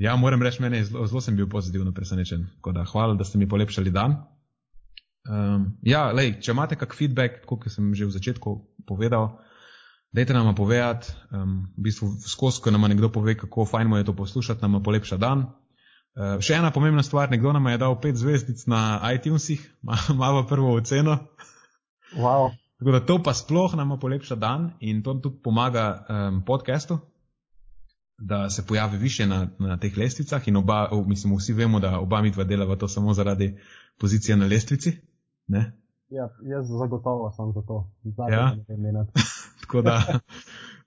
Ja, 0.00 0.14
moram 0.16 0.42
reči, 0.42 0.62
meni 0.62 0.84
zelo, 0.86 1.08
zelo 1.10 1.20
sem 1.20 1.36
bil 1.36 1.50
pozitivno 1.50 1.92
presenečen. 1.94 2.46
Da, 2.70 2.86
hvala, 2.92 3.18
da 3.18 3.26
ste 3.26 3.38
mi 3.38 3.50
polepšali 3.50 3.90
dan. 3.90 4.22
Um, 5.22 5.78
ja, 5.86 6.08
lej, 6.10 6.40
če 6.42 6.50
imate 6.50 6.76
kak 6.78 6.96
feedback, 6.98 7.44
kot 7.46 7.68
sem 7.70 7.92
že 7.94 8.08
v 8.08 8.14
začetku 8.16 8.54
povedal, 8.88 9.38
dajte 10.10 10.34
nam 10.34 10.50
povedati. 10.54 11.14
Um, 11.30 11.70
v 11.78 11.86
bistvu 11.86 12.18
skozi, 12.26 12.62
ko 12.62 12.74
nam 12.74 12.88
nekdo 12.90 13.12
pove, 13.12 13.36
kako 13.38 13.66
fajn 13.66 13.86
mu 13.86 14.00
je 14.00 14.08
to 14.10 14.16
poslušati, 14.18 14.62
nam 14.62 14.82
polepša 14.82 15.20
dan. 15.22 15.46
Uh, 16.12 16.42
še 16.42 16.58
ena 16.58 16.72
pomembna 16.74 17.06
stvar, 17.06 17.30
nekdo 17.30 17.54
nam 17.54 17.70
je 17.70 17.78
dal 17.78 17.94
pet 18.02 18.18
zvezdic 18.18 18.66
na 18.66 18.98
iTunesih, 19.14 19.62
malo 20.22 20.42
prvo 20.50 20.74
oceno. 20.74 21.30
Wow. 22.18 22.50
Tako 22.82 22.90
da 22.90 23.00
to 23.06 23.22
pa 23.22 23.30
sploh 23.30 23.78
nam 23.78 23.94
polepša 23.94 24.34
dan 24.34 24.72
in 24.82 25.06
to 25.06 25.14
tudi 25.22 25.38
pomaga 25.38 26.02
um, 26.02 26.42
podcastu, 26.42 26.98
da 28.18 28.50
se 28.50 28.66
pojavi 28.66 28.98
više 28.98 29.26
na, 29.26 29.46
na 29.58 29.78
teh 29.78 29.94
lestvicah 29.96 30.42
in 30.48 30.56
oba, 30.56 30.90
mislim, 31.06 31.36
vsi 31.38 31.54
vemo, 31.54 31.80
da 31.80 31.98
oba 31.98 32.22
midva 32.22 32.44
delava 32.44 32.76
to 32.76 32.88
samo 32.88 33.14
zaradi 33.14 33.54
pozicije 33.98 34.36
na 34.36 34.46
lestvici. 34.46 35.11
Ne? 35.48 35.72
Ja, 36.12 36.28
jaz 36.44 36.68
zagotovo 36.68 37.30
sem 37.36 37.52
za 37.52 37.62
to. 37.66 37.90
Ja? 38.30 38.56
Tako 39.60 39.82
da, 39.82 39.96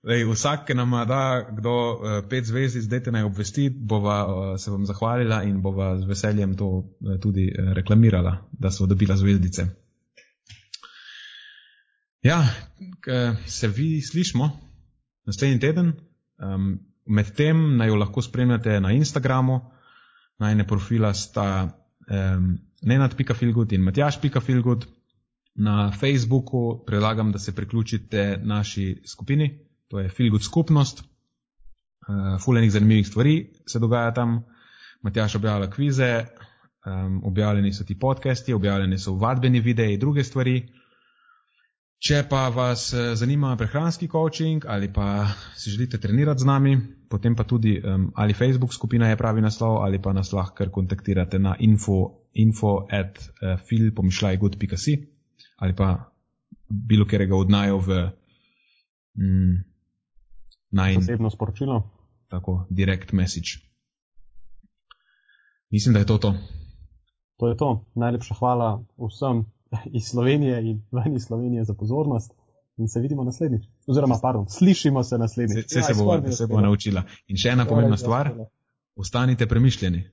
lej, 0.04 0.26
vsak, 0.30 0.68
ki 0.68 0.74
nam 0.78 0.92
da 1.08 1.48
kdo 1.50 1.74
uh, 1.94 2.18
pet 2.30 2.46
zvezdi, 2.46 2.82
zdaj 2.82 3.04
te 3.04 3.12
naj 3.12 3.24
obvesti, 3.24 3.70
bova 3.70 4.18
uh, 4.26 4.44
se 4.62 4.72
vam 4.72 4.86
zahvalila 4.86 5.44
in 5.44 5.62
bova 5.62 5.96
z 5.98 6.06
veseljem 6.06 6.56
to 6.58 6.68
uh, 6.68 7.18
tudi 7.22 7.50
uh, 7.50 7.74
reklamirala, 7.74 8.38
da 8.52 8.72
so 8.72 8.86
dobila 8.86 9.18
zvezdice. 9.18 9.66
Ja, 12.26 12.42
se 13.46 13.68
vi 13.68 14.02
slišmo 14.02 14.50
naslednji 15.26 15.60
teden. 15.60 15.94
Um, 16.38 16.80
Medtem 17.06 17.78
naj 17.78 17.88
jo 17.88 17.96
lahko 17.96 18.22
spremljate 18.22 18.80
na 18.82 18.92
Instagramu, 18.92 19.60
najne 20.42 20.66
profila 20.68 21.14
sta 21.14 21.70
um, 22.10 22.58
nenad.filgut 22.86 23.72
in 23.72 23.82
matjaš.filgut. 23.82 24.88
Na 25.56 25.92
Facebooku 25.92 26.84
predlagam, 26.86 27.32
da 27.32 27.40
se 27.40 27.56
priključite 27.56 28.40
naši 28.44 29.02
skupini, 29.08 29.60
to 29.88 30.00
je 30.00 30.10
Filgut 30.10 30.44
skupnost. 30.44 31.00
Uh, 31.00 32.42
Fulenih 32.44 32.72
zanimivih 32.72 33.08
stvari 33.08 33.54
se 33.68 33.80
dogaja 33.80 34.14
tam. 34.14 34.44
Matjaš 35.02 35.36
objavlja 35.36 35.70
kvize, 35.70 36.26
um, 36.86 37.22
objavljeni 37.24 37.74
so 37.74 37.84
ti 37.84 38.00
podcasti, 38.00 38.54
objavljeni 38.54 39.00
so 39.00 39.14
vadbeni 39.14 39.60
videi 39.60 39.98
druge 39.98 40.24
stvari. 40.24 40.68
Če 42.06 42.24
pa 42.30 42.50
vas 42.50 42.94
eh, 42.94 43.16
zanima 43.16 43.56
prehranski 43.58 44.08
coaching 44.12 44.66
ali 44.68 44.92
pa 44.94 45.28
si 45.56 45.70
želite 45.70 45.98
trenirati 45.98 46.42
z 46.42 46.46
nami, 46.46 46.78
potem 47.10 47.36
pa 47.36 47.44
tudi 47.44 47.80
um, 47.80 48.12
ali 48.16 48.34
Facebook 48.34 48.74
skupina 48.74 49.10
je 49.10 49.18
pravi 49.18 49.42
naslov 49.42 49.78
ali 49.84 50.02
pa 50.02 50.14
nas 50.14 50.32
lahko 50.34 50.70
kontaktirate 50.72 51.40
na 51.40 51.56
info, 51.60 52.12
info 52.34 52.88
at 52.90 53.18
uh, 53.18 53.26
eh, 53.42 53.58
filpomišljajgood.si 53.58 54.98
ali 55.58 55.76
pa 55.76 56.12
bilo 56.70 57.06
kjerega 57.06 57.36
odnajo 57.36 57.78
v 57.78 58.10
mm, 59.18 59.56
naj. 60.72 60.98
Osebno 60.98 61.30
sporočilo. 61.30 61.90
Tako, 62.28 62.66
direct 62.70 63.12
message. 63.12 63.62
Mislim, 65.70 65.94
da 65.94 66.00
je 66.00 66.06
to 66.06 66.18
to. 66.18 66.36
To 67.38 67.48
je 67.48 67.58
to. 67.58 67.86
Najlepša 67.96 68.36
hvala 68.40 68.84
vsem 68.98 69.46
iz 69.98 70.04
Slovenije 70.04 70.62
in 70.70 70.82
ven 70.92 71.16
iz 71.16 71.24
Slovenije 71.24 71.64
za 71.64 71.74
pozornost. 71.74 72.34
In 72.78 72.88
se 72.92 73.00
vidimo 73.00 73.24
naslednjič. 73.24 73.64
Oziroma, 73.88 74.18
pardon, 74.22 74.50
slišimo 74.50 75.04
se 75.04 75.18
naslednjič. 75.18 75.66
Se, 75.68 75.74
se, 75.74 75.80
ja, 75.80 75.84
se 75.84 75.94
bo, 75.94 76.32
se 76.32 76.48
bo 76.48 76.62
naučila. 76.62 77.06
In 77.28 77.40
še 77.40 77.54
ena 77.56 77.66
pomembna 77.66 77.98
stvar, 77.98 78.34
ostanite 78.96 79.48
premišljeni. 79.48 80.04